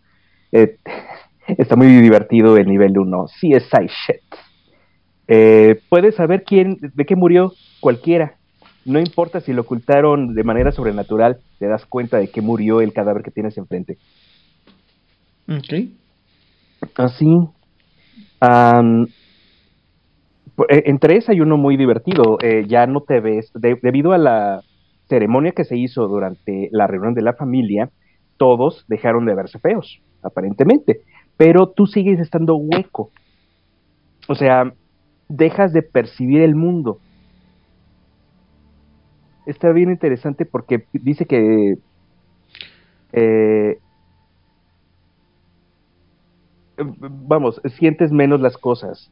Eh, 0.52 0.76
está 1.46 1.76
muy 1.76 1.88
divertido 1.88 2.56
el 2.56 2.66
nivel 2.66 2.98
1. 2.98 3.24
CSI 3.26 3.86
shit. 3.86 4.22
Eh, 5.28 5.80
puedes 5.88 6.16
saber 6.16 6.44
quién, 6.44 6.78
de 6.80 7.04
qué 7.04 7.16
murió 7.16 7.52
cualquiera. 7.80 8.36
No 8.84 8.98
importa 8.98 9.40
si 9.40 9.52
lo 9.52 9.62
ocultaron 9.62 10.34
de 10.34 10.42
manera 10.42 10.72
sobrenatural, 10.72 11.38
te 11.58 11.68
das 11.68 11.86
cuenta 11.86 12.18
de 12.18 12.28
que 12.28 12.40
murió 12.40 12.80
el 12.80 12.92
cadáver 12.92 13.22
que 13.22 13.30
tienes 13.30 13.56
enfrente. 13.56 13.96
Ok. 15.48 15.88
Así. 16.96 17.26
Eh, 20.68 20.82
entre 20.86 21.16
ese 21.16 21.32
hay 21.32 21.40
uno 21.40 21.56
muy 21.56 21.76
divertido. 21.76 22.38
eh, 22.42 22.64
ya 22.68 22.86
no 22.86 23.00
te 23.02 23.20
ves, 23.20 23.50
de- 23.54 23.78
debido 23.82 24.12
a 24.12 24.18
la 24.18 24.62
ceremonia 25.08 25.52
que 25.52 25.64
se 25.64 25.76
hizo 25.76 26.08
durante 26.08 26.68
la 26.72 26.86
reunión 26.86 27.14
de 27.14 27.22
la 27.22 27.34
familia, 27.34 27.90
todos 28.36 28.84
dejaron 28.88 29.26
de 29.26 29.34
verse 29.34 29.58
feos, 29.58 30.00
aparentemente. 30.22 31.02
Pero 31.36 31.68
tú 31.70 31.86
sigues 31.86 32.18
estando 32.20 32.56
hueco. 32.56 33.10
O 34.28 34.34
sea, 34.34 34.72
dejas 35.28 35.72
de 35.72 35.82
percibir 35.82 36.42
el 36.42 36.54
mundo. 36.54 36.98
Está 39.46 39.72
bien 39.72 39.90
interesante 39.90 40.44
porque 40.46 40.84
dice 40.92 41.26
que 41.26 41.76
eh, 43.12 43.78
vamos, 46.78 47.60
sientes 47.78 48.10
menos 48.12 48.40
las 48.40 48.56
cosas. 48.56 49.10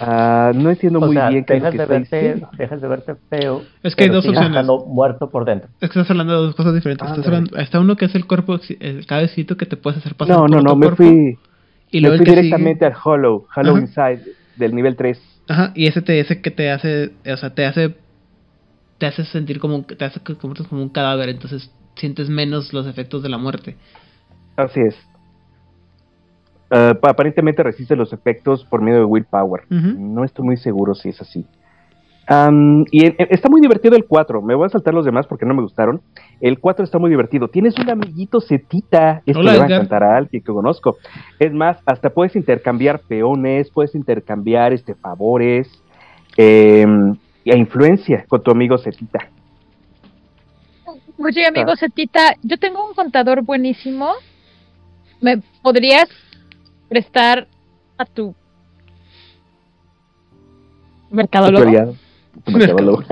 Ah, 0.00 0.52
no 0.54 0.70
entiendo 0.70 1.00
O 1.00 1.06
muy 1.06 1.16
sea, 1.16 1.28
bien 1.28 1.44
qué 1.44 1.54
es 1.56 1.62
lo 1.62 1.70
dejas 1.72 1.72
que 1.72 1.78
de, 1.78 1.82
está 2.02 2.16
verte, 2.16 2.16
diciendo. 2.28 2.48
dejas 2.56 2.80
de 2.80 2.88
verte 2.88 3.14
feo. 3.30 3.62
Es 3.82 3.96
que 3.96 4.04
hay 4.04 4.10
dos 4.10 4.24
opciones. 4.26 4.66
muerto 4.86 5.28
por 5.30 5.44
dentro. 5.44 5.68
Es 5.80 5.90
que 5.90 5.98
estás 5.98 6.10
hablando 6.10 6.34
de 6.34 6.46
dos 6.46 6.54
cosas 6.54 6.74
diferentes. 6.74 7.04
Ah, 7.08 7.10
Estás 7.10 7.24
dale. 7.24 7.36
hablando- 7.38 7.56
está 7.58 7.80
uno 7.80 7.96
que 7.96 8.04
es 8.04 8.14
el 8.14 8.26
cuerpo, 8.26 8.60
el 8.80 9.06
cabecito 9.06 9.56
que 9.56 9.66
te 9.66 9.76
puedes 9.76 9.98
hacer 9.98 10.14
pasar 10.14 10.36
No, 10.36 10.42
por 10.42 10.50
no, 10.50 10.60
no, 10.60 10.76
me 10.76 10.86
cuerpo, 10.86 10.96
fui, 11.04 11.38
y 11.90 11.96
me 11.96 12.00
luego 12.02 12.14
el 12.14 12.18
fui 12.18 12.26
sigue- 12.26 12.36
directamente 12.42 12.84
al 12.86 12.94
Hollow, 13.02 13.46
Hollow 13.56 13.76
Ajá. 13.76 13.80
Inside 13.80 14.32
del 14.56 14.74
nivel 14.74 14.94
3. 14.94 15.20
Ajá, 15.48 15.72
y 15.74 15.86
ese 15.86 16.02
te 16.02 16.20
ese 16.20 16.42
que 16.42 16.50
te 16.52 16.70
hace, 16.70 17.12
o 17.32 17.36
sea, 17.36 17.54
te 17.54 17.64
hace 17.66 17.96
te 18.98 19.06
hace 19.06 19.24
sentir 19.24 19.58
como 19.60 19.82
te 19.84 20.04
hace 20.04 20.20
como 20.20 20.82
un 20.82 20.88
cadáver, 20.90 21.28
entonces 21.28 21.72
sientes 21.96 22.28
menos 22.28 22.72
los 22.72 22.86
efectos 22.86 23.22
de 23.22 23.28
la 23.30 23.38
muerte. 23.38 23.76
Así 24.56 24.80
es. 24.80 24.94
Ah, 26.70 26.94
pa- 27.00 27.10
aparentemente 27.10 27.62
resiste 27.62 27.96
los 27.96 28.12
efectos 28.12 28.64
por 28.64 28.82
medio 28.82 28.98
de 28.98 29.04
willpower. 29.04 29.62
No 29.70 30.24
estoy 30.24 30.44
muy 30.44 30.56
seguro 30.56 30.94
si 30.94 31.08
es 31.10 31.20
así. 31.20 31.46
Y 32.90 33.06
en- 33.06 33.14
en- 33.16 33.28
está 33.30 33.48
muy 33.48 33.62
divertido 33.62 33.96
el 33.96 34.04
4. 34.04 34.42
Me 34.42 34.54
voy 34.54 34.66
a 34.66 34.68
saltar 34.68 34.92
los 34.92 35.06
demás 35.06 35.26
porque 35.26 35.46
no 35.46 35.54
me 35.54 35.62
gustaron. 35.62 36.02
El 36.42 36.58
4 36.58 36.84
está 36.84 36.98
muy 36.98 37.08
divertido. 37.08 37.48
Tienes 37.48 37.74
un 37.78 37.88
amiguito 37.88 38.40
Zetita. 38.42 39.22
Esto 39.24 39.40
Hola, 39.40 39.52
le 39.52 39.58
va 39.58 39.64
a 39.64 39.66
encantar 39.68 40.02
a 40.04 40.16
alguien 40.18 40.42
que 40.42 40.52
conozco. 40.52 40.98
Es 41.38 41.52
más, 41.54 41.78
hasta 41.86 42.10
puedes 42.10 42.36
intercambiar 42.36 43.00
peones, 43.00 43.70
puedes 43.70 43.94
intercambiar 43.94 44.74
este 44.74 44.94
favores 44.94 45.70
em, 46.36 47.16
e 47.46 47.56
influencia 47.56 48.26
con 48.28 48.42
tu 48.42 48.50
amigo 48.50 48.76
Zetita. 48.76 49.20
Oye, 51.18 51.46
amigo 51.46 51.74
Zetita, 51.76 52.34
yo 52.42 52.58
tengo 52.58 52.86
un 52.86 52.94
contador 52.94 53.42
buenísimo. 53.42 54.12
¿Me 55.20 55.38
podrías 55.62 56.08
prestar 56.88 57.46
a 57.96 58.04
tu 58.04 58.34
mercadólogo? 61.10 61.94
Tu 62.44 62.52
mercadólogo. 62.58 63.02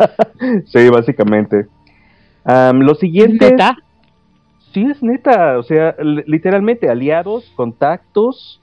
sí, 0.66 0.88
básicamente. 0.88 1.66
Am, 2.44 2.80
lo 2.80 2.94
siguiente. 2.94 3.50
¿Neta? 3.50 3.76
Sí, 4.72 4.84
es 4.90 5.02
neta, 5.02 5.58
o 5.58 5.62
sea, 5.62 5.94
li- 6.02 6.24
literalmente 6.26 6.88
aliados, 6.88 7.52
contactos, 7.56 8.60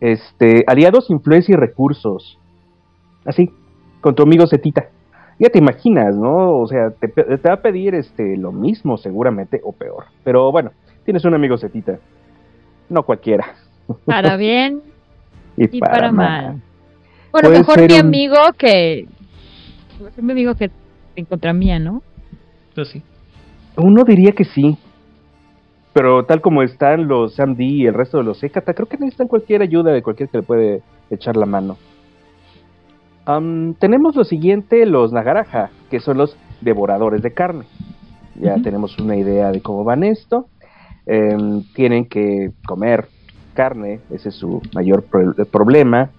este, 0.00 0.64
aliados, 0.66 1.10
influencia 1.10 1.52
y 1.52 1.56
recursos. 1.56 2.38
Así, 3.24 3.50
con 4.00 4.14
tu 4.14 4.22
amigo 4.22 4.46
Zetita. 4.46 4.86
Ya 5.38 5.50
te 5.50 5.58
imaginas, 5.58 6.16
¿no? 6.16 6.58
O 6.58 6.66
sea, 6.66 6.90
te, 6.90 7.08
te 7.08 7.36
va 7.48 7.54
a 7.54 7.60
pedir 7.60 7.94
este 7.94 8.38
lo 8.38 8.50
mismo 8.50 8.96
seguramente 8.96 9.60
o 9.62 9.72
peor. 9.72 10.04
Pero 10.24 10.50
bueno, 10.50 10.70
tienes 11.04 11.24
un 11.26 11.34
amigo 11.34 11.58
Zetita. 11.58 11.98
No 12.88 13.02
cualquiera. 13.02 13.44
Para 14.04 14.36
bien 14.36 14.80
Y, 15.56 15.76
y 15.76 15.80
para, 15.80 16.12
mal. 16.12 16.60
Bueno, 17.32 17.50
mejor 17.50 17.78
mi 17.80 17.94
un- 17.94 18.00
amigo 18.00 18.36
que. 18.58 19.06
mejor 20.00 20.22
mi 20.22 20.32
amigo 20.32 20.54
que 20.54 20.70
en 21.16 21.24
contra 21.24 21.52
mía, 21.54 21.78
¿no? 21.78 22.02
Pues 22.74 22.88
sí. 22.88 23.02
Uno 23.76 24.04
diría 24.04 24.32
que 24.32 24.44
sí. 24.44 24.76
Pero 25.94 26.24
tal 26.26 26.42
como 26.42 26.62
están 26.62 27.08
los 27.08 27.34
Sam 27.36 27.54
D 27.56 27.64
y 27.64 27.86
el 27.86 27.94
resto 27.94 28.18
de 28.18 28.24
los 28.24 28.42
Ekata, 28.44 28.74
creo 28.74 28.86
que 28.86 28.98
necesitan 28.98 29.28
cualquier 29.28 29.62
ayuda 29.62 29.92
de 29.92 30.02
cualquier 30.02 30.28
que 30.28 30.38
le 30.38 30.42
puede 30.42 30.82
echar 31.10 31.36
la 31.38 31.46
mano. 31.46 31.78
Tenemos 33.80 34.14
lo 34.14 34.24
siguiente, 34.24 34.86
los 34.86 35.12
Nagaraja, 35.12 35.70
que 35.90 35.98
son 36.00 36.18
los 36.18 36.36
devoradores 36.60 37.22
de 37.22 37.32
carne. 37.32 37.64
Ya 38.36 38.56
tenemos 38.62 38.98
una 38.98 39.16
idea 39.16 39.50
de 39.50 39.62
cómo 39.62 39.82
van 39.84 40.04
esto. 40.04 40.46
Em, 41.06 41.64
tienen 41.74 42.06
que 42.06 42.50
comer 42.66 43.08
carne, 43.56 44.00
ese 44.10 44.28
es 44.28 44.36
su 44.36 44.62
mayor 44.72 45.02
pro- 45.02 45.34
problema. 45.50 46.10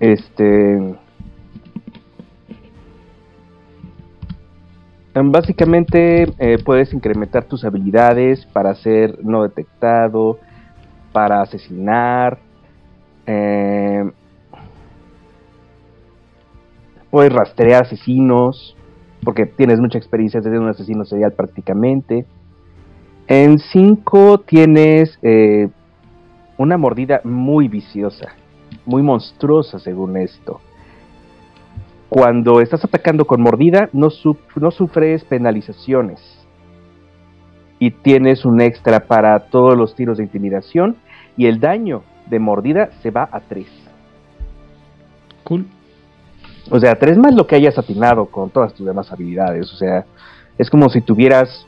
Este. 0.00 0.74
Em, 5.14 5.30
Básicamente 5.30 6.24
eh, 6.38 6.58
puedes 6.64 6.92
incrementar 6.92 7.44
tus 7.44 7.64
habilidades 7.64 8.46
para 8.46 8.74
ser 8.74 9.18
no 9.24 9.42
detectado, 9.42 10.38
para 11.12 11.42
asesinar. 11.42 12.38
em, 13.26 14.10
puedes 17.10 17.32
rastrear 17.32 17.84
asesinos, 17.84 18.76
porque 19.22 19.46
tienes 19.46 19.78
mucha 19.78 19.98
experiencia 19.98 20.40
de 20.40 20.50
ser 20.50 20.58
un 20.58 20.68
asesino 20.68 21.04
serial 21.04 21.32
prácticamente. 21.32 22.26
En 23.26 23.58
5 23.58 24.40
tienes 24.40 25.18
eh, 25.22 25.68
una 26.58 26.76
mordida 26.76 27.20
muy 27.24 27.68
viciosa, 27.68 28.34
muy 28.84 29.02
monstruosa 29.02 29.78
según 29.78 30.16
esto. 30.16 30.60
Cuando 32.08 32.60
estás 32.60 32.84
atacando 32.84 33.26
con 33.26 33.40
mordida, 33.40 33.88
no, 33.92 34.10
su- 34.10 34.36
no 34.56 34.70
sufres 34.70 35.24
penalizaciones. 35.24 36.20
Y 37.78 37.90
tienes 37.90 38.44
un 38.44 38.60
extra 38.60 39.00
para 39.00 39.38
todos 39.48 39.76
los 39.76 39.94
tiros 39.96 40.18
de 40.18 40.24
intimidación. 40.24 40.96
Y 41.36 41.46
el 41.46 41.58
daño 41.60 42.02
de 42.30 42.38
mordida 42.38 42.90
se 43.02 43.10
va 43.10 43.28
a 43.32 43.40
3. 43.40 43.66
Cool. 45.42 45.66
O 46.70 46.78
sea, 46.78 46.94
3 46.94 47.18
más 47.18 47.34
lo 47.34 47.46
que 47.46 47.56
hayas 47.56 47.76
atinado 47.78 48.26
con 48.26 48.48
todas 48.50 48.72
tus 48.74 48.86
demás 48.86 49.10
habilidades. 49.10 49.72
O 49.72 49.76
sea, 49.76 50.04
es 50.56 50.70
como 50.70 50.88
si 50.90 51.00
tuvieras 51.00 51.66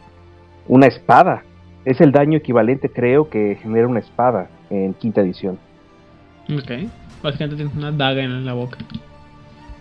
una 0.68 0.86
espada. 0.86 1.42
Es 1.84 2.00
el 2.00 2.12
daño 2.12 2.38
equivalente, 2.38 2.88
creo, 2.88 3.28
que 3.28 3.58
genera 3.62 3.86
una 3.86 4.00
espada 4.00 4.48
en 4.70 4.94
quinta 4.94 5.20
edición. 5.20 5.58
Ok. 6.50 6.88
Básicamente 7.22 7.56
tienes 7.56 7.74
una 7.76 7.92
daga 7.92 8.22
en 8.22 8.44
la 8.44 8.52
boca. 8.54 8.78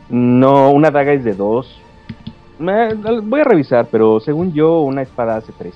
No, 0.09 0.71
una 0.71 0.91
daga 0.91 1.13
es 1.13 1.23
de 1.23 1.33
2. 1.33 1.81
Voy 2.59 3.41
a 3.41 3.43
revisar, 3.43 3.87
pero 3.91 4.19
según 4.19 4.53
yo, 4.53 4.81
una 4.81 5.01
espada 5.01 5.37
hace 5.37 5.51
3. 5.57 5.73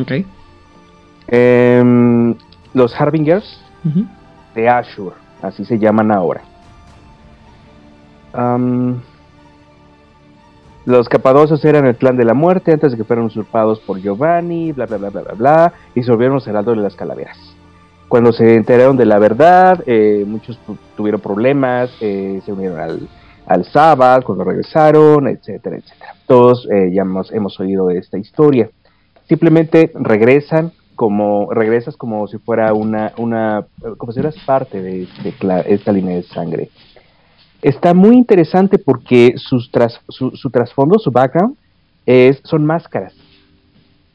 Ok. 0.00 0.12
Em, 1.28 2.34
los 2.74 3.00
Harbingers 3.00 3.62
de 4.54 4.68
Ashur, 4.68 5.14
así 5.40 5.64
se 5.64 5.78
llaman 5.78 6.10
ahora. 6.10 6.42
Los 10.84 11.08
Capadocios 11.08 11.64
eran 11.64 11.86
el 11.86 11.96
clan 11.96 12.16
de 12.16 12.24
la 12.24 12.34
muerte 12.34 12.72
antes 12.72 12.92
de 12.92 12.98
que 12.98 13.04
fueran 13.04 13.24
usurpados 13.26 13.80
por 13.80 14.00
Giovanni, 14.00 14.72
bla 14.72 14.86
bla 14.86 14.96
bla 14.98 15.10
bla 15.10 15.22
bla 15.22 15.34
bla, 15.34 15.72
y 15.94 16.02
se 16.02 16.10
volvieron 16.10 16.34
los 16.34 16.46
heraldos 16.46 16.76
de 16.76 16.82
las 16.82 16.96
calaveras. 16.96 17.36
Cuando 18.08 18.32
se 18.32 18.56
enteraron 18.56 18.96
de 18.96 19.06
la 19.06 19.18
verdad, 19.18 19.82
eh, 19.86 20.24
muchos 20.26 20.58
tu- 20.66 20.76
tuvieron 20.96 21.20
problemas, 21.20 21.90
eh, 22.00 22.40
se 22.44 22.52
unieron 22.52 22.78
al, 22.78 23.08
al 23.46 23.64
Sabbath 23.64 24.24
cuando 24.24 24.44
regresaron, 24.44 25.28
etcétera, 25.28 25.76
etcétera. 25.76 26.14
Todos 26.26 26.68
eh, 26.70 26.90
ya 26.92 27.02
hemos, 27.02 27.32
hemos 27.32 27.58
oído 27.60 27.88
esta 27.90 28.18
historia. 28.18 28.68
Simplemente 29.28 29.92
regresan 29.94 30.72
como 30.94 31.50
regresas 31.52 31.96
como 31.96 32.26
si 32.28 32.36
fuera 32.36 32.74
una 32.74 33.12
una 33.16 33.64
como 33.96 34.12
si 34.12 34.20
fueras 34.20 34.36
parte 34.44 34.82
de, 34.82 35.08
de 35.24 35.64
esta 35.68 35.90
línea 35.90 36.16
de 36.16 36.22
sangre 36.22 36.68
Está 37.62 37.94
muy 37.94 38.16
interesante 38.16 38.76
porque 38.76 39.34
sus 39.36 39.70
tras- 39.70 40.00
su, 40.08 40.50
trasfondo, 40.50 40.98
su 40.98 41.12
background, 41.12 41.56
es, 42.06 42.40
son 42.44 42.66
máscaras. 42.66 43.14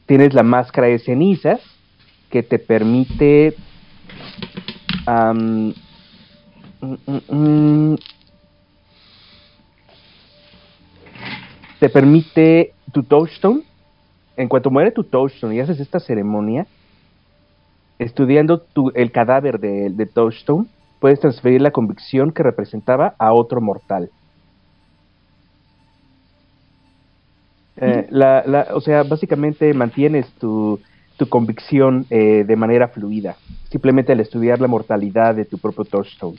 Tienes 0.06 0.34
la 0.34 0.42
máscara 0.42 0.88
de 0.88 0.98
cenizas 0.98 1.60
que 2.30 2.42
te 2.42 2.58
permite 2.58 3.54
mm, 7.30 7.94
te 11.80 11.88
permite 11.88 12.74
tu 12.92 13.02
touchstone. 13.02 13.62
En 14.36 14.48
cuanto 14.48 14.70
muere 14.70 14.90
tu 14.92 15.04
touchstone 15.04 15.56
y 15.56 15.60
haces 15.60 15.80
esta 15.80 15.98
ceremonia, 15.98 16.66
estudiando 17.98 18.60
tu- 18.60 18.92
el 18.94 19.10
cadáver 19.10 19.58
de, 19.58 19.90
de 19.90 20.06
touchstone, 20.06 20.66
puedes 21.00 21.20
transferir 21.20 21.60
la 21.60 21.70
convicción 21.70 22.32
que 22.32 22.42
representaba 22.42 23.14
a 23.18 23.32
otro 23.32 23.60
mortal. 23.60 24.10
Eh, 27.80 28.06
la, 28.10 28.42
la- 28.46 28.68
o 28.74 28.80
sea, 28.80 29.04
básicamente 29.04 29.72
mantienes 29.72 30.26
tu, 30.40 30.80
tu 31.16 31.28
convicción 31.28 32.06
eh, 32.10 32.44
de 32.44 32.56
manera 32.56 32.88
fluida, 32.88 33.36
simplemente 33.70 34.12
al 34.12 34.20
estudiar 34.20 34.60
la 34.60 34.66
mortalidad 34.66 35.34
de 35.34 35.44
tu 35.44 35.58
propio 35.58 35.84
touchstone. 35.84 36.38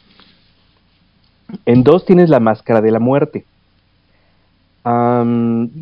En 1.65 1.84
dos 1.84 2.06
tienes 2.06 2.30
la 2.30 2.40
máscara 2.40 2.81
de 2.81 2.91
la 2.91 2.99
muerte. 2.99 3.45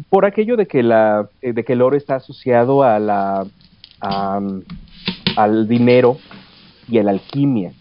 Por 0.09 0.25
aquello 0.25 0.57
de 0.57 0.65
que, 0.67 0.83
la, 0.83 1.29
eh, 1.41 1.53
de 1.53 1.63
que 1.63 1.73
el 1.73 1.81
oro 1.81 1.95
está 1.95 2.15
asociado 2.15 2.83
a 2.83 2.99
la, 2.99 3.45
al 5.35 5.67
dinero 5.67 6.17
y 6.89 6.97
a 6.97 7.03
la 7.03 7.11
alquimia. 7.11 7.71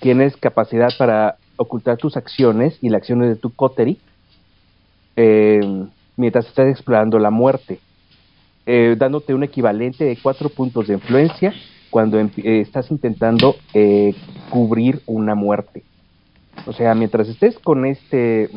Tienes 0.00 0.36
capacidad 0.36 0.90
para 0.98 1.36
ocultar 1.56 1.96
tus 1.96 2.16
acciones 2.16 2.78
y 2.82 2.88
las 2.90 3.00
acciones 3.00 3.28
de 3.28 3.36
tu 3.36 3.54
coterie 3.54 3.98
eh, 5.16 5.60
mientras 6.16 6.46
estás 6.46 6.68
explorando 6.68 7.18
la 7.18 7.30
muerte, 7.30 7.80
eh, 8.66 8.96
dándote 8.98 9.34
un 9.34 9.42
equivalente 9.42 10.04
de 10.04 10.18
cuatro 10.22 10.48
puntos 10.50 10.88
de 10.88 10.94
influencia 10.94 11.54
cuando 11.90 12.20
empi- 12.20 12.44
eh, 12.44 12.60
estás 12.60 12.90
intentando 12.90 13.56
cubrir 14.50 15.00
una 15.06 15.34
muerte. 15.34 15.84
O 16.66 16.72
sea, 16.72 16.94
mientras 16.94 17.28
estés 17.28 17.58
con 17.58 17.86
este, 17.86 18.50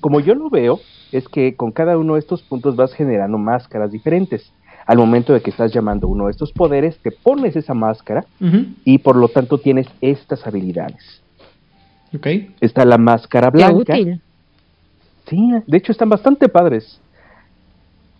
como 0.00 0.20
yo 0.20 0.34
lo 0.34 0.50
veo, 0.50 0.80
es 1.12 1.28
que 1.28 1.56
con 1.56 1.72
cada 1.72 1.96
uno 1.96 2.14
de 2.14 2.20
estos 2.20 2.42
puntos 2.42 2.76
vas 2.76 2.92
generando 2.92 3.38
máscaras 3.38 3.90
diferentes. 3.90 4.52
Al 4.86 4.98
momento 4.98 5.32
de 5.32 5.40
que 5.40 5.50
estás 5.50 5.72
llamando 5.72 6.06
uno 6.06 6.26
de 6.26 6.30
estos 6.30 6.52
poderes, 6.52 6.98
te 6.98 7.10
pones 7.10 7.56
esa 7.56 7.74
máscara 7.74 8.24
y 8.84 8.98
por 8.98 9.16
lo 9.16 9.28
tanto 9.28 9.58
tienes 9.58 9.88
estas 10.00 10.46
habilidades. 10.46 11.22
Ok. 12.14 12.26
Está 12.60 12.84
la 12.84 12.96
máscara 12.96 13.50
Qué 13.50 13.58
blanca. 13.58 13.94
útil. 13.94 14.20
Sí, 15.28 15.50
de 15.66 15.76
hecho 15.76 15.90
están 15.90 16.08
bastante 16.08 16.48
padres. 16.48 17.00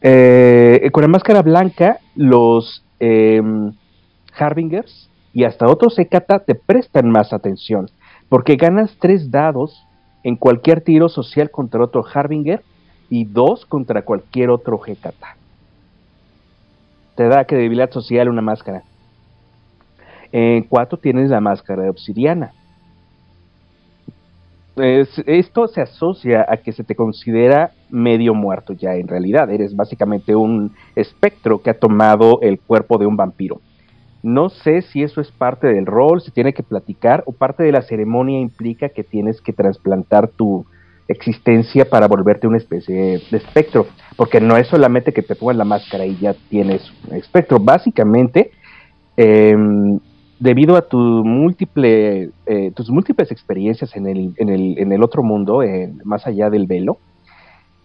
Eh, 0.02 0.90
con 0.92 1.02
la 1.02 1.08
máscara 1.08 1.42
blanca, 1.42 1.98
los 2.16 2.84
em, 2.98 3.72
Harbingers 4.36 5.08
y 5.32 5.44
hasta 5.44 5.66
otros 5.68 5.98
Hecata 5.98 6.40
te 6.40 6.54
prestan 6.54 7.10
más 7.10 7.32
atención, 7.32 7.88
porque 8.28 8.56
ganas 8.56 8.96
tres 8.98 9.30
dados 9.30 9.84
en 10.24 10.36
cualquier 10.36 10.80
tiro 10.80 11.08
social 11.08 11.50
contra 11.50 11.84
otro 11.84 12.04
Harbinger 12.12 12.62
y 13.08 13.24
dos 13.24 13.64
contra 13.66 14.02
cualquier 14.02 14.50
otro 14.50 14.80
Hecata. 14.84 15.35
Te 17.16 17.28
da 17.28 17.44
credibilidad 17.44 17.90
social 17.90 18.28
una 18.28 18.42
máscara. 18.42 18.82
En 20.32 20.62
cuatro 20.64 20.98
tienes 20.98 21.30
la 21.30 21.40
máscara 21.40 21.82
de 21.82 21.90
obsidiana. 21.90 22.52
Es- 24.76 25.22
esto 25.24 25.68
se 25.68 25.80
asocia 25.80 26.44
a 26.46 26.58
que 26.58 26.72
se 26.72 26.84
te 26.84 26.94
considera 26.94 27.70
medio 27.88 28.34
muerto 28.34 28.74
ya 28.74 28.94
en 28.94 29.08
realidad. 29.08 29.50
Eres 29.50 29.74
básicamente 29.74 30.36
un 30.36 30.74
espectro 30.94 31.62
que 31.62 31.70
ha 31.70 31.78
tomado 31.78 32.40
el 32.42 32.60
cuerpo 32.60 32.98
de 32.98 33.06
un 33.06 33.16
vampiro. 33.16 33.60
No 34.22 34.50
sé 34.50 34.82
si 34.82 35.02
eso 35.02 35.20
es 35.20 35.30
parte 35.30 35.68
del 35.68 35.86
rol, 35.86 36.20
se 36.20 36.32
tiene 36.32 36.52
que 36.52 36.62
platicar 36.62 37.22
o 37.26 37.32
parte 37.32 37.62
de 37.62 37.72
la 37.72 37.80
ceremonia 37.80 38.40
implica 38.40 38.90
que 38.90 39.04
tienes 39.04 39.40
que 39.40 39.52
trasplantar 39.54 40.28
tu 40.28 40.66
existencia 41.08 41.88
para 41.88 42.08
volverte 42.08 42.46
una 42.46 42.56
especie 42.56 43.20
de 43.30 43.36
espectro. 43.36 43.86
Porque 44.16 44.40
no 44.40 44.56
es 44.56 44.66
solamente 44.68 45.12
que 45.12 45.22
te 45.22 45.34
pongan 45.34 45.58
la 45.58 45.64
máscara 45.64 46.06
y 46.06 46.16
ya 46.16 46.34
tienes 46.48 46.90
un 47.08 47.16
espectro. 47.16 47.58
Básicamente, 47.58 48.50
em, 49.16 49.98
debido 50.38 50.76
a 50.76 50.82
tu 50.82 50.98
múltiple, 50.98 52.30
eh, 52.46 52.72
tus 52.74 52.90
múltiples 52.90 53.30
experiencias 53.30 53.96
en 53.96 54.06
el, 54.06 54.34
en 54.36 54.48
el, 54.48 54.78
en 54.78 54.92
el 54.92 55.02
otro 55.02 55.22
mundo, 55.22 55.62
más 56.04 56.26
allá 56.26 56.50
del 56.50 56.66
velo, 56.66 56.98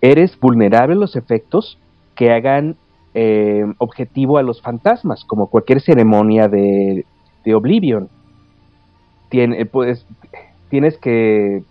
eres 0.01 0.37
vulnerable 0.39 0.95
a 0.95 0.99
los 0.99 1.15
efectos 1.15 1.77
que 2.15 2.31
hagan 2.31 2.75
eh, 3.13 3.65
objetivo 3.77 4.37
a 4.37 4.43
los 4.43 4.61
fantasmas, 4.61 5.25
como 5.25 5.47
cualquier 5.47 5.81
ceremonia 5.81 6.47
de, 6.47 7.05
de 7.43 7.55
Oblivion. 7.55 8.09
Pues, 9.71 10.05
tienes 10.69 10.97
que, 10.97 11.63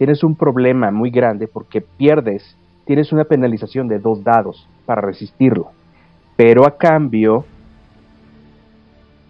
tienes 0.00 0.24
un 0.24 0.34
problema 0.34 0.90
muy 0.90 1.10
grande 1.10 1.46
porque 1.46 1.82
pierdes, 1.82 2.56
tienes 2.86 3.12
una 3.12 3.24
penalización 3.24 3.86
de 3.86 3.98
dos 3.98 4.24
dados 4.24 4.66
para 4.86 5.02
resistirlo, 5.02 5.72
pero 6.38 6.66
a 6.66 6.78
cambio 6.78 7.44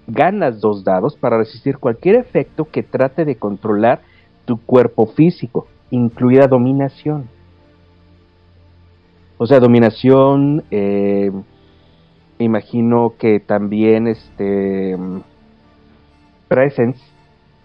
ganas 0.06 0.60
dos 0.60 0.84
dados 0.84 1.16
para 1.16 1.38
resistir 1.38 1.78
cualquier 1.78 2.14
efecto 2.14 2.66
que 2.70 2.84
trate 2.84 3.24
de 3.24 3.34
controlar 3.34 4.02
tu 4.44 4.60
cuerpo 4.60 5.08
físico, 5.08 5.66
incluida 5.90 6.46
dominación. 6.46 7.28
O 9.38 9.46
sea, 9.46 9.58
dominación, 9.58 10.62
eh, 10.70 11.32
imagino 12.38 13.14
que 13.18 13.40
también 13.40 14.06
este 14.06 14.96
presence 16.46 17.00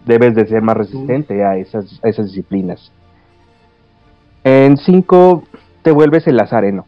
debes 0.06 0.34
de 0.34 0.46
ser 0.46 0.62
más 0.62 0.76
resistente 0.76 1.44
a 1.44 1.56
esas, 1.56 2.00
a 2.02 2.08
esas 2.08 2.26
disciplinas. 2.26 2.92
En 4.44 4.76
5 4.76 5.42
te 5.82 5.90
vuelves 5.90 6.26
el 6.26 6.36
lazareno. 6.36 6.86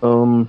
Um, 0.00 0.46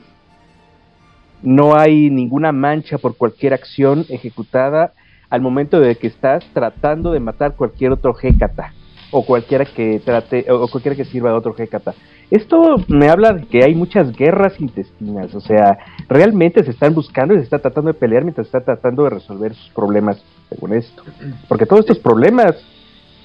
no 1.41 1.75
hay 1.75 2.09
ninguna 2.11 2.51
mancha 2.51 2.99
por 2.99 3.17
cualquier 3.17 3.53
acción 3.53 4.05
ejecutada 4.09 4.93
al 5.29 5.41
momento 5.41 5.79
de 5.79 5.95
que 5.95 6.07
estás 6.07 6.45
tratando 6.53 7.11
de 7.11 7.19
matar 7.19 7.55
cualquier 7.55 7.91
otro 7.91 8.15
Hecata 8.21 8.73
o 9.11 9.25
cualquiera 9.25 9.65
que 9.65 9.99
trate 10.03 10.45
o 10.51 10.67
cualquiera 10.67 10.95
que 10.95 11.05
sirva 11.05 11.31
de 11.31 11.37
otro 11.37 11.55
Hecata. 11.57 11.93
Esto 12.29 12.75
me 12.87 13.09
habla 13.09 13.33
de 13.33 13.45
que 13.47 13.63
hay 13.63 13.73
muchas 13.73 14.11
guerras 14.15 14.59
intestinas, 14.61 15.33
o 15.33 15.39
sea, 15.41 15.79
realmente 16.07 16.63
se 16.63 16.71
están 16.71 16.93
buscando 16.93 17.33
y 17.33 17.37
se 17.37 17.43
está 17.43 17.57
tratando 17.59 17.91
de 17.91 17.99
pelear 17.99 18.23
mientras 18.23 18.47
se 18.47 18.57
está 18.57 18.63
tratando 18.75 19.03
de 19.03 19.09
resolver 19.11 19.53
sus 19.55 19.69
problemas, 19.69 20.21
según 20.49 20.73
esto. 20.73 21.03
Porque 21.47 21.65
todos 21.65 21.81
estos 21.81 21.97
problemas, 21.99 22.55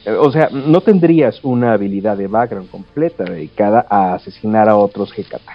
eh, 0.06 0.12
o 0.12 0.30
sea, 0.32 0.48
no 0.50 0.80
tendrías 0.80 1.38
una 1.44 1.74
habilidad 1.74 2.16
de 2.16 2.28
background 2.28 2.70
completa 2.70 3.24
dedicada 3.24 3.86
a 3.90 4.14
asesinar 4.14 4.70
a 4.70 4.76
otros 4.76 5.12
Hecata. 5.16 5.52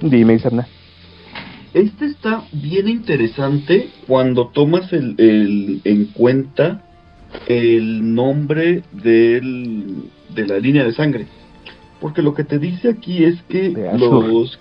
Dime, 0.00 0.34
Isabna. 0.34 0.66
Este 1.74 2.06
está 2.06 2.42
bien 2.52 2.88
interesante 2.88 3.90
cuando 4.06 4.48
tomas 4.48 4.92
el, 4.92 5.14
el- 5.18 5.80
en 5.84 6.06
cuenta 6.06 6.82
el 7.46 8.14
nombre 8.14 8.82
del, 8.92 10.04
de 10.34 10.46
la 10.46 10.58
línea 10.58 10.84
de 10.84 10.92
sangre. 10.92 11.26
Porque 12.00 12.22
lo 12.22 12.34
que 12.34 12.44
te 12.44 12.58
dice 12.58 12.88
aquí 12.88 13.24
es 13.24 13.42
que 13.48 13.70
los... 13.98 14.58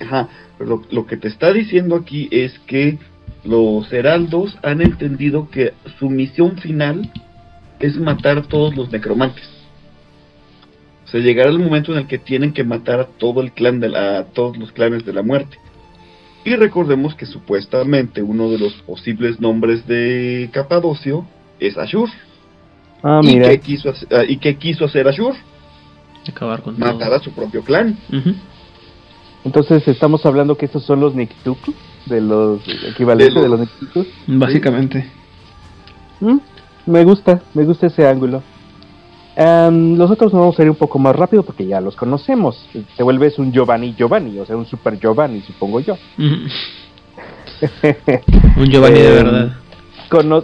Ajá, 0.00 0.28
lo, 0.58 0.82
lo 0.90 1.06
que 1.06 1.16
te 1.16 1.28
está 1.28 1.52
diciendo 1.52 1.96
aquí 1.96 2.28
es 2.30 2.58
que 2.66 2.98
los 3.44 3.92
heraldos 3.92 4.58
han 4.62 4.80
entendido 4.80 5.48
que 5.50 5.72
su 5.98 6.10
misión 6.10 6.58
final 6.58 7.10
es 7.80 7.96
matar 7.96 8.38
a 8.38 8.42
todos 8.42 8.74
los 8.76 8.90
necromantes. 8.90 9.44
O 11.04 11.08
sea, 11.08 11.20
llegará 11.20 11.50
el 11.50 11.58
momento 11.58 11.92
en 11.92 11.98
el 11.98 12.06
que 12.06 12.18
tienen 12.18 12.52
que 12.52 12.64
matar 12.64 13.00
a 13.00 13.06
todo 13.06 13.40
el 13.40 13.52
clan 13.52 13.80
de 13.80 13.90
la, 13.90 14.18
a 14.18 14.24
todos 14.24 14.56
los 14.56 14.72
clanes 14.72 15.04
de 15.04 15.12
la 15.12 15.22
muerte. 15.22 15.58
Y 16.44 16.56
recordemos 16.56 17.14
que 17.14 17.26
supuestamente 17.26 18.22
uno 18.22 18.50
de 18.50 18.58
los 18.58 18.74
posibles 18.82 19.40
nombres 19.40 19.86
de 19.86 20.50
Capadocio 20.52 21.26
es 21.66 21.76
Ashur. 21.78 22.08
Ah, 23.02 23.20
¿Y, 23.22 23.26
mira. 23.26 23.48
qué 23.50 23.60
quiso, 23.60 23.90
hacer- 23.90 24.08
ah, 24.12 24.24
¿Y 24.26 24.36
qué 24.38 24.56
quiso 24.56 24.84
hacer 24.86 25.06
Ashur? 25.08 25.34
Acabar 26.28 26.62
con 26.62 26.78
Matar 26.78 27.08
todo. 27.08 27.14
a 27.16 27.20
su 27.20 27.32
propio 27.32 27.62
clan. 27.62 27.98
Entonces 29.44 29.86
estamos 29.88 30.24
hablando 30.24 30.56
que 30.56 30.64
estos 30.66 30.84
son 30.84 31.00
los 31.00 31.14
Nikituku, 31.14 31.74
de 32.06 32.20
los 32.22 32.60
equivalentes 32.88 33.34
De 33.34 33.42
de 33.42 33.48
los- 33.48 33.60
los 33.60 33.68
Nikituku. 33.68 34.06
Básicamente. 34.26 35.10
Mm, 36.20 36.38
Me 36.86 37.04
gusta, 37.04 37.42
me 37.54 37.64
gusta 37.64 37.86
ese 37.88 38.06
ángulo. 38.06 38.42
Am, 39.36 39.96
los 39.96 40.10
otros 40.10 40.30
vamos 40.32 40.58
a 40.58 40.62
ir 40.62 40.70
un 40.70 40.76
poco 40.76 40.98
más 40.98 41.14
rápido 41.16 41.42
porque 41.42 41.66
ya 41.66 41.80
los 41.80 41.96
conocemos. 41.96 42.68
Te 42.96 43.02
vuelves 43.02 43.38
un 43.38 43.52
Giovanni 43.52 43.92
Giovanni, 43.94 44.38
o 44.38 44.46
sea, 44.46 44.56
un 44.56 44.64
super 44.64 44.98
Giovanni, 44.98 45.40
supongo 45.42 45.80
yo. 45.80 45.96
Un 48.56 48.66
Giovanni 48.70 48.98
de 49.00 49.10
verdad. 49.10 49.52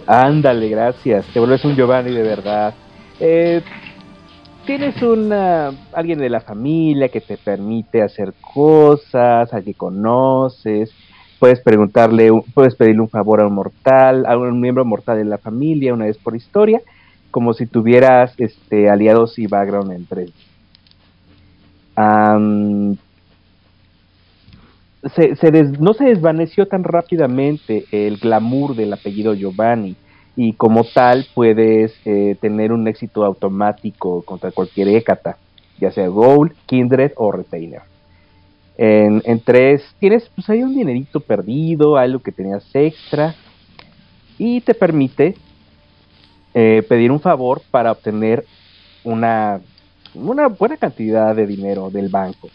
Ándale, 0.07 0.69
gracias. 0.69 1.25
Te 1.27 1.39
vuelves 1.39 1.63
un 1.65 1.75
Giovanni 1.75 2.11
de 2.11 2.23
verdad. 2.23 2.73
Eh, 3.19 3.61
tienes 4.65 5.01
una 5.01 5.71
alguien 5.93 6.19
de 6.19 6.29
la 6.29 6.41
familia 6.41 7.09
que 7.09 7.21
te 7.21 7.37
permite 7.37 8.01
hacer 8.01 8.33
cosas, 8.53 9.53
a 9.53 9.61
que 9.61 9.73
conoces. 9.73 10.91
Puedes 11.39 11.59
preguntarle, 11.61 12.29
puedes 12.53 12.75
pedirle 12.75 13.01
un 13.01 13.09
favor 13.09 13.41
a 13.41 13.47
un 13.47 13.53
mortal, 13.53 14.25
a 14.27 14.37
un 14.37 14.59
miembro 14.59 14.85
mortal 14.85 15.17
de 15.17 15.25
la 15.25 15.37
familia 15.37 15.93
una 15.93 16.05
vez 16.05 16.17
por 16.17 16.35
historia, 16.35 16.81
como 17.31 17.53
si 17.53 17.65
tuvieras 17.65 18.33
este 18.37 18.89
aliados 18.89 19.39
y 19.39 19.47
background 19.47 19.91
entre 19.91 20.27
um, 21.97 22.95
se, 25.15 25.35
se 25.35 25.51
no 25.51 25.93
se 25.93 26.05
desvaneció 26.05 26.67
tan 26.67 26.83
rápidamente 26.83 27.85
el 27.91 28.17
glamour 28.17 28.75
del 28.75 28.93
apellido 28.93 29.33
Giovanni 29.33 29.95
y 30.35 30.53
como 30.53 30.83
tal 30.83 31.25
puedes 31.33 31.93
eh, 32.05 32.37
tener 32.39 32.71
un 32.71 32.87
éxito 32.87 33.25
automático 33.25 34.21
contra 34.21 34.51
cualquier 34.51 34.89
Hécata, 34.89 35.37
ya 35.79 35.91
sea 35.91 36.07
Gold, 36.07 36.53
Kindred 36.65 37.11
o 37.15 37.31
Retainer. 37.31 37.81
En, 38.77 39.39
tres, 39.41 39.83
tienes 39.99 40.27
pues 40.33 40.49
hay 40.49 40.63
un 40.63 40.73
dinerito 40.73 41.19
perdido, 41.19 41.97
algo 41.97 42.19
que 42.19 42.31
tenías 42.31 42.65
extra, 42.73 43.35
y 44.39 44.61
te 44.61 44.73
permite 44.73 45.35
eh, 46.55 46.81
pedir 46.89 47.11
un 47.11 47.19
favor 47.19 47.61
para 47.69 47.91
obtener 47.91 48.43
una 49.03 49.59
buena 50.15 50.77
cantidad 50.77 51.35
de 51.35 51.45
dinero 51.45 51.91
del 51.91 52.09
banco 52.09 52.49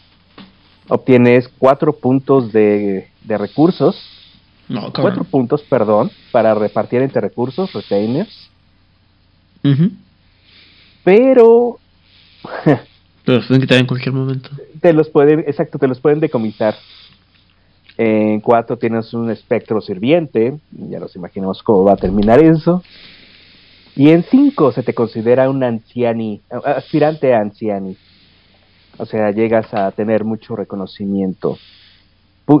obtienes 0.89 1.49
cuatro 1.57 1.93
puntos 1.93 2.51
de, 2.51 3.07
de 3.23 3.37
recursos. 3.37 3.95
No, 4.69 4.91
cuatro 4.91 5.23
puntos, 5.23 5.61
perdón, 5.63 6.11
para 6.31 6.53
repartir 6.53 7.01
entre 7.01 7.21
recursos, 7.21 7.71
retainers. 7.71 8.49
Pero. 11.03 11.79
te 13.25 13.31
los 13.31 13.45
pueden 13.47 13.61
quitar 13.61 13.79
en 13.79 13.87
cualquier 13.87 14.13
momento. 14.13 14.49
Te 14.81 14.93
los 14.93 15.09
pueden, 15.09 15.39
exacto, 15.39 15.77
te 15.77 15.87
los 15.87 15.99
pueden 15.99 16.19
decomisar. 16.19 16.75
En 17.97 18.41
cuatro 18.41 18.77
tienes 18.77 19.13
un 19.13 19.31
espectro 19.31 19.81
sirviente, 19.81 20.59
ya 20.71 20.99
nos 20.99 21.15
imaginamos 21.15 21.63
cómo 21.63 21.83
va 21.83 21.93
a 21.93 21.97
terminar 21.97 22.39
eso. 22.39 22.83
Y 23.95 24.11
en 24.11 24.23
cinco 24.23 24.71
se 24.71 24.83
te 24.83 24.93
considera 24.93 25.49
un 25.49 25.63
anciani, 25.63 26.41
aspirante 26.63 27.33
a 27.33 27.39
anciani. 27.39 27.97
O 28.97 29.05
sea, 29.05 29.31
llegas 29.31 29.73
a 29.73 29.91
tener 29.91 30.23
mucho 30.23 30.55
reconocimiento. 30.55 31.57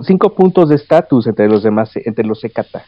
cinco 0.03 0.33
puntos 0.33 0.69
de 0.69 0.75
estatus 0.75 1.27
entre 1.27 1.47
los 1.47 1.63
demás, 1.63 1.91
entre 1.95 2.25
los 2.25 2.39
Secata. 2.39 2.83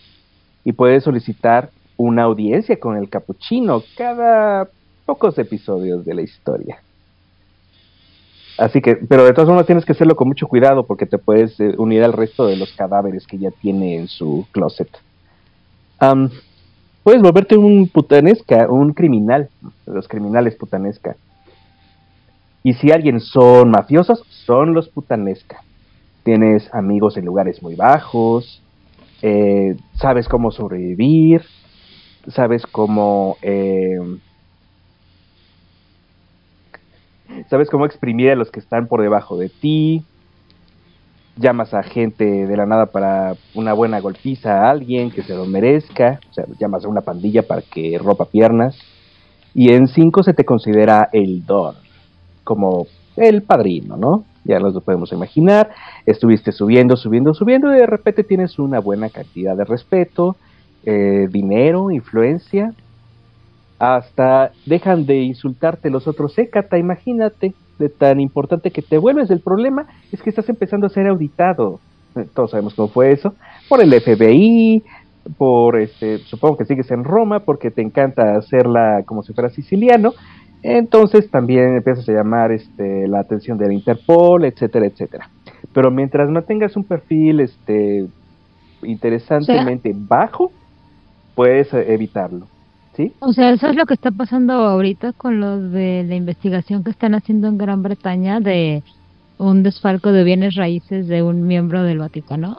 Y 0.64 0.74
puedes 0.74 1.04
solicitar 1.04 1.70
una 1.98 2.24
audiencia 2.24 2.80
con 2.80 2.98
el 2.98 3.10
capuchino 3.10 3.84
cada 3.98 4.70
pocos 5.06 5.38
episodios 5.38 6.06
de 6.06 6.14
la 6.14 6.22
historia. 6.22 6.82
Así 8.60 8.82
que, 8.82 8.96
pero 8.96 9.26
de 9.26 9.34
todas 9.34 9.48
formas 9.48 9.66
tienes 9.66 9.86
que 9.86 9.94
hacerlo 9.94 10.16
con 10.16 10.28
mucho 10.28 10.48
cuidado 10.48 10.86
porque 10.86 11.06
te 11.06 11.18
puedes 11.18 11.58
eh, 11.60 11.74
unir 11.78 12.04
al 12.04 12.14
resto 12.14 12.46
de 12.46 12.58
los 12.58 12.74
cadáveres 12.74 13.26
que 13.26 13.38
ya 13.38 13.52
tiene 13.52 13.96
en 13.96 14.08
su 14.08 14.46
closet. 14.52 14.90
puedes 17.04 17.22
volverte 17.22 17.58
un 17.58 17.88
putanesca, 17.88 18.68
un 18.70 18.94
criminal, 18.94 19.50
los 19.86 20.08
criminales 20.08 20.56
putanesca. 20.56 21.16
Y 22.64 22.74
si 22.74 22.92
alguien 22.92 23.20
son 23.20 23.72
mafiosos, 23.72 24.24
son 24.46 24.74
los 24.74 24.90
putanesca. 24.90 25.64
Tienes 26.24 26.74
amigos 26.74 27.18
en 27.18 27.26
lugares 27.26 27.64
muy 27.64 27.76
bajos, 27.76 28.62
eh, 29.22 29.76
sabes 29.94 30.28
cómo 30.28 30.52
sobrevivir, 30.52 31.44
sabes 32.28 32.66
cómo... 32.66 33.38
Eh, 33.42 34.00
sabes 37.50 37.70
cómo 37.70 37.86
exprimir 37.86 38.32
a 38.32 38.36
los 38.36 38.52
que 38.52 38.60
están 38.60 38.88
por 38.88 39.02
debajo 39.02 39.38
de 39.38 39.50
ti, 39.50 40.04
llamas 41.38 41.74
a 41.74 41.84
gente 41.84 42.26
de 42.26 42.58
la 42.58 42.66
nada 42.66 42.88
para 42.88 43.36
una 43.54 43.74
buena 43.74 44.00
golpiza 44.00 44.66
a 44.66 44.72
alguien 44.72 45.10
que 45.12 45.24
se 45.24 45.36
lo 45.36 45.46
merezca, 45.46 46.20
o 46.30 46.34
sea, 46.34 46.46
llamas 46.60 46.84
a 46.84 46.90
una 46.90 47.02
pandilla 47.02 47.44
para 47.44 47.62
que 47.62 47.98
ropa 47.98 48.26
piernas, 48.26 48.78
y 49.54 49.72
en 49.72 49.88
cinco 49.88 50.24
se 50.24 50.34
te 50.34 50.44
considera 50.44 51.10
el 51.14 51.46
don 51.46 51.76
como 52.50 52.88
el 53.16 53.44
padrino, 53.44 53.96
¿no? 53.96 54.24
Ya 54.44 54.60
nos 54.60 54.74
lo 54.74 54.82
podemos 54.82 55.12
imaginar. 55.12 55.70
Estuviste 56.08 56.52
subiendo, 56.52 56.98
subiendo, 56.98 57.36
subiendo 57.36 57.72
y 57.72 57.78
de 57.78 57.86
repente 57.86 58.24
tienes 58.24 58.58
una 58.58 58.80
buena 58.80 59.10
cantidad 59.10 59.56
de 59.56 59.66
respeto, 59.66 60.36
eh, 60.84 61.28
dinero, 61.30 61.92
influencia. 61.92 62.74
Hasta 63.78 64.52
dejan 64.66 65.06
de 65.06 65.18
insultarte 65.18 65.92
los 65.92 66.08
otros 66.08 66.40
Hécata, 66.40 66.80
imagínate, 66.80 67.54
de 67.78 67.90
tan 67.90 68.20
importante 68.20 68.72
que 68.72 68.82
te 68.82 68.98
vuelves. 68.98 69.30
El 69.30 69.42
problema 69.42 69.86
es 70.12 70.24
que 70.24 70.32
estás 70.32 70.50
empezando 70.50 70.88
a 70.88 70.90
ser 70.90 71.06
auditado. 71.06 71.80
Eh, 72.16 72.26
todos 72.34 72.50
sabemos 72.50 72.74
cómo 72.74 72.88
fue 72.88 73.12
eso. 73.12 73.36
Por 73.70 73.80
el 73.80 73.94
FBI, 73.94 74.82
por 75.38 75.78
este, 75.78 76.18
supongo 76.18 76.58
que 76.58 76.66
sigues 76.66 76.90
en 76.90 77.04
Roma 77.04 77.42
porque 77.42 77.70
te 77.70 77.84
encanta 77.84 78.36
hacerla 78.38 79.04
como 79.06 79.22
si 79.22 79.34
fuera 79.34 79.52
siciliano 79.52 80.16
entonces 80.62 81.30
también 81.30 81.76
empiezas 81.78 82.08
a 82.10 82.14
llamar 82.14 82.52
este, 82.52 83.08
la 83.08 83.20
atención 83.20 83.58
de 83.58 83.68
la 83.68 83.74
Interpol, 83.74 84.46
etcétera, 84.46 84.86
etcétera. 84.86 85.30
Pero 85.74 85.92
mientras 85.92 86.30
mantengas 86.30 86.76
un 86.76 86.84
perfil 86.84 87.40
este, 87.40 88.08
interesantemente 88.84 89.94
bajo, 89.96 90.52
puedes 91.36 91.74
eh, 91.74 91.94
evitarlo. 91.94 92.48
¿sí? 92.96 93.14
O 93.20 93.32
sea, 93.34 93.52
eso 93.52 93.68
es 93.68 93.76
lo 93.76 93.86
que 93.86 93.94
está 93.94 94.12
pasando 94.12 94.54
ahorita 94.54 95.14
con 95.14 95.40
los 95.40 95.72
de 95.72 96.04
la 96.08 96.16
investigación 96.16 96.84
que 96.84 96.92
están 96.92 97.16
haciendo 97.16 97.48
en 97.48 97.58
Gran 97.58 97.82
Bretaña 97.82 98.40
de 98.40 98.84
un 99.38 99.64
desfalco 99.64 100.12
de 100.12 100.24
bienes 100.24 100.56
raíces 100.56 101.08
de 101.08 101.24
un 101.24 101.48
miembro 101.48 101.84
del 101.84 102.00
Vaticano. 102.00 102.58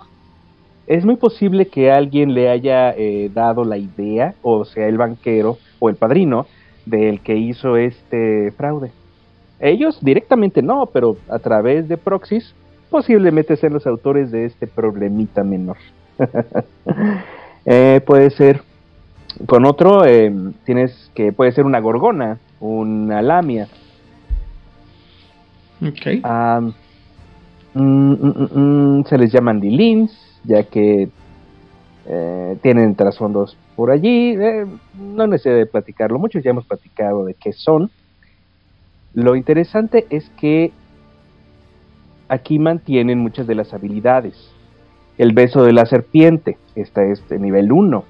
Es 0.86 1.04
muy 1.04 1.16
posible 1.16 1.66
que 1.66 1.92
alguien 1.92 2.34
le 2.34 2.48
haya 2.48 2.90
eh, 2.96 3.30
dado 3.32 3.64
la 3.64 3.76
idea, 3.76 4.34
o 4.42 4.64
sea, 4.64 4.88
el 4.88 4.96
banquero 4.96 5.58
o 5.78 5.88
el 5.88 5.96
padrino, 5.96 6.46
del 6.90 7.20
que 7.20 7.36
hizo 7.36 7.76
este 7.76 8.52
fraude. 8.52 8.90
Ellos 9.60 9.98
directamente 10.02 10.62
no, 10.62 10.86
pero 10.86 11.16
a 11.28 11.38
través 11.38 11.88
de 11.88 11.96
proxies 11.96 12.54
posiblemente 12.88 13.56
sean 13.56 13.72
los 13.72 13.86
autores 13.86 14.30
de 14.30 14.46
este 14.46 14.66
problemita 14.66 15.44
menor. 15.44 15.76
Eh, 17.66 18.00
puede 18.06 18.30
ser 18.30 18.62
con 19.46 19.66
otro 19.66 20.06
em, 20.06 20.54
tienes 20.64 21.10
que 21.14 21.30
puede 21.30 21.52
ser 21.52 21.66
una 21.66 21.78
gorgona, 21.78 22.38
una 22.58 23.20
lamia. 23.20 23.68
Okay. 25.86 26.22
Mm, 27.74 28.12
mm, 28.12 28.48
mm, 28.54 29.04
se 29.04 29.18
les 29.18 29.30
llaman 29.30 29.60
dilins, 29.60 30.10
ya 30.44 30.64
que 30.64 31.10
eh, 32.06 32.58
tienen 32.62 32.94
trasfondos 32.94 33.56
por 33.80 33.90
allí. 33.90 34.36
Eh, 34.38 34.66
no 34.94 35.26
necesito 35.26 35.70
platicarlo 35.70 36.18
mucho, 36.18 36.38
ya 36.38 36.50
hemos 36.50 36.66
platicado 36.66 37.24
de 37.24 37.32
qué 37.32 37.54
son. 37.54 37.90
Lo 39.14 39.36
interesante 39.36 40.06
es 40.10 40.28
que 40.38 40.70
aquí 42.28 42.58
mantienen 42.58 43.20
muchas 43.20 43.46
de 43.46 43.54
las 43.54 43.72
habilidades. 43.72 44.34
El 45.16 45.32
beso 45.32 45.62
de 45.64 45.72
la 45.72 45.86
serpiente, 45.86 46.58
está 46.74 47.04
este 47.04 47.38
nivel 47.38 47.72
1. 47.72 48.04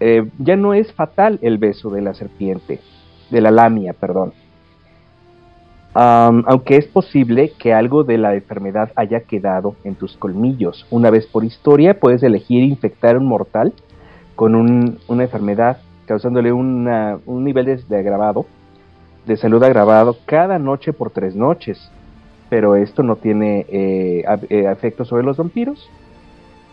Eh, 0.00 0.28
ya 0.40 0.56
no 0.56 0.74
es 0.74 0.92
fatal 0.94 1.38
el 1.42 1.58
beso 1.58 1.88
de 1.90 2.02
la 2.02 2.12
serpiente, 2.12 2.80
de 3.30 3.40
la 3.40 3.52
lamia, 3.52 3.92
perdón 3.92 4.32
aunque 5.92 6.76
es 6.76 6.86
posible 6.86 7.52
que 7.58 7.74
algo 7.74 8.04
de 8.04 8.16
la 8.16 8.34
enfermedad 8.34 8.92
haya 8.94 9.22
quedado 9.22 9.74
en 9.82 9.96
tus 9.96 10.16
colmillos. 10.16 10.86
Una 10.90 11.10
vez 11.10 11.26
por 11.26 11.44
historia 11.44 11.98
puedes 11.98 12.22
elegir 12.22 12.62
infectar 12.62 13.16
a 13.16 13.18
un 13.18 13.26
mortal 13.26 13.72
con 14.40 14.54
una 14.54 15.22
enfermedad, 15.22 15.82
causándole 16.06 16.50
un 16.50 16.86
nivel 17.44 17.84
de, 17.86 17.98
agravado, 17.98 18.46
de 19.26 19.36
salud 19.36 19.62
agravado 19.62 20.16
cada 20.24 20.58
noche 20.58 20.94
por 20.94 21.10
tres 21.10 21.36
noches. 21.36 21.90
Pero 22.48 22.74
esto 22.74 23.02
no 23.02 23.16
tiene 23.16 23.66
eh, 23.68 24.24
eh, 24.48 24.64
efecto 24.72 25.04
sobre 25.04 25.24
los 25.24 25.36
vampiros. 25.36 25.90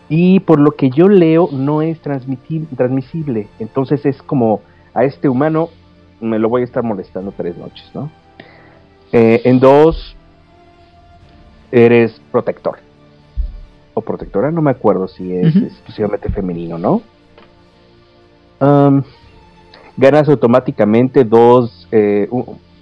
Y 0.08 0.40
por 0.40 0.58
lo 0.58 0.70
que 0.76 0.88
yo 0.88 1.10
leo, 1.10 1.50
no 1.52 1.82
es 1.82 2.00
transmisible. 2.00 3.48
Entonces 3.58 4.06
es 4.06 4.22
como 4.22 4.62
a 4.94 5.04
este 5.04 5.28
humano 5.28 5.68
me 6.22 6.38
lo 6.38 6.48
voy 6.48 6.62
a 6.62 6.64
estar 6.64 6.82
molestando 6.82 7.34
tres 7.36 7.58
noches, 7.58 7.84
¿no? 7.92 8.10
Eh, 9.12 9.42
en 9.44 9.60
dos, 9.60 10.16
eres 11.70 12.18
protector. 12.32 12.78
O 13.92 14.00
protectora, 14.00 14.50
no 14.50 14.62
me 14.62 14.70
acuerdo 14.70 15.06
si 15.06 15.34
es 15.34 15.54
exclusivamente 15.54 16.30
femenino, 16.30 16.78
¿no? 16.78 17.02
Ganas 19.98 20.28
automáticamente 20.28 21.24
dos, 21.24 21.88
eh, 21.90 22.28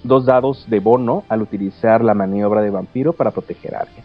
dos 0.04 0.26
dados 0.26 0.66
de 0.68 0.80
bono 0.80 1.24
al 1.28 1.42
utilizar 1.42 2.04
la 2.04 2.14
maniobra 2.14 2.60
de 2.60 2.70
vampiro 2.70 3.12
para 3.12 3.30
proteger 3.30 3.74
a 3.74 3.80
alguien. 3.80 4.04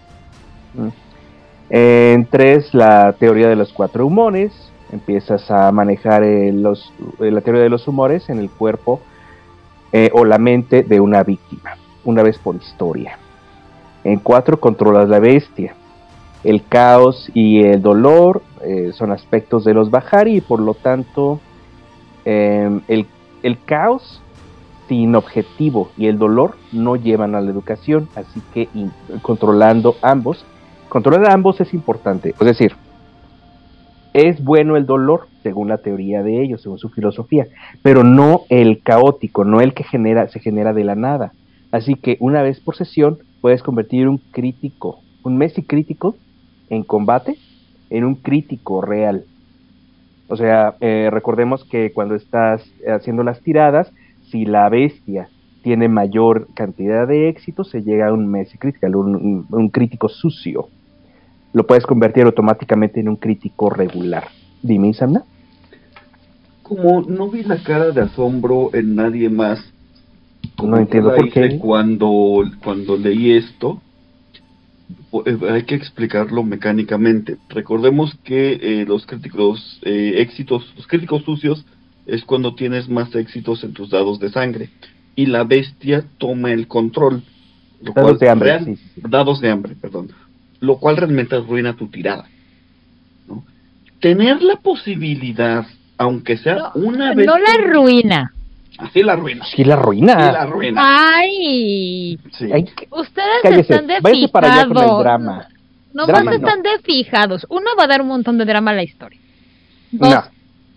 En 1.69 2.25
tres, 2.25 2.73
la 2.73 3.13
teoría 3.13 3.49
de 3.49 3.55
los 3.55 3.71
cuatro 3.73 4.07
humones. 4.07 4.53
Empiezas 4.91 5.49
a 5.51 5.71
manejar 5.71 6.23
eh, 6.23 6.51
los, 6.51 6.91
eh, 7.19 7.31
la 7.31 7.41
teoría 7.41 7.63
de 7.63 7.69
los 7.69 7.87
humores 7.87 8.29
en 8.29 8.39
el 8.39 8.49
cuerpo 8.49 9.01
o 10.13 10.23
la 10.23 10.37
mente 10.37 10.83
de 10.83 11.01
una 11.01 11.21
víctima, 11.21 11.71
una 12.05 12.23
vez 12.23 12.37
por 12.37 12.55
historia. 12.55 13.17
En 14.05 14.19
4 14.19 14.57
controlas 14.57 15.09
la 15.09 15.19
bestia. 15.19 15.75
El 16.45 16.65
caos 16.65 17.29
y 17.33 17.61
el 17.63 17.81
dolor 17.81 18.41
son 18.93 19.11
aspectos 19.11 19.65
de 19.65 19.73
los 19.73 19.91
Bahari 19.91 20.37
y 20.37 20.41
por 20.41 20.61
lo 20.61 20.75
tanto 20.75 21.41
em, 22.25 22.81
el, 22.87 23.07
caos 23.65 24.21
sin 24.87 25.15
objetivo 25.15 25.89
y 25.97 26.07
el 26.07 26.17
dolor 26.17 26.55
no 26.71 26.95
llevan 26.95 27.35
a 27.35 27.41
la 27.41 27.49
educación, 27.49 28.09
así 28.15 28.41
que 28.53 28.67
controlando 29.21 29.95
ambos, 30.01 30.45
controlar 30.89 31.31
ambos 31.31 31.61
es 31.61 31.73
importante, 31.73 32.35
es 32.39 32.45
decir, 32.45 32.73
es 34.13 34.43
bueno 34.43 34.75
el 34.75 34.85
dolor 34.85 35.27
según 35.41 35.69
la 35.69 35.77
teoría 35.77 36.21
de 36.21 36.43
ellos, 36.43 36.61
según 36.61 36.77
su 36.77 36.89
filosofía, 36.89 37.47
pero 37.81 38.03
no 38.03 38.41
el 38.49 38.81
caótico, 38.81 39.45
no 39.45 39.61
el 39.61 39.73
que 39.73 39.83
genera, 39.83 40.27
se 40.27 40.39
genera 40.39 40.73
de 40.73 40.83
la 40.83 40.95
nada. 40.95 41.31
Así 41.71 41.95
que 41.95 42.17
una 42.19 42.41
vez 42.41 42.59
por 42.59 42.75
sesión 42.75 43.19
puedes 43.39 43.63
convertir 43.63 44.07
un 44.07 44.17
crítico, 44.17 44.99
un 45.23 45.37
Messi 45.37 45.63
crítico 45.63 46.15
en 46.69 46.83
combate, 46.83 47.37
en 47.89 48.03
un 48.03 48.15
crítico 48.15 48.81
real. 48.81 49.25
O 50.31 50.37
sea, 50.37 50.75
eh, 50.79 51.09
recordemos 51.11 51.65
que 51.65 51.91
cuando 51.91 52.15
estás 52.15 52.63
haciendo 52.87 53.21
las 53.21 53.41
tiradas, 53.41 53.91
si 54.29 54.45
la 54.45 54.69
bestia 54.69 55.27
tiene 55.61 55.89
mayor 55.89 56.47
cantidad 56.55 57.05
de 57.05 57.27
éxito, 57.27 57.65
se 57.65 57.81
llega 57.83 58.07
a 58.07 58.13
un 58.13 58.31
Messi 58.31 58.57
critical, 58.57 58.95
un, 58.95 59.15
un- 59.15 59.45
un 59.49 59.69
crítico 59.69 60.07
sucio. 60.07 60.69
Lo 61.53 61.67
puedes 61.67 61.85
convertir 61.85 62.23
automáticamente 62.23 63.01
en 63.01 63.09
un 63.09 63.17
crítico 63.17 63.69
regular. 63.69 64.29
Dime, 64.63 64.93
Samna. 64.93 65.23
Como 66.63 67.01
no 67.01 67.29
vi 67.29 67.43
la 67.43 67.61
cara 67.61 67.91
de 67.91 67.99
asombro 68.01 68.69
en 68.73 68.95
nadie 68.95 69.29
más, 69.29 69.59
como 70.55 70.71
No 70.71 70.77
entiendo 70.77 71.13
por 71.13 71.29
qué. 71.29 71.59
Cuando, 71.59 72.43
cuando 72.63 72.95
leí 72.95 73.31
esto, 73.33 73.81
hay 75.49 75.63
que 75.63 75.75
explicarlo 75.75 76.43
mecánicamente. 76.43 77.37
Recordemos 77.49 78.15
que 78.23 78.53
eh, 78.61 78.85
los 78.87 79.05
críticos 79.05 79.79
eh, 79.83 80.15
éxitos, 80.17 80.71
los 80.75 80.87
críticos 80.87 81.23
sucios 81.23 81.65
es 82.05 82.23
cuando 82.23 82.55
tienes 82.55 82.89
más 82.89 83.13
éxitos 83.15 83.63
en 83.63 83.73
tus 83.73 83.89
dados 83.89 84.19
de 84.19 84.29
sangre 84.29 84.69
y 85.15 85.25
la 85.27 85.43
bestia 85.43 86.03
toma 86.17 86.51
el 86.51 86.67
control. 86.67 87.23
lo 87.81 87.93
Dados 87.93 88.03
cual 88.11 88.17
de 88.19 88.29
hambre, 88.29 88.49
real- 88.49 88.65
sí, 88.65 88.75
sí, 88.75 88.89
sí. 88.95 89.01
Dados 89.07 89.41
de 89.41 89.49
hambre, 89.49 89.75
perdón. 89.79 90.09
Lo 90.59 90.77
cual 90.77 90.97
realmente 90.97 91.35
arruina 91.35 91.75
tu 91.75 91.87
tirada. 91.87 92.27
¿no? 93.27 93.43
Tener 93.99 94.41
la 94.41 94.57
posibilidad, 94.57 95.65
aunque 95.97 96.37
sea 96.37 96.55
No, 96.55 96.71
una 96.75 97.13
vez. 97.13 97.25
no 97.27 97.37
la 97.37 97.53
por- 97.55 97.71
ruina. 97.73 98.33
Así 98.77 99.03
la 99.03 99.13
arruina. 99.13 99.45
Sí, 99.55 99.63
la 99.63 99.75
ruina. 99.75 100.13
Sí 100.13 100.31
la 100.33 100.41
arruina. 100.41 100.81
Ay, 100.83 102.17
Sí. 102.31 102.45
Ustedes 102.89 103.27
cállese, 103.43 103.61
están 103.73 103.87
de 103.87 103.99
váyase 104.01 104.27
para 104.29 104.53
allá 104.53 104.67
con 104.67 104.77
el 104.77 104.97
drama. 105.03 105.47
No 105.93 106.05
Drama 106.07 106.23
más 106.31 106.39
no. 106.39 106.47
están 106.47 106.61
de 106.63 106.79
fijados. 106.83 107.45
Uno 107.49 107.71
va 107.77 107.83
a 107.83 107.87
dar 107.87 108.01
un 108.01 108.07
montón 108.07 108.37
de 108.37 108.45
drama 108.45 108.71
a 108.71 108.75
la 108.75 108.83
historia. 108.83 109.19
Dos, 109.91 110.09
No. 110.09 110.23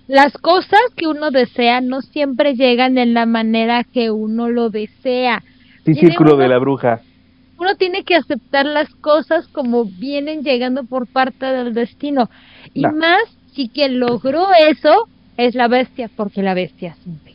las 0.08 0.32
cosas 0.38 0.80
que 0.96 1.06
uno 1.06 1.30
desea 1.30 1.80
no 1.80 2.02
siempre 2.02 2.54
llegan 2.56 2.98
en 2.98 3.14
la 3.14 3.24
manera 3.26 3.84
que 3.84 4.10
uno 4.10 4.48
lo 4.48 4.70
desea. 4.70 5.42
Sí, 5.84 5.94
círculo 5.94 6.34
uno- 6.34 6.42
de 6.42 6.48
la 6.48 6.58
bruja. 6.58 7.00
Uno 7.58 7.76
tiene 7.76 8.02
que 8.02 8.16
aceptar 8.16 8.66
las 8.66 8.92
cosas 8.96 9.46
como 9.48 9.84
vienen 9.84 10.42
llegando 10.42 10.82
por 10.82 11.06
parte 11.06 11.46
del 11.46 11.72
destino. 11.72 12.28
Y 12.74 12.82
No. 12.82 12.92
más 12.92 13.22
si 13.54 13.68
quien 13.68 14.00
logró 14.00 14.48
eso 14.68 15.08
es 15.36 15.54
la 15.54 15.68
bestia, 15.68 16.10
porque 16.16 16.42
la 16.42 16.54
bestia 16.54 16.96
siempre. 17.04 17.33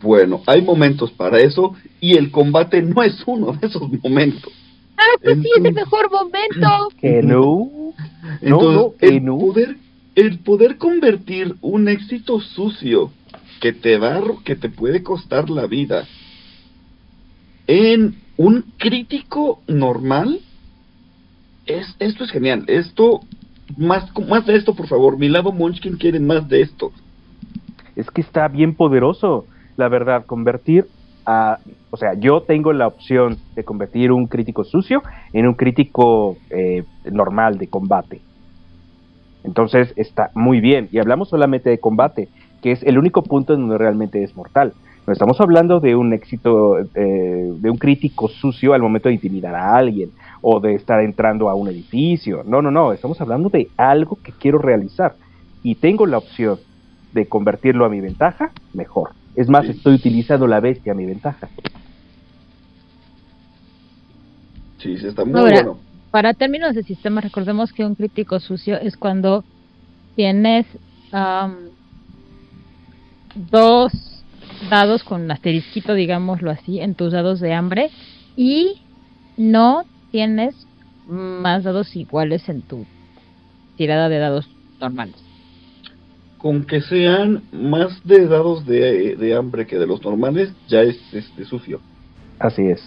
Bueno, 0.00 0.42
hay 0.46 0.62
momentos 0.62 1.10
para 1.12 1.38
eso 1.38 1.74
y 2.00 2.16
el 2.16 2.30
combate 2.30 2.82
no 2.82 3.02
es 3.02 3.22
uno 3.26 3.52
de 3.52 3.66
esos 3.66 3.82
momentos. 4.02 4.52
Ah, 4.96 5.16
pues 5.22 5.38
sí, 5.38 5.48
es 5.58 5.64
el 5.64 5.74
mejor 5.74 6.10
momento. 6.10 6.88
Que 7.00 7.22
no. 7.22 7.70
Entonces, 8.40 8.50
no, 8.50 8.94
que 8.98 9.06
el, 9.06 9.24
no. 9.24 9.38
poder, 9.38 9.76
el 10.14 10.38
poder 10.40 10.76
convertir 10.76 11.56
un 11.60 11.88
éxito 11.88 12.40
sucio 12.40 13.10
que 13.60 13.72
te 13.72 13.98
va, 13.98 14.22
que 14.44 14.56
te 14.56 14.68
puede 14.68 15.02
costar 15.02 15.50
la 15.50 15.66
vida 15.66 16.06
en 17.68 18.16
un 18.36 18.64
crítico 18.78 19.60
normal, 19.68 20.40
es, 21.66 21.94
esto 21.98 22.24
es 22.24 22.30
genial. 22.30 22.64
Esto, 22.66 23.20
más, 23.76 24.10
más 24.26 24.46
de 24.46 24.56
esto, 24.56 24.74
por 24.74 24.88
favor. 24.88 25.18
Mi 25.18 25.28
lado 25.28 25.52
Munchkin 25.52 25.96
quiere 25.96 26.18
más 26.18 26.48
de 26.48 26.62
esto. 26.62 26.92
Es 27.94 28.10
que 28.10 28.22
está 28.22 28.48
bien 28.48 28.74
poderoso, 28.74 29.46
la 29.78 29.88
verdad, 29.88 30.26
convertir 30.26 30.86
a... 31.24 31.58
O 31.90 31.96
sea, 31.96 32.14
yo 32.14 32.42
tengo 32.42 32.72
la 32.72 32.86
opción 32.86 33.38
de 33.54 33.64
convertir 33.64 34.12
un 34.12 34.26
crítico 34.26 34.64
sucio 34.64 35.02
en 35.32 35.46
un 35.46 35.54
crítico 35.54 36.36
eh, 36.50 36.84
normal 37.10 37.56
de 37.56 37.68
combate. 37.68 38.20
Entonces 39.44 39.94
está 39.96 40.30
muy 40.34 40.60
bien. 40.60 40.88
Y 40.92 40.98
hablamos 40.98 41.30
solamente 41.30 41.70
de 41.70 41.78
combate, 41.78 42.28
que 42.60 42.72
es 42.72 42.82
el 42.82 42.98
único 42.98 43.22
punto 43.22 43.54
en 43.54 43.60
donde 43.60 43.78
realmente 43.78 44.22
es 44.22 44.36
mortal. 44.36 44.74
No 45.06 45.12
estamos 45.12 45.40
hablando 45.40 45.80
de 45.80 45.96
un 45.96 46.12
éxito, 46.12 46.78
eh, 46.80 46.84
de 46.94 47.70
un 47.70 47.78
crítico 47.78 48.28
sucio 48.28 48.74
al 48.74 48.82
momento 48.82 49.08
de 49.08 49.14
intimidar 49.14 49.54
a 49.54 49.74
alguien 49.74 50.10
o 50.42 50.60
de 50.60 50.74
estar 50.74 51.00
entrando 51.00 51.48
a 51.48 51.54
un 51.54 51.68
edificio. 51.68 52.42
No, 52.44 52.60
no, 52.60 52.70
no. 52.70 52.92
Estamos 52.92 53.18
hablando 53.20 53.48
de 53.48 53.68
algo 53.78 54.18
que 54.22 54.32
quiero 54.32 54.58
realizar. 54.58 55.14
Y 55.62 55.76
tengo 55.76 56.04
la 56.04 56.18
opción 56.18 56.58
de 57.14 57.26
convertirlo 57.26 57.86
a 57.86 57.88
mi 57.88 58.00
ventaja, 58.00 58.50
mejor. 58.74 59.10
Es 59.38 59.48
más, 59.48 59.66
Sí. 59.66 59.70
estoy 59.70 59.94
utilizando 59.94 60.48
la 60.48 60.58
bestia 60.58 60.90
a 60.90 60.94
mi 60.96 61.06
ventaja. 61.06 61.48
Sí, 64.78 64.98
sí, 64.98 65.06
está 65.06 65.24
muy 65.24 65.38
Ahora, 65.38 65.54
bueno. 65.62 65.78
Para 66.10 66.34
términos 66.34 66.74
de 66.74 66.82
sistema, 66.82 67.20
recordemos 67.20 67.72
que 67.72 67.84
un 67.84 67.94
crítico 67.94 68.40
sucio 68.40 68.80
es 68.80 68.96
cuando 68.96 69.44
tienes 70.16 70.66
am, 71.12 71.54
dos 73.52 73.92
dados 74.70 75.04
con 75.04 75.30
asterisquito, 75.30 75.94
digámoslo 75.94 76.50
así, 76.50 76.80
en 76.80 76.96
tus 76.96 77.12
dados 77.12 77.38
de 77.38 77.52
hambre 77.54 77.90
y 78.36 78.80
no 79.36 79.84
tienes 80.10 80.66
más 81.06 81.62
dados 81.62 81.94
iguales 81.94 82.48
en 82.48 82.62
tu 82.62 82.86
tirada 83.76 84.08
de 84.08 84.18
dados 84.18 84.48
normales. 84.80 85.27
Con 86.38 86.64
que 86.64 86.80
sean 86.80 87.42
más 87.52 88.00
de 88.04 88.26
dados 88.28 88.64
de, 88.64 89.16
de 89.16 89.34
hambre 89.34 89.66
que 89.66 89.76
de 89.78 89.86
los 89.86 90.02
normales, 90.04 90.52
ya 90.68 90.82
es 90.82 90.96
este 91.12 91.44
sucio. 91.44 91.80
Así 92.38 92.62
es. 92.66 92.80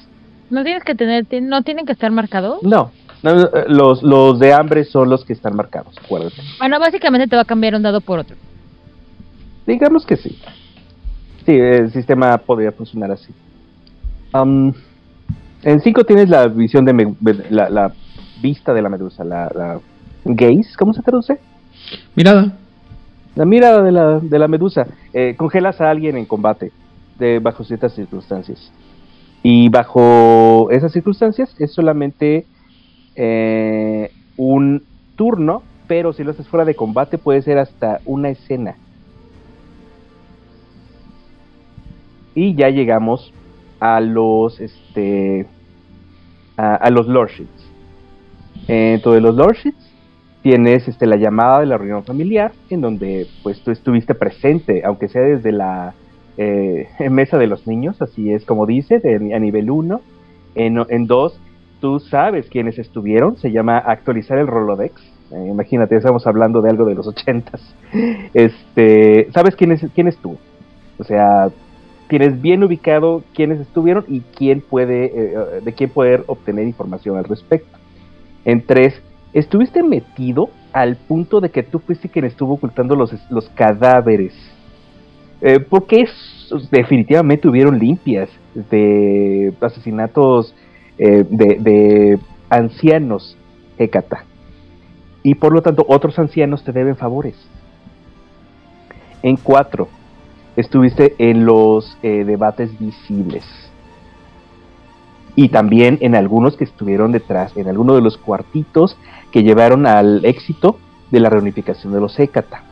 No 0.49 0.63
tienes 0.63 0.83
que 0.83 0.95
tener, 0.95 1.25
no 1.43 1.61
tienen 1.61 1.85
que 1.85 1.91
estar 1.91 2.11
marcados. 2.11 2.63
No, 2.63 2.91
no, 3.23 3.41
eh, 3.43 3.49
los, 3.67 4.03
los 4.03 4.39
de 4.39 4.53
hambre 4.53 4.85
son 4.85 5.09
los 5.09 5.25
que 5.25 5.33
están 5.33 5.55
marcados, 5.55 5.95
acuérdate. 6.03 6.35
Bueno, 6.59 6.79
básicamente 6.79 7.27
te 7.27 7.35
va 7.35 7.41
a 7.41 7.45
cambiar 7.45 7.75
un 7.75 7.83
dado 7.83 7.99
por 8.01 8.19
otro. 8.19 8.35
Digamos 9.67 10.05
que 10.05 10.15
sí. 10.17 10.37
Sí, 11.45 11.51
el 11.53 11.91
sistema 11.91 12.37
podría 12.37 12.71
funcionar 12.71 13.11
así. 13.11 13.33
Am, 14.31 14.73
en 15.63 15.79
5 15.81 16.03
tienes 16.05 16.29
la 16.29 16.47
visión 16.47 16.85
de 16.85 16.93
me- 16.93 17.15
la, 17.49 17.69
la 17.69 17.93
vista 18.41 18.73
de 18.73 18.81
la 18.81 18.89
medusa, 18.89 19.23
la, 19.23 19.51
la 19.53 19.79
gaze, 20.25 20.69
¿cómo 20.77 20.93
se 20.93 21.01
traduce? 21.01 21.37
Mirada. 22.15 22.57
La 23.35 23.45
mirada 23.45 23.81
de 23.81 23.91
la, 23.91 24.19
de 24.19 24.39
la 24.39 24.47
medusa. 24.47 24.87
Eh, 25.13 25.35
congelas 25.37 25.79
a 25.79 25.89
alguien 25.89 26.17
en 26.17 26.25
combate 26.25 26.71
de, 27.17 27.39
bajo 27.39 27.63
ciertas 27.63 27.93
circunstancias. 27.93 28.71
Y 29.43 29.69
bajo 29.69 30.69
esas 30.69 30.91
circunstancias 30.91 31.55
es 31.59 31.71
solamente 31.73 32.45
eh, 33.15 34.11
un 34.37 34.83
turno, 35.15 35.63
pero 35.87 36.13
si 36.13 36.23
lo 36.23 36.31
haces 36.31 36.47
fuera 36.47 36.65
de 36.65 36.75
combate 36.75 37.17
puede 37.17 37.41
ser 37.41 37.57
hasta 37.57 38.01
una 38.05 38.29
escena. 38.29 38.75
Y 42.35 42.55
ya 42.55 42.69
llegamos 42.69 43.33
a 43.79 43.99
los 43.99 44.59
este 44.59 45.47
a, 46.55 46.89
los 46.91 47.07
lordships. 47.07 47.49
Dentro 48.67 49.13
de 49.13 49.21
los 49.21 49.35
lordships 49.35 49.80
tienes 50.41 50.87
este 50.87 51.05
la 51.05 51.15
llamada 51.17 51.59
de 51.59 51.65
la 51.67 51.77
reunión 51.77 52.03
familiar 52.03 52.51
en 52.69 52.81
donde 52.81 53.27
pues 53.43 53.61
tú 53.61 53.71
estuviste 53.71 54.15
presente 54.15 54.81
aunque 54.83 55.07
sea 55.07 55.21
desde 55.21 55.51
la 55.51 55.93
eh, 56.37 56.87
mesa 57.11 57.37
de 57.37 57.47
los 57.47 57.67
niños 57.67 58.01
así 58.01 58.31
es 58.31 58.43
como 58.45 58.65
dice 58.65 58.99
de- 58.99 59.33
a 59.35 59.39
nivel 59.39 59.69
1 59.69 60.01
en 60.55 61.07
2 61.07 61.39
tú 61.79 61.99
sabes 61.99 62.47
quiénes 62.49 62.77
estuvieron 62.79 63.37
se 63.37 63.51
llama 63.51 63.77
actualizar 63.79 64.37
el 64.37 64.47
Rolodex. 64.47 65.01
Eh, 65.31 65.47
imagínate 65.49 65.95
estamos 65.95 66.27
hablando 66.27 66.61
de 66.61 66.69
algo 66.69 66.83
de 66.85 66.93
los 66.95 67.07
ochentas. 67.07 67.61
Este 68.33 69.29
sabes 69.33 69.55
quién 69.55 69.71
es 69.71 69.85
quién 69.95 70.07
estuvo 70.07 70.37
o 70.97 71.03
sea 71.03 71.49
tienes 72.09 72.41
bien 72.41 72.63
ubicado 72.63 73.23
quiénes 73.33 73.59
estuvieron 73.61 74.03
y 74.07 74.21
quién 74.37 74.61
puede 74.61 75.05
eh, 75.05 75.61
de 75.63 75.73
quién 75.73 75.89
poder 75.89 76.23
obtener 76.27 76.65
información 76.67 77.17
al 77.17 77.23
respecto. 77.25 77.77
En 78.43 78.65
tres 78.65 79.01
¿Estuviste 79.33 79.81
metido 79.83 80.49
al 80.73 80.95
punto 80.95 81.41
de 81.41 81.49
que 81.49 81.63
tú 81.63 81.79
fuiste 81.79 82.09
quien 82.09 82.25
estuvo 82.25 82.53
ocultando 82.53 82.95
los, 82.95 83.13
los 83.29 83.49
cadáveres. 83.49 84.33
Eh, 85.41 85.59
porque 85.59 86.05
definitivamente 86.69 87.47
hubieron 87.47 87.79
limpias 87.79 88.29
de 88.53 89.53
asesinatos 89.59 90.53
eh, 90.97 91.25
de, 91.29 91.55
de 91.59 92.19
ancianos 92.49 93.37
Hecata. 93.77 94.25
Y 95.23 95.35
por 95.35 95.53
lo 95.53 95.61
tanto, 95.61 95.85
otros 95.87 96.17
ancianos 96.19 96.63
te 96.63 96.71
deben 96.71 96.95
favores. 96.95 97.35
En 99.23 99.37
cuatro, 99.37 99.87
estuviste 100.55 101.15
en 101.17 101.45
los 101.45 101.97
eh, 102.03 102.23
debates 102.23 102.77
visibles. 102.79 103.43
Y 105.35 105.49
también 105.49 105.97
en 106.01 106.15
algunos 106.15 106.57
que 106.57 106.63
estuvieron 106.63 107.11
detrás, 107.11 107.55
en 107.55 107.67
algunos 107.67 107.95
de 107.95 108.01
los 108.01 108.17
cuartitos 108.17 108.97
que 109.31 109.43
llevaron 109.43 109.85
al 109.85 110.25
éxito 110.25 110.77
de 111.09 111.19
la 111.19 111.29
reunificación 111.29 111.93
de 111.93 112.01
los 112.01 112.19
Hécata. 112.19 112.63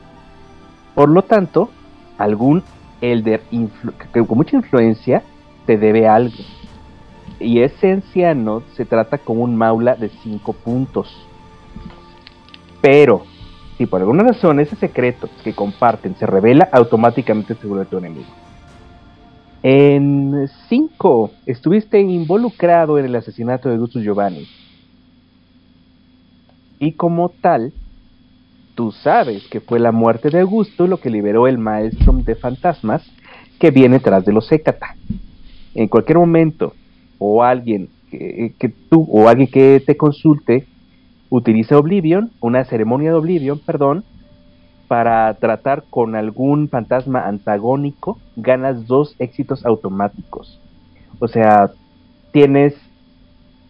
Por 0.95 1.09
lo 1.09 1.21
tanto, 1.21 1.69
algún 2.17 2.63
elder 3.01 3.41
que 4.13 4.25
con 4.25 4.37
mucha 4.37 4.57
influencia 4.57 5.23
te 5.65 5.77
debe 5.77 6.07
algo. 6.07 6.35
Y 7.39 7.61
ese 7.61 7.91
anciano 7.91 8.63
se 8.75 8.85
trata 8.85 9.17
como 9.17 9.43
un 9.43 9.55
maula 9.55 9.95
de 9.95 10.09
cinco 10.09 10.53
puntos. 10.53 11.25
Pero, 12.81 13.23
si 13.77 13.85
por 13.85 14.01
alguna 14.01 14.23
razón 14.23 14.59
ese 14.59 14.75
secreto 14.75 15.29
que 15.43 15.53
comparten 15.53 16.15
se 16.15 16.25
revela, 16.25 16.67
automáticamente 16.73 17.55
se 17.55 17.67
vuelve 17.67 17.85
tu 17.85 17.97
enemigo. 17.97 18.27
En 19.61 20.47
5, 20.69 21.31
estuviste 21.45 21.99
involucrado 21.99 22.97
en 22.97 23.05
el 23.05 23.15
asesinato 23.15 23.67
de 23.67 23.75
Augusto 23.75 23.99
Giovanni. 23.99 24.47
Y 26.79 26.93
como 26.93 27.27
tal, 27.27 27.73
tú 28.75 28.93
sabes 28.93 29.45
que 29.49 29.59
fue 29.59 29.79
la 29.79 29.91
muerte 29.91 30.29
de 30.29 30.39
Augusto 30.39 30.87
lo 30.87 31.01
que 31.01 31.09
liberó 31.09 31.45
el 31.45 31.57
maestro 31.57 32.13
de 32.13 32.35
fantasmas 32.35 33.03
que 33.59 33.71
viene 33.71 33.99
tras 33.99 34.23
de 34.23 34.31
los 34.31 34.49
Hécata. 34.49 34.95
En 35.75 35.89
cualquier 35.89 36.19
momento, 36.19 36.73
o 37.17 37.43
alguien 37.43 37.89
que, 38.09 38.53
que 38.57 38.69
tú, 38.69 39.05
o 39.11 39.27
alguien 39.27 39.49
que 39.51 39.83
te 39.85 39.97
consulte, 39.97 40.67
utiliza 41.29 41.77
Oblivion, 41.77 42.31
una 42.39 42.63
ceremonia 42.63 43.09
de 43.09 43.17
Oblivion, 43.17 43.59
perdón, 43.59 44.05
para 44.89 45.31
tratar 45.35 45.83
con 45.87 46.15
algún 46.15 46.67
fantasma 46.67 47.27
antagónico, 47.27 48.19
ganas 48.35 48.87
dos 48.87 49.15
éxitos 49.19 49.63
automáticos. 49.63 50.59
O 51.19 51.27
sea, 51.27 51.69
tienes 52.33 52.73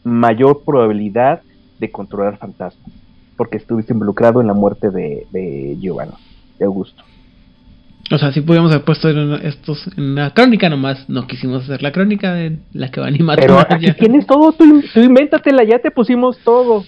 mayor 0.05 0.63
probabilidad 0.65 1.41
de 1.77 1.91
controlar 1.91 2.37
fantasmas, 2.37 2.89
porque 3.35 3.57
estuviste 3.57 3.91
involucrado 3.91 4.39
en 4.39 4.47
la 4.47 4.53
muerte 4.53 4.91
de, 4.91 5.27
de 5.31 5.77
Giovanni, 5.81 6.13
de 6.57 6.65
Augusto. 6.65 7.03
O 8.11 8.17
sea, 8.17 8.31
si 8.31 8.39
pudiéramos 8.39 8.71
haber 8.71 8.85
puesto 8.85 9.09
estos 9.09 9.89
en 9.97 10.15
la 10.15 10.33
crónica 10.33 10.69
nomás, 10.69 11.07
no 11.09 11.27
quisimos 11.27 11.63
hacer 11.63 11.83
la 11.83 11.91
crónica 11.91 12.33
de 12.33 12.59
la 12.71 12.89
que 12.91 13.01
van 13.01 13.13
y 13.13 13.19
matan. 13.19 13.43
Pero 13.43 13.59
aquí 13.69 13.91
tienes 13.91 14.25
todo, 14.25 14.53
tú, 14.53 14.81
tú 14.93 15.01
invéntatela, 15.01 15.65
ya 15.65 15.79
te 15.79 15.91
pusimos 15.91 16.37
todo. 16.45 16.85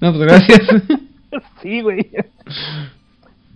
No, 0.00 0.12
pues 0.14 0.22
gracias. 0.22 0.82
sí, 1.62 1.82
güey. 1.82 2.08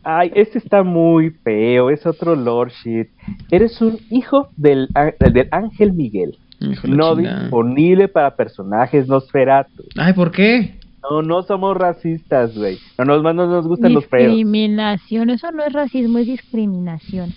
Ay, 0.08 0.30
este 0.36 0.58
está 0.58 0.84
muy 0.84 1.30
feo, 1.30 1.90
es 1.90 2.06
otro 2.06 2.36
Lord 2.36 2.70
Shit. 2.70 3.08
Eres 3.50 3.82
un 3.82 3.98
hijo 4.08 4.50
del, 4.56 4.86
del 5.18 5.48
Ángel 5.50 5.94
Miguel. 5.94 6.38
No 6.84 7.16
disponible 7.16 8.06
para 8.06 8.36
personajes 8.36 9.08
Nosferatu. 9.08 9.82
Ay, 9.96 10.12
¿por 10.12 10.30
qué? 10.30 10.78
No, 11.02 11.22
no 11.22 11.42
somos 11.42 11.76
racistas, 11.76 12.56
güey. 12.56 12.78
No 12.96 13.04
nos, 13.04 13.20
no 13.20 13.34
nos 13.34 13.66
gustan 13.66 13.94
los 13.94 14.06
feos. 14.06 14.28
Discriminación, 14.28 15.28
eso 15.30 15.50
no 15.50 15.64
es 15.64 15.72
racismo, 15.72 16.18
es 16.18 16.28
discriminación. 16.28 17.34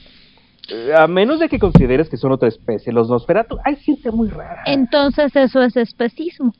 Eh, 0.69 0.91
a 0.95 1.07
menos 1.07 1.39
de 1.39 1.49
que 1.49 1.57
consideres 1.57 2.07
que 2.07 2.17
son 2.17 2.33
otra 2.33 2.49
especie, 2.49 2.93
los 2.93 3.09
Nosferatu, 3.09 3.57
hay 3.65 3.77
gente 3.77 4.11
muy 4.11 4.29
rara. 4.29 4.61
Entonces 4.67 5.35
eso 5.35 5.63
es 5.63 5.75
especismo. 5.75 6.53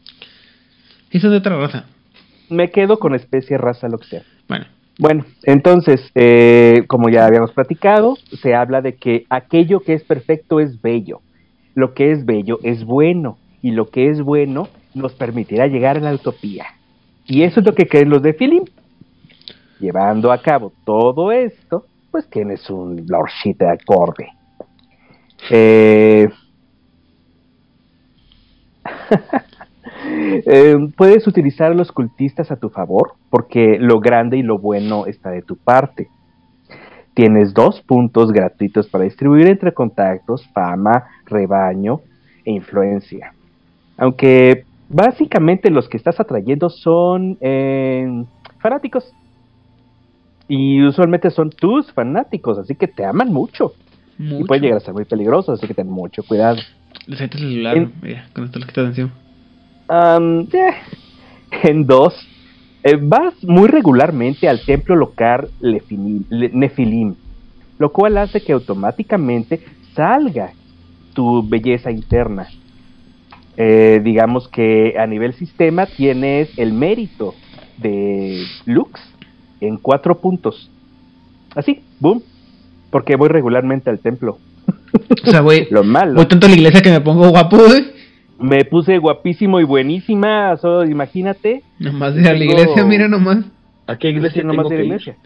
Eso 1.12 1.28
es 1.28 1.32
de 1.32 1.38
otra 1.38 1.56
raza. 1.56 1.86
Me 2.50 2.72
quedo 2.72 2.98
con 2.98 3.14
especie, 3.14 3.60
raza, 3.60 3.88
lo 3.88 4.00
que 4.00 4.08
sea. 4.08 4.24
Bueno. 4.48 4.66
Bueno, 5.00 5.24
entonces, 5.44 6.12
eh, 6.14 6.84
como 6.88 7.08
ya 7.08 7.26
habíamos 7.26 7.54
platicado, 7.54 8.18
se 8.42 8.54
habla 8.54 8.82
de 8.82 8.96
que 8.96 9.26
aquello 9.30 9.80
que 9.80 9.94
es 9.94 10.04
perfecto 10.04 10.60
es 10.60 10.82
bello, 10.82 11.22
lo 11.74 11.94
que 11.94 12.12
es 12.12 12.26
bello 12.26 12.60
es 12.64 12.84
bueno, 12.84 13.38
y 13.62 13.72
lo 13.72 13.90
que 13.90 14.10
es 14.10 14.22
bueno 14.22 14.68
nos 14.94 15.14
permitirá 15.14 15.68
llegar 15.68 15.96
a 15.96 16.02
la 16.02 16.14
utopía. 16.14 16.66
Y 17.26 17.44
eso 17.44 17.62
es 17.62 17.66
lo 17.66 17.74
que 17.76 17.88
creen 17.88 18.10
los 18.10 18.22
de 18.22 18.34
Philip. 18.34 18.68
Llevando 19.80 20.34
a 20.34 20.42
cabo 20.42 20.74
todo 20.84 21.32
esto, 21.32 21.86
pues 22.12 22.30
tienes 22.30 22.70
un 22.70 23.06
lordship 23.08 23.56
acorde. 23.62 24.28
Eh... 25.50 26.28
Eh, 30.20 30.78
puedes 30.96 31.28
utilizar 31.28 31.72
a 31.72 31.76
los 31.76 31.92
cultistas 31.92 32.52
a 32.52 32.58
tu 32.58 32.70
favor, 32.70 33.14
porque 33.30 33.78
lo 33.80 34.00
grande 34.00 34.38
y 34.38 34.44
lo 34.44 34.58
bueno 34.58 35.06
está 35.06 35.30
de 35.30 35.42
tu 35.42 35.56
parte. 35.56 36.08
Tienes 37.14 37.54
dos 37.54 37.82
puntos 37.82 38.32
gratuitos 38.32 38.88
para 38.88 39.04
distribuir 39.04 39.48
entre 39.48 39.74
contactos, 39.74 40.48
fama, 40.54 41.06
rebaño 41.26 42.02
e 42.46 42.52
influencia. 42.52 43.34
Aunque 43.98 44.64
básicamente 44.88 45.70
los 45.70 45.90
que 45.90 45.98
estás 45.98 46.20
atrayendo 46.20 46.70
son 46.70 47.38
eh, 47.42 48.24
fanáticos. 48.60 49.12
Y 50.48 50.84
usualmente 50.84 51.30
son 51.30 51.52
tus 51.52 51.92
fanáticos, 51.94 52.58
así 52.58 52.74
que 52.74 52.88
te 52.88 53.06
aman 53.06 53.32
mucho. 53.32 53.74
Y 54.18 54.44
pueden 54.46 54.64
llegar 54.64 54.78
a 54.78 54.82
ser 54.82 54.94
muy 54.94 55.06
peligrosos, 55.06 55.60
así 55.60 55.68
que 55.68 55.74
ten 55.74 55.90
mucho 55.90 56.24
cuidado. 56.24 56.58
el 57.08 57.18
celular, 57.18 57.88
mira, 58.02 58.28
con 58.34 58.46
esto 58.46 58.60
lo 58.60 58.66
quitas 58.66 58.88
encima 58.88 59.12
en 59.90 61.86
dos, 61.86 62.14
eh, 62.84 62.98
vas 63.02 63.34
muy 63.44 63.68
regularmente 63.68 64.48
al 64.48 64.64
templo 64.64 64.96
local 64.96 65.50
Nefilim, 65.62 67.16
lo 67.78 67.92
cual 67.92 68.18
hace 68.18 68.42
que 68.42 68.54
automáticamente 68.54 69.62
salga 69.96 70.52
tu 71.14 71.48
belleza 71.48 71.92
interna. 71.92 72.48
Eh, 73.58 74.00
digamos 74.04 74.48
que 74.48 74.96
a 74.98 75.06
nivel 75.06 75.34
sistema 75.34 75.86
tienes 75.86 76.50
el 76.58 76.72
mérito 76.72 77.36
de 77.78 78.46
Lux 78.66 79.02
en 79.60 79.78
cuatro 79.78 80.20
puntos. 80.20 80.70
Así, 81.56 81.82
boom, 82.00 82.22
porque 82.92 83.18
voy 83.18 83.28
regularmente 83.28 83.90
al 83.90 84.00
templo. 84.00 84.38
O 85.26 85.30
sea, 85.30 85.42
voy, 85.42 85.68
Lo 85.72 85.84
malo. 85.84 86.14
voy 86.14 86.28
tanto 86.28 86.46
a 86.46 86.50
la 86.50 86.56
iglesia 86.56 86.82
que 86.82 86.92
me 86.92 87.02
pongo 87.02 87.30
guapo, 87.30 87.58
me 88.40 88.64
puse 88.66 88.98
guapísimo 88.98 89.60
y 89.60 89.66
buenísima, 89.66 90.56
solo 90.58 90.86
imagínate. 90.86 91.62
Nomás 91.78 92.16
de 92.16 92.28
a 92.28 92.34
la 92.34 92.44
iglesia, 92.44 92.84
mira 92.86 93.08
nomás. 93.08 93.46
¿A 93.86 93.98
qué 93.98 94.10
iglesia 94.10 94.44
nomás 94.44 94.70
de 94.70 94.78
la 94.78 94.84
iglesia? 94.84 95.18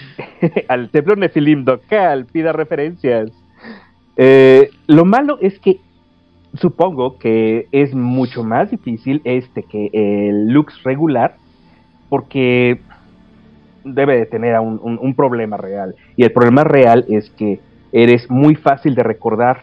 Al 0.68 0.90
templo 0.90 1.14
Nefilim 1.14 1.64
Docal, 1.64 2.26
pida 2.26 2.52
referencias. 2.52 3.30
Eh, 4.16 4.70
lo 4.88 5.04
malo 5.04 5.38
es 5.40 5.58
que 5.60 5.78
supongo 6.54 7.18
que 7.18 7.68
es 7.70 7.94
mucho 7.94 8.42
más 8.42 8.70
difícil 8.70 9.20
este 9.24 9.62
que 9.62 9.90
el 9.92 10.48
Lux 10.48 10.82
regular, 10.82 11.36
porque 12.08 12.80
debe 13.84 14.16
de 14.18 14.26
tener 14.26 14.58
un, 14.58 14.80
un 14.82 15.14
problema 15.14 15.56
real. 15.56 15.94
Y 16.16 16.24
el 16.24 16.32
problema 16.32 16.64
real 16.64 17.04
es 17.08 17.30
que 17.30 17.60
eres 17.92 18.28
muy 18.28 18.56
fácil 18.56 18.96
de 18.96 19.04
recordar, 19.04 19.62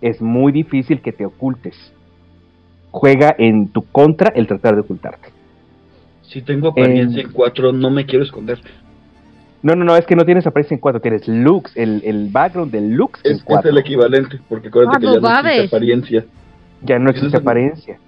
es 0.00 0.22
muy 0.22 0.52
difícil 0.52 1.02
que 1.02 1.12
te 1.12 1.26
ocultes 1.26 1.92
juega 2.90 3.34
en 3.38 3.68
tu 3.68 3.82
contra 3.82 4.32
el 4.34 4.46
tratar 4.46 4.74
de 4.74 4.80
ocultarte. 4.80 5.28
Si 6.22 6.42
tengo 6.42 6.68
apariencia 6.68 7.22
en 7.22 7.32
4, 7.32 7.72
no 7.72 7.90
me 7.90 8.06
quiero 8.06 8.24
esconder. 8.24 8.60
No, 9.62 9.74
no, 9.74 9.84
no, 9.84 9.96
es 9.96 10.06
que 10.06 10.16
no 10.16 10.24
tienes 10.24 10.46
apariencia 10.46 10.74
en 10.74 10.80
4, 10.80 11.00
tienes 11.00 11.28
looks, 11.28 11.76
el, 11.76 12.02
el 12.04 12.28
background 12.30 12.72
del 12.72 12.92
looks 12.92 13.20
es, 13.24 13.32
en 13.32 13.44
4. 13.44 13.68
Es 13.68 13.72
el 13.72 13.80
equivalente, 13.80 14.40
porque 14.48 14.68
acuérdate 14.68 14.96
ah, 14.96 15.00
que 15.00 15.06
ya 15.06 15.20
no 15.20 15.50
existe 15.50 15.66
apariencia. 15.66 16.24
Ya 16.82 16.98
no 16.98 17.10
existe 17.10 17.36
apariencia. 17.36 17.98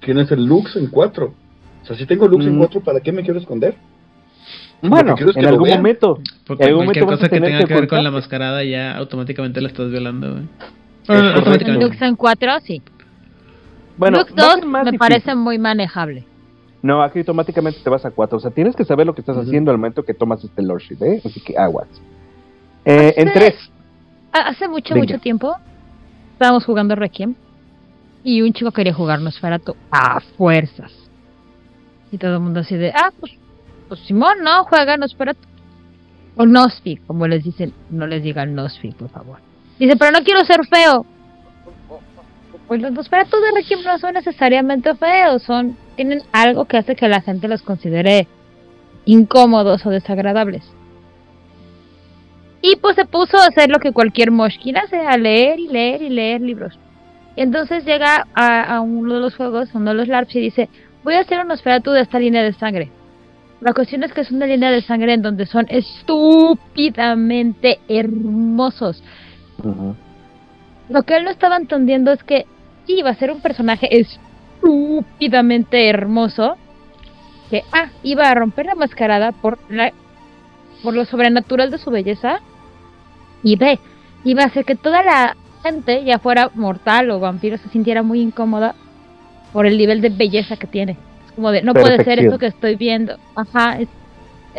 tienes 0.00 0.30
el 0.30 0.46
looks 0.46 0.76
en 0.76 0.86
4. 0.86 1.26
O 1.26 1.86
sea, 1.86 1.96
si 1.96 2.06
tengo 2.06 2.26
looks 2.28 2.46
en 2.46 2.58
4, 2.58 2.80
mm. 2.80 2.84
¿para 2.84 3.00
qué 3.00 3.12
me 3.12 3.22
quiero 3.22 3.38
esconder? 3.38 3.74
Bueno, 4.80 5.16
en 5.18 5.46
algún 5.46 5.68
momento. 5.68 6.20
Porque 6.46 6.62
en 6.62 6.68
algún 6.70 6.84
cualquier 6.84 7.04
momento 7.04 7.22
cosa 7.22 7.28
que 7.28 7.40
tenga 7.40 7.64
que, 7.64 7.74
ver 7.74 7.88
con 7.88 8.04
la 8.04 8.10
mascarada 8.10 8.62
ya 8.62 8.96
automáticamente 8.96 9.60
la 9.60 9.68
estás 9.68 9.90
violando, 9.90 10.32
güey. 10.32 11.78
Looks 11.80 12.02
en 12.02 12.16
4, 12.16 12.52
sí. 12.62 12.82
Bueno, 13.98 14.18
Lux 14.18 14.34
2 14.34 14.64
me 14.64 14.98
parece 14.98 15.34
muy 15.34 15.58
manejable. 15.58 16.24
No, 16.80 17.02
aquí 17.02 17.18
automáticamente 17.18 17.80
te 17.82 17.90
vas 17.90 18.04
a 18.04 18.10
4. 18.10 18.38
O 18.38 18.40
sea, 18.40 18.50
tienes 18.50 18.76
que 18.76 18.84
saber 18.84 19.06
lo 19.06 19.14
que 19.14 19.20
estás 19.20 19.36
haciendo 19.36 19.70
al 19.70 19.78
momento 19.78 20.04
que 20.04 20.14
tomas 20.14 20.42
este 20.44 20.62
Lordship, 20.62 21.02
¿eh? 21.02 21.20
Así 21.24 21.40
que 21.40 21.58
aguas. 21.58 21.88
Eh, 22.84 23.14
en 23.16 23.32
3. 23.32 23.54
Hace 24.32 24.68
mucho, 24.68 24.94
mucho 24.94 25.18
tiempo 25.18 25.56
estábamos 26.32 26.64
jugando 26.64 26.94
Requiem 26.94 27.34
y 28.22 28.42
un 28.42 28.52
chico 28.52 28.70
quería 28.70 28.94
jugar 28.94 29.20
Nosferatu 29.20 29.74
a 29.90 30.20
fuerzas. 30.36 30.92
Y 32.12 32.18
todo 32.18 32.34
el 32.34 32.40
mundo 32.40 32.60
así 32.60 32.76
de, 32.76 32.92
ah, 32.92 33.10
pues 33.18 33.32
pues 33.88 34.00
Simón, 34.00 34.38
¿no? 34.42 34.64
Juega 34.64 34.96
Nosferatu. 34.96 35.40
O 36.36 36.46
Nosfi, 36.46 36.98
como 36.98 37.26
les 37.26 37.42
dicen, 37.42 37.72
no 37.90 38.06
les 38.06 38.22
digan 38.22 38.54
Nosfi, 38.54 38.92
por 38.92 39.08
favor. 39.08 39.38
Dice, 39.78 39.96
pero 39.96 40.12
no 40.12 40.22
quiero 40.22 40.44
ser 40.44 40.60
feo. 40.66 41.04
Pues 42.68 42.82
los 42.82 42.92
Nosferatu 42.92 43.38
de 43.38 43.52
Requiem 43.52 43.82
no 43.82 43.98
son 43.98 44.14
necesariamente 44.14 44.94
feos, 44.94 45.42
son 45.42 45.76
tienen 45.96 46.20
algo 46.32 46.66
que 46.66 46.76
hace 46.76 46.94
que 46.94 47.08
la 47.08 47.22
gente 47.22 47.48
los 47.48 47.62
considere 47.62 48.28
incómodos 49.06 49.86
o 49.86 49.90
desagradables. 49.90 50.70
Y 52.60 52.76
pues 52.76 52.96
se 52.96 53.06
puso 53.06 53.38
a 53.38 53.46
hacer 53.46 53.70
lo 53.70 53.78
que 53.78 53.92
cualquier 53.92 54.30
moshkin 54.30 54.76
hace, 54.76 54.98
a 54.98 55.16
leer 55.16 55.58
y 55.58 55.68
leer 55.68 56.02
y 56.02 56.10
leer 56.10 56.42
libros. 56.42 56.78
Y 57.36 57.40
entonces 57.40 57.86
llega 57.86 58.26
a, 58.34 58.76
a 58.76 58.80
uno 58.82 59.14
de 59.14 59.20
los 59.20 59.34
juegos, 59.34 59.70
uno 59.74 59.90
de 59.90 59.96
los 59.96 60.08
LARPs, 60.08 60.36
y 60.36 60.40
dice, 60.40 60.68
voy 61.04 61.14
a 61.14 61.20
hacer 61.20 61.40
un 61.40 61.48
Nosferatu 61.48 61.92
de 61.92 62.02
esta 62.02 62.18
línea 62.18 62.42
de 62.42 62.52
sangre. 62.52 62.90
La 63.60 63.72
cuestión 63.72 64.04
es 64.04 64.12
que 64.12 64.20
es 64.20 64.30
una 64.30 64.46
línea 64.46 64.70
de 64.70 64.82
sangre 64.82 65.14
en 65.14 65.22
donde 65.22 65.46
son 65.46 65.66
estúpidamente 65.68 67.80
hermosos. 67.88 69.02
Lo 70.88 71.02
que 71.02 71.16
él 71.16 71.24
no 71.24 71.30
estaba 71.30 71.56
entendiendo 71.56 72.12
es 72.12 72.22
que 72.22 72.46
iba 72.94 73.10
a 73.10 73.14
ser 73.14 73.30
un 73.30 73.40
personaje 73.40 73.88
estúpidamente 74.00 75.88
hermoso. 75.88 76.56
Que 77.50 77.62
A, 77.72 77.88
iba 78.02 78.28
a 78.28 78.34
romper 78.34 78.66
la 78.66 78.74
mascarada 78.74 79.32
por, 79.32 79.58
la, 79.70 79.92
por 80.82 80.94
lo 80.94 81.04
sobrenatural 81.04 81.70
de 81.70 81.78
su 81.78 81.90
belleza. 81.90 82.40
Y 83.42 83.56
B, 83.56 83.78
iba 84.24 84.42
a 84.42 84.46
hacer 84.46 84.64
que 84.64 84.74
toda 84.74 85.02
la 85.02 85.36
gente, 85.62 86.04
ya 86.04 86.18
fuera 86.18 86.50
mortal 86.54 87.10
o 87.10 87.20
vampiro, 87.20 87.56
se 87.56 87.68
sintiera 87.70 88.02
muy 88.02 88.20
incómoda 88.20 88.74
por 89.52 89.66
el 89.66 89.78
nivel 89.78 90.00
de 90.02 90.10
belleza 90.10 90.56
que 90.56 90.66
tiene. 90.66 90.96
Es 91.26 91.32
como 91.32 91.50
de, 91.50 91.62
no 91.62 91.72
puede 91.72 92.04
ser 92.04 92.18
esto 92.26 92.38
que 92.38 92.46
estoy 92.46 92.76
viendo. 92.76 93.16
Ajá, 93.34 93.78
es- 93.80 93.88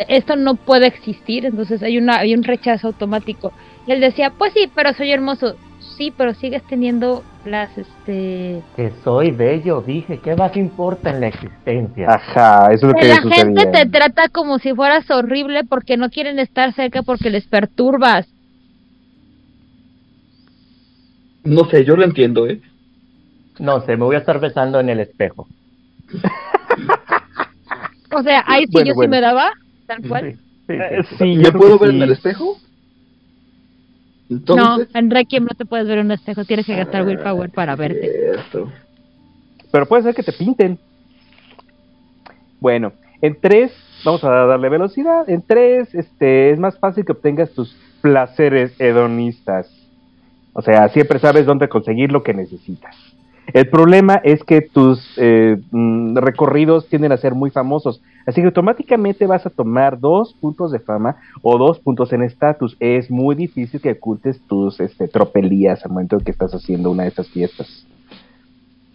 esto 0.08 0.34
no 0.34 0.54
puede 0.56 0.86
existir. 0.88 1.46
Entonces 1.46 1.82
hay, 1.82 1.96
una, 1.98 2.18
hay 2.18 2.34
un 2.34 2.42
rechazo 2.42 2.88
automático. 2.88 3.52
Y 3.86 3.92
él 3.92 4.00
decía, 4.00 4.30
pues 4.30 4.52
sí, 4.54 4.68
pero 4.74 4.92
soy 4.94 5.12
hermoso. 5.12 5.54
Sí, 5.96 6.12
pero 6.16 6.34
sigues 6.34 6.62
teniendo 6.64 7.22
las, 7.44 7.76
este... 7.78 8.62
Que 8.76 8.92
soy 9.02 9.30
bello, 9.30 9.80
dije. 9.80 10.18
¿Qué 10.20 10.36
más 10.36 10.56
importa 10.56 11.10
en 11.10 11.20
la 11.20 11.28
existencia? 11.28 12.08
Ajá, 12.14 12.66
eso 12.72 12.86
es 12.88 12.92
lo 12.92 12.94
Que 12.94 13.08
la 13.08 13.20
sucedía. 13.22 13.44
gente 13.44 13.66
te 13.66 13.86
trata 13.86 14.28
como 14.28 14.58
si 14.58 14.74
fueras 14.74 15.10
horrible 15.10 15.64
porque 15.64 15.96
no 15.96 16.10
quieren 16.10 16.38
estar 16.38 16.72
cerca 16.74 17.02
porque 17.02 17.30
les 17.30 17.46
perturbas. 17.46 18.26
No 21.44 21.64
sé, 21.70 21.84
yo 21.84 21.96
lo 21.96 22.04
entiendo, 22.04 22.46
¿eh? 22.46 22.60
No 23.58 23.80
sé, 23.82 23.96
me 23.96 24.04
voy 24.04 24.16
a 24.16 24.20
estar 24.20 24.40
besando 24.40 24.80
en 24.80 24.88
el 24.90 25.00
espejo. 25.00 25.46
O 28.12 28.22
sea, 28.22 28.42
ahí 28.46 28.66
sí 28.66 28.72
Bueno, 28.72 28.88
yo 28.88 28.94
bueno. 28.94 29.06
sí 29.06 29.08
me 29.08 29.20
daba, 29.20 29.50
tal 29.86 30.02
cual. 30.02 30.26
Sí, 30.32 30.36
sí, 30.66 30.72
Eh, 30.74 31.02
sí. 31.08 31.16
sí, 31.18 31.34
yo 31.36 31.42
¿Me 31.42 31.52
creo 31.52 31.52
puedo 31.52 31.78
ver 31.78 31.90
en 31.90 32.02
el 32.02 32.12
espejo? 32.12 32.58
No, 34.30 34.78
en 34.94 35.10
Requiem 35.10 35.44
no 35.44 35.56
te 35.56 35.64
puedes 35.64 35.88
ver 35.88 35.98
en 35.98 36.06
un 36.06 36.12
espejo, 36.12 36.44
tienes 36.44 36.64
que 36.64 36.76
gastar 36.76 37.04
willpower 37.04 37.50
para 37.50 37.74
verte. 37.74 38.10
Cierto. 38.10 38.70
Pero 39.72 39.86
puede 39.86 40.04
ser 40.04 40.14
que 40.14 40.22
te 40.22 40.32
pinten. 40.32 40.78
Bueno, 42.60 42.92
en 43.20 43.36
3, 43.40 43.72
vamos 44.04 44.22
a 44.22 44.30
darle 44.30 44.68
velocidad. 44.68 45.28
En 45.28 45.42
3, 45.42 45.94
este, 45.94 46.50
es 46.50 46.58
más 46.60 46.78
fácil 46.78 47.04
que 47.04 47.12
obtengas 47.12 47.50
tus 47.50 47.76
placeres 48.00 48.72
hedonistas. 48.78 49.68
O 50.52 50.62
sea, 50.62 50.88
siempre 50.88 51.18
sabes 51.18 51.44
dónde 51.44 51.68
conseguir 51.68 52.12
lo 52.12 52.22
que 52.22 52.34
necesitas. 52.34 52.96
El 53.52 53.68
problema 53.68 54.16
es 54.22 54.44
que 54.44 54.60
tus 54.60 55.00
eh, 55.16 55.56
mm, 55.70 56.16
recorridos 56.16 56.86
tienden 56.88 57.12
a 57.12 57.16
ser 57.16 57.34
muy 57.34 57.50
famosos. 57.50 58.00
Así 58.26 58.40
que 58.40 58.46
automáticamente 58.46 59.26
vas 59.26 59.46
a 59.46 59.50
tomar 59.50 59.98
dos 59.98 60.34
puntos 60.34 60.72
de 60.72 60.78
fama 60.78 61.16
o 61.42 61.58
dos 61.58 61.78
puntos 61.78 62.12
en 62.12 62.22
estatus. 62.22 62.76
Es 62.80 63.10
muy 63.10 63.34
difícil 63.34 63.80
que 63.80 63.92
ocultes 63.92 64.40
tus 64.48 64.80
este, 64.80 65.08
tropelías 65.08 65.84
al 65.84 65.92
momento 65.92 66.16
en 66.16 66.24
que 66.24 66.30
estás 66.30 66.54
haciendo 66.54 66.90
una 66.90 67.04
de 67.04 67.08
esas 67.08 67.28
fiestas. 67.28 67.86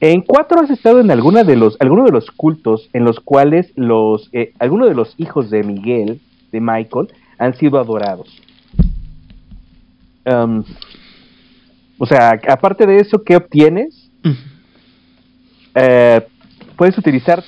En 0.02 0.22
cuatro 0.22 0.60
has 0.60 0.70
estado 0.70 1.00
en 1.00 1.10
alguna 1.10 1.44
de 1.44 1.56
los, 1.56 1.78
alguno 1.80 2.04
de 2.04 2.12
los 2.12 2.30
cultos 2.32 2.90
en 2.94 3.06
los 3.06 3.20
cuales 3.20 3.72
los, 3.76 4.30
eh, 4.34 4.54
algunos 4.60 4.90
de 4.90 4.96
los 4.96 5.14
hijos 5.18 5.50
de 5.50 5.64
Miguel, 5.64 6.20
de 6.52 6.62
Michael, 6.62 7.08
han 7.38 7.56
sido 7.56 7.80
adorados. 7.80 8.42
O 11.98 12.06
sea, 12.06 12.40
aparte 12.50 12.86
de 12.86 12.98
eso, 12.98 13.24
¿qué 13.24 13.36
obtienes? 13.36 14.05
Eh, 15.76 16.26
puedes 16.78 16.98
utilizar 16.98 17.44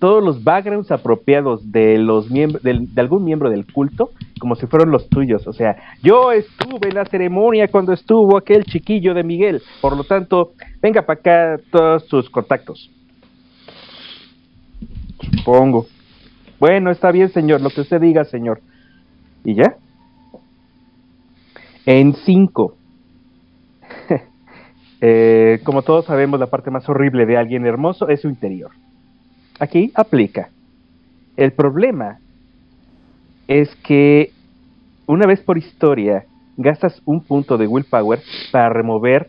todos 0.00 0.24
los 0.24 0.42
backgrounds 0.42 0.90
apropiados 0.90 1.70
de 1.70 1.98
los 1.98 2.30
miembros 2.30 2.62
de 2.62 3.00
algún 3.00 3.24
miembro 3.24 3.50
del 3.50 3.70
culto 3.70 4.12
como 4.40 4.56
si 4.56 4.66
fueran 4.66 4.90
los 4.90 5.08
tuyos. 5.08 5.46
O 5.46 5.52
sea, 5.52 5.76
yo 6.02 6.32
estuve 6.32 6.88
en 6.88 6.94
la 6.94 7.04
ceremonia 7.04 7.68
cuando 7.68 7.92
estuvo 7.92 8.36
aquel 8.36 8.64
chiquillo 8.64 9.14
de 9.14 9.22
Miguel. 9.22 9.62
Por 9.80 9.96
lo 9.96 10.02
tanto, 10.02 10.54
venga 10.82 11.02
para 11.02 11.20
acá 11.20 11.60
todos 11.70 12.06
sus 12.06 12.28
contactos. 12.30 12.90
Supongo. 15.36 15.86
Bueno, 16.58 16.90
está 16.90 17.12
bien, 17.12 17.28
señor, 17.28 17.60
lo 17.60 17.70
que 17.70 17.82
usted 17.82 18.00
diga, 18.00 18.24
señor. 18.24 18.60
¿Y 19.44 19.54
ya? 19.54 19.76
En 21.86 22.14
5. 22.14 22.76
Eh, 25.00 25.60
como 25.64 25.82
todos 25.82 26.04
sabemos, 26.04 26.38
la 26.38 26.46
parte 26.46 26.70
más 26.70 26.88
horrible 26.88 27.26
de 27.26 27.36
alguien 27.36 27.66
hermoso 27.66 28.08
es 28.08 28.20
su 28.20 28.28
interior. 28.28 28.70
Aquí 29.58 29.92
aplica. 29.94 30.50
El 31.36 31.52
problema 31.52 32.18
es 33.48 33.74
que 33.76 34.30
una 35.06 35.26
vez 35.26 35.40
por 35.40 35.58
historia 35.58 36.24
gastas 36.56 37.00
un 37.04 37.22
punto 37.22 37.56
de 37.56 37.66
willpower 37.66 38.20
para 38.52 38.68
remover 38.68 39.28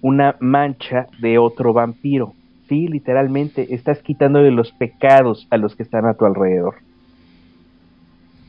una 0.00 0.36
mancha 0.40 1.06
de 1.20 1.38
otro 1.38 1.72
vampiro. 1.72 2.32
Sí, 2.68 2.88
literalmente 2.88 3.74
estás 3.74 4.02
quitándole 4.02 4.50
los 4.50 4.72
pecados 4.72 5.46
a 5.50 5.56
los 5.56 5.76
que 5.76 5.82
están 5.82 6.06
a 6.06 6.14
tu 6.14 6.24
alrededor. 6.24 6.76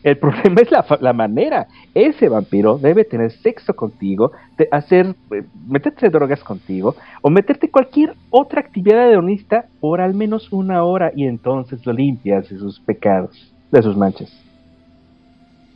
El 0.03 0.17
problema 0.17 0.61
es 0.61 0.71
la, 0.71 0.85
la 0.99 1.13
manera. 1.13 1.67
Ese 1.93 2.27
vampiro 2.27 2.77
debe 2.77 3.03
tener 3.03 3.31
sexo 3.31 3.75
contigo, 3.75 4.31
hacer, 4.71 5.15
eh, 5.31 5.43
meterte 5.67 6.09
drogas 6.09 6.43
contigo 6.43 6.95
o 7.21 7.29
meterte 7.29 7.69
cualquier 7.69 8.15
otra 8.31 8.61
actividad 8.61 9.11
hedonista 9.11 9.65
por 9.79 10.01
al 10.01 10.15
menos 10.15 10.51
una 10.51 10.83
hora 10.83 11.11
y 11.15 11.25
entonces 11.25 11.85
lo 11.85 11.93
limpias 11.93 12.49
de 12.49 12.57
sus 12.57 12.79
pecados, 12.79 13.53
de 13.71 13.81
sus 13.83 13.95
manchas. 13.95 14.31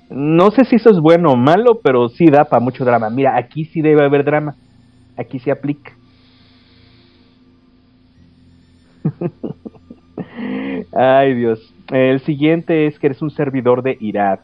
No 0.10 0.52
sé 0.52 0.66
si 0.66 0.76
eso 0.76 0.90
es 0.90 1.00
bueno 1.00 1.32
o 1.32 1.36
malo, 1.36 1.80
pero 1.84 2.10
sí 2.10 2.26
da 2.28 2.46
para 2.46 2.60
mucho 2.60 2.86
drama. 2.86 3.10
Mira, 3.10 3.38
aquí 3.38 3.66
sí 3.66 3.82
debe 3.82 4.06
haber 4.06 4.24
drama. 4.24 4.56
Aquí 5.18 5.40
se 5.40 5.52
aplica. 5.52 5.94
Ay, 10.94 11.34
Dios. 11.34 11.74
El 11.92 12.20
siguiente 12.22 12.88
es 12.88 12.98
que 13.00 13.08
eres 13.08 13.22
un 13.22 13.32
servidor 13.32 13.84
de 13.84 13.98
Irad. 14.00 14.40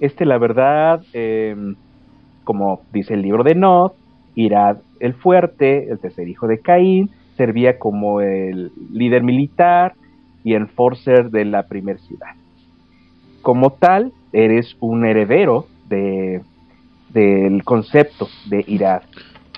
Este, 0.00 0.24
la 0.24 0.38
verdad, 0.38 1.02
em, 1.12 1.76
como 2.44 2.82
dice 2.92 3.14
el 3.14 3.22
libro 3.22 3.44
de 3.44 3.54
Nod, 3.54 3.92
Irad 4.34 4.78
el 5.00 5.14
fuerte, 5.14 5.90
el 5.90 5.98
tercer 5.98 6.28
hijo 6.28 6.46
de 6.46 6.60
Caín, 6.60 7.10
servía 7.36 7.78
como 7.78 8.20
el 8.20 8.70
líder 8.92 9.22
militar 9.22 9.94
y 10.44 10.54
enforcer 10.54 11.30
de 11.30 11.46
la 11.46 11.64
primera 11.64 11.98
ciudad. 11.98 12.34
Como 13.42 13.70
tal, 13.70 14.12
eres 14.32 14.76
un 14.80 15.04
heredero 15.04 15.66
de 15.88 16.42
del 17.08 17.64
concepto 17.64 18.28
de 18.46 18.64
Irad, 18.68 19.02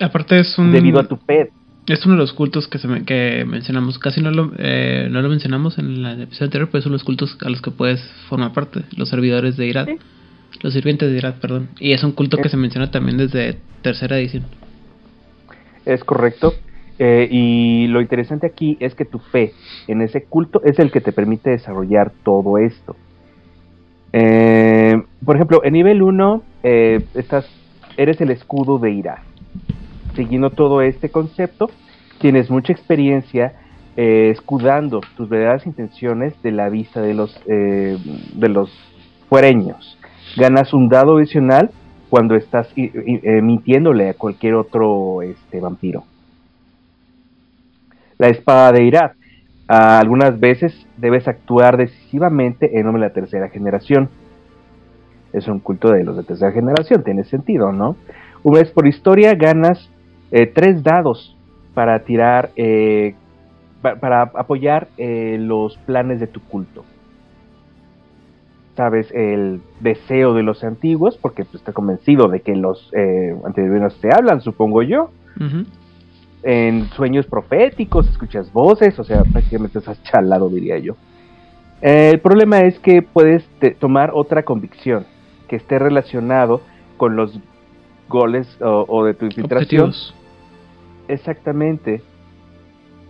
Aparte 0.01 0.39
es 0.39 0.57
un... 0.57 0.71
debido 0.71 0.99
a 0.99 1.07
tu 1.07 1.17
fe. 1.17 1.51
Es 1.87 2.05
uno 2.05 2.15
de 2.15 2.21
los 2.21 2.31
cultos 2.33 2.67
que, 2.67 2.77
se 2.77 2.87
me- 2.87 3.03
que 3.03 3.43
mencionamos. 3.45 3.99
Casi 3.99 4.21
no 4.21 4.31
lo, 4.31 4.53
eh, 4.57 5.07
no 5.11 5.21
lo 5.21 5.27
mencionamos 5.29 5.77
en 5.79 6.05
el 6.05 6.21
episodio 6.21 6.45
anterior, 6.45 6.69
pero 6.71 6.81
son 6.81 6.93
los 6.93 7.03
cultos 7.03 7.37
a 7.45 7.49
los 7.49 7.61
que 7.61 7.71
puedes 7.71 8.01
formar 8.29 8.53
parte. 8.53 8.81
Los 8.95 9.09
servidores 9.09 9.57
de 9.57 9.67
Irad. 9.67 9.87
Sí. 9.87 9.97
Los 10.61 10.73
sirvientes 10.73 11.11
de 11.11 11.17
Irad, 11.17 11.35
perdón. 11.35 11.69
Y 11.79 11.91
es 11.91 12.03
un 12.03 12.13
culto 12.13 12.37
que 12.37 12.47
se 12.47 12.55
menciona 12.57 12.89
también 12.89 13.17
desde 13.17 13.57
tercera 13.81 14.17
edición. 14.17 14.43
Es 15.85 16.03
correcto. 16.05 16.53
Eh, 16.99 17.27
y 17.29 17.87
lo 17.87 17.99
interesante 17.99 18.45
aquí 18.47 18.77
es 18.79 18.95
que 18.95 19.03
tu 19.03 19.19
fe 19.19 19.51
en 19.87 20.01
ese 20.01 20.23
culto 20.23 20.61
es 20.63 20.79
el 20.79 20.89
que 20.91 21.01
te 21.01 21.11
permite 21.11 21.49
desarrollar 21.49 22.13
todo 22.23 22.59
esto. 22.59 22.95
Eh, 24.13 25.01
por 25.25 25.35
ejemplo, 25.35 25.61
en 25.65 25.73
nivel 25.73 26.01
1 26.01 26.43
eh, 26.61 27.03
estás, 27.15 27.45
eres 27.97 28.21
el 28.21 28.29
escudo 28.29 28.77
de 28.77 28.91
Ira. 28.91 29.23
Siguiendo 30.15 30.51
todo 30.51 30.81
este 30.81 31.09
concepto, 31.09 31.69
tienes 32.19 32.49
mucha 32.49 32.71
experiencia 32.71 33.53
eh, 33.95 34.29
escudando 34.31 35.01
tus 35.17 35.29
verdaderas 35.29 35.65
intenciones 35.65 36.39
de 36.41 36.51
la 36.51 36.69
vista 36.69 37.01
de 37.01 37.13
los, 37.13 37.39
eh, 37.47 37.97
de 38.33 38.49
los 38.49 38.71
fuereños. 39.29 39.97
Ganas 40.37 40.73
un 40.73 40.89
dado 40.89 41.17
adicional 41.17 41.71
cuando 42.09 42.35
estás 42.35 42.71
eh, 42.75 43.41
mintiéndole 43.41 44.09
a 44.09 44.13
cualquier 44.13 44.55
otro 44.55 45.21
este, 45.21 45.59
vampiro. 45.59 46.03
La 48.19 48.27
espada 48.27 48.71
de 48.71 48.83
Irad. 48.83 49.11
Ah, 49.67 49.99
algunas 49.99 50.39
veces 50.39 50.73
debes 50.97 51.27
actuar 51.27 51.77
decisivamente 51.77 52.77
en 52.77 52.85
nombre 52.85 53.01
de 53.01 53.09
la 53.09 53.13
tercera 53.13 53.49
generación. 53.49 54.09
Es 55.31 55.47
un 55.47 55.59
culto 55.59 55.89
de 55.89 56.03
los 56.03 56.15
de 56.17 56.23
tercera 56.23 56.51
generación, 56.51 57.03
tiene 57.03 57.23
sentido, 57.23 57.71
¿no? 57.71 57.95
Una 58.43 58.59
vez 58.59 58.71
por 58.71 58.87
historia 58.87 59.33
ganas 59.35 59.89
eh, 60.33 60.47
tres 60.47 60.81
dados 60.83 61.37
para 61.75 62.03
tirar, 62.03 62.49
eh, 62.55 63.13
pa- 63.81 63.95
para 63.95 64.23
apoyar 64.23 64.87
eh, 64.97 65.37
los 65.39 65.77
planes 65.85 66.19
de 66.19 66.27
tu 66.27 66.41
culto. 66.41 66.83
Sabes, 68.75 69.11
el 69.11 69.61
deseo 69.81 70.33
de 70.33 70.41
los 70.41 70.63
antiguos, 70.63 71.17
porque 71.21 71.43
pues, 71.45 71.55
está 71.55 71.73
convencido 71.73 72.27
de 72.27 72.39
que 72.41 72.55
los 72.55 72.89
eh, 72.93 73.35
antediluvianos 73.45 73.95
te 74.01 74.09
hablan, 74.11 74.41
supongo 74.41 74.81
yo 74.81 75.09
en 76.41 76.89
sueños 76.89 77.27
proféticos, 77.27 78.09
escuchas 78.09 78.51
voces, 78.51 78.97
o 78.99 79.03
sea, 79.03 79.23
prácticamente 79.23 79.77
estás 79.79 80.01
chalado, 80.03 80.49
diría 80.49 80.77
yo. 80.79 80.95
Eh, 81.81 82.09
el 82.11 82.19
problema 82.19 82.61
es 82.61 82.79
que 82.79 83.01
puedes 83.03 83.45
tomar 83.79 84.11
otra 84.13 84.43
convicción 84.43 85.05
que 85.47 85.55
esté 85.57 85.77
relacionado 85.77 86.61
con 86.97 87.15
los 87.15 87.39
goles 88.09 88.47
o, 88.61 88.85
o 88.87 89.05
de 89.05 89.13
tu 89.13 89.25
infiltración. 89.25 89.89
Objetivos. 89.89 90.15
Exactamente. 91.07 92.01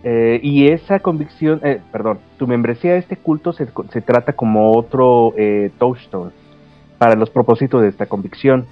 Eh, 0.02 0.38
y 0.42 0.68
esa 0.68 1.00
convicción, 1.00 1.60
eh, 1.64 1.80
perdón, 1.90 2.18
tu 2.38 2.46
membresía 2.46 2.92
de 2.92 2.98
este 2.98 3.16
culto 3.16 3.54
se, 3.54 3.66
se 3.90 4.02
trata 4.02 4.34
como 4.34 4.76
otro 4.76 5.32
eh, 5.36 5.70
touchstone 5.78 6.30
para 6.98 7.14
los 7.14 7.30
propósitos 7.30 7.80
de 7.80 7.88
esta 7.88 8.04
convicción. 8.06 8.66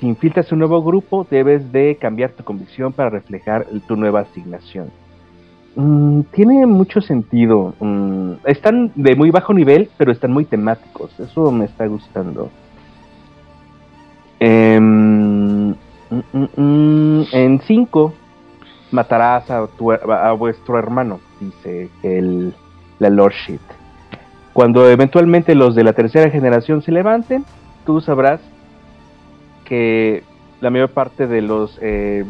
Si 0.00 0.08
infiltras 0.08 0.50
un 0.50 0.58
nuevo 0.58 0.82
grupo, 0.82 1.24
debes 1.30 1.70
de 1.70 1.96
cambiar 2.00 2.32
tu 2.32 2.42
convicción 2.42 2.92
para 2.92 3.10
reflejar 3.10 3.66
tu 3.86 3.94
nueva 3.94 4.20
asignación. 4.20 4.90
Mm, 5.76 6.22
tiene 6.32 6.66
mucho 6.66 7.00
sentido. 7.00 7.74
Mm, 7.78 8.32
están 8.44 8.90
de 8.96 9.14
muy 9.14 9.30
bajo 9.30 9.54
nivel, 9.54 9.88
pero 9.96 10.10
están 10.10 10.32
muy 10.32 10.44
temáticos. 10.44 11.18
Eso 11.20 11.52
me 11.52 11.66
está 11.66 11.86
gustando. 11.86 12.50
Em, 14.40 15.70
mm, 15.70 15.74
mm, 16.56 17.24
en 17.32 17.60
5 17.60 18.14
matarás 18.92 19.50
a, 19.50 19.66
tu- 19.66 19.92
a 19.92 20.32
vuestro 20.32 20.78
hermano, 20.78 21.20
dice 21.40 21.90
el, 22.02 22.54
la 22.98 23.10
Lordship. 23.10 23.60
Cuando 24.52 24.88
eventualmente 24.88 25.54
los 25.54 25.74
de 25.74 25.84
la 25.84 25.92
tercera 25.94 26.30
generación 26.30 26.82
se 26.82 26.92
levanten, 26.92 27.44
tú 27.86 28.00
sabrás 28.00 28.40
que 29.64 30.22
la 30.60 30.70
mayor 30.70 30.90
parte 30.90 31.26
de 31.26 31.42
los 31.42 31.78
eh, 31.80 32.24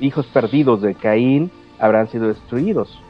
hijos 0.00 0.26
perdidos 0.26 0.80
de 0.82 0.94
Caín 0.94 1.50
habrán 1.78 2.08
sido 2.08 2.28
destruidos. 2.28 3.00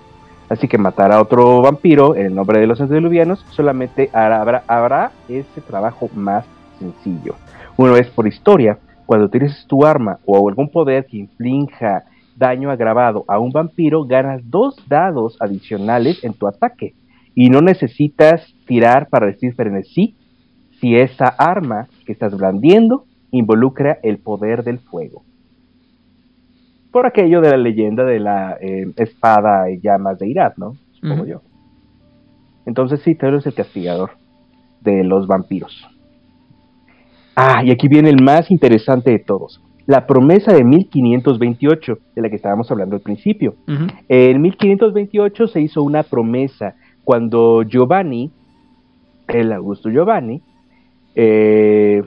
Así 0.48 0.66
que 0.66 0.78
matar 0.78 1.12
a 1.12 1.20
otro 1.22 1.62
vampiro 1.62 2.16
en 2.16 2.34
nombre 2.34 2.58
de 2.58 2.66
los 2.66 2.80
antediluvianos 2.80 3.46
solamente 3.50 4.10
habrá, 4.12 4.64
habrá 4.66 5.12
ese 5.28 5.60
trabajo 5.60 6.10
más 6.14 6.44
sencillo. 6.80 7.36
Una 7.76 7.92
vez 7.92 8.10
por 8.10 8.26
historia, 8.26 8.78
cuando 9.06 9.26
utilices 9.26 9.64
tu 9.66 9.86
arma 9.86 10.18
o 10.24 10.48
algún 10.48 10.68
poder 10.68 11.06
que 11.06 11.18
inflinja 11.18 12.02
daño 12.40 12.70
agravado 12.70 13.24
a 13.28 13.38
un 13.38 13.52
vampiro, 13.52 14.04
ganas 14.04 14.40
dos 14.50 14.74
dados 14.88 15.36
adicionales 15.40 16.24
en 16.24 16.32
tu 16.32 16.48
ataque. 16.48 16.94
Y 17.34 17.50
no 17.50 17.60
necesitas 17.60 18.52
tirar 18.66 19.08
para 19.08 19.26
decir 19.26 19.54
frenesí 19.54 20.16
si 20.80 20.96
esa 20.96 21.26
arma 21.26 21.86
que 22.06 22.12
estás 22.12 22.36
blandiendo 22.36 23.04
involucra 23.30 23.98
el 24.02 24.18
poder 24.18 24.64
del 24.64 24.78
fuego. 24.78 25.22
Por 26.90 27.06
aquello 27.06 27.40
de 27.40 27.50
la 27.50 27.56
leyenda 27.58 28.04
de 28.04 28.18
la 28.18 28.56
eh, 28.60 28.90
espada 28.96 29.70
y 29.70 29.78
llamas 29.80 30.18
de 30.18 30.28
Irad, 30.28 30.54
¿no? 30.56 30.72
Supongo 30.92 31.26
yo. 31.26 31.42
Entonces 32.66 33.00
sí, 33.02 33.14
tú 33.14 33.26
eres 33.26 33.46
el 33.46 33.54
castigador 33.54 34.12
de 34.80 35.04
los 35.04 35.26
vampiros. 35.26 35.86
Ah, 37.36 37.62
y 37.62 37.70
aquí 37.70 37.86
viene 37.86 38.08
el 38.08 38.22
más 38.22 38.50
interesante 38.50 39.10
de 39.10 39.18
todos. 39.18 39.62
La 39.86 40.07
promesa 40.07 40.52
de 40.52 40.62
1528, 40.65 41.98
de 42.15 42.23
la 42.23 42.28
que 42.28 42.36
estábamos 42.36 42.70
hablando 42.70 42.97
al 42.97 43.02
principio. 43.02 43.55
Ujú. 43.66 43.86
En 44.09 44.40
1528 44.40 45.47
se 45.48 45.61
hizo 45.61 45.82
una 45.82 46.02
promesa 46.02 46.74
cuando 47.05 47.62
Giovanni, 47.62 48.31
el 49.28 49.52
Augusto 49.52 49.90
Giovanni, 49.90 50.43
eh, 51.15 52.02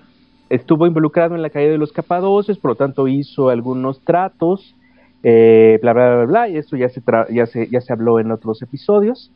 estuvo 0.49 0.87
involucrado 0.87 1.35
en 1.35 1.41
la 1.41 1.49
caída 1.49 1.71
de 1.71 1.77
los 1.77 1.91
Capadocios, 1.91 2.57
por 2.59 2.71
lo 2.71 2.75
tanto 2.75 3.07
hizo 3.07 3.49
algunos 3.49 3.99
tratos, 4.01 4.75
eh, 5.23 5.79
bla, 5.81 5.93
bla, 5.93 6.15
bla, 6.15 6.25
bla, 6.25 6.49
y 6.49 6.57
esto 6.57 6.77
ya 6.77 6.89
se, 6.89 7.01
tra- 7.01 7.27
ya, 7.33 7.45
se, 7.45 7.69
ya 7.69 7.81
se 7.81 7.91
habló 7.93 8.19
en 8.19 8.31
otros 8.31 8.61
episodios, 8.61 9.31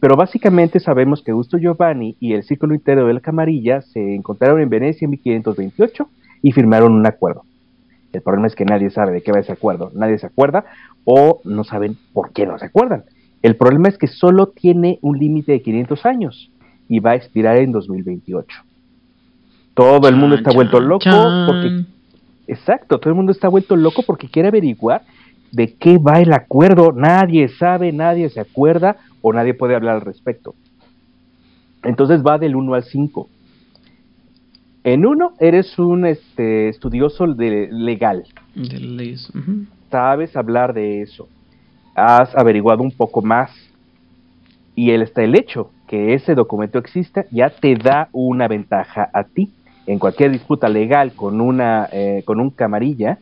pero 0.00 0.16
básicamente 0.16 0.80
sabemos 0.80 1.22
que 1.22 1.30
Augusto 1.30 1.58
Giovanni 1.58 2.16
y 2.18 2.32
el 2.32 2.42
Círculo 2.42 2.74
Interno 2.74 3.06
de 3.06 3.14
la 3.14 3.20
Camarilla 3.20 3.82
se 3.82 4.14
encontraron 4.14 4.60
en 4.60 4.68
Venecia 4.68 5.04
en 5.04 5.10
1528 5.12 6.08
y 6.42 6.52
firmaron 6.52 6.92
un 6.92 7.06
acuerdo. 7.06 7.42
El 8.12 8.22
problema 8.22 8.46
es 8.46 8.54
que 8.54 8.64
nadie 8.64 8.90
sabe 8.90 9.12
de 9.12 9.22
qué 9.22 9.32
va 9.32 9.40
ese 9.40 9.52
acuerdo, 9.52 9.90
nadie 9.94 10.18
se 10.18 10.26
acuerda 10.26 10.64
o 11.04 11.40
no 11.44 11.64
saben 11.64 11.96
por 12.12 12.32
qué 12.32 12.46
no 12.46 12.58
se 12.58 12.66
acuerdan. 12.66 13.04
El 13.42 13.56
problema 13.56 13.88
es 13.88 13.98
que 13.98 14.06
solo 14.06 14.48
tiene 14.48 14.98
un 15.02 15.18
límite 15.18 15.52
de 15.52 15.62
500 15.62 16.06
años 16.06 16.50
y 16.88 17.00
va 17.00 17.12
a 17.12 17.16
expirar 17.16 17.56
en 17.56 17.72
2028. 17.72 18.46
Todo 19.74 20.08
el 20.08 20.16
mundo 20.16 20.36
Chan, 20.36 20.44
está 20.44 20.54
vuelto 20.54 20.80
loco 20.80 21.00
chan. 21.00 21.46
porque 21.46 21.84
Exacto, 22.46 22.98
todo 22.98 23.10
el 23.10 23.16
mundo 23.16 23.32
está 23.32 23.48
vuelto 23.48 23.76
loco 23.76 24.02
porque 24.06 24.28
quiere 24.28 24.48
averiguar 24.48 25.02
de 25.52 25.74
qué 25.74 25.98
va 25.98 26.20
el 26.20 26.32
acuerdo. 26.32 26.92
Nadie 26.92 27.48
sabe, 27.48 27.92
nadie 27.92 28.28
se 28.30 28.40
acuerda 28.40 28.96
o 29.20 29.32
nadie 29.32 29.54
puede 29.54 29.74
hablar 29.74 29.96
al 29.96 30.00
respecto. 30.02 30.54
Entonces 31.82 32.22
va 32.22 32.38
del 32.38 32.56
1 32.56 32.74
al 32.74 32.84
5. 32.84 33.28
En 34.84 35.06
1 35.06 35.34
eres 35.38 35.78
un 35.78 36.06
este, 36.06 36.68
estudioso 36.68 37.26
de 37.26 37.68
legal, 37.70 38.24
De 38.54 38.80
leyes. 38.80 39.30
sabes 39.90 40.36
hablar 40.36 40.74
de 40.74 41.02
eso, 41.02 41.28
has 41.94 42.34
averiguado 42.36 42.82
un 42.82 42.90
poco 42.90 43.22
más 43.22 43.50
y 44.74 44.90
el, 44.90 45.02
está 45.02 45.22
el 45.22 45.36
hecho 45.36 45.70
que 45.86 46.14
ese 46.14 46.34
documento 46.34 46.78
exista 46.78 47.26
ya 47.30 47.50
te 47.50 47.74
da 47.76 48.08
una 48.12 48.48
ventaja 48.48 49.08
a 49.12 49.24
ti 49.24 49.50
en 49.86 49.98
cualquier 49.98 50.32
disputa 50.32 50.68
legal 50.68 51.12
con 51.12 51.40
una 51.40 51.88
eh, 51.92 52.22
con 52.24 52.40
un 52.40 52.50
camarilla 52.50 53.18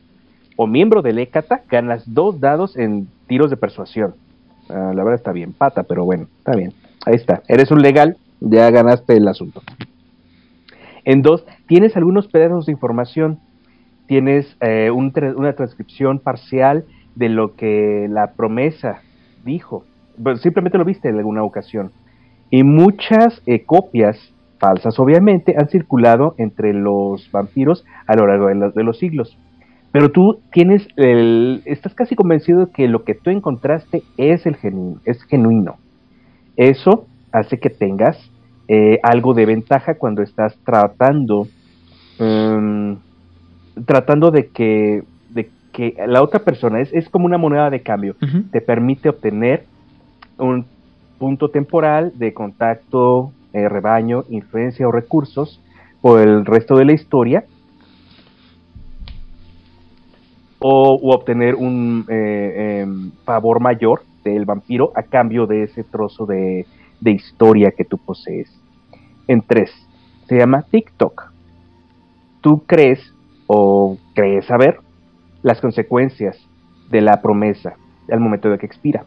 o 0.56 0.66
miembro 0.66 1.02
del 1.02 1.18
ECATA 1.18 1.62
ganas 1.68 2.04
dos 2.06 2.38
dados 2.38 2.76
en 2.76 3.08
tiros 3.26 3.50
de 3.50 3.56
persuasión. 3.56 4.14
Ah, 4.68 4.92
la 4.94 5.02
verdad 5.02 5.14
está 5.14 5.32
bien 5.32 5.52
pata, 5.52 5.82
pero 5.82 6.04
bueno, 6.04 6.26
está 6.38 6.52
bien. 6.52 6.72
Ahí 7.06 7.14
está. 7.14 7.42
Eres 7.48 7.70
un 7.70 7.82
legal, 7.82 8.16
ya 8.40 8.70
ganaste 8.70 9.16
el 9.16 9.26
asunto. 9.26 9.62
En 11.04 11.22
dos, 11.22 11.44
tienes 11.66 11.96
algunos 11.96 12.28
pedazos 12.28 12.66
de 12.66 12.72
información. 12.72 13.38
Tienes 14.06 14.56
eh, 14.60 14.90
una 14.90 15.52
transcripción 15.52 16.18
parcial 16.18 16.84
de 17.14 17.28
lo 17.28 17.54
que 17.54 18.06
la 18.08 18.32
promesa 18.32 19.02
dijo. 19.44 19.84
Simplemente 20.42 20.78
lo 20.78 20.84
viste 20.84 21.08
en 21.08 21.16
alguna 21.16 21.42
ocasión. 21.44 21.92
Y 22.50 22.64
muchas 22.64 23.40
eh, 23.46 23.64
copias, 23.64 24.34
falsas 24.58 24.98
obviamente, 24.98 25.54
han 25.56 25.68
circulado 25.68 26.34
entre 26.38 26.74
los 26.74 27.30
vampiros 27.30 27.84
a 28.06 28.16
lo 28.16 28.26
largo 28.26 28.48
de 28.48 28.82
los, 28.82 28.98
siglos. 28.98 29.38
Pero 29.92 30.10
tú 30.10 30.40
tienes 30.52 30.86
estás 31.64 31.94
casi 31.94 32.14
convencido 32.16 32.66
de 32.66 32.72
que 32.72 32.88
lo 32.88 33.04
que 33.04 33.14
tú 33.14 33.30
encontraste 33.30 34.02
es 34.16 34.46
el 34.46 34.56
genu- 34.56 35.00
es 35.04 35.22
genuino. 35.24 35.76
Eso 36.56 37.06
hace 37.32 37.58
que 37.58 37.70
tengas 37.70 38.30
eh, 38.72 39.00
algo 39.02 39.34
de 39.34 39.46
ventaja 39.46 39.96
cuando 39.96 40.22
estás 40.22 40.56
tratando 40.64 41.48
em, 42.20 42.96
tratando 43.84 44.30
de 44.30 44.46
que 44.46 45.02
de 45.30 45.50
que 45.72 45.96
la 46.06 46.22
otra 46.22 46.38
persona 46.38 46.80
es, 46.80 46.92
es 46.92 47.08
como 47.08 47.26
una 47.26 47.36
moneda 47.36 47.68
de 47.68 47.82
cambio 47.82 48.14
te 48.52 48.60
permite 48.60 49.08
obtener 49.08 49.64
un 50.38 50.64
punto 51.18 51.48
temporal 51.50 52.12
de 52.14 52.32
contacto, 52.32 53.32
eh, 53.52 53.68
rebaño, 53.68 54.22
influencia 54.30 54.86
o 54.86 54.92
recursos 54.92 55.60
por 56.00 56.20
el 56.20 56.46
resto 56.46 56.76
de 56.76 56.84
la 56.84 56.92
historia 56.92 57.44
o 60.60 61.12
obtener 61.12 61.56
un 61.56 62.06
eh, 62.08 62.82
em, 62.82 63.10
favor 63.24 63.58
mayor 63.58 64.02
del 64.22 64.44
vampiro 64.44 64.92
a 64.94 65.02
cambio 65.02 65.48
de 65.48 65.64
ese 65.64 65.82
trozo 65.82 66.24
de, 66.24 66.66
de 67.00 67.10
historia 67.10 67.72
que 67.72 67.84
tú 67.84 67.98
posees. 67.98 68.59
En 69.30 69.42
tres, 69.42 69.70
se 70.26 70.38
llama 70.38 70.62
TikTok. 70.68 71.30
Tú 72.40 72.64
crees 72.66 73.14
o 73.46 73.96
crees 74.12 74.44
saber 74.46 74.80
las 75.44 75.60
consecuencias 75.60 76.36
de 76.90 77.00
la 77.00 77.22
promesa 77.22 77.76
al 78.10 78.18
momento 78.18 78.50
de 78.50 78.58
que 78.58 78.66
expira. 78.66 79.04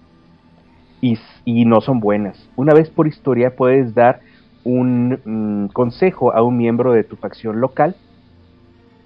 Y, 1.02 1.18
no 1.66 1.82
son 1.82 2.00
buenas. 2.00 2.50
Una 2.56 2.74
vez 2.74 2.90
por 2.90 3.06
historia 3.06 3.58
puedes 3.58 3.94
dar 3.96 4.22
un 4.64 5.20
mm, 5.26 5.74
consejo 5.74 6.34
a 6.34 6.42
un 6.42 6.56
miembro 6.56 6.94
de 6.94 7.04
tu 7.04 7.18
facción 7.18 7.60
local, 7.60 7.98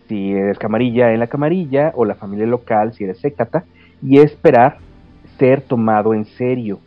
si 0.08 0.34
eres 0.34 0.60
camarilla 0.60 1.14
en 1.14 1.20
la 1.20 1.26
camarilla, 1.26 1.94
o 1.96 2.06
la 2.06 2.14
familia 2.14 2.46
local 2.46 2.94
si 2.94 3.06
eres 3.06 3.18
sécata, 3.22 3.66
y 4.04 4.20
esperar 4.20 4.78
ser 5.40 5.62
tomado 5.62 6.14
en 6.14 6.26
serio. 6.26 6.78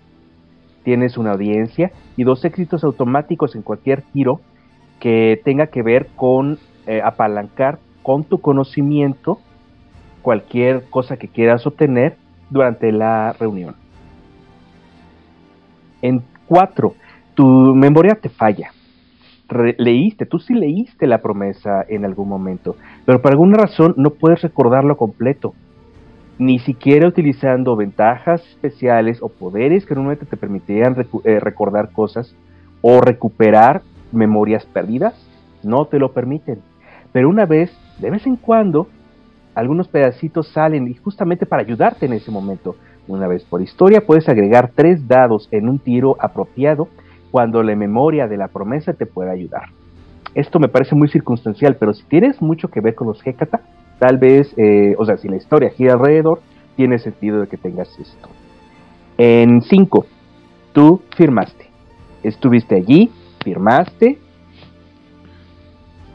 Tienes 0.82 1.19
una 1.19 1.32
audiencia 1.32 1.93
y 2.16 2.24
dos 2.24 2.44
éxitos 2.44 2.85
automáticos 2.85 3.55
en 3.55 3.62
cualquier 3.62 4.02
tiro 4.12 4.40
que 4.98 5.40
tenga 5.44 5.69
que 5.69 5.82
ver 5.82 6.09
con 6.16 6.59
eh, 6.86 7.01
apalancar 7.02 7.78
con 8.02 8.24
tu 8.24 8.40
conocimiento 8.40 9.40
cualquier 10.23 10.85
cosa 10.90 11.16
que 11.16 11.28
quieras 11.28 11.66
obtener 11.66 12.16
durante 12.51 12.93
la 12.93 13.32
reunión. 13.32 13.74
En 16.02 16.23
cuatro, 16.47 16.94
tu 17.35 17.47
memoria 17.74 18.15
te 18.15 18.28
falla. 18.28 18.73
leíste, 19.78 20.27
tú 20.27 20.39
sí 20.39 20.55
leíste 20.55 21.07
la 21.07 21.19
promesa 21.19 21.85
en 21.89 22.05
algún 22.05 22.28
momento, 22.28 22.77
pero 23.05 23.20
por 23.20 23.32
alguna 23.32 23.59
razón 23.59 23.94
no 23.97 24.11
puedes 24.11 24.43
recordarlo 24.43 24.97
completo. 24.97 25.55
Ni 26.41 26.59
siquiera 26.59 27.07
utilizando 27.07 27.77
ventajas 27.77 28.43
especiales 28.49 29.19
o 29.21 29.29
poderes 29.29 29.85
que 29.85 29.95
normalmente 29.95 30.25
te 30.25 30.39
permitirían 30.39 30.97
eh, 31.25 31.39
recordar 31.39 31.93
cosas 31.93 32.35
o 32.81 33.03
recuperar 33.03 33.83
memorias 34.11 34.65
perdidas, 34.65 35.12
no 35.62 35.85
te 35.85 35.99
lo 35.99 36.12
permiten. 36.12 36.61
Pero 37.12 37.29
una 37.29 37.45
vez, 37.45 37.71
de 37.99 38.11
vez 38.11 38.27
en 38.27 38.37
cuando, 38.37 38.87
algunos 39.55 39.89
pedacitos 39.89 40.49
salen 40.49 40.89
y 40.89 40.95
justamente 40.95 41.45
para 41.45 41.61
ayudarte 41.61 42.07
en 42.07 42.15
ese 42.15 42.31
momento. 42.31 42.75
Una 43.07 43.29
vez 43.29 43.45
por 43.45 43.61
historia 43.61 44.07
puedes 44.07 44.27
agregar 44.27 44.71
tres 44.75 45.07
dados 45.07 45.47
en 45.51 45.69
un 45.69 45.79
tiro 45.79 46.17
apropiado 46.19 46.89
cuando 47.31 47.62
la 47.62 47.77
memoria 47.77 48.29
de 48.29 48.39
la 48.39 48.49
promesa 48.49 48.95
te 48.95 49.05
pueda 49.05 49.33
ayudar. 49.33 49.65
Esto 50.35 50.59
me 50.59 50.69
parece 50.69 50.95
muy 50.95 51.09
circunstancial, 51.09 51.77
pero 51.77 51.93
si 51.93 52.03
tienes 52.05 52.41
mucho 52.41 52.69
que 52.69 52.81
ver 52.81 52.95
con 52.95 53.09
los 53.09 53.21
Hecata, 53.27 53.61
tal 54.01 54.18
vez, 54.18 54.52
eh, 54.56 54.97
o 54.98 55.05
sea, 55.05 55.16
si 55.16 55.28
la 55.28 55.36
historia 55.36 55.70
gira 55.70 55.93
alrededor, 55.93 56.40
tiene 56.74 56.98
sentido 56.98 57.40
de 57.40 57.47
que 57.47 57.56
tengas 57.56 57.97
esto. 58.01 58.28
En 59.16 59.62
5, 59.62 60.06
tú 60.72 61.02
firmaste. 61.14 61.66
Estuviste 62.24 62.74
allí, 62.74 63.10
firmaste, 63.44 64.18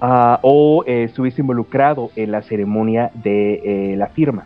Ah, 0.01 0.39
o 0.41 0.83
eh, 0.85 1.03
estuviste 1.03 1.41
involucrado 1.41 2.11
en 2.15 2.31
la 2.31 2.41
ceremonia 2.41 3.11
de 3.13 3.93
eh, 3.93 3.95
la 3.95 4.07
firma. 4.07 4.45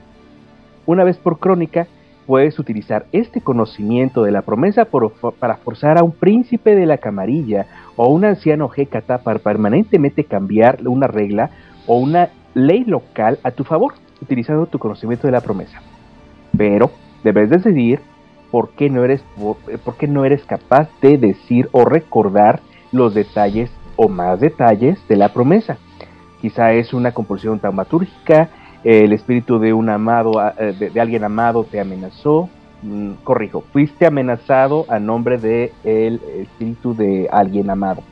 Una 0.85 1.03
vez 1.03 1.17
por 1.17 1.39
crónica, 1.39 1.87
puedes 2.27 2.59
utilizar 2.59 3.07
este 3.11 3.41
conocimiento 3.41 4.23
de 4.23 4.31
la 4.31 4.43
promesa 4.43 4.85
para 4.85 5.57
forzar 5.57 5.97
a 5.97 6.03
un 6.03 6.11
príncipe 6.11 6.75
de 6.75 6.85
la 6.85 6.99
camarilla 6.99 7.65
o 7.95 8.05
a 8.05 8.07
un 8.07 8.23
anciano 8.25 8.69
Hecata 8.73 9.17
para 9.17 9.39
permanentemente 9.39 10.23
cambiar 10.23 10.79
una 10.87 11.07
regla 11.07 11.49
o 11.87 11.97
una 11.97 12.29
ley 12.67 12.83
local 12.85 13.39
a 13.43 13.51
tu 13.51 13.63
favor, 13.63 13.93
utilizando 14.21 14.65
tu 14.65 14.79
conocimiento 14.79 15.27
de 15.27 15.31
la 15.31 15.41
promesa. 15.41 15.81
Pero 16.57 16.91
debes 17.23 17.49
decidir 17.49 18.01
por 18.51 18.69
qué 18.71 18.89
no 18.89 19.03
eres, 19.03 19.23
por 19.83 19.95
qué 19.95 20.07
no 20.07 20.25
eres 20.25 20.43
capaz 20.45 20.89
de 21.01 21.17
decir 21.17 21.69
o 21.71 21.85
recordar 21.85 22.61
los 22.91 23.13
detalles 23.13 23.69
o 23.95 24.07
más 24.09 24.39
detalles 24.39 24.99
de 25.07 25.15
la 25.15 25.29
promesa. 25.29 25.77
Quizá 26.41 26.71
es 26.73 26.93
una 26.93 27.11
composición 27.11 27.59
taumatúrgica, 27.59 28.49
el 28.83 29.11
espíritu 29.11 29.59
de 29.59 29.73
un 29.73 29.89
amado, 29.89 30.31
eh, 30.57 30.73
de, 30.93 31.01
alguien 31.01 31.23
amado 31.23 31.65
te 31.65 31.79
amenazó. 31.79 32.49
Mm, 32.81 33.11
corrijo, 33.25 33.61
fuiste 33.73 34.05
amenazado 34.05 34.85
a 34.87 34.99
nombre 34.99 35.37
de 35.37 35.73
el 35.83 36.21
espíritu 36.37 36.95
de 36.95 37.27
alguien 37.29 37.69
amado. 37.69 38.03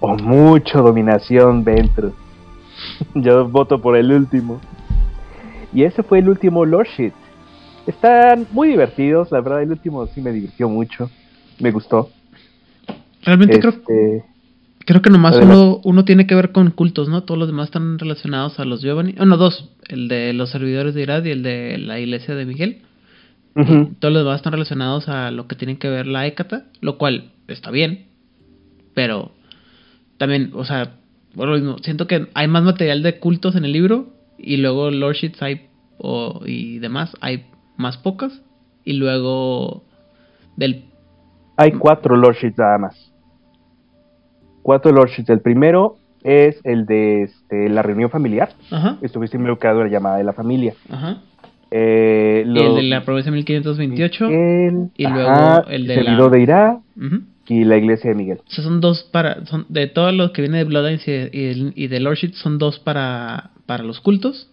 O 0.00 0.16
mucho 0.16 0.82
dominación 0.82 1.62
dentro. 1.62 2.12
Yo 3.14 3.48
voto 3.48 3.80
por 3.80 3.96
el 3.96 4.12
último. 4.12 4.60
Y 5.72 5.82
ese 5.82 6.02
fue 6.02 6.20
el 6.20 6.28
último 6.28 6.64
Lordship. 6.64 7.12
Están 7.86 8.46
muy 8.50 8.68
divertidos, 8.68 9.30
la 9.30 9.40
verdad 9.40 9.62
el 9.62 9.70
último 9.70 10.06
sí 10.08 10.20
me 10.20 10.32
divirtió 10.32 10.68
mucho. 10.68 11.10
Me 11.60 11.70
gustó. 11.70 12.10
Realmente 13.22 13.58
creo 13.58 13.72
este, 13.72 14.24
Creo 14.86 15.02
que 15.02 15.10
nomás 15.10 15.36
uno, 15.38 15.80
uno 15.82 16.04
tiene 16.04 16.28
que 16.28 16.36
ver 16.36 16.52
con 16.52 16.70
cultos, 16.70 17.08
¿no? 17.08 17.24
Todos 17.24 17.38
los 17.38 17.48
demás 17.48 17.66
están 17.66 17.98
relacionados 17.98 18.60
a 18.60 18.64
los 18.64 18.82
Giovanni. 18.82 19.16
Oh, 19.18 19.24
no, 19.24 19.36
dos. 19.36 19.68
El 19.88 20.06
de 20.06 20.32
los 20.32 20.50
servidores 20.50 20.94
de 20.94 21.02
Irad 21.02 21.24
y 21.24 21.30
el 21.30 21.42
de 21.42 21.76
la 21.78 21.98
iglesia 21.98 22.36
de 22.36 22.46
Miguel. 22.46 22.82
Todos 23.54 24.12
los 24.14 24.22
demás 24.22 24.36
están 24.36 24.52
relacionados 24.52 25.08
a 25.08 25.30
lo 25.32 25.48
que 25.48 25.56
tiene 25.56 25.78
que 25.78 25.88
ver 25.88 26.06
la 26.06 26.26
Hécata, 26.26 26.66
lo 26.80 26.98
cual 26.98 27.32
está 27.48 27.72
bien. 27.72 28.06
Pero 28.94 29.32
también, 30.18 30.50
o 30.54 30.64
sea, 30.64 30.92
bueno, 31.36 31.78
siento 31.78 32.06
que 32.06 32.28
hay 32.34 32.48
más 32.48 32.64
material 32.64 33.02
de 33.02 33.18
cultos 33.18 33.54
en 33.54 33.64
el 33.64 33.72
libro 33.72 34.06
y 34.38 34.56
luego 34.56 34.90
Lordships 34.90 35.42
hay 35.42 35.68
o, 35.98 36.40
y 36.44 36.78
demás 36.78 37.14
hay 37.20 37.46
más 37.76 37.96
pocas 37.96 38.42
y 38.84 38.94
luego 38.94 39.84
del 40.56 40.84
hay 41.56 41.72
cuatro 41.72 42.16
Lordships 42.16 42.58
nada 42.58 42.78
más 42.78 43.12
cuatro 44.66 44.90
lordships. 44.90 45.30
El 45.30 45.40
primero 45.40 45.94
es 46.24 46.60
el 46.64 46.86
de 46.86 47.22
este, 47.22 47.68
la 47.68 47.82
reunión 47.82 48.10
familiar. 48.10 48.48
Ajá. 48.72 48.98
Estuviste 49.00 49.36
involucrado 49.36 49.82
en 49.82 49.86
la 49.86 49.92
llamada 49.92 50.16
de 50.16 50.24
la 50.24 50.32
familia. 50.32 50.74
Ajá. 50.90 51.18
Eh, 51.70 52.42
y 52.44 52.58
el 52.58 52.74
de 52.74 52.82
la 52.82 53.04
promesa 53.04 53.30
1528. 53.30 54.28
y 54.96 55.06
luego 55.06 55.64
el 55.68 55.86
de 55.86 56.02
la... 56.02 56.28
de 56.28 56.40
Irá. 56.42 56.80
Y 57.48 57.64
la 57.64 57.76
iglesia 57.76 58.10
de 58.10 58.16
Miguel. 58.16 58.38
O 58.46 58.50
sea, 58.50 58.64
son 58.64 58.80
dos 58.80 59.04
para. 59.04 59.44
Son, 59.46 59.66
de 59.68 59.86
todos 59.86 60.12
los 60.12 60.32
que 60.32 60.42
vienen 60.42 60.60
de 60.60 60.64
Bloodlines 60.64 61.06
y, 61.06 61.82
y, 61.82 61.86
de 61.86 62.00
Lordship, 62.00 62.32
son 62.34 62.58
dos 62.58 62.78
para, 62.78 63.50
para 63.66 63.84
los 63.84 64.00
cultos. 64.00 64.48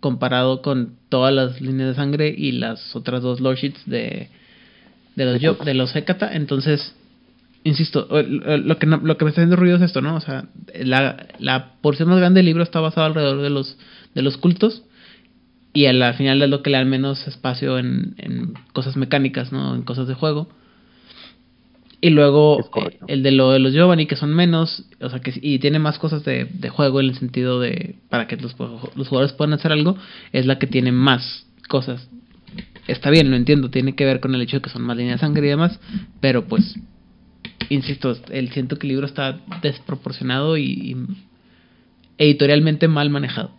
Comparado 0.00 0.62
con 0.62 0.94
todas 1.08 1.34
las 1.34 1.60
líneas 1.60 1.90
de 1.90 1.94
sangre 1.94 2.34
y 2.36 2.52
las 2.52 2.96
otras 2.96 3.22
dos 3.22 3.40
Lordships 3.40 3.84
de, 3.84 4.28
de 5.16 5.24
los, 5.24 5.64
de 5.64 5.74
los 5.74 5.94
Hecata. 5.94 6.34
Entonces, 6.34 6.94
insisto, 7.64 8.08
lo 8.10 8.78
que, 8.78 8.86
lo 8.86 9.16
que 9.18 9.24
me 9.24 9.30
está 9.30 9.42
haciendo 9.42 9.56
ruido 9.56 9.76
es 9.76 9.82
esto, 9.82 10.00
¿no? 10.00 10.16
O 10.16 10.20
sea, 10.20 10.46
la, 10.74 11.26
la 11.38 11.74
porción 11.82 12.08
más 12.08 12.18
grande 12.18 12.38
del 12.38 12.46
libro 12.46 12.62
está 12.62 12.80
basada 12.80 13.08
alrededor 13.08 13.42
de 13.42 13.50
los, 13.50 13.76
de 14.14 14.22
los 14.22 14.38
cultos 14.38 14.84
y 15.72 15.86
al 15.86 16.14
final 16.14 16.42
es 16.42 16.48
lo 16.48 16.62
que 16.62 16.70
le 16.70 16.78
da 16.78 16.84
menos 16.84 17.26
espacio 17.28 17.78
en, 17.78 18.14
en 18.18 18.54
cosas 18.72 18.96
mecánicas, 18.96 19.52
¿no? 19.52 19.74
En 19.74 19.82
cosas 19.82 20.08
de 20.08 20.14
juego. 20.14 20.48
Y 22.02 22.10
luego 22.10 22.60
eh, 22.76 22.98
el 23.08 23.22
de 23.22 23.30
lo 23.30 23.50
de 23.50 23.58
los 23.58 23.74
Giovanni, 23.74 24.06
que 24.06 24.16
son 24.16 24.34
menos, 24.34 24.86
o 25.00 25.10
sea, 25.10 25.20
que 25.20 25.34
y 25.40 25.58
tiene 25.58 25.78
más 25.78 25.98
cosas 25.98 26.24
de, 26.24 26.46
de 26.46 26.68
juego 26.70 27.00
en 27.00 27.06
el 27.06 27.14
sentido 27.18 27.60
de 27.60 27.96
para 28.08 28.26
que 28.26 28.36
los, 28.36 28.56
los 28.58 29.08
jugadores 29.08 29.32
puedan 29.34 29.52
hacer 29.52 29.72
algo, 29.72 29.96
es 30.32 30.46
la 30.46 30.58
que 30.58 30.66
tiene 30.66 30.92
más 30.92 31.46
cosas. 31.68 32.08
Está 32.88 33.10
bien, 33.10 33.30
lo 33.30 33.36
entiendo, 33.36 33.70
tiene 33.70 33.94
que 33.94 34.04
ver 34.04 34.20
con 34.20 34.34
el 34.34 34.40
hecho 34.40 34.56
de 34.56 34.62
que 34.62 34.70
son 34.70 34.82
más 34.82 34.96
líneas 34.96 35.20
de 35.20 35.26
sangre 35.26 35.46
y 35.46 35.50
demás, 35.50 35.78
pero 36.20 36.46
pues 36.46 36.76
insisto, 37.70 38.14
el 38.30 38.50
siento 38.50 38.76
que 38.76 38.86
el 38.86 38.92
libro 38.92 39.06
está 39.06 39.40
desproporcionado 39.62 40.56
y, 40.58 40.96
editorialmente 42.18 42.86
mal 42.86 43.08
manejado. 43.08 43.50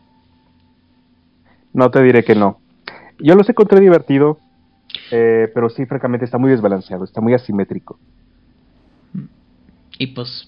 No 1.73 1.89
te 1.89 2.03
diré 2.03 2.23
que 2.23 2.35
no. 2.35 2.59
Yo 3.17 3.33
lo 3.33 3.43
sé 3.43 3.53
encontré 3.53 3.79
divertido, 3.79 4.37
eh, 5.09 5.49
pero 5.53 5.69
sí, 5.69 5.85
francamente, 5.87 6.25
está 6.25 6.37
muy 6.37 6.51
desbalanceado, 6.51 7.03
está 7.03 7.21
muy 7.21 7.33
asimétrico. 7.33 7.97
Y 10.01 10.07
pues, 10.07 10.47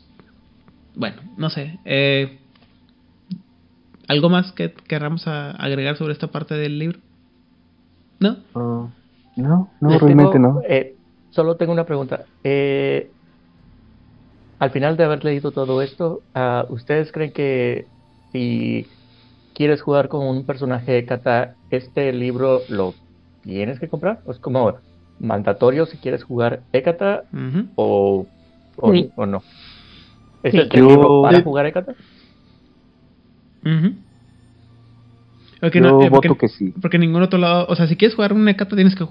bueno, 0.95 1.17
no 1.37 1.51
sé. 1.51 1.77
Eh, 1.85 2.39
¿Algo 4.07 4.27
más 4.27 4.51
que 4.51 4.73
querramos 4.73 5.27
agregar 5.27 5.95
sobre 5.95 6.13
esta 6.13 6.25
parte 6.25 6.55
del 6.55 6.79
libro? 6.79 6.97
¿No? 8.19 8.37
Uh, 8.55 8.89
no, 9.35 9.69
no, 9.79 9.99
realmente 9.99 10.39
no. 10.39 10.59
Eh, 10.67 10.95
solo 11.29 11.55
tengo 11.55 11.71
una 11.71 11.85
pregunta. 11.85 12.25
Eh, 12.43 13.11
al 14.57 14.71
final 14.71 14.97
de 14.97 15.03
haber 15.03 15.23
leído 15.23 15.51
todo 15.51 15.83
esto, 15.83 16.23
uh, 16.33 16.73
¿ustedes 16.73 17.11
creen 17.11 17.31
que 17.31 17.85
si 18.31 18.87
quieres 19.53 19.83
jugar 19.83 20.07
con 20.07 20.25
un 20.25 20.47
personaje 20.47 20.93
de 20.93 21.05
Kata, 21.05 21.57
este 21.69 22.11
libro 22.11 22.61
lo 22.69 22.95
tienes 23.43 23.79
que 23.79 23.87
comprar? 23.87 24.19
¿Es 24.27 24.39
como 24.39 24.77
mandatorio 25.19 25.85
si 25.85 25.97
quieres 25.97 26.23
jugar 26.23 26.61
Ekata 26.71 27.25
o, 27.75 28.25
o, 29.15 29.25
no? 29.25 29.43
¿Es 30.43 30.53
el 30.53 30.69
libro 30.69 31.21
para 31.21 31.41
jugar 31.41 31.65
Ekata? 31.65 31.95
Porque 35.61 35.79
no, 35.79 36.01
eh, 36.01 36.09
porque, 36.09 36.35
que 36.37 36.49
sí. 36.49 36.73
Porque 36.81 36.99
ningún 36.99 37.21
otro 37.21 37.39
lado, 37.39 37.65
o 37.69 37.75
sea, 37.75 37.87
si 37.87 37.95
quieres 37.95 38.15
jugar 38.15 38.33
un 38.33 38.47
Ekata 38.49 38.75
tienes 38.75 38.95
que 38.95 39.05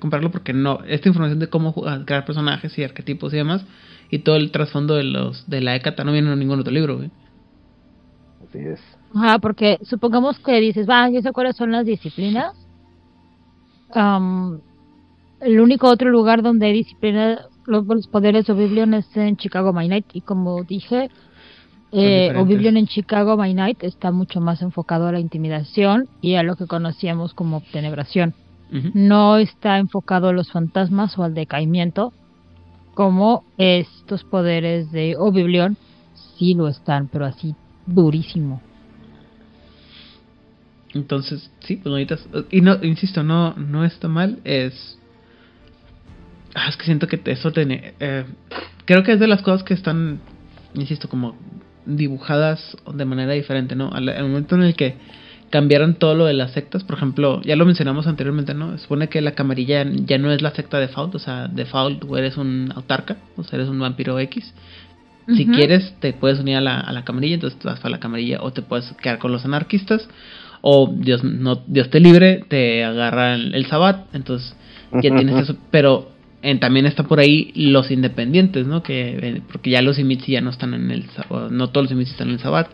comprarlo 0.00 0.32
porque 0.32 0.52
no, 0.52 0.80
esta 0.88 1.08
información 1.08 1.38
de 1.38 1.48
cómo 1.48 1.72
crear 2.04 2.24
personajes 2.24 2.76
y 2.76 2.82
arquetipos 2.82 3.32
y 3.32 3.36
demás 3.36 3.64
y 4.12 4.18
todo 4.18 4.36
el 4.36 4.50
trasfondo 4.50 4.94
de 4.94 5.04
los 5.04 5.48
de 5.48 5.62
la 5.62 5.74
Hecata 5.74 6.04
no 6.04 6.12
viene 6.12 6.30
en 6.30 6.38
ningún 6.38 6.60
otro 6.60 6.70
libro, 6.70 6.98
güey. 6.98 7.10
Así 8.46 8.58
es. 8.58 8.78
Ajá, 9.14 9.38
porque 9.38 9.78
supongamos 9.82 10.38
que 10.38 10.60
dices, 10.60 10.86
va, 10.88 11.08
yo 11.08 11.22
sé 11.22 11.32
cuáles 11.32 11.56
son 11.56 11.72
las 11.72 11.86
disciplinas. 11.86 12.52
el 15.40 15.60
único 15.60 15.88
otro 15.88 16.10
lugar 16.10 16.42
donde 16.42 16.66
hay 16.66 16.74
disciplinas, 16.74 17.40
los, 17.66 18.06
poderes 18.06 18.46
de 18.46 18.52
Oblivion 18.52 18.94
es 18.94 19.16
en 19.16 19.36
Chicago 19.36 19.72
My 19.72 19.88
Night. 19.88 20.06
Y 20.12 20.20
como 20.20 20.64
dije, 20.64 21.10
eh, 21.92 22.32
Oblivion 22.36 22.76
en 22.76 22.86
Chicago 22.86 23.36
My 23.36 23.54
Night 23.54 23.82
está 23.82 24.10
mucho 24.10 24.40
más 24.40 24.62
enfocado 24.62 25.06
a 25.06 25.12
la 25.12 25.20
intimidación 25.20 26.08
y 26.20 26.34
a 26.34 26.42
lo 26.42 26.56
que 26.56 26.66
conocíamos 26.66 27.34
como 27.34 27.62
tenebración. 27.72 28.34
No 28.94 29.36
está 29.36 29.76
enfocado 29.76 30.28
a 30.28 30.32
los 30.32 30.50
fantasmas 30.50 31.18
o 31.18 31.24
al 31.24 31.34
decaimiento, 31.34 32.14
como 32.94 33.44
estos 33.58 34.24
poderes 34.24 34.90
de 34.92 35.14
Oblivion 35.18 35.76
sí 36.38 36.54
lo 36.54 36.68
están, 36.68 37.08
pero 37.08 37.26
así 37.26 37.54
durísimo. 37.86 38.62
Entonces, 40.94 41.50
sí, 41.60 41.76
pues 41.76 41.94
necesitas. 41.94 42.46
Y 42.50 42.60
no, 42.60 42.82
insisto, 42.82 43.22
no, 43.22 43.54
no 43.54 43.84
está 43.84 44.08
mal. 44.08 44.40
Es. 44.44 44.98
Ah, 46.54 46.68
es 46.68 46.76
que 46.76 46.84
siento 46.84 47.06
que 47.06 47.20
eso 47.26 47.52
tiene. 47.52 47.94
Eh, 48.00 48.24
creo 48.84 49.02
que 49.02 49.12
es 49.12 49.20
de 49.20 49.26
las 49.26 49.42
cosas 49.42 49.62
que 49.62 49.74
están, 49.74 50.20
insisto, 50.74 51.08
como 51.08 51.36
dibujadas 51.86 52.76
de 52.92 53.04
manera 53.04 53.32
diferente, 53.32 53.74
¿no? 53.74 53.90
Al, 53.92 54.08
al 54.08 54.28
momento 54.28 54.54
en 54.54 54.62
el 54.62 54.74
que 54.74 54.96
cambiaron 55.52 55.94
todo 55.96 56.14
lo 56.14 56.24
de 56.24 56.32
las 56.32 56.52
sectas, 56.52 56.82
por 56.82 56.96
ejemplo, 56.96 57.42
ya 57.42 57.56
lo 57.56 57.66
mencionamos 57.66 58.06
anteriormente, 58.06 58.54
¿no? 58.54 58.78
Supone 58.78 59.08
que 59.08 59.20
la 59.20 59.32
camarilla 59.32 59.84
ya 59.84 60.16
no 60.16 60.32
es 60.32 60.40
la 60.40 60.50
secta 60.52 60.78
de 60.78 60.88
Fault, 60.88 61.14
o 61.14 61.18
sea, 61.18 61.46
de 61.46 61.66
Fault 61.66 62.00
tú 62.00 62.16
eres 62.16 62.38
un 62.38 62.72
autarca, 62.74 63.18
o 63.36 63.44
sea, 63.44 63.58
eres 63.58 63.68
un 63.68 63.78
vampiro 63.78 64.18
X. 64.18 64.54
Si 65.28 65.46
quieres, 65.46 65.94
te 66.00 66.14
puedes 66.14 66.40
unir 66.40 66.56
a 66.56 66.60
la, 66.60 66.80
a 66.80 66.92
la 66.92 67.04
camarilla, 67.04 67.34
entonces 67.34 67.56
tú 67.58 67.68
vas 67.68 67.84
a 67.84 67.88
la 67.88 68.00
camarilla, 68.00 68.42
o 68.42 68.52
te 68.52 68.60
puedes 68.60 68.92
quedar 69.00 69.18
con 69.18 69.30
los 69.30 69.44
anarquistas, 69.44 70.08
o 70.62 70.92
Dios 70.92 71.22
no 71.22 71.62
Dios 71.66 71.90
te 71.90 72.00
libre, 72.00 72.44
te 72.48 72.82
agarra 72.82 73.34
el, 73.34 73.54
el 73.54 73.66
sabbat, 73.66 74.12
entonces 74.14 74.56
ya 74.90 75.14
tienes 75.14 75.36
eso, 75.36 75.56
pero 75.70 76.10
en- 76.42 76.60
también 76.60 76.86
está 76.86 77.04
por 77.04 77.20
ahí 77.20 77.52
los 77.54 77.90
independientes, 77.90 78.66
¿no? 78.66 78.82
Que 78.82 79.18
eh, 79.22 79.42
porque 79.50 79.70
ya 79.70 79.82
los 79.82 79.98
Imitsi 79.98 80.32
ya 80.32 80.40
no 80.40 80.50
están 80.50 80.74
en 80.74 80.90
el 80.90 81.04
no 81.50 81.68
todos 81.70 81.84
los 81.86 81.92
Imitsi 81.92 82.12
están 82.12 82.28
en 82.28 82.34
el 82.34 82.40
Sabbat, 82.40 82.68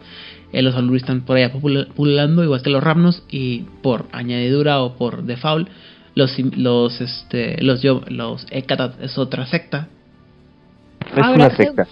eh, 0.53 0.63
los 0.63 0.75
Aluri 0.75 0.97
están 0.99 1.21
por 1.23 1.37
allá 1.37 1.53
pululando 1.53 2.43
igual 2.45 2.63
que 2.63 2.71
los 2.71 2.83
Ramnos 2.83 3.23
y 3.31 3.65
por 3.83 4.07
añadidura 4.13 4.81
o 4.81 4.97
por 4.97 5.25
default 5.25 5.69
los 6.15 6.37
los 6.57 7.01
este 7.01 7.63
los 7.63 7.83
yo 7.83 8.03
los 8.09 8.47
Ekatat 8.51 9.01
es 9.03 9.19
otra 9.19 9.47
secta. 9.47 9.89
Es 11.17 11.23
Ahora, 11.23 11.35
una 11.47 11.51
secta. 11.57 11.87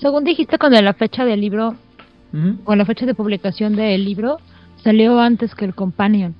Según 0.00 0.24
dijiste 0.24 0.58
con 0.58 0.72
la 0.72 0.94
fecha 0.94 1.24
del 1.24 1.40
libro, 1.40 1.76
Ujú, 2.32 2.58
o 2.64 2.74
la 2.74 2.84
fecha 2.84 3.06
de 3.06 3.14
publicación 3.14 3.76
del 3.76 4.04
libro, 4.04 4.38
salió 4.82 5.20
antes 5.20 5.54
que 5.54 5.64
el 5.64 5.74
Companion. 5.74 6.34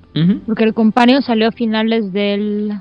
Porque 0.45 0.65
el 0.65 0.73
Companion 0.73 1.21
salió 1.21 1.47
a 1.47 1.51
finales 1.51 2.11
del... 2.11 2.73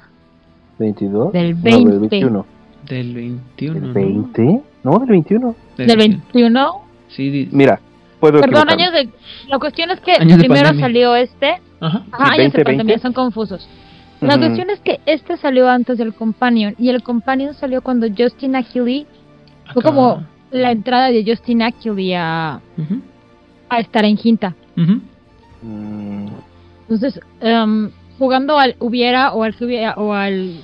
22. 0.79 1.33
Del 1.33 1.55
No, 1.57 1.63
20. 1.63 1.91
del 1.91 1.99
21. 2.01 2.47
Del 2.89 3.15
21. 3.15 3.75
¿Del 3.75 3.89
¿no? 3.89 3.93
20? 3.95 4.63
No, 4.85 4.99
del 4.99 5.09
21. 5.09 5.55
Del 5.77 5.97
21. 5.97 6.71
Sí, 7.09 7.49
Mira, 7.53 7.81
puedo 8.21 8.41
Perdón, 8.41 8.69
años 8.71 8.93
de... 8.93 9.09
La 9.49 9.59
cuestión 9.59 9.91
es 9.91 10.01
que 10.01 10.13
Años 10.13 10.39
de 10.39 10.45
primero 10.45 10.67
pandemia. 10.69 10.85
salió 10.87 11.17
este. 11.17 11.61
Ajá. 11.81 12.05
Ajá, 12.13 12.25
años 12.33 12.37
de 12.37 12.43
20, 12.59 12.65
pandemia, 12.65 12.85
20. 12.95 13.03
son 13.03 13.13
confusos. 13.13 13.69
La 14.21 14.35
Ujú. 14.37 14.45
cuestión 14.45 14.71
es 14.71 14.81
que 14.81 15.01
este 15.07 15.37
salió 15.37 15.69
antes 15.69 15.99
del 15.99 16.15
Companion. 16.15 16.75
Y 16.79 16.89
el 16.89 17.03
Companion 17.03 17.55
salió 17.55 17.83
cuando 17.83 18.07
Justin 18.17 18.57
Achilles 18.57 19.07
fue 19.73 19.83
como 19.83 20.23
la 20.51 20.71
entrada 20.73 21.09
de 21.11 21.25
Justin 21.27 21.63
Achilles 21.63 22.17
a, 22.19 22.61
Ujú, 22.79 23.01
a 23.69 23.81
estar 23.81 24.05
en 24.05 24.17
Quinta. 24.17 24.55
ujú. 24.77 25.01
Mm, 25.63 26.27
Entonces, 26.83 27.21
em, 27.41 27.91
jugando 28.19 28.59
al 28.59 28.77
hubiera 28.79 29.33
o 29.33 29.43
al 29.43 29.55
que 29.55 29.65
hubiera 29.65 29.95
o 29.95 30.13
al 30.13 30.61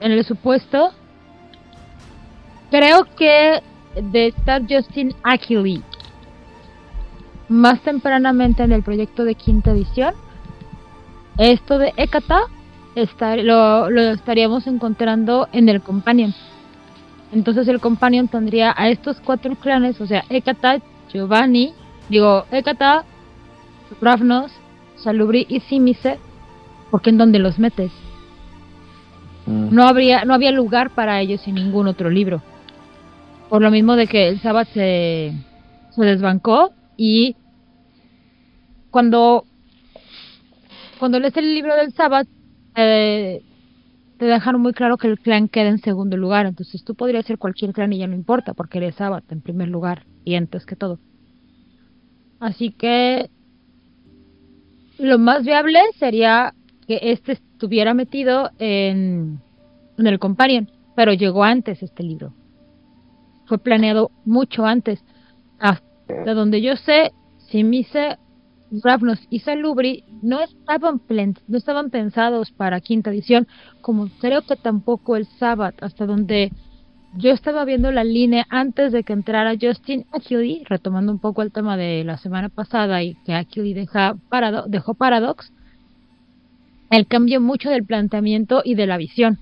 en 0.00 0.12
el 0.12 0.24
supuesto, 0.24 0.92
creo 2.70 3.04
que 3.16 3.62
de 4.00 4.28
estar 4.28 4.62
Justin 4.68 5.14
Achilles 5.22 5.82
más 7.48 7.80
tempranamente 7.80 8.62
en 8.62 8.72
el 8.72 8.82
proyecto 8.82 9.24
de 9.24 9.34
quinta 9.34 9.70
edición, 9.70 10.14
esto 11.38 11.78
de 11.78 11.92
Ekata 11.96 12.42
estar, 12.94 13.38
lo, 13.38 13.90
lo 13.90 14.00
estaríamos 14.00 14.66
encontrando 14.66 15.48
en 15.52 15.68
el 15.68 15.80
Companion. 15.80 16.34
Entonces 17.32 17.68
el 17.68 17.80
Companion 17.80 18.28
tendría 18.28 18.74
a 18.76 18.88
estos 18.88 19.20
cuatro 19.20 19.54
clanes, 19.56 20.00
o 20.00 20.06
sea, 20.06 20.24
Ekata, 20.28 20.78
Giovanni, 21.12 21.72
digo, 22.08 22.44
Ekata, 22.50 23.04
Ravnos, 24.00 24.52
Salubri 24.96 25.46
y 25.48 25.60
Simise, 25.60 26.18
porque 26.90 27.10
en 27.10 27.18
donde 27.18 27.38
los 27.38 27.58
metes. 27.58 27.92
mm. 29.46 29.74
No 29.74 29.86
habría, 29.86 30.24
no 30.24 30.34
había 30.34 30.52
lugar 30.52 30.90
para 30.90 31.20
ellos 31.20 31.46
en 31.46 31.56
ningún 31.56 31.88
otro 31.88 32.10
libro. 32.10 32.42
Por 33.48 33.62
lo 33.62 33.70
mismo 33.70 33.96
de 33.96 34.06
que 34.06 34.28
el 34.28 34.40
Sabbath 34.40 34.68
se, 34.74 35.32
se 35.90 36.02
desbancó 36.02 36.72
y 36.96 37.36
cuando 38.90 39.44
cuando 40.98 41.20
lees 41.20 41.36
el 41.36 41.54
libro 41.54 41.76
del 41.76 41.92
Sabbath 41.92 42.26
eh, 42.74 43.42
te 44.18 44.24
dejaron 44.24 44.60
muy 44.60 44.72
claro 44.72 44.96
que 44.96 45.06
el 45.06 45.18
clan 45.18 45.48
queda 45.48 45.68
en 45.68 45.78
segundo 45.78 46.16
lugar. 46.16 46.46
Entonces 46.46 46.82
tú 46.84 46.94
podrías 46.94 47.24
ser 47.24 47.38
cualquier 47.38 47.72
clan 47.72 47.92
y 47.92 47.98
ya 47.98 48.06
no 48.06 48.14
importa 48.14 48.52
porque 48.52 48.78
eres 48.78 48.96
Sabbath 48.96 49.30
en 49.30 49.40
primer 49.40 49.68
lugar 49.68 50.04
y 50.24 50.34
antes 50.34 50.66
que 50.66 50.76
todo. 50.76 50.98
Así 52.40 52.70
que 52.70 53.30
lo 54.98 55.18
más 55.18 55.44
viable 55.44 55.80
sería 55.98 56.54
que 56.88 56.98
este 57.02 57.32
estuviera 57.32 57.92
metido 57.94 58.50
en, 58.58 59.40
en 59.98 60.06
el 60.06 60.18
Companion, 60.18 60.70
pero 60.96 61.12
llegó 61.12 61.44
antes 61.44 61.82
este 61.82 62.02
libro. 62.02 62.32
Fue 63.46 63.58
planeado 63.58 64.10
mucho 64.24 64.64
antes. 64.64 65.04
Hasta 65.60 66.34
donde 66.34 66.62
yo 66.62 66.76
sé, 66.76 67.12
Simise, 67.50 68.16
Ravnos 68.70 69.18
y 69.30 69.40
Salubri 69.40 70.04
no 70.22 70.40
estaban, 70.40 71.00
no 71.46 71.58
estaban 71.58 71.90
pensados 71.90 72.50
para 72.52 72.80
quinta 72.80 73.10
edición, 73.10 73.46
como 73.82 74.08
creo 74.20 74.42
que 74.42 74.56
tampoco 74.56 75.16
el 75.16 75.26
Sabbath, 75.26 75.82
hasta 75.82 76.06
donde 76.06 76.52
yo 77.16 77.30
estaba 77.32 77.64
viendo 77.64 77.90
la 77.90 78.04
línea 78.04 78.46
antes 78.50 78.92
de 78.92 79.02
que 79.04 79.14
entrara 79.14 79.54
Justin 79.60 80.06
Achilles, 80.12 80.68
retomando 80.68 81.12
un 81.12 81.18
poco 81.18 81.42
el 81.42 81.52
tema 81.52 81.76
de 81.76 82.04
la 82.04 82.18
semana 82.18 82.48
pasada 82.50 83.02
y 83.02 83.14
que 83.24 83.34
Achilles 83.34 83.74
deja 83.74 84.16
Parado- 84.30 84.66
dejó 84.68 84.94
Paradox, 84.94 85.52
el 86.90 87.06
cambio 87.06 87.40
mucho 87.40 87.70
del 87.70 87.84
planteamiento 87.84 88.62
y 88.64 88.74
de 88.74 88.86
la 88.86 88.96
visión. 88.96 89.38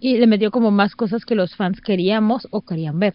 Y 0.00 0.16
le 0.18 0.26
metió 0.26 0.50
como 0.50 0.70
más 0.70 0.96
cosas 0.96 1.24
que 1.24 1.34
los 1.34 1.54
fans 1.56 1.80
queríamos 1.80 2.48
o 2.50 2.62
querían 2.62 2.98
ver. 2.98 3.14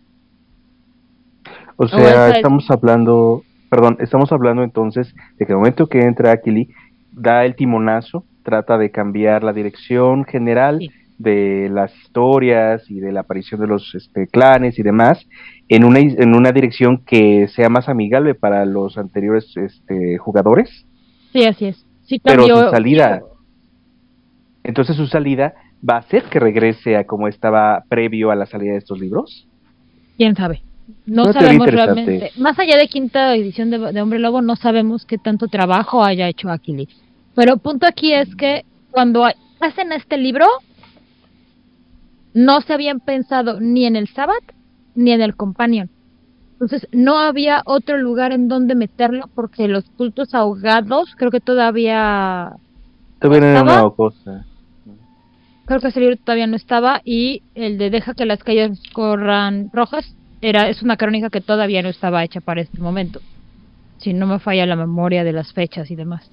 O 1.78 1.88
sea, 1.88 2.30
es- 2.30 2.36
estamos 2.38 2.70
hablando, 2.70 3.44
perdón, 3.70 3.98
estamos 4.00 4.32
hablando 4.32 4.64
entonces 4.64 5.14
de 5.38 5.46
que 5.46 5.52
el 5.52 5.58
momento 5.58 5.88
que 5.88 6.00
entra 6.02 6.32
Akili, 6.32 6.70
da 7.12 7.44
el 7.46 7.56
timonazo, 7.56 8.24
trata 8.44 8.78
de 8.78 8.92
cambiar 8.92 9.44
la 9.44 9.52
dirección 9.54 10.26
general 10.26 10.78
Sí. 10.80 10.92
de 11.18 11.70
las 11.72 11.96
historias 12.04 12.90
y 12.92 13.00
de 13.00 13.12
la 13.12 13.22
aparición 13.22 13.60
de 13.62 13.68
los 13.68 13.96
este, 13.96 14.28
clanes 14.28 14.78
y 14.78 14.84
demás 14.84 15.26
en 15.70 15.86
una, 15.86 16.00
en 16.00 16.36
una 16.36 16.52
dirección 16.52 17.00
que 17.06 17.48
sea 17.48 17.70
más 17.70 17.90
amigable 17.90 18.36
para 18.36 18.66
los 18.66 18.98
anteriores 18.98 19.56
este, 19.58 20.18
jugadores. 20.18 20.86
Sí, 21.36 21.44
así 21.44 21.66
es. 21.66 21.86
Sí 22.06 22.22
Pero 22.24 22.46
su 22.46 22.70
salida, 22.72 23.22
entonces 24.64 24.96
su 24.96 25.06
salida 25.06 25.54
va 25.88 25.96
a 25.96 26.00
hacer 26.00 26.24
que 26.24 26.40
regrese 26.40 26.96
a 26.96 27.06
como 27.06 27.28
estaba 27.28 27.84
previo 27.90 28.32
a 28.32 28.36
la 28.36 28.46
salida 28.46 28.72
de 28.72 28.78
estos 28.78 29.00
libros. 29.02 29.46
quién 30.16 30.34
sabe. 30.38 30.62
No 31.06 31.34
sabemos 31.34 31.68
realmente. 31.68 32.32
Más 32.38 32.58
allá 32.58 32.78
de 32.78 32.88
quinta 32.88 33.36
edición 33.36 33.70
de, 33.70 33.80
de 33.80 34.02
Hombre 34.02 34.20
Lobo, 34.20 34.42
no 34.42 34.56
sabemos 34.56 35.06
qué 35.06 35.18
tanto 35.18 35.50
trabajo 35.50 36.06
haya 36.06 36.30
hecho 36.30 36.50
Aquili. 36.50 36.88
Pero 37.36 37.56
el 37.56 37.60
punto 37.60 37.86
aquí 37.86 38.14
es 38.14 38.34
que 38.36 38.64
cuando 38.92 39.26
hacen 39.60 39.92
este 39.92 40.18
libro, 40.18 40.46
no 42.34 42.62
se 42.62 42.72
habían 42.72 43.02
pensado 43.02 43.60
ni 43.60 43.86
en 43.86 43.98
el 43.98 44.08
Sabbath 44.08 44.54
ni 44.94 45.12
en 45.12 45.22
el 45.22 45.36
Companion. 45.36 45.90
Entonces 46.56 46.88
no 46.94 47.18
había 47.20 47.62
otro 47.66 47.98
lugar 47.98 48.32
en 48.32 48.48
donde 48.48 48.76
meterlo 48.76 49.30
porque 49.36 49.68
los 49.68 49.84
cultos 49.98 50.34
ahogados 50.34 51.14
creo 51.18 51.30
que 51.30 51.42
todavía 51.42 52.54
Todavía 53.20 53.50
¿Estaba? 53.60 53.82
una 53.84 53.96
cosa. 53.96 54.46
creo 55.66 55.80
que 55.82 55.88
ese 55.90 56.00
libro 56.00 56.16
todavía 56.18 56.48
no 56.48 56.56
estaba 56.56 57.02
y 57.04 57.42
el 57.56 57.78
de 57.78 57.90
deja 57.90 58.14
que 58.14 58.26
las 58.26 58.42
calles 58.44 58.82
corran 58.94 59.70
rojas 59.74 60.16
era 60.42 60.70
es 60.70 60.82
una 60.82 60.96
crónica 60.96 61.30
que 61.30 61.42
todavía 61.42 61.82
no 61.82 61.90
estaba 61.90 62.24
hecha 62.24 62.40
para 62.40 62.62
este 62.62 62.80
momento 62.80 63.20
si 63.98 64.14
no 64.14 64.26
me 64.28 64.40
falla 64.40 64.66
la 64.66 64.76
memoria 64.76 65.24
de 65.24 65.34
las 65.34 65.52
fechas 65.54 65.92
y 65.92 65.96
demás 65.96 66.30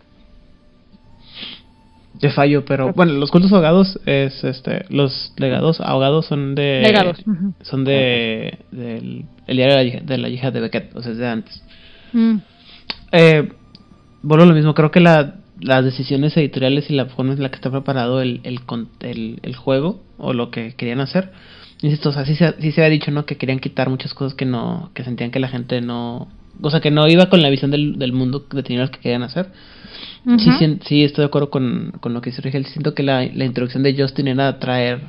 Te 2.23 2.31
fallo, 2.31 2.65
pero 2.65 2.93
bueno, 2.95 3.13
los 3.15 3.31
cultos 3.33 3.53
ahogados 3.53 3.99
es 4.07 4.45
este, 4.45 4.85
los 4.91 5.33
legados 5.37 5.81
ahogados 5.81 6.25
son 6.27 6.55
de 6.55 6.81
legados 6.87 7.19
son 7.63 7.85
de 7.85 8.59
del 8.71 9.25
el 9.49 9.57
diario 9.57 9.75
de 9.77 9.83
la, 9.83 9.85
hija- 9.89 10.01
de 10.07 10.19
la 10.19 10.29
hija 10.29 10.51
de 10.53 10.61
Beckett, 10.61 10.95
o 10.97 11.03
sea, 11.03 11.13
es 11.13 11.19
de 11.19 11.27
antes. 11.29 11.63
Mm, 12.13 12.37
Eh, 13.11 13.49
bueno, 14.23 14.47
lo 14.47 14.55
mismo, 14.55 14.73
creo 14.75 14.91
que 14.93 15.01
la, 15.01 15.35
las 15.61 15.85
decisiones 15.85 16.37
editoriales 16.37 16.89
y 16.91 16.95
la 16.95 17.07
forma 17.07 17.33
en 17.33 17.43
la 17.43 17.49
que 17.51 17.57
está 17.57 17.71
preparado 17.71 18.21
el, 18.23 18.41
el, 18.45 18.61
el, 19.01 19.41
el 19.43 19.57
juego 19.57 20.01
o 20.17 20.33
lo 20.33 20.51
que 20.53 20.75
querían 20.77 21.01
hacer, 21.01 21.33
insisto, 21.83 22.11
o 22.11 22.13
sea, 22.13 22.25
sí 22.25 22.37
se, 22.37 22.55
sí 22.61 22.71
se 22.71 22.81
había 22.83 22.91
dicho, 22.99 23.11
¿no? 23.11 23.27
Que 23.27 23.37
querían 23.37 23.59
quitar 23.59 23.91
muchas 23.91 24.15
cosas 24.15 24.35
que 24.35 24.45
no, 24.45 24.91
que 24.95 25.03
sentían 25.03 25.33
que 25.33 25.41
la 25.41 25.49
gente 25.49 25.81
no, 25.81 26.29
o 26.63 26.71
sea, 26.71 26.81
que 26.81 26.93
no 26.93 27.09
iba 27.09 27.29
con 27.29 27.43
la 27.43 27.51
visión 27.51 27.73
del, 27.73 27.99
del 27.99 28.13
mundo 28.13 28.47
de 28.49 28.77
los 28.77 28.91
que 28.91 29.01
querían 29.01 29.25
hacer. 29.25 29.49
Sí, 30.25 30.51
sí, 30.59 30.79
sí, 30.87 31.05
estoy 31.05 31.23
de 31.23 31.27
acuerdo 31.27 31.51
con, 31.51 31.93
con 32.01 32.15
lo 32.15 32.21
que 32.21 32.31
dice 32.31 32.43
Rigel. 32.43 32.67
Siento 32.67 32.95
que 32.95 33.03
la, 33.03 33.25
la 33.27 33.45
introducción 33.45 33.83
de 33.83 33.95
Justin 33.97 34.29
era 34.29 34.59
traer, 34.59 35.01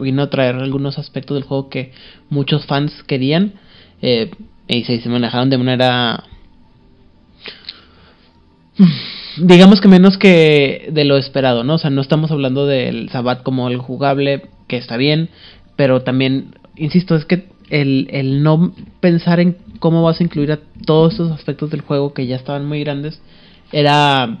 vino 0.00 0.22
a 0.22 0.30
traer 0.30 0.56
algunos 0.56 0.98
aspectos 0.98 1.36
del 1.36 1.44
juego 1.44 1.68
que 1.68 1.92
muchos 2.30 2.66
fans 2.66 3.02
querían 3.06 3.54
eh, 4.02 4.30
y 4.66 4.84
se, 4.84 5.00
se 5.00 5.08
manejaron 5.08 5.50
de 5.50 5.58
manera 5.58 6.24
digamos 9.38 9.80
que 9.80 9.88
menos 9.88 10.18
que 10.18 10.88
de 10.92 11.04
lo 11.04 11.16
esperado, 11.16 11.64
¿no? 11.64 11.74
O 11.74 11.78
sea, 11.78 11.90
no 11.90 12.00
estamos 12.00 12.30
hablando 12.30 12.66
del 12.66 13.08
Sabbat 13.10 13.42
como 13.42 13.66
algo 13.66 13.82
jugable, 13.82 14.42
que 14.66 14.76
está 14.76 14.96
bien, 14.96 15.30
pero 15.76 16.02
también, 16.02 16.56
insisto, 16.76 17.14
es 17.16 17.24
que 17.24 17.48
el, 17.70 18.08
el 18.10 18.42
no 18.42 18.72
pensar 19.00 19.40
en 19.40 19.56
cómo 19.78 20.02
vas 20.02 20.20
a 20.20 20.24
incluir 20.24 20.52
a 20.52 20.60
todos 20.86 21.14
esos 21.14 21.30
aspectos 21.32 21.70
del 21.70 21.82
juego 21.82 22.14
que 22.14 22.26
ya 22.26 22.36
estaban 22.36 22.66
muy 22.66 22.80
grandes, 22.80 23.20
era... 23.72 24.38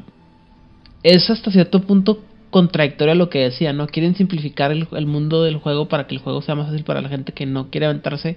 Es 1.02 1.30
hasta 1.30 1.50
cierto 1.50 1.82
punto 1.82 2.24
contradictorio 2.50 3.12
a 3.12 3.16
lo 3.16 3.30
que 3.30 3.40
decía, 3.40 3.72
¿no? 3.72 3.86
Quieren 3.86 4.14
simplificar 4.14 4.72
el, 4.72 4.88
el, 4.92 5.06
mundo 5.06 5.42
del 5.42 5.58
juego 5.58 5.88
para 5.88 6.06
que 6.06 6.14
el 6.14 6.20
juego 6.20 6.42
sea 6.42 6.54
más 6.54 6.66
fácil 6.66 6.84
para 6.84 7.00
la 7.00 7.08
gente 7.08 7.32
que 7.32 7.46
no 7.46 7.70
quiere 7.70 7.86
aventarse 7.86 8.36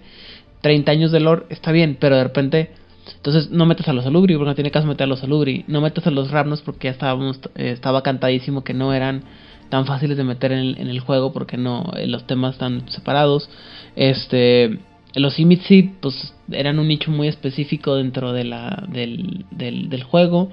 30 0.61 0.91
años 0.91 1.11
de 1.11 1.21
lore, 1.21 1.45
está 1.49 1.71
bien, 1.71 1.97
pero 1.99 2.17
de 2.17 2.23
repente 2.23 2.71
entonces 3.15 3.51
no 3.51 3.65
metas 3.65 3.87
a 3.87 3.93
los 3.93 4.05
alubri 4.05 4.35
porque 4.35 4.49
no 4.49 4.55
tiene 4.55 4.71
caso 4.71 4.87
meter 4.87 5.05
a 5.05 5.07
los 5.07 5.23
alubri. 5.23 5.65
No 5.67 5.81
metas 5.81 6.05
a 6.07 6.11
los 6.11 6.31
Rapnos 6.31 6.61
porque 6.61 6.87
ya 6.87 6.91
estábamos, 6.91 7.39
eh, 7.55 7.71
estaba 7.71 8.03
cantadísimo 8.03 8.63
que 8.63 8.73
no 8.73 8.93
eran 8.93 9.23
tan 9.69 9.85
fáciles 9.85 10.17
de 10.17 10.23
meter 10.23 10.51
en 10.51 10.59
el, 10.59 10.77
en 10.79 10.87
el 10.87 10.99
juego 10.99 11.31
porque 11.31 11.57
no 11.57 11.91
eh, 11.95 12.07
los 12.07 12.27
temas 12.27 12.53
están 12.53 12.89
separados. 12.89 13.49
Este 13.95 14.79
los 15.13 15.39
Imitsi 15.39 15.91
pues 16.01 16.33
eran 16.53 16.79
un 16.79 16.87
nicho 16.87 17.11
muy 17.11 17.27
específico 17.27 17.95
dentro 17.95 18.33
de 18.33 18.43
la, 18.43 18.85
del, 18.89 19.45
del, 19.51 19.89
del 19.89 20.03
juego. 20.03 20.51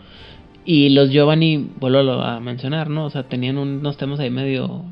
Y 0.64 0.90
los 0.90 1.10
Giovanni, 1.10 1.70
vuelvo 1.80 2.12
a 2.12 2.40
mencionar, 2.40 2.90
¿no? 2.90 3.06
O 3.06 3.10
sea, 3.10 3.22
tenían 3.22 3.56
unos 3.56 3.96
temas 3.96 4.20
ahí 4.20 4.30
medio 4.30 4.84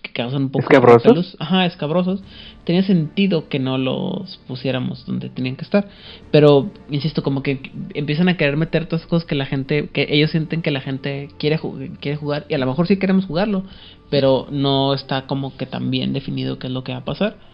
que 0.00 0.12
causan 0.12 0.42
un 0.42 0.50
poco 0.50 0.62
escabrosos. 0.62 1.36
Ajá, 1.40 1.66
escabrosos. 1.66 2.22
Tenía 2.64 2.82
sentido 2.82 3.48
que 3.48 3.58
no 3.58 3.78
los 3.78 4.38
pusiéramos 4.46 5.04
donde 5.06 5.28
tenían 5.28 5.56
que 5.56 5.64
estar. 5.64 5.88
Pero, 6.30 6.70
insisto, 6.90 7.22
como 7.22 7.42
que 7.42 7.72
empiezan 7.94 8.28
a 8.28 8.36
querer 8.36 8.56
meter 8.56 8.86
todas 8.86 9.06
cosas 9.06 9.26
que 9.26 9.34
la 9.34 9.46
gente, 9.46 9.88
que 9.92 10.06
ellos 10.08 10.30
sienten 10.30 10.62
que 10.62 10.70
la 10.70 10.80
gente 10.80 11.28
quiere, 11.38 11.58
quiere 12.00 12.16
jugar. 12.16 12.46
Y 12.48 12.54
a 12.54 12.58
lo 12.58 12.66
mejor 12.66 12.86
sí 12.86 12.96
queremos 12.96 13.26
jugarlo, 13.26 13.64
pero 14.08 14.46
no 14.50 14.94
está 14.94 15.26
como 15.26 15.56
que 15.56 15.66
tan 15.66 15.90
bien 15.90 16.12
definido 16.12 16.58
qué 16.58 16.68
es 16.68 16.72
lo 16.72 16.84
que 16.84 16.92
va 16.92 16.98
a 16.98 17.04
pasar. 17.04 17.49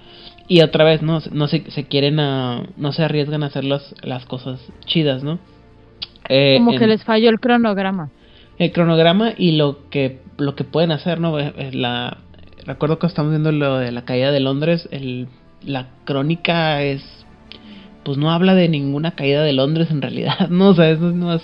Y 0.48 0.60
otra 0.62 0.84
vez, 0.84 1.02
¿no? 1.02 1.18
No 1.32 1.48
se, 1.48 1.70
se 1.70 1.84
quieren 1.84 2.20
a, 2.20 2.62
no 2.76 2.92
se 2.92 3.02
arriesgan 3.02 3.42
a 3.42 3.46
hacer 3.46 3.64
las, 3.64 3.94
las 4.02 4.26
cosas 4.26 4.60
chidas, 4.84 5.24
¿no? 5.24 5.38
Eh, 6.28 6.56
como 6.58 6.72
en, 6.72 6.78
que 6.78 6.86
les 6.86 7.04
falló 7.04 7.30
el 7.30 7.40
cronograma. 7.40 8.10
El 8.58 8.72
cronograma 8.72 9.32
y 9.36 9.52
lo 9.52 9.88
que 9.90 10.20
lo 10.38 10.54
que 10.54 10.64
pueden 10.64 10.92
hacer, 10.92 11.20
¿no? 11.20 11.36
La, 11.72 12.18
recuerdo 12.64 12.98
que 12.98 13.06
estamos 13.06 13.30
viendo 13.30 13.52
lo 13.52 13.78
de 13.78 13.92
la 13.92 14.04
caída 14.04 14.32
de 14.32 14.40
Londres, 14.40 14.88
el, 14.90 15.28
la 15.62 15.88
crónica 16.04 16.82
es, 16.82 17.02
pues 18.04 18.18
no 18.18 18.30
habla 18.30 18.54
de 18.54 18.68
ninguna 18.68 19.12
caída 19.12 19.42
de 19.42 19.52
Londres 19.52 19.90
en 19.90 20.02
realidad, 20.02 20.48
¿no? 20.50 20.70
O 20.70 20.74
sea, 20.74 20.90
eso 20.90 21.10
no 21.12 21.34
es 21.34 21.42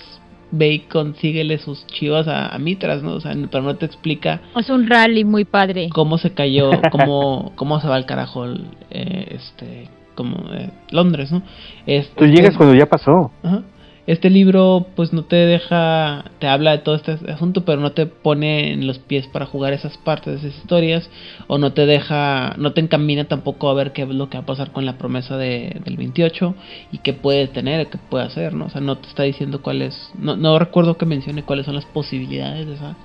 ve 0.53 0.73
y 0.73 0.79
consíguele 0.79 1.57
sus 1.57 1.85
chivas 1.87 2.27
a, 2.27 2.53
a, 2.53 2.59
Mitras, 2.59 3.03
¿no? 3.03 3.15
O 3.15 3.19
sea, 3.19 3.35
pero 3.51 3.63
no 3.63 3.75
te 3.75 3.85
explica. 3.85 4.41
Es 4.55 4.69
un 4.69 4.87
rally 4.87 5.25
muy 5.25 5.45
padre. 5.45 5.89
Cómo 5.89 6.17
se 6.17 6.33
cayó, 6.33 6.69
cómo, 6.91 7.51
cómo 7.55 7.81
se 7.81 7.87
va 7.87 7.95
al 7.95 8.05
carajo, 8.05 8.45
eh, 8.91 9.27
este, 9.31 9.89
como 10.15 10.53
eh, 10.53 10.69
Londres, 10.91 11.31
¿no? 11.31 11.41
Este, 11.85 12.15
Tú 12.15 12.25
llegas 12.25 12.55
cuando 12.55 12.75
ya 12.75 12.85
pasó. 12.85 13.31
Ajá 13.43 13.63
este 14.05 14.29
libro 14.29 14.87
pues 14.95 15.13
no 15.13 15.23
te 15.23 15.37
deja, 15.37 16.25
te 16.39 16.47
habla 16.47 16.71
de 16.71 16.79
todo 16.79 16.95
este 16.95 17.17
asunto, 17.31 17.63
pero 17.63 17.79
no 17.79 17.93
te 17.93 18.05
pone 18.05 18.73
en 18.73 18.85
los 18.85 18.99
pies 18.99 19.27
para 19.27 19.45
jugar 19.45 19.71
esas 19.71 19.97
partes, 19.97 20.43
esas 20.43 20.57
historias, 20.57 21.09
o 21.47 21.57
no 21.57 21.71
te 21.71 21.85
deja, 21.85 22.53
no 22.57 22.73
te 22.73 22.81
encamina 22.81 23.25
tampoco 23.25 23.69
a 23.69 23.73
ver 23.73 23.93
qué 23.93 24.03
es 24.03 24.09
lo 24.09 24.29
que 24.29 24.37
va 24.37 24.43
a 24.43 24.47
pasar 24.47 24.71
con 24.71 24.85
la 24.85 24.97
promesa 24.97 25.37
de, 25.37 25.79
del 25.85 25.95
28 25.95 26.53
y 26.91 26.97
qué 26.97 27.13
puede 27.13 27.47
tener, 27.47 27.87
qué 27.87 27.97
puede 27.97 28.25
hacer, 28.25 28.53
¿no? 28.53 28.65
O 28.65 28.69
sea, 28.69 28.81
no 28.81 28.97
te 28.97 29.07
está 29.07 29.23
diciendo 29.23 29.61
cuáles, 29.61 30.11
no, 30.19 30.35
no 30.35 30.59
recuerdo 30.59 30.97
que 30.97 31.05
mencione 31.05 31.43
cuáles 31.43 31.65
son 31.65 31.75
las 31.75 31.85
posibilidades 31.85 32.67
de, 32.67 32.73
esa, 32.73 32.97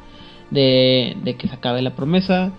de, 0.50 1.16
de 1.22 1.36
que 1.36 1.46
se 1.46 1.54
acabe 1.54 1.80
la 1.80 1.94
promesa, 1.94 2.52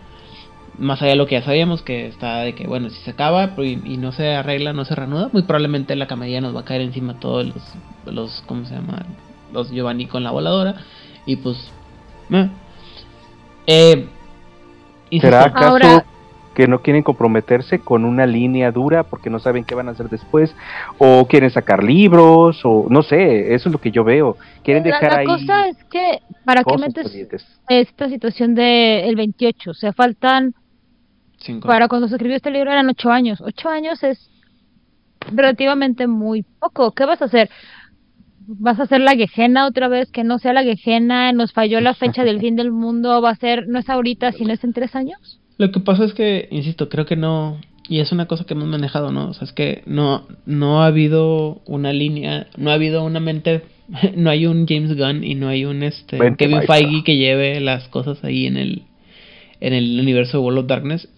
más 0.80 1.01
allá 1.01 1.11
de 1.11 1.18
lo 1.18 1.27
que 1.27 1.35
ya 1.35 1.43
sabíamos, 1.43 1.81
que 1.81 2.07
está 2.07 2.39
de 2.39 2.56
que, 2.56 2.65
bueno, 2.65 2.89
si 2.89 3.01
se 3.01 3.11
acaba 3.11 3.51
y, 3.57 3.80
y, 3.84 3.97
no 3.97 4.11
se 4.11 4.34
arregla, 4.34 4.73
no 4.73 4.85
se 4.85 4.95
reanuda, 4.95 5.30
muy 5.31 5.43
probablemente 5.43 5.95
la 5.95 6.07
camarilla 6.07 6.41
nos 6.41 6.56
va 6.56 6.61
a 6.61 6.65
caer 6.65 6.81
encima 6.81 7.19
todos 7.19 7.45
los, 7.45 8.14
los 8.14 8.43
¿cómo 8.47 8.65
se 8.65 8.76
llama? 8.76 9.06
Los 9.53 9.72
Giovanni 9.72 10.07
con 10.07 10.23
la 10.23 10.31
voladora. 10.31 10.76
Y 11.26 11.35
pues, 11.35 11.57
eh. 12.31 12.49
Eh, 13.68 14.07
¿Será 15.19 15.45
acaso 15.45 15.68
Ahora... 15.68 16.06
que 16.56 16.68
no 16.68 16.81
quieren 16.81 17.03
comprometerse 17.03 17.80
con 17.80 18.06
una 18.06 18.26
línea 18.26 18.72
dura 18.72 19.03
porque 19.03 19.30
no 19.30 19.39
saben 19.39 19.65
qué 19.65 19.76
van 19.76 19.89
a 19.89 19.91
hacer 19.91 20.10
después? 20.10 20.56
¿O 20.97 21.27
quieren 21.27 21.49
sacar 21.49 21.84
libros? 21.84 22.61
O 22.64 22.88
no 22.89 23.03
sé, 23.03 23.53
eso 23.53 23.69
es 23.69 23.73
lo 23.73 23.80
que 23.80 23.91
yo 23.91 24.03
veo. 24.03 24.38
Quieren 24.64 24.84
dejar 24.84 25.03
la, 25.03 25.10
la 25.10 25.19
ahí. 25.19 25.26
cosa 25.26 25.68
es 25.68 25.84
que, 25.85 26.19
¿para 26.45 26.64
qué 26.64 26.77
metes 26.77 27.03
pendientes. 27.03 27.60
esta 27.68 28.07
situación 28.07 28.56
del 28.56 29.15
28? 29.15 29.72
O 29.72 29.73
sea, 29.73 29.93
faltan 29.93 30.56
Cinco. 31.39 31.67
Para 31.67 31.87
cuando 31.87 32.07
se 32.07 32.15
escribió 32.15 32.35
este 32.35 32.51
libro 32.51 32.71
eran 32.71 32.89
ocho 32.89 33.09
años. 33.09 33.41
Ocho 33.41 33.69
años 33.69 34.03
es 34.03 34.29
relativamente 35.31 36.07
muy 36.07 36.43
poco. 36.59 36.91
¿Qué 36.91 37.05
vas 37.05 37.21
a 37.21 37.25
hacer? 37.25 37.49
¿Vas 38.47 38.79
a 38.79 38.83
hacer 38.83 39.01
la 39.01 39.15
Gejena 39.15 39.67
otra 39.67 39.87
vez? 39.87 40.11
Que 40.11 40.23
no 40.23 40.39
sea 40.39 40.53
la 40.53 40.63
Gejena, 40.63 41.31
nos 41.33 41.53
falló 41.53 41.81
la 41.81 41.93
fecha 41.93 42.23
del 42.23 42.39
fin 42.39 42.55
del 42.55 42.71
mundo, 42.71 43.21
va 43.21 43.31
a 43.31 43.35
ser, 43.35 43.67
no 43.67 43.79
es 43.79 43.89
ahorita, 43.89 44.31
sino 44.31 44.53
es 44.53 44.63
en 44.63 44.73
tres 44.73 44.95
años. 44.95 45.39
Lo 45.57 45.71
que 45.71 45.79
pasa 45.81 46.05
es 46.05 46.13
que, 46.13 46.47
insisto, 46.51 46.89
creo 46.89 47.05
que 47.05 47.15
no, 47.15 47.59
y 47.87 47.99
es 47.99 48.11
una 48.11 48.27
cosa 48.27 48.45
que 48.45 48.53
hemos 48.53 48.67
manejado, 48.67 49.11
¿no? 49.11 49.29
O 49.29 49.33
sea, 49.33 49.45
es 49.45 49.51
que 49.51 49.83
no, 49.85 50.27
no 50.45 50.81
ha 50.81 50.87
habido 50.87 51.61
una 51.65 51.93
línea, 51.93 52.47
no 52.57 52.71
ha 52.71 52.73
habido 52.73 53.03
una 53.03 53.19
mente, 53.19 53.63
no 54.15 54.29
hay 54.29 54.47
un 54.47 54.65
James 54.67 54.95
Gunn 54.95 55.23
y 55.23 55.35
no 55.35 55.47
hay 55.47 55.65
un 55.65 55.83
este 55.83 56.17
Kevin 56.37 56.63
Feige 56.63 57.03
que 57.03 57.17
lleve 57.17 57.59
las 57.59 57.87
cosas 57.89 58.23
ahí 58.23 58.47
en 58.47 58.57
el, 58.57 58.83
en 59.59 59.73
el 59.73 59.99
universo 59.99 60.37
de 60.37 60.43
World 60.43 60.59
of 60.59 60.67
Darkness 60.67 61.09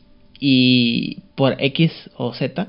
y 0.42 1.20
por 1.36 1.56
X 1.60 1.94
o 2.18 2.34
Z 2.34 2.68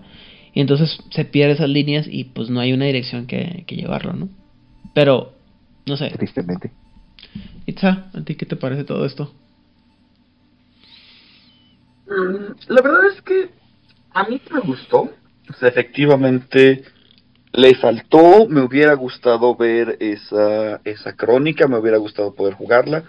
y 0.54 0.60
entonces 0.60 0.98
se 1.10 1.24
pierde 1.24 1.54
esas 1.54 1.68
líneas 1.68 2.06
y 2.08 2.24
pues 2.24 2.50
no 2.50 2.60
hay 2.60 2.72
una 2.72 2.84
dirección 2.84 3.26
que, 3.26 3.64
que 3.66 3.74
llevarlo, 3.74 4.12
¿no? 4.12 4.28
Pero, 4.94 5.32
no 5.86 5.96
sé. 5.96 6.10
Tristemente. 6.10 6.70
Itza, 7.66 8.10
¿a 8.12 8.20
ti 8.24 8.34
qué 8.34 8.44
te 8.44 8.56
parece 8.56 8.84
todo 8.84 9.06
esto? 9.06 9.32
La 12.68 12.82
verdad 12.82 13.06
es 13.06 13.22
que 13.22 13.50
a 14.12 14.24
mí 14.24 14.40
me 14.52 14.60
gustó. 14.60 15.10
O 15.48 15.54
sea, 15.58 15.70
efectivamente 15.70 16.84
le 17.52 17.74
faltó, 17.74 18.46
me 18.48 18.60
hubiera 18.60 18.94
gustado 18.94 19.54
ver 19.56 19.96
esa, 20.00 20.80
esa 20.84 21.14
crónica, 21.14 21.66
me 21.68 21.78
hubiera 21.78 21.96
gustado 21.96 22.34
poder 22.34 22.54
jugarla. 22.54 23.04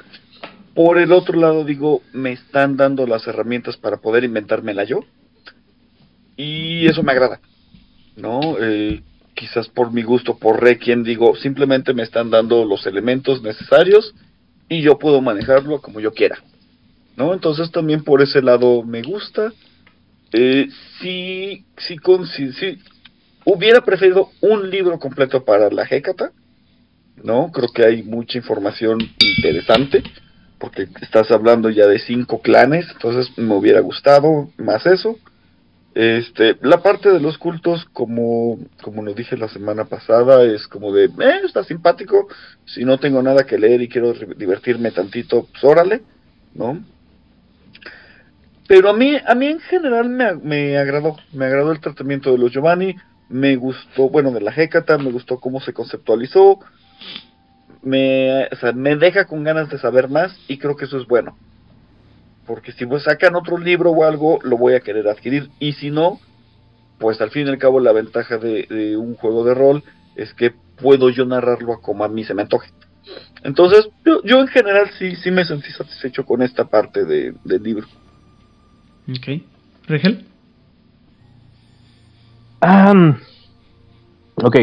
Por 0.73 0.97
el 0.97 1.11
otro 1.11 1.39
lado, 1.39 1.63
digo, 1.63 2.01
me 2.13 2.31
están 2.31 2.77
dando 2.77 3.05
las 3.05 3.27
herramientas 3.27 3.77
para 3.77 3.97
poder 3.97 4.23
inventármela 4.23 4.83
yo. 4.83 5.01
Y 6.35 6.87
eso 6.87 7.03
me 7.03 7.11
agrada. 7.11 7.39
¿No? 8.15 8.57
Eh, 8.59 9.03
quizás 9.35 9.67
por 9.69 9.91
mi 9.91 10.01
gusto, 10.01 10.37
por 10.37 10.61
Requiem, 10.61 11.03
digo, 11.03 11.35
simplemente 11.35 11.93
me 11.93 12.03
están 12.03 12.31
dando 12.31 12.65
los 12.65 12.87
elementos 12.87 13.41
necesarios 13.43 14.15
y 14.67 14.81
yo 14.81 14.97
puedo 14.97 15.21
manejarlo 15.21 15.79
como 15.79 15.99
yo 15.99 16.11
quiera. 16.11 16.37
¿No? 17.17 17.33
Entonces 17.33 17.71
también 17.71 18.03
por 18.03 18.23
ese 18.23 18.41
lado 18.41 18.81
me 18.83 19.03
gusta. 19.03 19.53
Eh, 20.31 20.67
sí, 20.99 21.65
sí, 21.77 21.97
hubiera 23.45 23.81
preferido 23.81 24.31
un 24.41 24.71
libro 24.71 24.97
completo 24.97 25.45
para 25.45 25.69
la 25.69 25.83
Hécata. 25.83 26.31
¿No? 27.23 27.51
Creo 27.51 27.67
que 27.67 27.85
hay 27.85 28.01
mucha 28.01 28.39
información 28.39 28.97
interesante 29.19 30.01
porque 30.63 30.87
estás 31.01 31.29
hablando 31.29 31.69
ya 31.69 31.87
de 31.87 31.99
cinco 31.99 32.41
clanes, 32.41 32.85
entonces 32.89 33.37
me 33.37 33.53
hubiera 33.53 33.81
gustado 33.81 34.47
más 34.55 34.85
eso. 34.85 35.17
Este, 35.93 36.55
la 36.61 36.81
parte 36.81 37.11
de 37.11 37.19
los 37.19 37.37
cultos, 37.37 37.83
como, 37.91 38.57
como 38.81 39.03
lo 39.03 39.13
dije 39.13 39.35
la 39.35 39.49
semana 39.49 39.83
pasada, 39.83 40.41
es 40.45 40.65
como 40.69 40.93
de, 40.93 41.07
eh, 41.07 41.41
está 41.43 41.65
simpático, 41.65 42.29
si 42.63 42.85
no 42.85 42.97
tengo 42.97 43.21
nada 43.21 43.45
que 43.45 43.57
leer 43.57 43.81
y 43.81 43.89
quiero 43.89 44.13
divertirme 44.13 44.91
tantito, 44.91 45.47
pues 45.51 45.61
órale, 45.65 46.01
¿no? 46.53 46.81
Pero 48.65 48.89
a 48.89 48.93
mí, 48.93 49.17
a 49.27 49.35
mí 49.35 49.47
en 49.47 49.59
general 49.59 50.07
me, 50.07 50.33
me 50.35 50.77
agradó, 50.77 51.17
me 51.33 51.43
agradó 51.43 51.73
el 51.73 51.81
tratamiento 51.81 52.31
de 52.31 52.37
los 52.37 52.53
Giovanni, 52.53 52.95
me 53.27 53.57
gustó, 53.57 54.07
bueno, 54.07 54.31
de 54.31 54.39
la 54.39 54.53
Hécata, 54.55 54.97
me 54.97 55.11
gustó 55.11 55.41
cómo 55.41 55.59
se 55.59 55.73
conceptualizó, 55.73 56.61
me, 57.83 58.45
o 58.45 58.55
sea, 58.55 58.71
me 58.71 58.95
deja 58.95 59.25
con 59.25 59.43
ganas 59.43 59.69
de 59.69 59.77
saber 59.77 60.09
más 60.09 60.37
y 60.47 60.57
creo 60.57 60.75
que 60.75 60.85
eso 60.85 60.97
es 60.97 61.07
bueno. 61.07 61.37
Porque 62.45 62.71
si 62.73 62.85
pues 62.85 63.03
sacan 63.03 63.35
otro 63.35 63.57
libro 63.57 63.91
o 63.91 64.03
algo, 64.03 64.39
lo 64.43 64.57
voy 64.57 64.73
a 64.73 64.81
querer 64.81 65.07
adquirir. 65.07 65.49
Y 65.59 65.73
si 65.73 65.91
no, 65.91 66.19
pues 66.99 67.21
al 67.21 67.31
fin 67.31 67.47
y 67.47 67.49
al 67.49 67.57
cabo 67.57 67.79
la 67.79 67.93
ventaja 67.93 68.37
de, 68.37 68.67
de 68.69 68.97
un 68.97 69.15
juego 69.15 69.43
de 69.45 69.53
rol 69.53 69.83
es 70.15 70.33
que 70.33 70.53
puedo 70.81 71.09
yo 71.09 71.25
narrarlo 71.25 71.73
a 71.73 71.81
como 71.81 72.03
a 72.03 72.09
mí 72.09 72.23
se 72.23 72.33
me 72.33 72.41
antoje. 72.41 72.69
Entonces, 73.43 73.89
yo, 74.05 74.21
yo 74.23 74.39
en 74.39 74.47
general 74.47 74.89
sí, 74.97 75.15
sí 75.17 75.31
me 75.31 75.45
sentí 75.45 75.69
satisfecho 75.71 76.25
con 76.25 76.41
esta 76.41 76.65
parte 76.65 77.05
de, 77.05 77.33
del 77.43 77.63
libro. 77.63 77.87
Ok. 79.09 79.41
¿Rigel? 79.87 80.25
Ah, 82.61 83.17
ok, 84.35 84.55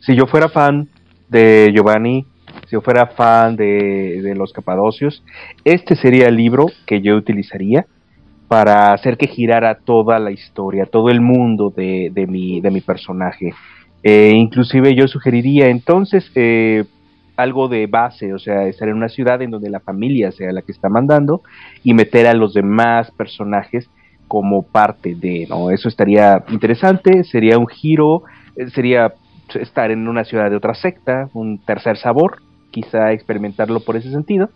si 0.00 0.14
yo 0.14 0.26
fuera 0.26 0.48
fan 0.48 0.88
de 1.28 1.72
Giovanni, 1.74 2.24
si 2.68 2.74
yo 2.74 2.82
fuera 2.82 3.06
fan 3.06 3.56
de, 3.56 4.20
de 4.22 4.34
los 4.34 4.52
Capadocios, 4.52 5.24
este 5.64 5.96
sería 5.96 6.28
el 6.28 6.36
libro 6.36 6.66
que 6.86 7.00
yo 7.00 7.16
utilizaría 7.16 7.86
para 8.46 8.92
hacer 8.92 9.16
que 9.16 9.26
girara 9.26 9.78
toda 9.78 10.18
la 10.18 10.30
historia, 10.30 10.86
todo 10.86 11.08
el 11.08 11.20
mundo 11.20 11.72
de, 11.74 12.10
de, 12.12 12.26
mi, 12.26 12.60
de 12.60 12.70
mi 12.70 12.80
personaje. 12.80 13.52
Eh, 14.02 14.32
inclusive 14.34 14.94
yo 14.94 15.08
sugeriría 15.08 15.68
entonces 15.68 16.30
eh, 16.34 16.84
algo 17.36 17.68
de 17.68 17.86
base, 17.86 18.34
o 18.34 18.38
sea, 18.38 18.66
estar 18.66 18.88
en 18.88 18.96
una 18.96 19.08
ciudad 19.08 19.40
en 19.42 19.50
donde 19.50 19.70
la 19.70 19.80
familia 19.80 20.30
sea 20.32 20.52
la 20.52 20.62
que 20.62 20.72
está 20.72 20.88
mandando 20.88 21.42
y 21.84 21.94
meter 21.94 22.26
a 22.26 22.34
los 22.34 22.54
demás 22.54 23.10
personajes 23.12 23.88
como 24.28 24.62
parte 24.62 25.14
de, 25.14 25.46
¿no? 25.48 25.70
Eso 25.70 25.88
estaría 25.88 26.44
interesante, 26.48 27.24
sería 27.24 27.58
un 27.58 27.66
giro, 27.66 28.24
eh, 28.56 28.68
sería 28.70 29.12
estar 29.54 29.90
en 29.90 30.06
una 30.06 30.24
ciudad 30.24 30.50
de 30.50 30.56
otra 30.56 30.74
secta, 30.74 31.28
un 31.32 31.58
tercer 31.58 31.96
sabor, 31.96 32.42
quizá 32.70 33.12
experimentarlo 33.12 33.80
por 33.80 33.96
ese 33.96 34.10
sentido. 34.10 34.50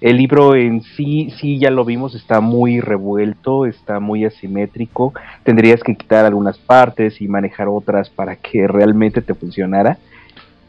El 0.00 0.16
libro 0.16 0.54
en 0.54 0.82
sí, 0.82 1.30
sí 1.40 1.58
ya 1.58 1.70
lo 1.70 1.84
vimos, 1.84 2.14
está 2.14 2.40
muy 2.40 2.80
revuelto, 2.80 3.66
está 3.66 3.98
muy 3.98 4.24
asimétrico. 4.24 5.12
Tendrías 5.42 5.82
que 5.82 5.96
quitar 5.96 6.24
algunas 6.24 6.56
partes 6.58 7.20
y 7.20 7.26
manejar 7.26 7.68
otras 7.68 8.08
para 8.08 8.36
que 8.36 8.68
realmente 8.68 9.22
te 9.22 9.34
funcionara. 9.34 9.98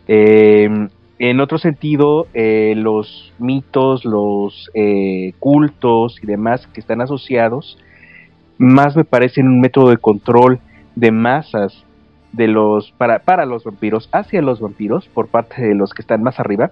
Eh, 0.07 0.87
en 1.19 1.41
otro 1.41 1.57
sentido, 1.57 2.27
eh, 2.33 2.73
los 2.77 3.33
mitos, 3.39 4.05
los 4.05 4.71
eh, 4.73 5.33
cultos 5.37 6.17
y 6.23 6.25
demás 6.25 6.65
que 6.67 6.79
están 6.79 7.01
asociados, 7.01 7.77
más 8.57 8.95
me 8.95 9.03
parecen 9.03 9.47
un 9.47 9.59
método 9.59 9.89
de 9.89 9.97
control 9.97 10.59
de 10.95 11.11
masas 11.11 11.85
de 12.31 12.47
los 12.47 12.91
para, 12.91 13.19
para 13.19 13.45
los 13.45 13.64
vampiros 13.64 14.10
hacia 14.11 14.41
los 14.41 14.60
vampiros 14.60 15.07
por 15.07 15.27
parte 15.27 15.61
de 15.61 15.76
los 15.76 15.93
que 15.93 16.01
están 16.01 16.23
más 16.23 16.39
arriba. 16.39 16.72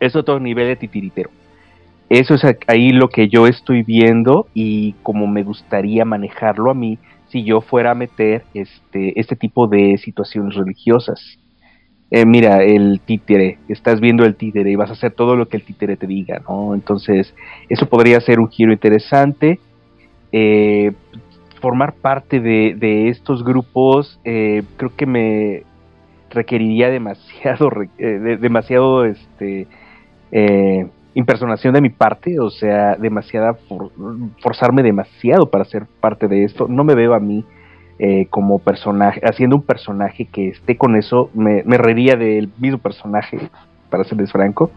Es 0.00 0.16
otro 0.16 0.40
nivel 0.40 0.66
de 0.68 0.76
titiritero 0.76 1.30
eso 2.08 2.34
es 2.34 2.42
ahí 2.66 2.90
lo 2.90 3.08
que 3.08 3.28
yo 3.28 3.46
estoy 3.46 3.82
viendo 3.82 4.46
y 4.54 4.92
como 5.02 5.26
me 5.26 5.42
gustaría 5.42 6.04
manejarlo 6.04 6.70
a 6.70 6.74
mí 6.74 6.98
si 7.28 7.44
yo 7.44 7.60
fuera 7.60 7.92
a 7.92 7.94
meter 7.94 8.44
este, 8.54 9.18
este 9.18 9.36
tipo 9.36 9.66
de 9.66 9.98
situaciones 9.98 10.54
religiosas. 10.54 11.38
Eh, 12.10 12.26
mira, 12.26 12.62
el 12.62 13.00
títere, 13.00 13.58
estás 13.68 14.00
viendo 14.00 14.24
el 14.24 14.36
títere 14.36 14.70
y 14.70 14.76
vas 14.76 14.90
a 14.90 14.92
hacer 14.92 15.12
todo 15.12 15.34
lo 15.34 15.48
que 15.48 15.56
el 15.56 15.64
títere 15.64 15.96
te 15.96 16.06
diga, 16.06 16.40
¿no? 16.46 16.74
Entonces, 16.74 17.34
eso 17.68 17.88
podría 17.88 18.20
ser 18.20 18.38
un 18.38 18.48
giro 18.48 18.72
interesante. 18.72 19.58
Eh, 20.30 20.92
formar 21.64 21.94
parte 21.94 22.40
de, 22.40 22.74
de 22.76 23.08
estos 23.08 23.42
grupos 23.42 24.20
eh, 24.22 24.64
creo 24.76 24.92
que 24.94 25.06
me 25.06 25.62
requeriría 26.28 26.90
demasiado, 26.90 27.70
de, 27.96 28.36
demasiado, 28.36 29.06
este, 29.06 29.66
impersonación 31.14 31.72
de 31.72 31.80
mi 31.80 31.88
parte, 31.88 32.38
o 32.38 32.50
sea, 32.50 32.96
demasiada 32.96 33.56
forzarme 34.42 34.82
demasiado 34.82 35.48
para 35.48 35.64
ser 35.64 35.86
parte 36.00 36.28
de 36.28 36.44
esto. 36.44 36.66
No 36.68 36.84
me 36.84 36.94
veo 36.94 37.14
a 37.14 37.18
mí 37.18 37.46
eh, 37.98 38.26
como 38.28 38.58
personaje, 38.58 39.22
haciendo 39.24 39.56
un 39.56 39.62
personaje 39.62 40.26
que 40.26 40.48
esté 40.48 40.76
con 40.76 40.96
eso, 40.96 41.30
me, 41.32 41.62
me 41.62 41.78
reiría 41.78 42.16
del 42.16 42.50
mismo 42.58 42.76
personaje, 42.76 43.38
para 43.88 44.04
serles 44.04 44.30
franco. 44.30 44.70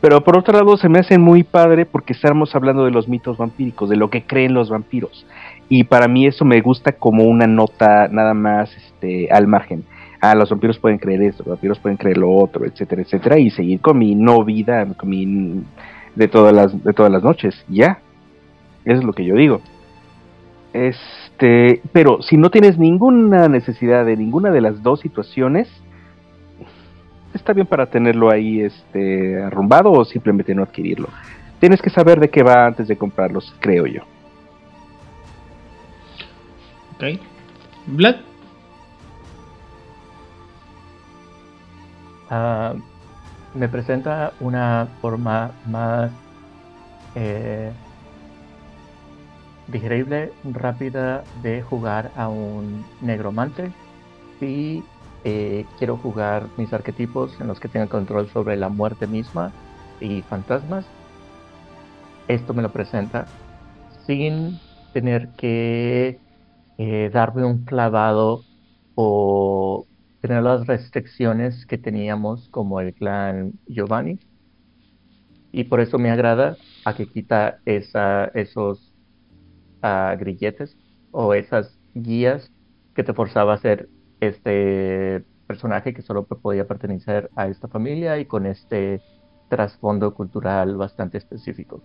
Pero 0.00 0.22
por 0.22 0.36
otro 0.36 0.52
lado 0.52 0.76
se 0.76 0.88
me 0.88 0.98
hace 0.98 1.18
muy 1.18 1.42
padre 1.42 1.86
porque 1.86 2.12
estamos 2.12 2.54
hablando 2.54 2.84
de 2.84 2.90
los 2.90 3.08
mitos 3.08 3.38
vampíricos, 3.38 3.88
de 3.88 3.96
lo 3.96 4.10
que 4.10 4.22
creen 4.22 4.54
los 4.54 4.68
vampiros. 4.68 5.26
Y 5.68 5.84
para 5.84 6.08
mí 6.08 6.26
eso 6.26 6.44
me 6.44 6.60
gusta 6.60 6.92
como 6.92 7.24
una 7.24 7.46
nota 7.46 8.08
nada 8.08 8.34
más 8.34 8.76
este, 8.76 9.30
al 9.30 9.46
margen 9.46 9.84
ah, 10.24 10.34
los 10.34 10.50
vampiros 10.50 10.78
pueden 10.78 10.98
creer 10.98 11.22
esto, 11.22 11.42
los 11.44 11.54
vampiros 11.54 11.78
pueden 11.78 11.96
creer 11.96 12.18
lo 12.18 12.30
otro, 12.32 12.64
etcétera, 12.64 13.02
etcétera, 13.02 13.38
y 13.38 13.50
seguir 13.50 13.80
con 13.80 13.98
mi 13.98 14.14
no 14.14 14.44
vida, 14.44 14.86
con 14.96 15.08
mi 15.08 15.62
de 16.14 16.28
todas 16.28 16.54
las, 16.54 16.84
de 16.84 16.92
todas 16.92 17.12
las 17.12 17.22
noches, 17.22 17.64
ya. 17.68 17.98
Eso 18.84 18.98
es 18.98 19.04
lo 19.04 19.12
que 19.12 19.24
yo 19.24 19.34
digo. 19.34 19.60
Este, 20.72 21.80
pero 21.92 22.22
si 22.22 22.36
no 22.36 22.50
tienes 22.50 22.78
ninguna 22.78 23.48
necesidad 23.48 24.04
de 24.04 24.16
ninguna 24.16 24.50
de 24.50 24.60
las 24.60 24.82
dos 24.82 25.00
situaciones, 25.00 25.68
está 27.34 27.52
bien 27.52 27.66
para 27.66 27.86
tenerlo 27.86 28.30
ahí 28.30 28.60
este 28.60 29.42
arrumbado 29.42 29.92
o 29.92 30.04
simplemente 30.04 30.54
no 30.54 30.62
adquirirlo. 30.62 31.08
Tienes 31.60 31.80
que 31.80 31.90
saber 31.90 32.18
de 32.20 32.30
qué 32.30 32.42
va 32.42 32.66
antes 32.66 32.88
de 32.88 32.96
comprarlos, 32.96 33.54
creo 33.60 33.86
yo. 33.86 34.02
Ok. 37.04 37.20
Vlad. 37.86 38.16
Uh, 42.30 42.80
me 43.54 43.68
presenta 43.68 44.32
una 44.40 44.88
forma 45.00 45.52
más 45.66 46.10
eh, 47.14 47.70
digerible, 49.68 50.32
rápida 50.44 51.22
de 51.42 51.62
jugar 51.62 52.10
a 52.16 52.28
un 52.28 52.84
negromante. 53.02 53.70
Si 54.40 54.82
eh, 55.24 55.66
quiero 55.78 55.98
jugar 55.98 56.48
mis 56.56 56.72
arquetipos 56.72 57.38
en 57.40 57.48
los 57.48 57.60
que 57.60 57.68
tenga 57.68 57.86
control 57.86 58.28
sobre 58.30 58.56
la 58.56 58.70
muerte 58.70 59.06
misma 59.06 59.52
y 60.00 60.22
fantasmas, 60.22 60.86
esto 62.28 62.54
me 62.54 62.62
lo 62.62 62.72
presenta 62.72 63.26
sin 64.06 64.58
tener 64.92 65.28
que 65.36 66.23
eh, 66.78 67.10
darme 67.12 67.44
un 67.44 67.64
clavado 67.64 68.42
o 68.94 69.86
tener 70.20 70.42
las 70.42 70.66
restricciones 70.66 71.66
que 71.66 71.78
teníamos 71.78 72.48
como 72.48 72.80
el 72.80 72.94
clan 72.94 73.52
Giovanni. 73.66 74.18
Y 75.52 75.64
por 75.64 75.80
eso 75.80 75.98
me 75.98 76.10
agrada 76.10 76.56
a 76.84 76.94
que 76.94 77.06
quita 77.06 77.58
esa, 77.64 78.26
esos 78.34 78.92
uh, 79.82 80.18
grilletes 80.18 80.76
o 81.12 81.34
esas 81.34 81.78
guías 81.94 82.50
que 82.94 83.04
te 83.04 83.14
forzaba 83.14 83.54
a 83.54 83.58
ser 83.58 83.88
este 84.20 85.24
personaje 85.46 85.94
que 85.94 86.02
solo 86.02 86.24
podía 86.24 86.66
pertenecer 86.66 87.30
a 87.36 87.48
esta 87.48 87.68
familia 87.68 88.18
y 88.18 88.24
con 88.24 88.46
este 88.46 89.00
trasfondo 89.48 90.14
cultural 90.14 90.76
bastante 90.76 91.18
específico. 91.18 91.82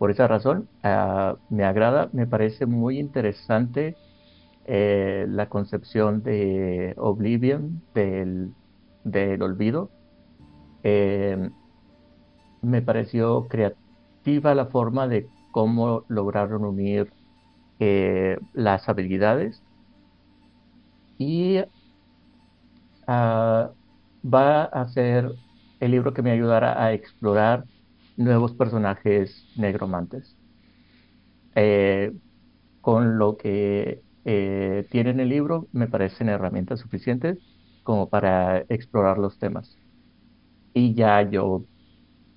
Por 0.00 0.10
esa 0.10 0.26
razón, 0.26 0.66
uh, 0.82 1.36
me 1.54 1.62
agrada, 1.62 2.08
me 2.14 2.26
parece 2.26 2.64
muy 2.64 2.98
interesante 2.98 3.96
eh, 4.64 5.26
la 5.28 5.50
concepción 5.50 6.22
de 6.22 6.94
Oblivion, 6.96 7.82
del, 7.92 8.54
olvido. 9.42 9.90
Eh, 10.84 11.50
me 12.62 12.80
pareció 12.80 13.46
creativa 13.46 14.54
la 14.54 14.64
forma 14.68 15.06
de 15.06 15.28
cómo 15.50 16.06
lograron 16.08 16.64
unir 16.64 17.12
eh, 17.78 18.38
las 18.54 18.88
habilidades 18.88 19.62
y 21.18 21.58
uh, 21.58 21.64
va 23.06 24.64
a 24.64 24.88
ser 24.88 25.30
el 25.78 25.90
libro 25.90 26.14
que 26.14 26.22
me 26.22 26.30
ayudará 26.30 26.82
a 26.82 26.94
explorar 26.94 27.66
nuevos 28.20 28.54
personajes 28.54 29.48
negromantes. 29.56 30.38
con 32.80 33.18
lo 33.18 33.36
que 33.36 34.04
eh, 34.24 34.86
tienen 34.90 35.20
el 35.20 35.28
libro 35.28 35.68
me 35.72 35.88
parecen 35.88 36.28
herramientas 36.28 36.80
suficientes 36.80 37.38
como 37.82 38.08
para 38.10 38.58
explorar 38.68 39.18
los 39.18 39.38
temas. 39.38 39.78
Y 40.74 40.94
ya 40.94 41.22
yo 41.30 41.66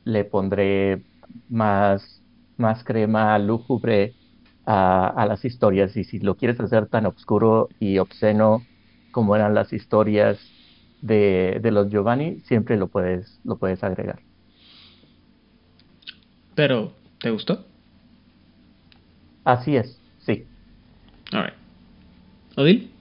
le 0.05 0.26
pondré 0.26 1.05
más, 1.47 2.23
más 2.57 2.84
crema 2.85 3.38
lúgubre 3.39 4.18
a, 4.65 5.07
a 5.10 5.26
las 5.27 5.45
historias. 5.45 5.97
Y 5.97 6.05
si 6.05 6.19
lo 6.19 6.38
quieres 6.38 6.60
hacer 6.61 6.88
tan 6.89 7.05
oscuro 7.07 7.69
y 7.80 7.99
obsceno 7.99 8.69
como 9.11 9.35
eran 9.35 9.55
las 9.55 9.73
historias 9.73 10.55
de, 11.01 11.60
de 11.61 11.72
los 11.72 11.89
Giovanni, 11.89 12.41
siempre 12.41 12.77
lo 12.77 12.89
puedes, 12.89 13.41
lo 13.43 13.60
puedes 13.60 13.84
agregar. 13.84 14.23
Pero, 16.55 16.93
¿te 17.19 17.31
gustó? 17.31 17.65
Así 19.43 19.75
es, 19.75 19.99
sí. 20.25 20.45
All 21.34 21.53
¿Odil? 22.55 22.91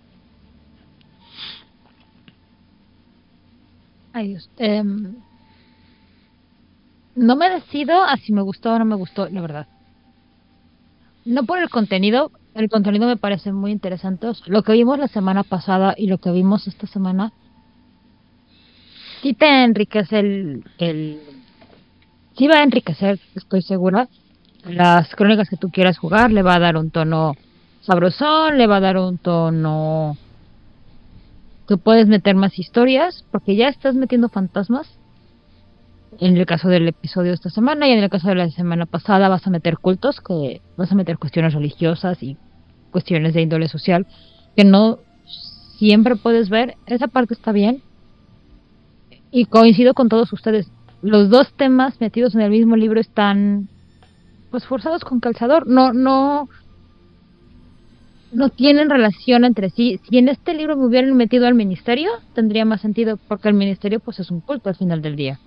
Ay, 4.13 4.29
Dios. 4.29 4.49
Em, 4.59 5.15
no 7.15 7.37
me 7.37 7.51
decido 7.51 8.03
a 8.03 8.17
si 8.17 8.33
me 8.33 8.43
gustó 8.43 8.73
o 8.73 8.79
no 8.79 8.85
me 8.85 8.97
gustó, 8.97 9.29
la 9.29 9.41
verdad. 9.41 9.67
No 11.25 11.45
por 11.45 11.59
el 11.59 11.69
contenido, 11.71 12.33
el 12.55 12.69
contenido 12.69 13.07
me 13.07 13.17
parece 13.17 13.53
muy 13.53 13.71
interesante. 13.71 14.27
lo 14.47 14.63
que 14.63 14.73
vimos 14.73 14.99
la 14.99 15.09
semana 15.09 15.45
pasada 15.45 15.95
y 15.97 16.07
lo 16.07 16.19
que 16.19 16.33
vimos 16.33 16.67
esta 16.67 16.87
semana 16.87 17.33
sí 19.23 19.35
te 19.35 19.65
enriquece 19.65 20.19
el, 20.19 20.65
el... 20.79 21.21
Sí 22.37 22.49
va 22.49 22.57
a 22.57 22.63
enriquecer, 22.63 23.21
estoy 23.35 23.63
segura, 23.63 24.09
las 24.65 25.15
crónicas 25.15 25.49
que 25.49 25.57
tú 25.57 25.71
quieras 25.71 25.99
jugar, 25.99 26.31
le 26.31 26.43
va 26.43 26.55
a 26.55 26.61
dar 26.61 26.77
un 26.77 26.91
tono 26.91 27.35
sabrosón, 27.83 28.59
le 28.59 28.67
va 28.67 28.77
a 28.77 28.81
dar 28.81 28.97
un 28.97 29.19
tono 29.19 30.17
que 31.69 31.77
puedes 31.77 32.07
meter 32.07 32.35
más 32.35 32.59
historias, 32.59 33.25
porque 33.31 33.57
ya 33.57 33.69
estás 33.69 33.95
metiendo 33.95 34.29
fantasmas. 34.29 34.99
En 36.21 36.37
el 36.37 36.47
caso 36.47 36.69
del 36.69 36.89
episodio 36.89 37.31
de 37.31 37.35
esta 37.35 37.51
semana 37.51 37.89
y 37.89 37.93
en 37.93 38.03
el 38.03 38.11
caso 38.11 38.29
de 38.29 38.35
la 38.35 38.51
semana 38.51 38.87
pasada 38.87 39.29
vas 39.29 39.47
a 39.47 39.51
meter 39.51 39.79
cultos, 39.79 40.21
que 40.21 40.61
vas 40.77 40.93
a 40.93 40.95
meter 40.95 41.19
cuestiones 41.19 41.55
religiosas 41.55 42.23
y 42.23 42.37
cuestiones 42.91 43.35
de 43.35 43.43
índole 43.43 43.69
social 43.69 44.07
que 44.55 44.65
no 44.65 44.99
siempre 45.79 46.17
puedes 46.17 46.51
ver. 46.51 46.77
Esa 46.87 47.09
parte 47.09 47.35
está 47.35 47.53
bien. 47.53 47.83
Y 49.31 49.47
coincido 49.47 49.95
con 49.95 50.09
todos 50.09 50.33
ustedes. 50.33 50.71
Los 51.03 51.31
dos 51.31 51.53
temas 51.55 52.01
metidos 52.01 52.35
en 52.35 52.43
el 52.43 52.51
mismo 52.51 52.77
libro 52.77 53.01
están 53.01 53.69
pues 54.51 54.65
forzados 54.67 55.03
con 55.05 55.19
calzador. 55.19 55.67
No, 55.67 55.93
no, 55.93 56.49
no 58.33 58.49
tienen 58.51 58.89
relación 58.89 59.45
entre 59.45 59.71
sí. 59.71 60.01
Si 60.09 60.19
en 60.19 60.29
este 60.29 60.55
libro 60.55 60.77
me 60.77 60.87
hubieran 60.87 61.17
metido 61.17 61.47
al 61.47 61.55
ministerio, 61.55 62.11
tendría 62.35 62.65
más 62.65 62.81
sentido, 62.81 63.19
porque 63.29 63.49
el 63.49 63.55
ministerio 63.55 63.99
pues 63.99 64.21
es 64.21 64.31
un 64.31 64.41
culto 64.41 64.69
al 64.69 64.77
final 64.77 65.03
del 65.03 65.17
día. 65.17 65.41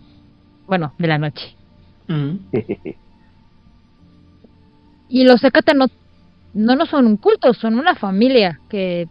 Bueno, 0.68 0.94
de 0.98 1.08
la 1.08 1.18
noche. 1.18 1.56
y 5.10 5.24
los 5.24 5.44
Ekata 5.44 5.74
no, 5.74 5.88
no, 6.54 6.76
no 6.76 6.86
son 6.86 7.08
un 7.08 7.18
culto, 7.18 7.54
son 7.54 7.80
una 7.80 7.96
familia 7.96 8.60
que 8.70 9.08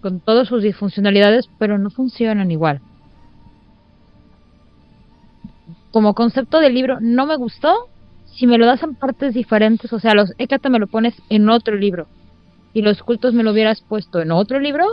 con 0.00 0.20
todas 0.20 0.48
sus 0.48 0.62
disfuncionalidades, 0.62 1.48
pero 1.58 1.78
no 1.78 1.90
funcionan 1.90 2.50
igual. 2.50 2.80
Como 5.92 6.14
concepto 6.14 6.60
del 6.60 6.74
libro 6.74 6.98
no 7.00 7.26
me 7.26 7.36
gustó. 7.36 7.88
Si 8.26 8.46
me 8.46 8.58
lo 8.58 8.66
das 8.66 8.82
en 8.82 8.94
partes 8.94 9.34
diferentes, 9.34 9.92
o 9.92 9.98
sea, 9.98 10.14
los 10.14 10.32
Ekata 10.38 10.68
me 10.68 10.78
lo 10.78 10.86
pones 10.86 11.14
en 11.28 11.48
otro 11.48 11.74
libro 11.74 12.06
y 12.72 12.82
los 12.82 13.02
cultos 13.02 13.34
me 13.34 13.42
lo 13.42 13.50
hubieras 13.50 13.80
puesto 13.80 14.20
en 14.20 14.30
otro 14.30 14.60
libro, 14.60 14.84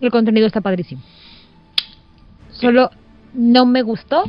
el 0.00 0.10
contenido 0.10 0.46
está 0.46 0.60
padrísimo. 0.60 1.02
Solo 2.50 2.90
no 3.32 3.64
me 3.66 3.82
gustó 3.82 4.24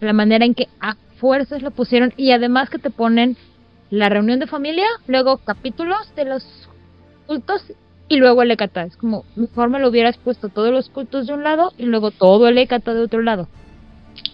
la 0.00 0.12
manera 0.12 0.44
en 0.44 0.54
que 0.54 0.68
a 0.80 0.96
fuerzas 1.18 1.62
lo 1.62 1.70
pusieron 1.70 2.12
y 2.16 2.32
además 2.32 2.68
que 2.68 2.78
te 2.78 2.90
ponen 2.90 3.36
la 3.90 4.08
reunión 4.08 4.40
de 4.40 4.46
familia, 4.46 4.86
luego 5.06 5.38
capítulos 5.38 6.12
de 6.16 6.24
los 6.24 6.68
cultos 7.26 7.72
y 8.08 8.16
luego 8.16 8.42
el 8.42 8.50
Ekata. 8.50 8.82
Es 8.82 8.96
como, 8.96 9.24
mejor 9.34 9.70
me 9.70 9.80
lo 9.80 9.88
hubieras 9.88 10.16
puesto 10.18 10.48
todos 10.48 10.70
los 10.70 10.90
cultos 10.90 11.26
de 11.26 11.34
un 11.34 11.44
lado 11.44 11.72
y 11.78 11.86
luego 11.86 12.10
todo 12.10 12.48
el 12.48 12.58
Ekata 12.58 12.94
de 12.94 13.02
otro 13.02 13.22
lado. 13.22 13.48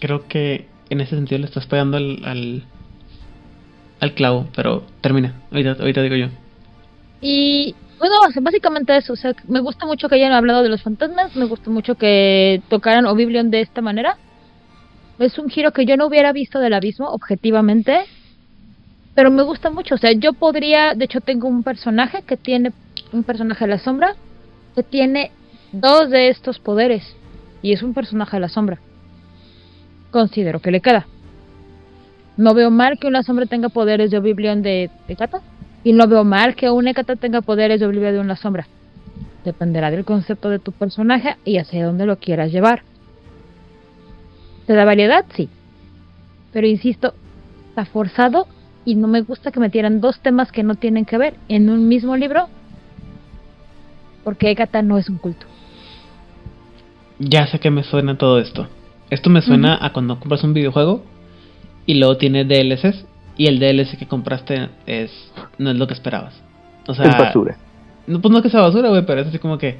Creo 0.00 0.26
que 0.28 0.66
en 0.90 1.00
ese 1.00 1.16
sentido 1.16 1.38
le 1.38 1.46
estás 1.46 1.66
pegando 1.66 1.96
al, 1.96 2.22
al, 2.24 2.64
al 4.00 4.14
clavo, 4.14 4.46
pero 4.54 4.84
termina. 5.00 5.40
Ahorita, 5.50 5.76
ahorita 5.78 6.02
digo 6.02 6.16
yo. 6.16 6.26
Y 7.20 7.74
bueno, 7.98 8.16
básicamente 8.42 8.96
eso. 8.96 9.12
O 9.12 9.16
sea, 9.16 9.32
me 9.46 9.60
gusta 9.60 9.86
mucho 9.86 10.08
que 10.08 10.16
hayan 10.16 10.32
hablado 10.32 10.62
de 10.62 10.68
los 10.68 10.82
fantasmas. 10.82 11.36
Me 11.36 11.44
gusta 11.44 11.70
mucho 11.70 11.94
que 11.94 12.60
tocaran 12.68 13.06
Oblivion 13.06 13.50
de 13.50 13.60
esta 13.60 13.80
manera. 13.80 14.18
Es 15.20 15.38
un 15.38 15.48
giro 15.48 15.72
que 15.72 15.86
yo 15.86 15.96
no 15.96 16.06
hubiera 16.06 16.32
visto 16.32 16.58
del 16.58 16.74
abismo, 16.74 17.08
objetivamente. 17.08 18.00
Pero 19.14 19.30
me 19.30 19.44
gusta 19.44 19.70
mucho. 19.70 19.94
O 19.94 19.98
sea, 19.98 20.10
yo 20.12 20.32
podría. 20.32 20.94
De 20.94 21.04
hecho, 21.04 21.20
tengo 21.20 21.46
un 21.46 21.62
personaje 21.62 22.22
que 22.22 22.36
tiene. 22.36 22.72
Un 23.12 23.22
personaje 23.22 23.66
de 23.66 23.70
la 23.70 23.78
sombra. 23.78 24.16
Que 24.74 24.82
tiene 24.82 25.30
dos 25.70 26.10
de 26.10 26.28
estos 26.28 26.58
poderes. 26.58 27.14
Y 27.62 27.72
es 27.72 27.84
un 27.84 27.94
personaje 27.94 28.36
de 28.36 28.40
la 28.40 28.48
sombra. 28.48 28.80
Considero 30.12 30.60
que 30.60 30.70
le 30.70 30.80
queda. 30.80 31.06
No 32.36 32.54
veo 32.54 32.70
mal 32.70 32.98
que 32.98 33.06
una 33.06 33.22
sombra 33.22 33.46
tenga 33.46 33.70
poderes 33.70 34.10
de 34.10 34.18
Oblivion 34.18 34.62
de, 34.62 34.90
Kata 35.18 35.40
y 35.82 35.94
no 35.94 36.06
veo 36.06 36.22
mal 36.22 36.54
que 36.54 36.70
un 36.70 36.86
Ekata 36.86 37.16
tenga 37.16 37.40
poderes 37.40 37.80
de 37.80 37.86
Oblivion 37.86 38.12
de 38.12 38.20
una 38.20 38.36
sombra. 38.36 38.68
Dependerá 39.44 39.90
del 39.90 40.04
concepto 40.04 40.50
de 40.50 40.58
tu 40.58 40.70
personaje 40.70 41.36
y 41.44 41.56
hacia 41.56 41.86
dónde 41.86 42.06
lo 42.06 42.18
quieras 42.18 42.52
llevar. 42.52 42.82
¿Te 44.66 44.74
da 44.74 44.84
variedad? 44.84 45.24
Sí. 45.34 45.48
Pero 46.52 46.66
insisto, 46.66 47.14
está 47.70 47.86
forzado 47.86 48.46
y 48.84 48.96
no 48.96 49.08
me 49.08 49.22
gusta 49.22 49.50
que 49.50 49.60
metieran 49.60 50.02
dos 50.02 50.20
temas 50.20 50.52
que 50.52 50.62
no 50.62 50.74
tienen 50.74 51.06
que 51.06 51.16
ver 51.16 51.34
en 51.48 51.70
un 51.70 51.88
mismo 51.88 52.16
libro. 52.18 52.48
Porque 54.24 54.50
Ekata 54.50 54.82
no 54.82 54.98
es 54.98 55.08
un 55.08 55.16
culto. 55.16 55.46
Ya 57.18 57.46
sé 57.46 57.58
que 57.58 57.70
me 57.70 57.82
suena 57.82 58.18
todo 58.18 58.38
esto. 58.38 58.68
Esto 59.12 59.28
me 59.28 59.42
suena 59.42 59.78
a 59.78 59.92
cuando 59.92 60.18
compras 60.18 60.42
un 60.42 60.54
videojuego 60.54 61.02
y 61.84 61.96
luego 61.96 62.16
tiene 62.16 62.46
DLCs 62.46 63.04
y 63.36 63.46
el 63.46 63.58
DLC 63.58 63.98
que 63.98 64.08
compraste 64.08 64.70
es 64.86 65.10
no 65.58 65.70
es 65.70 65.76
lo 65.76 65.86
que 65.86 65.92
esperabas. 65.92 66.42
O 66.86 66.94
sea, 66.94 67.04
es 67.04 67.18
basura. 67.18 67.58
No, 68.06 68.22
pues 68.22 68.32
no 68.32 68.38
es 68.38 68.42
que 68.42 68.48
sea 68.48 68.62
basura, 68.62 68.88
güey, 68.88 69.04
pero 69.04 69.20
es 69.20 69.26
así 69.26 69.38
como 69.38 69.58
que. 69.58 69.76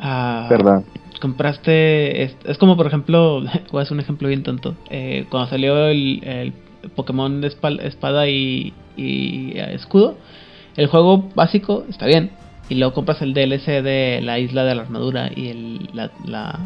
Uh, 0.00 0.48
Perdón. 0.48 0.84
Compraste. 1.20 2.24
Es, 2.24 2.36
es, 2.42 2.58
como, 2.58 2.76
por 2.76 2.88
ejemplo, 2.88 3.40
voy 3.70 3.78
a 3.78 3.82
hacer 3.82 3.94
un 3.94 4.00
ejemplo 4.00 4.26
bien 4.26 4.42
tonto. 4.42 4.74
Eh, 4.90 5.26
cuando 5.30 5.48
salió 5.48 5.86
el, 5.86 6.20
el 6.24 6.52
Pokémon 6.96 7.40
de 7.40 7.46
espada 7.84 8.28
y, 8.28 8.72
y, 8.96 9.56
escudo, 9.58 10.16
el 10.76 10.88
juego 10.88 11.30
básico 11.36 11.84
está 11.88 12.06
bien. 12.06 12.32
Y 12.68 12.74
luego 12.74 12.94
compras 12.94 13.22
el 13.22 13.32
DLC 13.32 13.80
de 13.80 14.20
la 14.24 14.40
isla 14.40 14.64
de 14.64 14.74
la 14.74 14.82
armadura 14.82 15.30
y 15.32 15.50
el, 15.50 15.90
la, 15.92 16.10
la 16.26 16.58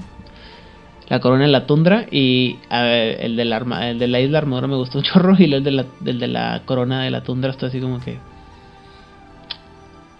la 1.09 1.21
corona 1.21 1.45
en 1.45 1.53
la 1.53 1.67
tundra 1.67 2.07
y 2.11 2.59
el, 2.71 3.37
de 3.37 3.45
la 4.09 4.21
isla 4.21 4.39
armadura 4.39 4.67
me 4.67 4.77
gustó 4.77 4.99
un 4.99 5.05
chorro 5.05 5.37
y 5.39 5.53
el 5.53 5.63
de 5.63 6.29
la, 6.29 6.63
corona 6.65 7.03
de 7.03 7.11
la 7.11 7.23
tundra 7.23 7.51
está 7.51 7.67
así 7.67 7.81
como 7.81 8.01
que... 8.01 8.19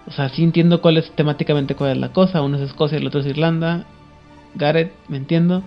O 0.07 0.11
sea, 0.11 0.29
sí 0.29 0.45
entiendo 0.45 0.83
cuál 0.83 0.99
es 0.99 1.11
temáticamente 1.13 1.75
cuál 1.75 1.93
es 1.93 1.97
la 1.97 2.13
cosa. 2.13 2.43
Uno 2.43 2.59
es 2.59 2.63
Escocia 2.63 2.99
el 2.99 3.07
otro 3.07 3.21
es 3.21 3.27
Irlanda. 3.27 3.87
Gareth, 4.55 4.93
me 5.09 5.17
entiendo. 5.17 5.63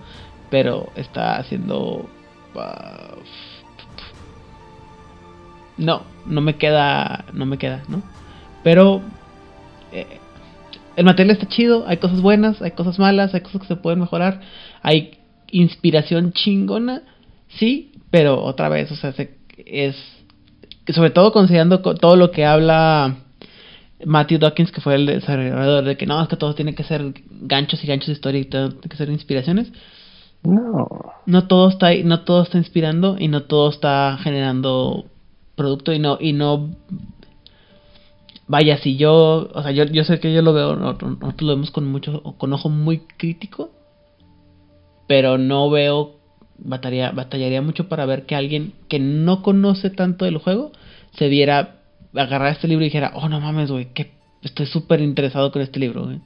Pero 0.48 0.90
está 0.94 1.36
haciendo... 1.36 2.08
Uh, 2.54 3.18
no, 5.76 6.02
no 6.24 6.40
me 6.40 6.54
queda... 6.54 7.24
No 7.32 7.46
me 7.46 7.58
queda, 7.58 7.82
¿no? 7.88 8.00
Pero... 8.62 9.02
Eh, 9.90 10.20
el 10.98 11.04
material 11.04 11.30
está 11.30 11.46
chido, 11.46 11.84
hay 11.86 11.98
cosas 11.98 12.20
buenas, 12.20 12.60
hay 12.60 12.72
cosas 12.72 12.98
malas, 12.98 13.32
hay 13.32 13.40
cosas 13.40 13.60
que 13.60 13.68
se 13.68 13.76
pueden 13.76 14.00
mejorar, 14.00 14.40
hay 14.82 15.18
inspiración 15.50 16.32
chingona, 16.32 17.02
sí, 17.48 17.92
pero 18.10 18.42
otra 18.42 18.68
vez, 18.68 18.90
o 18.92 18.96
sea, 18.96 19.12
se, 19.12 19.36
es 19.64 19.96
sobre 20.92 21.10
todo 21.10 21.32
considerando 21.32 21.80
todo 21.80 22.16
lo 22.16 22.30
que 22.30 22.44
habla 22.44 23.16
Matthew 24.04 24.38
Dawkins, 24.38 24.72
que 24.72 24.80
fue 24.80 24.94
el 24.94 25.06
desarrollador 25.06 25.84
de 25.84 25.96
que 25.96 26.06
no, 26.06 26.22
es 26.22 26.28
que 26.28 26.36
todo 26.36 26.54
tiene 26.54 26.74
que 26.74 26.84
ser 26.84 27.14
ganchos 27.28 27.82
y 27.82 27.86
ganchos 27.86 28.08
de 28.08 28.12
historia 28.14 28.40
y 28.40 28.44
todo 28.44 28.70
tiene 28.70 28.88
que 28.88 28.96
ser 28.96 29.10
inspiraciones. 29.10 29.72
No. 30.42 30.86
No 31.26 31.46
todo 31.48 31.68
está 31.68 31.92
no 32.04 32.20
todo 32.20 32.42
está 32.42 32.58
inspirando 32.58 33.16
y 33.18 33.28
no 33.28 33.42
todo 33.42 33.70
está 33.70 34.18
generando 34.22 35.06
producto 35.56 35.92
y 35.92 35.98
no 35.98 36.16
y 36.20 36.32
no 36.32 36.70
vaya, 38.46 38.78
si 38.78 38.96
yo, 38.96 39.50
o 39.52 39.62
sea, 39.62 39.72
yo, 39.72 39.84
yo 39.84 40.04
sé 40.04 40.20
que 40.20 40.32
yo 40.32 40.42
lo 40.42 40.54
veo, 40.54 40.74
nosotros 40.74 41.42
lo 41.42 41.48
vemos 41.48 41.70
con 41.70 41.86
mucho, 41.86 42.22
con 42.38 42.52
ojo 42.52 42.70
muy 42.70 43.00
crítico, 43.18 43.70
pero 45.08 45.38
no 45.38 45.68
veo, 45.70 46.20
batallaría, 46.58 47.10
batallaría 47.10 47.62
mucho 47.62 47.88
para 47.88 48.06
ver 48.06 48.26
que 48.26 48.36
alguien 48.36 48.74
que 48.88 49.00
no 49.00 49.42
conoce 49.42 49.90
tanto 49.90 50.24
del 50.24 50.38
juego 50.38 50.70
se 51.16 51.28
viera, 51.28 51.80
agarrar 52.14 52.52
este 52.52 52.68
libro 52.68 52.84
y 52.84 52.88
dijera, 52.88 53.10
oh 53.14 53.28
no 53.28 53.40
mames, 53.40 53.72
güey, 53.72 53.92
que 53.92 54.12
estoy 54.42 54.66
súper 54.66 55.00
interesado 55.00 55.50
con 55.50 55.62
este 55.62 55.80
libro, 55.80 56.04
güey. 56.04 56.20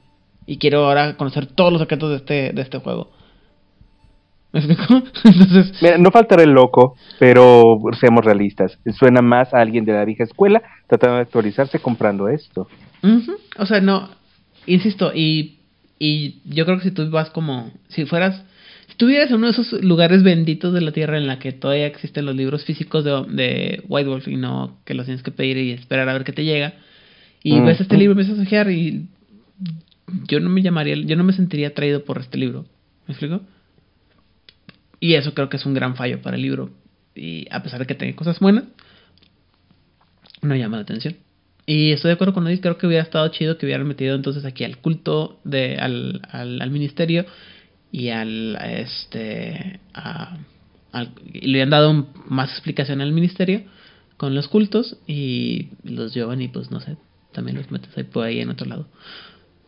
Y 0.45 0.57
quiero 0.57 0.85
ahora 0.85 1.15
conocer 1.15 1.47
todos 1.47 1.71
los 1.71 1.81
secretos 1.81 2.09
de 2.11 2.15
este, 2.17 2.53
de 2.53 2.61
este 2.61 2.77
juego. 2.79 3.09
¿Me 4.51 4.59
explico? 4.59 5.01
Entonces... 5.23 5.81
Mira, 5.81 5.97
no 5.97 6.11
faltará 6.11 6.43
el 6.43 6.51
loco, 6.51 6.95
pero 7.17 7.79
seamos 7.99 8.25
realistas. 8.25 8.77
Suena 8.99 9.21
más 9.21 9.53
a 9.53 9.61
alguien 9.61 9.85
de 9.85 9.93
la 9.93 10.05
vieja 10.05 10.25
escuela 10.25 10.61
tratando 10.87 11.15
de 11.15 11.21
actualizarse 11.23 11.79
comprando 11.79 12.27
esto. 12.27 12.67
Uh 13.01 13.07
-huh. 13.07 13.37
O 13.57 13.65
sea, 13.65 13.79
no, 13.79 14.09
insisto, 14.67 15.11
y, 15.15 15.59
y 15.97 16.41
yo 16.45 16.65
creo 16.65 16.77
que 16.77 16.83
si 16.83 16.91
tú 16.91 17.09
vas 17.09 17.29
como, 17.29 17.71
si 17.87 18.05
fueras, 18.05 18.43
si 18.93 18.95
estuvieras 18.95 19.31
en 19.31 19.37
uno 19.37 19.47
de 19.47 19.53
esos 19.53 19.83
lugares 19.83 20.21
benditos 20.21 20.71
de 20.71 20.79
la 20.79 20.91
tierra 20.91 21.17
en 21.17 21.25
la 21.25 21.39
que 21.39 21.51
todavía 21.51 21.87
existen 21.87 22.27
los 22.27 22.35
libros 22.35 22.63
físicos 22.63 23.03
de, 23.03 23.23
de 23.29 23.83
White 23.87 24.07
Wolf 24.07 24.27
y 24.27 24.35
no 24.35 24.77
que 24.85 24.93
los 24.93 25.07
tienes 25.07 25.23
que 25.23 25.31
pedir 25.31 25.57
y 25.57 25.71
esperar 25.71 26.07
a 26.09 26.13
ver 26.13 26.23
qué 26.23 26.31
te 26.31 26.45
llega, 26.45 26.75
y 27.41 27.53
-huh. 27.53 27.65
ves 27.65 27.81
este 27.81 27.97
libro, 27.97 28.11
empiezas 28.11 28.37
a 28.37 28.43
ojear 28.43 28.69
y 28.69 29.07
yo 30.27 30.39
no 30.39 30.49
me 30.51 30.61
llamaría, 30.61 30.95
yo 30.95 31.15
no 31.15 31.23
me 31.23 31.33
sentiría 31.33 31.69
atraído 31.69 32.03
por 32.03 32.19
este 32.19 32.37
libro. 32.37 32.65
¿Me 33.07 33.13
explico? 33.13 33.41
Y 34.99 35.15
eso 35.15 35.33
creo 35.33 35.49
que 35.49 35.57
es 35.57 35.65
un 35.65 35.73
gran 35.73 35.95
fallo 35.95 36.21
para 36.21 36.35
el 36.35 36.43
libro. 36.43 36.69
Y 37.15 37.47
a 37.49 37.63
pesar 37.63 37.79
de 37.79 37.87
que 37.87 37.95
tenga 37.95 38.15
cosas 38.15 38.39
buenas, 38.39 38.65
no 40.43 40.55
llama 40.55 40.77
la 40.77 40.83
atención. 40.83 41.15
Y 41.65 41.93
estoy 41.93 42.09
de 42.09 42.13
acuerdo 42.13 42.35
con 42.35 42.45
Odis, 42.45 42.61
creo 42.61 42.77
que 42.77 42.85
hubiera 42.85 43.03
estado 43.03 43.27
chido 43.29 43.57
que 43.57 43.65
hubieran 43.65 43.87
metido 43.87 44.15
entonces 44.15 44.45
aquí 44.45 44.63
al 44.65 44.77
culto, 44.77 45.39
de, 45.45 45.77
al, 45.77 46.21
al, 46.29 46.61
al 46.61 46.69
ministerio 46.69 47.25
y 47.93 48.09
al 48.09 48.57
este 48.63 49.79
y 51.31 51.47
le 51.47 51.61
han 51.61 51.69
dado 51.69 52.07
más 52.27 52.49
explicación 52.49 53.01
al 53.01 53.13
ministerio 53.13 53.61
con 54.17 54.33
los 54.33 54.47
cultos 54.47 54.97
y 55.05 55.69
los 55.83 56.13
llevan 56.13 56.41
y 56.41 56.47
pues 56.47 56.71
no 56.71 56.79
sé, 56.79 56.97
también 57.33 57.55
los 57.55 57.69
metes 57.69 57.95
ahí 57.95 58.03
por 58.03 58.25
ahí 58.25 58.41
en 58.41 58.49
otro 58.49 58.65
lado. 58.65 58.87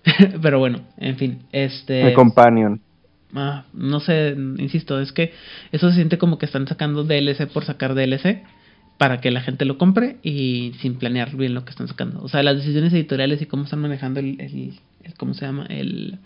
Pero 0.41 0.60
bueno, 0.60 0.81
en 0.97 1.18
fin, 1.18 1.43
este... 1.52 2.10
El 2.10 2.14
companion. 2.14 2.81
Ah, 3.35 3.65
no 3.73 3.99
sé, 3.99 4.35
insisto, 4.57 4.99
es 4.99 5.11
que 5.11 5.31
eso 5.72 5.89
se 5.89 5.95
siente 5.95 6.18
como 6.18 6.39
que 6.39 6.47
están 6.47 6.68
sacando 6.68 7.03
DLC 7.03 7.47
por 7.47 7.64
sacar 7.64 7.93
DLC 7.93 8.43
para 8.97 9.22
que 9.22 9.30
la 9.30 9.41
gente 9.41 9.65
lo 9.65 9.77
compre 9.77 10.18
y 10.23 10.73
sin 10.80 10.95
planear 10.95 11.35
bien 11.35 11.53
lo 11.53 11.64
que 11.64 11.72
están 11.72 11.88
sacando. 11.88 12.23
O 12.23 12.30
sea, 12.30 12.41
las 12.41 12.56
decisiones 12.56 12.93
editoriales 12.93 13.41
y 13.41 13.45
cómo 13.45 13.65
están 13.65 13.81
manejando 13.81 14.19
el, 14.19 14.39
el, 14.39 14.80
¿cómo 15.18 15.34
se 15.35 15.45
llama? 15.45 15.65
El, 15.68 16.19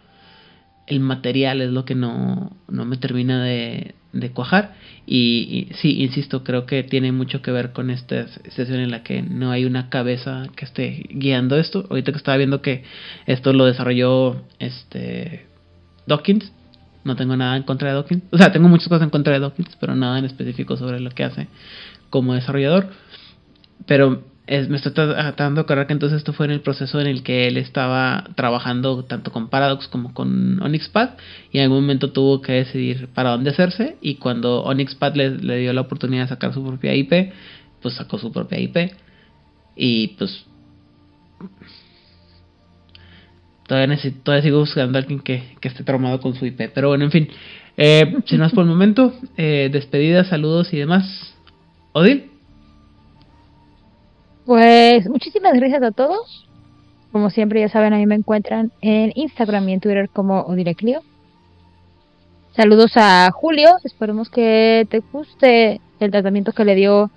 el 0.89 0.99
material 0.99 1.61
es 1.61 1.69
lo 1.69 1.85
que 1.85 1.95
no, 1.95 2.51
no 2.67 2.85
me 2.85 2.97
termina 2.97 3.43
de, 3.43 3.93
de 4.11 4.31
cuajar. 4.31 4.73
Y, 5.05 5.69
sí, 5.75 6.01
insisto, 6.01 6.43
creo 6.43 6.65
que 6.65 6.83
tiene 6.83 7.11
mucho 7.11 7.41
que 7.41 7.51
ver 7.51 7.71
con 7.71 7.89
esta 7.89 8.27
sesión 8.27 8.79
en 8.79 8.91
la 8.91 9.03
que 9.03 9.21
no 9.21 9.51
hay 9.51 9.65
una 9.65 9.89
cabeza 9.89 10.47
que 10.55 10.65
esté 10.65 11.05
guiando 11.09 11.57
esto. 11.57 11.85
Ahorita 11.89 12.11
que 12.11 12.17
estaba 12.17 12.37
viendo 12.37 12.61
que 12.61 12.83
esto 13.27 13.53
lo 13.53 13.65
desarrolló 13.65 14.43
este 14.57 15.45
Dawkins. 16.07 16.51
No 17.03 17.15
tengo 17.15 17.37
nada 17.37 17.55
en 17.55 17.63
contra 17.63 17.89
de 17.89 17.95
Dawkins. 17.95 18.23
O 18.31 18.37
sea, 18.37 18.51
tengo 18.51 18.67
muchas 18.67 18.87
cosas 18.87 19.03
en 19.03 19.09
contra 19.09 19.33
de 19.33 19.39
Dawkins, 19.39 19.77
pero 19.79 19.95
nada 19.95 20.19
en 20.19 20.25
específico 20.25 20.75
sobre 20.75 20.99
lo 20.99 21.11
que 21.11 21.23
hace 21.23 21.47
como 22.09 22.33
desarrollador. 22.33 22.89
Pero 23.85 24.23
me 24.49 24.77
estoy 24.77 24.93
tratando 24.93 25.61
de 25.61 25.65
acordar 25.65 25.85
que 25.85 25.93
entonces 25.93 26.17
esto 26.17 26.34
fue 26.34 26.47
en 26.47 26.51
el 26.51 26.61
proceso 26.61 26.99
en 26.99 27.05
el 27.05 27.21
que 27.21 27.47
él 27.47 27.57
estaba 27.57 28.23
trabajando 28.35 29.05
tanto 29.05 29.31
con 29.31 29.49
Paradox 29.49 29.88
como 29.88 30.13
con 30.13 30.61
OnyxPad 30.63 31.11
y 31.51 31.59
en 31.59 31.65
algún 31.65 31.81
momento 31.81 32.11
tuvo 32.11 32.41
que 32.41 32.53
decidir 32.53 33.09
para 33.13 33.30
dónde 33.31 33.51
hacerse 33.51 33.97
y 34.01 34.15
cuando 34.15 34.63
OnyxPad 34.63 35.15
le, 35.15 35.30
le 35.38 35.57
dio 35.57 35.73
la 35.73 35.81
oportunidad 35.81 36.23
de 36.23 36.30
sacar 36.30 36.53
su 36.53 36.65
propia 36.65 36.95
IP, 36.95 37.31
pues 37.81 37.93
sacó 37.93 38.17
su 38.17 38.31
propia 38.31 38.59
IP 38.59 38.91
y 39.76 40.09
pues 40.17 40.45
todavía, 43.67 43.88
necesito, 43.88 44.23
todavía 44.23 44.43
sigo 44.43 44.59
buscando 44.59 44.97
a 44.97 45.01
alguien 45.01 45.19
que, 45.19 45.43
esté 45.61 45.84
traumado 45.84 46.19
con 46.19 46.34
su 46.34 46.45
IP, 46.47 46.71
pero 46.73 46.89
bueno, 46.89 47.05
en 47.05 47.11
fin, 47.11 47.30
eh, 47.77 48.17
sin 48.26 48.39
más 48.39 48.51
por 48.51 48.63
el 48.63 48.69
momento, 48.69 49.13
eh, 49.38 49.69
despedidas, 49.71 50.27
saludos 50.27 50.73
y 50.73 50.77
demás. 50.77 51.35
Odil. 51.93 52.28
Pues 54.49 55.07
muchísimas 55.07 55.53
gracias 55.53 55.84
a 55.84 55.91
todos. 55.91 56.43
Como 57.11 57.30
siempre, 57.30 57.59
ya 57.59 57.69
saben, 57.69 57.93
a 57.93 57.97
mí 57.97 58.07
me 58.07 58.15
encuentran 58.15 58.71
en 58.81 59.11
Instagram 59.13 59.69
y 59.69 59.73
en 59.73 59.80
Twitter 59.80 60.09
como 60.11 60.41
Odireclio. 60.41 61.03
Saludos 62.55 62.93
a 62.95 63.30
Julio. 63.31 63.76
Esperemos 63.84 64.27
que 64.31 64.88
te 64.89 65.03
guste 65.13 65.80
el 65.99 66.09
tratamiento 66.09 66.51
que 66.51 66.65
le 66.65 66.73
dio 66.73 67.11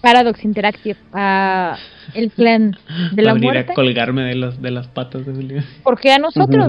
Paradox 0.00 0.44
Interactive 0.44 0.98
a 1.12 1.76
el 2.14 2.32
clan 2.32 2.76
de 3.12 3.22
la 3.22 3.36
muerte. 3.36 3.70
a 3.70 3.74
colgarme 3.76 4.24
de, 4.24 4.34
los, 4.34 4.60
de 4.60 4.72
las 4.72 4.88
patas 4.88 5.24
de 5.24 5.32
Julio. 5.32 5.62
Porque 5.84 6.10
a 6.10 6.18
nosotros, 6.18 6.66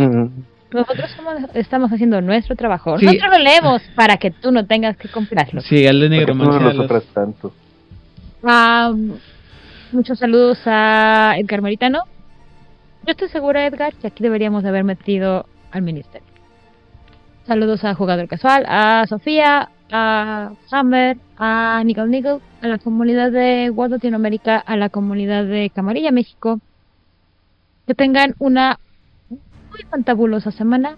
nosotros 0.71 1.09
estamos 1.55 1.91
haciendo 1.91 2.21
nuestro 2.21 2.55
trabajo. 2.55 2.99
Nosotros 2.99 3.31
lo 3.31 3.39
leemos 3.39 3.81
para 3.95 4.17
que 4.17 4.29
tú 4.29 4.51
no 4.51 4.67
tengas 4.67 4.95
que 4.95 5.07
comprarlo. 5.07 5.61
Sí, 5.61 5.87
el 5.87 6.01
de 6.01 6.09
negro 6.09 6.35
no 6.35 6.59
nosotras 6.59 7.03
tanto. 7.15 7.51
Ah... 8.43 8.93
Muchos 9.91 10.19
saludos 10.19 10.59
a 10.67 11.33
Edgar 11.39 11.63
Meritano. 11.63 12.03
Yo 13.07 13.11
estoy 13.11 13.27
segura, 13.29 13.65
Edgar, 13.65 13.95
que 13.95 14.05
aquí 14.05 14.21
deberíamos 14.21 14.63
haber 14.63 14.83
metido 14.83 15.47
al 15.71 15.81
ministerio. 15.81 16.27
Saludos 17.47 17.83
a 17.83 17.95
Jugador 17.95 18.27
Casual, 18.27 18.65
a 18.67 19.07
Sofía, 19.07 19.69
a 19.91 20.51
Hammer, 20.69 21.17
a 21.39 21.81
Nickel 21.83 22.11
Nickel, 22.11 22.39
a 22.61 22.67
la 22.67 22.77
comunidad 22.77 23.31
de 23.31 23.71
World 23.71 23.93
Latinoamérica, 23.93 24.59
a 24.59 24.77
la 24.77 24.89
comunidad 24.89 25.45
de 25.45 25.71
Camarilla 25.73 26.11
México. 26.11 26.59
Que 27.87 27.95
tengan 27.95 28.35
una 28.37 28.77
muy 29.29 29.81
fantabulosa 29.89 30.51
semana. 30.51 30.97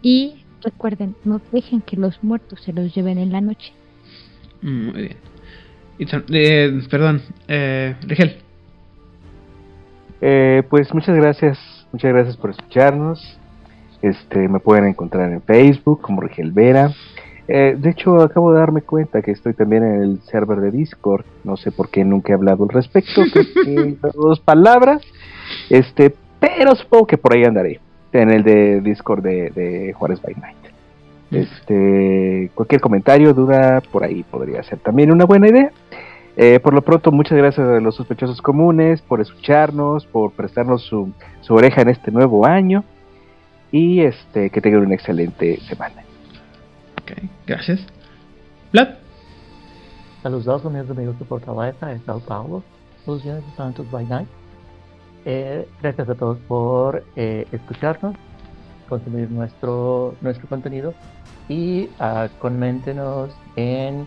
Y 0.00 0.44
recuerden, 0.62 1.16
no 1.24 1.40
dejen 1.50 1.80
que 1.80 1.96
los 1.96 2.22
muertos 2.22 2.62
se 2.62 2.72
los 2.72 2.94
lleven 2.94 3.18
en 3.18 3.32
la 3.32 3.40
noche. 3.40 3.72
Muy 4.62 4.92
bien. 4.92 5.37
Eh, 5.98 6.80
perdón, 6.90 7.22
eh, 7.48 7.96
Rigel. 8.02 8.38
Eh, 10.20 10.62
pues 10.68 10.92
muchas 10.94 11.16
gracias, 11.16 11.58
muchas 11.92 12.12
gracias 12.12 12.36
por 12.36 12.50
escucharnos. 12.50 13.38
Este, 14.02 14.48
me 14.48 14.60
pueden 14.60 14.86
encontrar 14.86 15.32
en 15.32 15.42
Facebook 15.42 16.00
como 16.00 16.20
Rigel 16.20 16.52
Vera. 16.52 16.92
Eh, 17.48 17.76
de 17.78 17.90
hecho, 17.90 18.20
acabo 18.20 18.52
de 18.52 18.60
darme 18.60 18.82
cuenta 18.82 19.22
que 19.22 19.30
estoy 19.30 19.54
también 19.54 19.82
en 19.82 20.02
el 20.02 20.20
server 20.22 20.60
de 20.60 20.70
Discord. 20.70 21.24
No 21.44 21.56
sé 21.56 21.72
por 21.72 21.88
qué 21.88 22.04
nunca 22.04 22.32
he 22.32 22.34
hablado 22.34 22.64
al 22.64 22.70
respecto. 22.70 23.22
dos 24.14 24.38
palabras. 24.40 25.02
Este, 25.70 26.14
pero 26.38 26.76
supongo 26.76 27.06
que 27.06 27.18
por 27.18 27.34
ahí 27.34 27.44
andaré. 27.44 27.80
En 28.12 28.30
el 28.30 28.42
de 28.42 28.80
Discord 28.80 29.22
de, 29.22 29.50
de 29.50 29.92
Juárez 29.94 30.20
by 30.22 30.34
Night. 30.34 30.56
Este, 31.30 32.50
cualquier 32.54 32.80
comentario, 32.80 33.34
duda, 33.34 33.82
por 33.92 34.02
ahí 34.02 34.24
podría 34.30 34.62
ser 34.62 34.78
también 34.78 35.12
una 35.12 35.24
buena 35.24 35.48
idea. 35.48 35.72
Eh, 36.40 36.60
por 36.60 36.72
lo 36.72 36.82
pronto, 36.82 37.10
muchas 37.10 37.36
gracias 37.36 37.66
a 37.66 37.80
los 37.80 37.96
sospechosos 37.96 38.40
comunes 38.40 39.02
por 39.02 39.20
escucharnos, 39.20 40.06
por 40.06 40.30
prestarnos 40.30 40.84
su, 40.84 41.12
oreja 41.48 41.82
en 41.82 41.88
este 41.88 42.12
nuevo 42.12 42.46
año 42.46 42.84
y 43.72 44.02
este 44.02 44.48
que 44.50 44.60
tengan 44.60 44.82
una 44.82 44.94
excelente 44.94 45.58
semana. 45.62 46.04
Ok, 47.02 47.24
gracias. 47.44 47.84
Vlad. 48.72 48.90
Saludos 50.22 50.64
a 50.64 50.70
meus 50.70 50.88
amigos 50.88 51.18
de 51.18 51.24
Fortaleza, 51.24 51.88
de 51.88 51.98
Sao 52.06 52.20
Paulo, 52.20 52.62
los 53.04 53.24
de 53.24 53.42
Santos 53.56 53.90
by 53.90 54.06
Night. 54.06 54.28
Eh, 55.24 55.68
gracias 55.82 56.08
a 56.08 56.14
todos 56.14 56.38
por 56.46 57.02
eh, 57.16 57.48
escucharnos, 57.50 58.14
consumir 58.88 59.28
nuestro, 59.28 60.14
nuestro 60.20 60.46
contenido 60.46 60.94
y 61.48 61.90
uh, 61.98 62.28
coméntenos 62.38 63.36
en 63.56 64.06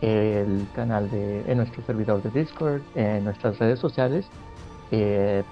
el 0.00 0.66
canal 0.74 1.10
de 1.10 1.50
en 1.50 1.58
nuestro 1.58 1.82
servidor 1.84 2.22
de 2.22 2.30
Discord, 2.40 2.82
en 2.94 3.24
nuestras 3.24 3.58
redes 3.58 3.78
sociales, 3.78 4.26
eh, 4.90 5.42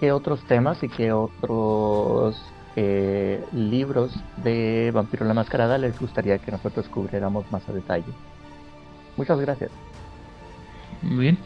qué 0.00 0.12
otros 0.12 0.42
temas 0.44 0.82
y 0.82 0.88
qué 0.88 1.12
otros 1.12 2.40
eh, 2.76 3.44
libros 3.52 4.12
de 4.42 4.90
Vampiro 4.92 5.24
la 5.24 5.34
Mascarada 5.34 5.78
les 5.78 5.98
gustaría 5.98 6.38
que 6.38 6.50
nosotros 6.50 6.88
cubriéramos 6.88 7.50
más 7.50 7.68
a 7.68 7.72
detalle. 7.72 8.12
Muchas 9.16 9.40
gracias. 9.40 9.70
Muy 11.02 11.20
bien. 11.24 11.38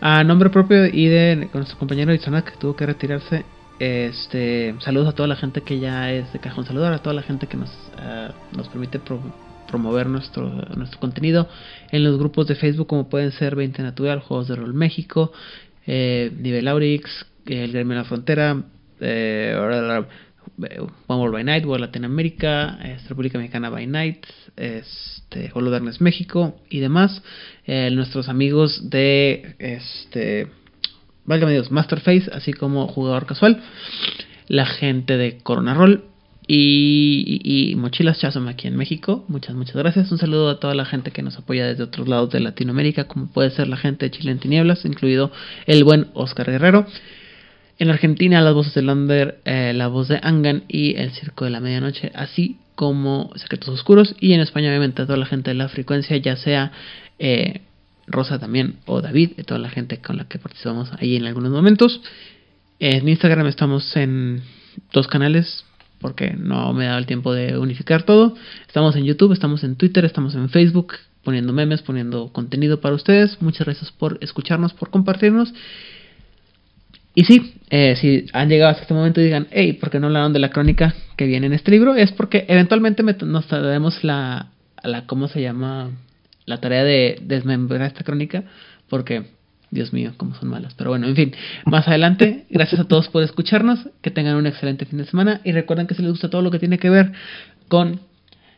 A 0.00 0.24
nombre 0.24 0.48
propio 0.50 0.86
y 0.86 1.08
de 1.08 1.48
nuestro 1.52 1.78
compañero 1.78 2.14
Itzana 2.14 2.42
que 2.42 2.52
tuvo 2.52 2.74
que 2.74 2.86
retirarse, 2.86 3.44
este, 3.78 4.74
saludos 4.80 5.08
a 5.08 5.12
toda 5.12 5.28
la 5.28 5.36
gente 5.36 5.62
que 5.62 5.78
ya 5.78 6.10
es 6.10 6.32
de 6.32 6.38
cajón 6.38 6.64
saludar, 6.64 6.92
a 6.92 6.98
toda 7.00 7.14
la 7.14 7.22
gente 7.22 7.46
que 7.46 7.56
nos, 7.56 7.70
uh, 7.98 8.56
nos 8.56 8.68
permite 8.68 8.98
promover 9.70 10.06
nuestro, 10.06 10.48
nuestro 10.76 11.00
contenido 11.00 11.48
en 11.90 12.04
los 12.04 12.18
grupos 12.18 12.46
de 12.46 12.56
Facebook 12.56 12.88
como 12.88 13.08
pueden 13.08 13.32
ser 13.32 13.56
20 13.56 13.82
Natural, 13.82 14.20
Juegos 14.20 14.48
de 14.48 14.56
Rol 14.56 14.74
México, 14.74 15.32
eh, 15.86 16.30
Nivel 16.38 16.68
Aurix, 16.68 17.26
El 17.46 17.72
Gremio 17.72 17.96
de 17.96 18.02
la 18.02 18.04
Frontera, 18.04 18.62
eh, 19.00 19.56
One 21.06 21.30
by 21.30 21.44
Night, 21.44 21.64
World 21.64 21.86
Latinoamérica, 21.86 22.78
República 23.08 23.38
Mexicana 23.38 23.70
by 23.70 23.86
Night, 23.86 24.26
este, 24.56 25.50
Holodarnes 25.54 26.00
México 26.00 26.60
y 26.68 26.80
demás. 26.80 27.22
Eh, 27.66 27.90
nuestros 27.92 28.28
amigos 28.28 28.90
de 28.90 29.54
este 29.58 30.48
válgame 31.24 31.52
Dios, 31.52 31.70
Masterface, 31.70 32.30
así 32.32 32.52
como 32.52 32.88
jugador 32.88 33.26
casual, 33.26 33.62
la 34.48 34.66
gente 34.66 35.16
de 35.16 35.38
Corona 35.38 35.74
Roll 35.74 36.09
y, 36.52 37.74
Mochilas 37.76 38.18
Chasm 38.18 38.48
aquí 38.48 38.66
en 38.66 38.76
México. 38.76 39.24
Muchas, 39.28 39.54
muchas 39.54 39.76
gracias. 39.76 40.10
Un 40.10 40.18
saludo 40.18 40.50
a 40.50 40.58
toda 40.58 40.74
la 40.74 40.84
gente 40.84 41.12
que 41.12 41.22
nos 41.22 41.36
apoya 41.36 41.66
desde 41.66 41.84
otros 41.84 42.08
lados 42.08 42.30
de 42.30 42.40
Latinoamérica, 42.40 43.04
como 43.04 43.26
puede 43.26 43.50
ser 43.50 43.68
la 43.68 43.76
gente 43.76 44.06
de 44.06 44.10
Chile 44.10 44.32
en 44.32 44.40
Tinieblas, 44.40 44.84
incluido 44.84 45.30
el 45.66 45.84
buen 45.84 46.08
Oscar 46.14 46.50
Guerrero. 46.50 46.86
En 47.78 47.88
Argentina, 47.88 48.40
las 48.42 48.52
voces 48.52 48.74
de 48.74 48.82
Lander, 48.82 49.40
eh, 49.44 49.72
la 49.74 49.86
voz 49.86 50.08
de 50.08 50.18
Angan 50.22 50.64
y 50.68 50.96
el 50.96 51.12
Circo 51.12 51.44
de 51.44 51.52
la 51.52 51.60
Medianoche, 51.60 52.10
así 52.14 52.58
como 52.74 53.30
Secretos 53.36 53.68
Oscuros. 53.68 54.16
Y 54.20 54.32
en 54.32 54.40
España, 54.40 54.70
obviamente, 54.70 55.02
a 55.02 55.06
toda 55.06 55.18
la 55.18 55.26
gente 55.26 55.50
de 55.50 55.54
la 55.54 55.68
frecuencia, 55.68 56.16
ya 56.16 56.36
sea 56.36 56.72
eh, 57.18 57.60
Rosa 58.06 58.38
también, 58.38 58.76
o 58.86 59.00
David, 59.00 59.32
y 59.38 59.44
toda 59.44 59.60
la 59.60 59.70
gente 59.70 59.98
con 59.98 60.16
la 60.16 60.24
que 60.24 60.38
participamos 60.38 60.90
ahí 60.98 61.16
en 61.16 61.26
algunos 61.26 61.52
momentos. 61.52 62.02
En 62.80 63.08
Instagram 63.08 63.46
estamos 63.46 63.96
en 63.96 64.42
dos 64.92 65.06
canales 65.06 65.64
porque 66.00 66.34
no 66.36 66.72
me 66.72 66.86
da 66.86 66.98
el 66.98 67.06
tiempo 67.06 67.32
de 67.32 67.58
unificar 67.58 68.02
todo. 68.04 68.34
Estamos 68.66 68.96
en 68.96 69.04
YouTube, 69.04 69.32
estamos 69.32 69.62
en 69.64 69.76
Twitter, 69.76 70.04
estamos 70.04 70.34
en 70.34 70.48
Facebook 70.48 70.94
poniendo 71.22 71.52
memes, 71.52 71.82
poniendo 71.82 72.32
contenido 72.32 72.80
para 72.80 72.94
ustedes. 72.94 73.40
Muchas 73.42 73.66
gracias 73.66 73.92
por 73.92 74.18
escucharnos, 74.22 74.72
por 74.72 74.90
compartirnos. 74.90 75.52
Y 77.14 77.24
sí, 77.24 77.54
eh, 77.70 77.96
si 78.00 78.26
han 78.32 78.48
llegado 78.48 78.70
hasta 78.70 78.82
este 78.82 78.94
momento 78.94 79.20
y 79.20 79.24
digan, 79.24 79.48
hey, 79.50 79.74
¿por 79.74 79.90
qué 79.90 79.98
no 79.98 80.06
hablaron 80.06 80.32
de 80.32 80.38
la 80.38 80.50
crónica 80.50 80.94
que 81.16 81.26
viene 81.26 81.46
en 81.46 81.52
este 81.52 81.70
libro? 81.70 81.94
Es 81.96 82.12
porque 82.12 82.44
eventualmente 82.48 83.02
me- 83.02 83.14
nos 83.14 83.48
daremos 83.48 84.04
la, 84.04 84.50
la, 84.82 85.06
¿cómo 85.06 85.28
se 85.28 85.42
llama? 85.42 85.90
La 86.46 86.58
tarea 86.60 86.84
de 86.84 87.18
desmembrar 87.22 87.82
esta 87.82 88.04
crónica, 88.04 88.44
porque, 88.88 89.24
Dios 89.70 89.92
mío, 89.92 90.12
cómo 90.16 90.34
son 90.34 90.48
malas. 90.48 90.74
Pero 90.74 90.90
bueno, 90.90 91.06
en 91.06 91.14
fin, 91.14 91.34
más 91.64 91.86
adelante, 91.86 92.46
gracias 92.50 92.80
a 92.80 92.84
todos 92.84 93.08
por 93.08 93.22
escucharnos, 93.22 93.88
que 94.02 94.10
tengan 94.10 94.36
un 94.36 94.46
excelente 94.46 94.84
fin 94.84 94.98
de 94.98 95.04
semana 95.04 95.40
y 95.44 95.52
recuerden 95.52 95.86
que 95.86 95.94
si 95.94 96.02
les 96.02 96.10
gusta 96.10 96.30
todo 96.30 96.42
lo 96.42 96.50
que 96.50 96.58
tiene 96.58 96.78
que 96.78 96.90
ver 96.90 97.12
con 97.68 98.00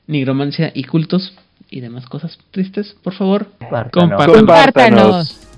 nigromancia 0.07 0.73
y 0.75 0.85
cultos 0.85 1.35
y 1.71 1.81
demás 1.81 2.07
cosas 2.07 2.39
tristes, 2.51 2.97
por 3.03 3.15
favor, 3.15 3.49
Compártanos. 3.91 5.52